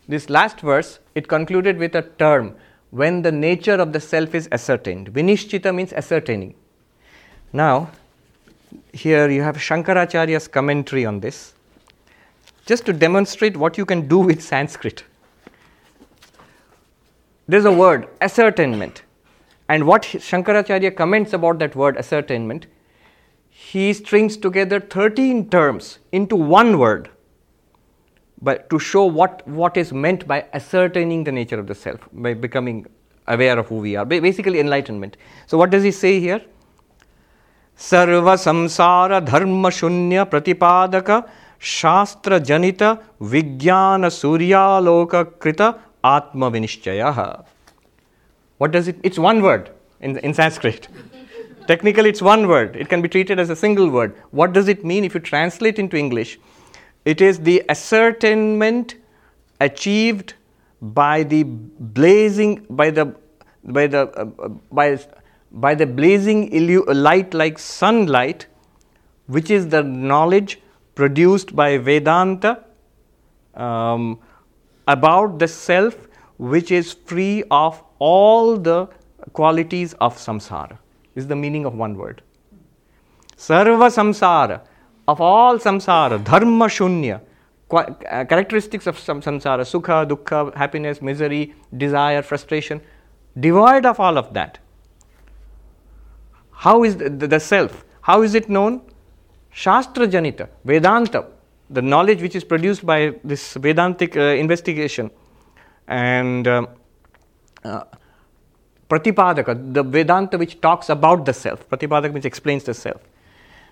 This 0.08 0.30
last 0.30 0.60
verse 0.62 1.00
it 1.16 1.28
concluded 1.28 1.78
with 1.78 1.96
a 1.96 2.02
term 2.02 2.56
when 2.92 3.22
the 3.22 3.32
nature 3.32 3.76
of 3.76 3.94
the 3.94 4.00
self 4.00 4.34
is 4.34 4.50
ascertained. 4.52 5.14
Vinishchita 5.14 5.74
means 5.74 5.94
ascertaining. 5.94 6.56
Now, 7.54 7.92
here 8.94 9.30
you 9.30 9.42
have 9.42 9.58
Shankaracharya's 9.58 10.48
commentary 10.48 11.06
on 11.06 11.20
this, 11.20 11.54
just 12.66 12.86
to 12.86 12.94
demonstrate 12.94 13.58
what 13.58 13.78
you 13.78 13.86
can 13.86 14.08
do 14.08 14.20
with 14.20 14.42
Sanskrit. 14.42 15.04
There's 17.50 17.66
a 17.66 17.72
word, 17.72 18.08
ascertainment. 18.22 19.02
And 19.68 19.88
what 19.88 20.04
Shankaracharya 20.04 20.96
comments 20.96 21.34
about 21.34 21.58
that 21.58 21.76
word, 21.76 21.98
ascertainment, 21.98 22.68
he 23.50 23.92
strings 23.92 24.38
together 24.38 24.80
13 24.80 25.50
terms 25.50 25.98
into 26.12 26.36
one 26.36 26.78
word 26.78 27.10
but 28.40 28.70
to 28.70 28.78
show 28.78 29.04
what, 29.04 29.46
what 29.48 29.78
is 29.78 29.92
meant 29.92 30.28
by 30.28 30.46
ascertaining 30.54 31.24
the 31.24 31.32
nature 31.32 31.60
of 31.60 31.66
the 31.66 31.74
self, 31.74 32.00
by 32.14 32.36
becoming 32.36 32.86
aware 33.28 33.58
of 33.58 33.68
who 33.68 33.78
we 33.78 33.96
are, 33.96 34.06
basically 34.06 34.60
enlightenment. 34.60 35.18
So, 35.48 35.58
what 35.58 35.72
does 35.72 35.84
he 35.84 35.92
say 35.92 36.20
here? 36.20 36.42
Sarva 37.76 38.38
samsara 38.38 39.26
dharma 39.26 39.70
shunya 39.70 40.30
pratipadaka 40.30 41.28
shastra 41.58 42.40
janita 42.40 43.02
vijnana 43.20 44.10
suryaloka 44.22 45.40
krita 45.40 45.80
atma 46.04 46.52
vinishchaya. 46.52 47.46
What 48.58 48.72
does 48.72 48.88
it? 48.88 48.98
It's 49.04 49.20
one 49.20 49.42
word 49.42 49.72
in, 50.02 50.18
in 50.20 50.34
Sanskrit. 50.34 50.88
Technically, 51.68 52.10
it's 52.10 52.22
one 52.22 52.48
word. 52.48 52.76
It 52.76 52.90
can 52.90 53.02
be 53.02 53.08
treated 53.08 53.40
as 53.40 53.50
a 53.50 53.56
single 53.56 53.90
word. 53.90 54.16
What 54.32 54.54
does 54.54 54.68
it 54.68 54.84
mean 54.84 55.04
if 55.04 55.14
you 55.14 55.20
translate 55.20 55.78
into 55.78 55.98
English? 55.98 56.40
It 57.06 57.22
is 57.22 57.40
the 57.40 57.64
ascertainment 57.70 58.96
achieved 59.62 60.34
by 60.82 61.24
the 61.24 61.44
blazing, 61.44 62.66
by 62.70 62.90
the, 62.90 63.16
by 63.64 63.88
the, 63.88 64.08
uh, 64.08 64.26
by, 64.72 65.00
by 65.52 65.76
the 65.76 65.86
blazing 65.86 66.50
illu- 66.52 66.86
light 66.88 67.34
like 67.34 67.60
sunlight, 67.60 68.48
which 69.28 69.52
is 69.52 69.68
the 69.68 69.84
knowledge 69.84 70.60
produced 70.96 71.56
by 71.56 71.78
Vedanta 71.78 72.64
um, 73.54 74.20
about 74.96 75.40
the 75.40 75.48
self, 75.48 76.08
which 76.38 76.72
is 76.72 76.94
free 76.94 77.44
of 77.52 77.82
all 78.00 78.58
the 78.58 78.88
qualities 79.34 79.94
of 80.08 80.18
samsara. 80.18 80.78
Is 81.16 81.28
the 81.28 81.36
meaning 81.36 81.66
of 81.66 81.74
one 81.76 81.96
word. 81.98 82.22
Sarva 83.36 83.90
samsara 83.96 84.62
of 85.08 85.22
all 85.22 85.58
samsara, 85.58 86.24
dharma 86.24 86.66
shunya, 86.66 87.20
uh, 87.72 88.26
characteristics 88.26 88.88
of 88.88 88.98
samsara, 88.98 89.66
sukha, 89.74 90.08
dukkha, 90.08 90.56
happiness, 90.56 91.02
misery, 91.02 91.56
desire, 91.76 92.22
frustration, 92.22 92.82
devoid 93.40 93.86
of 93.86 94.00
all 94.00 94.18
of 94.18 94.34
that. 94.34 94.60
How 96.52 96.84
is 96.84 96.98
the, 96.98 97.10
the, 97.10 97.28
the 97.28 97.40
self? 97.40 97.86
How 98.02 98.22
is 98.22 98.36
it 98.36 98.50
known? 98.50 98.82
Shastra 99.52 100.08
Janita, 100.08 100.48
Vedanta, 100.64 101.26
the 101.70 101.82
knowledge 101.82 102.22
which 102.22 102.36
is 102.36 102.44
produced 102.44 102.86
by 102.86 103.16
this 103.24 103.54
Vedantic 103.54 104.18
uh, 104.18 104.22
investigation, 104.22 105.12
and 105.88 106.48
um, 106.48 106.68
uh, 107.64 107.84
Pratipadaka, 108.90 109.74
the 109.74 109.84
Vedanta 109.84 110.38
which 110.38 110.62
talks 110.62 110.90
about 110.90 111.26
the 111.26 111.34
self. 111.34 111.68
Pratipadaka 111.70 112.14
means 112.14 112.26
explains 112.26 112.64
the 112.64 112.74
self. 112.74 113.02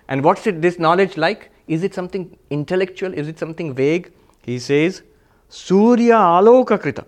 And 0.08 0.24
what's 0.24 0.46
it, 0.48 0.62
this 0.62 0.80
knowledge 0.80 1.18
like? 1.18 1.52
Is 1.68 1.84
it 1.84 1.94
something 1.94 2.38
intellectual? 2.50 3.14
Is 3.14 3.28
it 3.28 3.38
something 3.40 3.74
vague? 3.74 4.12
He 4.44 4.60
says, 4.60 5.02
Surya 5.50 6.14
aloka 6.14 6.80
krita, 6.80 7.06